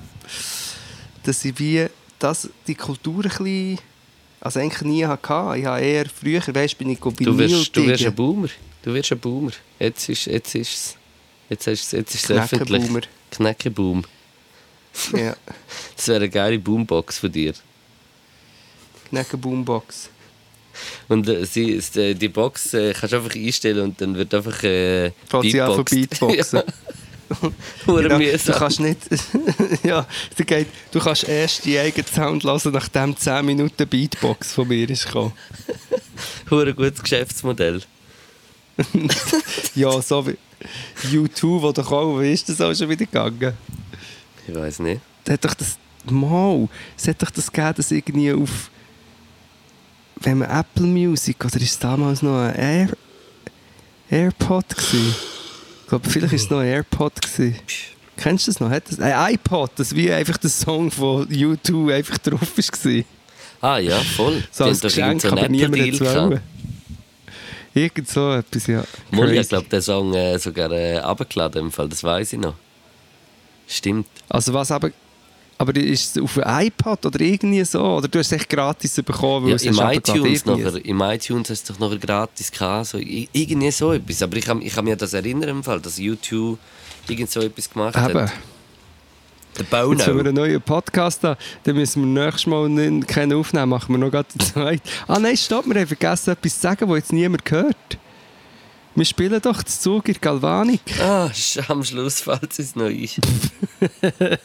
dass 1.24 1.46
ich 1.46 1.58
wie 1.60 1.88
das, 2.20 2.50
die 2.68 2.76
Kultur 2.76 3.24
ein 3.24 3.30
bisschen, 3.30 3.80
also 4.40 4.60
eigentlich 4.60 4.82
nie 4.82 5.06
hatte. 5.06 5.58
Ich 5.58 5.66
habe 5.66 5.82
eher 5.82 6.06
früher, 6.08 6.42
weißt, 6.46 6.78
bin 6.78 6.90
ich 6.90 7.00
go 7.00 7.12
Du 7.12 7.38
wirst, 7.38 7.76
du 7.76 7.86
wirst 7.86 8.06
ein 8.06 8.16
Boomer. 8.16 8.50
Du 8.84 8.94
wirst 8.94 9.12
ein 9.12 9.20
Boomer. 9.20 9.52
Jetzt 9.80 10.10
ist, 10.10 10.26
jetzt 10.26 10.56
ist 10.56 10.74
es... 10.74 10.96
Jetzt 11.50 11.68
ist, 11.68 11.94
jetzt 11.94 12.14
ist 12.14 12.30
es 12.30 12.32
öffentlich. 12.32 13.08
Knäckeboom. 13.32 14.04
Ja, 15.14 15.36
Das 15.96 16.08
wäre 16.08 16.18
eine 16.18 16.30
geile 16.30 16.60
Boombox 16.60 17.20
von 17.20 17.32
dir. 17.32 17.54
Knacken 19.10 19.40
Boombox. 19.40 20.10
Und 21.08 21.28
äh, 21.28 21.46
sie, 21.46 21.72
ist, 21.72 21.98
äh, 21.98 22.14
die 22.14 22.30
Box 22.30 22.74
äh, 22.74 22.94
kannst 22.94 23.14
du 23.14 23.18
einfach 23.18 23.36
einstellen 23.36 23.84
und 23.84 24.02
dann 24.02 24.16
wird 24.16 24.34
einfach 24.34 24.64
äh, 24.64 25.12
Fängt 25.30 25.44
sie 25.52 25.58
Beatboxen. 25.58 26.62
Genau, 27.86 28.20
du 28.20 28.54
kannst 28.54 28.80
nicht. 28.80 29.00
ja, 29.84 30.08
da 30.38 30.44
geht, 30.46 30.68
du 30.92 31.00
kannst 31.00 31.28
erst 31.28 31.66
die 31.66 31.78
eigenen 31.78 32.08
Sound 32.08 32.46
hören, 32.46 32.72
nachdem 32.72 33.18
10 33.18 33.46
Minuten 33.46 33.86
Beatbox 33.86 34.54
von 34.54 34.68
mir 34.68 34.90
ist 34.90 35.06
gekommen. 35.06 35.34
Hure 36.50 36.74
gutes 36.74 37.02
Geschäftsmodell. 37.02 37.82
Ja, 39.76 40.02
so 40.02 40.26
wie 40.26 40.38
U2, 41.04 41.62
wo 41.62 41.72
doch 41.72 41.92
auch, 41.92 42.20
wie 42.20 42.32
ist 42.32 42.48
das 42.50 42.62
auch 42.62 42.74
schon 42.74 42.90
wieder 42.90 43.06
gegangen? 43.06 43.54
Ich 44.48 44.56
weiß 44.56 44.80
nicht. 44.80 45.02
Da 45.24 45.34
hat 45.34 45.46
doch 45.46 45.54
das. 45.54 45.78
Mal, 46.10 46.70
es 46.98 47.06
hat 47.08 47.22
doch 47.22 47.32
das 47.32 47.52
gegeben, 47.52 47.74
dass 47.76 47.92
irgendwie 47.92 48.32
auf. 48.32 48.72
Man 50.36 50.50
Apple 50.50 50.86
Music, 50.86 51.44
oder 51.44 51.56
ist 51.56 51.64
es 51.64 51.80
damals 51.80 52.22
noch 52.22 52.38
ein 52.38 52.56
Air, 52.56 52.90
AirPod 54.10 54.70
gewesen? 54.70 55.16
Ich 55.84 55.90
glaube, 55.90 56.10
vielleicht 56.10 56.34
ist 56.34 56.44
es 56.44 56.50
noch 56.50 56.60
ein 56.60 56.68
AirPod 56.68 57.22
gewesen. 57.22 57.56
Kennst 58.18 58.48
du 58.48 58.52
das 58.52 58.60
noch? 58.60 58.70
Hat 58.70 58.84
das, 58.90 59.00
ein 59.00 59.36
iPod, 59.36 59.72
das 59.76 59.96
wie 59.96 60.12
einfach 60.12 60.38
der 60.38 60.50
Song 60.50 60.92
von 60.92 61.28
U2 61.28 61.94
einfach 61.94 62.18
drauf 62.18 62.58
war. 62.58 63.04
Ah 63.62 63.78
ja, 63.78 63.98
voll. 64.00 64.44
So 64.52 64.66
als 64.66 64.82
Geschenk, 64.82 65.24
aber 65.26 65.48
niemand 65.48 66.02
hat. 66.02 66.42
Irgend 67.74 68.10
so 68.10 68.34
etwas, 68.34 68.68
ja. 68.68 68.84
Molly 69.12 69.38
hat, 69.38 69.50
glaube 69.50 69.68
den 69.70 69.82
Song 69.82 70.14
äh, 70.14 70.40
sogar 70.40 70.72
äh, 70.72 70.98
runtergeladen 70.98 71.62
im 71.62 71.72
Fall, 71.72 71.88
das 71.88 72.04
weiß 72.04 72.34
ich 72.34 72.40
noch. 72.40 72.56
Stimmt. 73.68 74.08
Also 74.30 74.54
was 74.54 74.72
aber... 74.72 74.92
Aber 75.60 75.76
ist 75.76 76.16
es 76.18 76.22
auf 76.22 76.38
einem 76.38 76.68
iPad 76.68 77.06
oder 77.08 77.20
irgendwie 77.20 77.64
so? 77.66 77.82
Oder 77.84 78.08
du 78.08 78.20
hast 78.20 78.28
es 78.28 78.32
echt 78.34 78.50
gratis 78.50 78.94
bekommen? 79.02 79.46
Weil 79.46 79.50
Ja, 79.52 79.56
es 79.56 79.64
im, 79.64 79.80
iTunes 79.80 80.46
nachher, 80.46 80.86
Im 80.86 81.02
iTunes 81.02 81.50
hast 81.50 81.68
du 81.70 81.74
doch 81.74 81.80
nachher 81.80 81.98
gratis 81.98 82.52
gehabt, 82.52 82.88
so, 82.88 83.00
irgendwie 83.00 83.72
so 83.72 83.92
etwas. 83.94 84.22
Aber 84.22 84.38
ich 84.38 84.46
kann, 84.46 84.62
ich 84.62 84.74
kann 84.74 84.84
mich 84.86 84.94
an 84.94 85.00
das 85.00 85.14
erinnern, 85.14 85.50
im 85.50 85.64
Fall, 85.64 85.80
dass 85.82 85.98
YouTube 85.98 86.60
irgend 87.08 87.32
so 87.32 87.40
etwas 87.42 87.70
gemacht 87.70 87.96
Eben. 87.96 88.22
hat. 88.22 88.32
Der 89.58 89.64
Jetzt, 89.66 89.72
wenn 89.72 89.90
wir 89.90 89.96
Bauno. 90.06 90.20
einen 90.20 90.34
neuen 90.36 90.62
Podcast 90.62 91.24
haben, 91.24 91.40
dann 91.64 91.76
müssen 91.76 92.14
wir 92.16 92.26
nächstes 92.26 92.46
Mal 92.46 92.70
nicht, 92.70 93.08
keinen 93.08 93.34
aufnehmen, 93.34 93.70
machen 93.70 93.92
wir 93.96 93.98
noch 93.98 94.12
gerade 94.12 94.28
den 94.32 94.40
zweiten. 94.46 94.84
Ah 95.08 95.18
nein, 95.18 95.36
stopp, 95.36 95.66
wir 95.66 95.74
haben 95.80 95.88
vergessen 95.88 96.34
etwas 96.34 96.54
zu 96.54 96.60
sagen, 96.60 96.88
was 96.88 96.98
jetzt 97.00 97.14
niemand 97.14 97.50
hört. 97.50 97.98
Wir 98.94 99.06
spielen 99.06 99.42
doch 99.42 99.64
den 99.64 99.68
Zug 99.68 100.08
in 100.10 100.16
Galvanik. 100.22 100.82
Ah, 101.02 101.32
am 101.70 101.84
Schluss 101.84 102.22
fällt 102.22 102.60
es 102.60 102.76
noch 102.76 102.86
ein. 102.86 103.10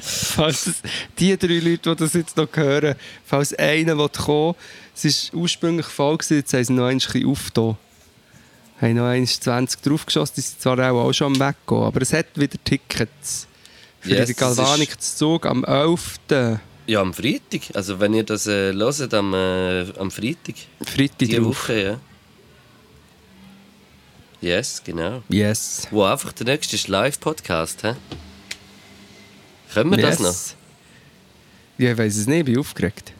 Falls 0.00 0.82
die 1.18 1.36
drei 1.36 1.58
Leute, 1.58 1.94
die 1.94 1.96
das 1.96 2.14
jetzt 2.14 2.36
noch 2.36 2.48
hören, 2.54 2.94
falls 3.24 3.52
einer 3.54 3.98
will 3.98 4.08
kommen 4.08 4.54
es 4.94 5.32
war 5.32 5.40
ursprünglich 5.40 5.86
voll, 5.86 6.18
gewesen, 6.18 6.36
jetzt 6.36 6.52
haben 6.52 6.64
sie 6.64 6.72
noch 6.72 6.86
ein 6.86 6.98
bisschen 6.98 7.26
aufgetan. 7.26 7.76
Haben 8.80 8.94
noch 8.94 9.26
20 9.26 9.80
draufgeschossen, 9.80 10.34
die 10.36 10.40
sind 10.40 10.60
zwar 10.60 10.78
auch, 10.78 11.04
auch 11.04 11.12
schon 11.12 11.34
am 11.34 11.40
Weggehen, 11.40 11.82
aber 11.82 12.02
es 12.02 12.12
hat 12.12 12.26
wieder 12.34 12.58
Tickets. 12.64 13.46
Für 14.00 14.10
Yes, 14.10 14.26
die 14.26 14.34
das 14.34 14.40
Galvanik 14.40 15.00
zu 15.00 15.16
Zug 15.16 15.46
am 15.46 15.64
11. 15.64 16.18
Ja, 16.86 17.00
am 17.00 17.14
Freitag. 17.14 17.60
Also 17.74 18.00
wenn 18.00 18.14
ihr 18.14 18.24
das 18.24 18.48
äh, 18.48 18.72
hört, 18.72 19.14
am, 19.14 19.32
äh, 19.32 19.86
am 19.98 20.10
Freitag. 20.10 20.56
Freitag 20.84 21.18
Die 21.18 21.36
drauf. 21.36 21.68
Woche, 21.68 21.82
ja. 21.82 22.00
Yes, 24.40 24.82
genau. 24.84 25.22
Yes. 25.28 25.86
Wo 25.92 26.02
einfach 26.02 26.32
der 26.32 26.46
nächste 26.46 26.74
ist 26.74 26.88
Live-Podcast, 26.88 27.84
hä? 27.84 27.94
Können 29.74 29.90
wir 29.90 29.98
das 29.98 30.18
noch? 30.18 30.26
yes. 30.28 30.56
Ja, 31.78 31.92
ich 31.92 31.98
weiß 31.98 32.16
es 32.16 32.26
nicht, 32.26 32.38
ich 32.40 32.44
bin 32.46 32.58
aufgeregt. 32.58 33.12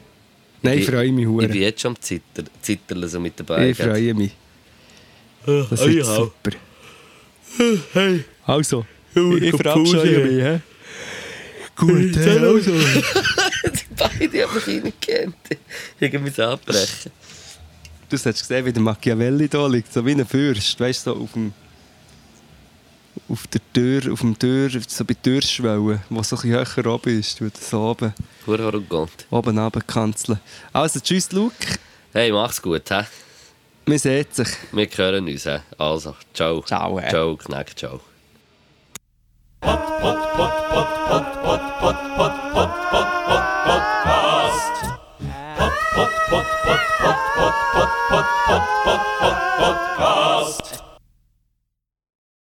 Nein, 0.62 0.78
ich 0.78 0.86
freue 0.86 1.10
mich 1.10 1.24
Ich 1.24 1.28
bin 1.28 1.48
hure. 1.48 1.48
jetzt 1.58 1.80
schon 1.80 1.92
am 1.96 2.00
Zitter, 2.00 2.44
Zitterle 2.60 3.08
so 3.08 3.18
mit 3.18 3.38
dabei. 3.40 3.70
Ich 3.70 3.76
freue 3.76 4.14
mich. 4.14 4.32
Das 5.44 5.80
Ah, 5.82 5.86
wird 5.86 6.06
ja. 6.06 6.14
super. 6.14 6.50
Also, 8.46 8.86
Ja, 9.14 9.22
ich 9.36 9.42
ich 9.42 9.56
verabscheue 9.56 10.24
mich. 10.24 10.42
hä? 10.44 10.60
Gut, 11.76 12.16
äh, 12.16 12.38
also. 12.38 12.72
Beide 13.96 14.42
haben 14.46 14.54
mich 14.54 14.66
reingekannt. 14.66 15.36
Ich 16.00 16.20
muss 16.20 16.38
abbrechen. 16.38 17.10
Du 18.08 18.16
hast 18.16 18.24
gesehen, 18.24 18.64
wie 18.66 18.72
der 18.72 18.82
Machiavelli 18.82 19.48
da 19.48 19.66
liegt, 19.66 19.92
so 19.92 20.04
wie 20.04 20.12
ein 20.12 20.26
Fürst, 20.26 20.78
weißt 20.78 21.06
du, 21.06 21.14
so 21.14 21.20
auf 21.22 21.32
dem 21.32 21.52
auf 23.28 23.46
der 23.48 23.60
Tür, 23.72 24.12
auf 24.12 24.20
dem 24.20 24.38
Tür, 24.38 24.70
so 24.86 25.04
bei 25.04 25.14
der 25.14 25.22
Türschwelle, 25.22 26.00
so 26.08 26.14
ein 26.14 26.16
bisschen 26.16 26.50
höher 26.50 26.86
oben 26.86 27.18
ist, 27.18 27.38
tut 27.38 27.54
das 27.54 27.72
oben. 27.74 28.12
Hur 28.46 28.60
arrogant. 28.60 29.26
Oben 29.30 29.58
runter 29.58 29.62
runterkanzeln. 29.80 30.40
Also, 30.72 31.00
tschüss, 31.00 31.30
Luke. 31.32 31.54
Hey, 32.12 32.32
mach's 32.32 32.60
gut, 32.60 32.90
hä? 32.90 33.04
Wir 33.86 33.98
sehen 33.98 34.26
sich. 34.30 34.48
Wir 34.72 34.88
hören 34.96 35.26
uns, 35.28 35.44
hä? 35.44 35.60
Also, 35.78 36.14
ciao. 36.34 36.62
Ciao, 36.62 36.98
hä? 37.00 37.10
Ciao, 37.10 37.36
Knack, 37.36 37.74
ciao. 37.76 38.00
Pod, 39.60 39.78
pod, 40.00 40.18
pod, 40.36 40.52
pod, 40.70 40.88
pod, 41.08 41.24
pod, 41.42 41.60
pod, 41.80 41.96
pod, 42.18 42.34
pod, 42.52 42.70
pod, 42.90 43.06
pod, 43.26 43.44
podcast. 43.66 44.76
Pod, 45.56 45.72
pod, 45.94 46.12
pod, 46.30 46.46
pod, 46.64 46.82
pod, 47.02 47.16
pod, 47.36 47.54
pod, 47.72 48.26
pod, 48.46 48.64
pod, 48.84 49.02
pod, 49.20 49.36
podcast. 49.58 50.61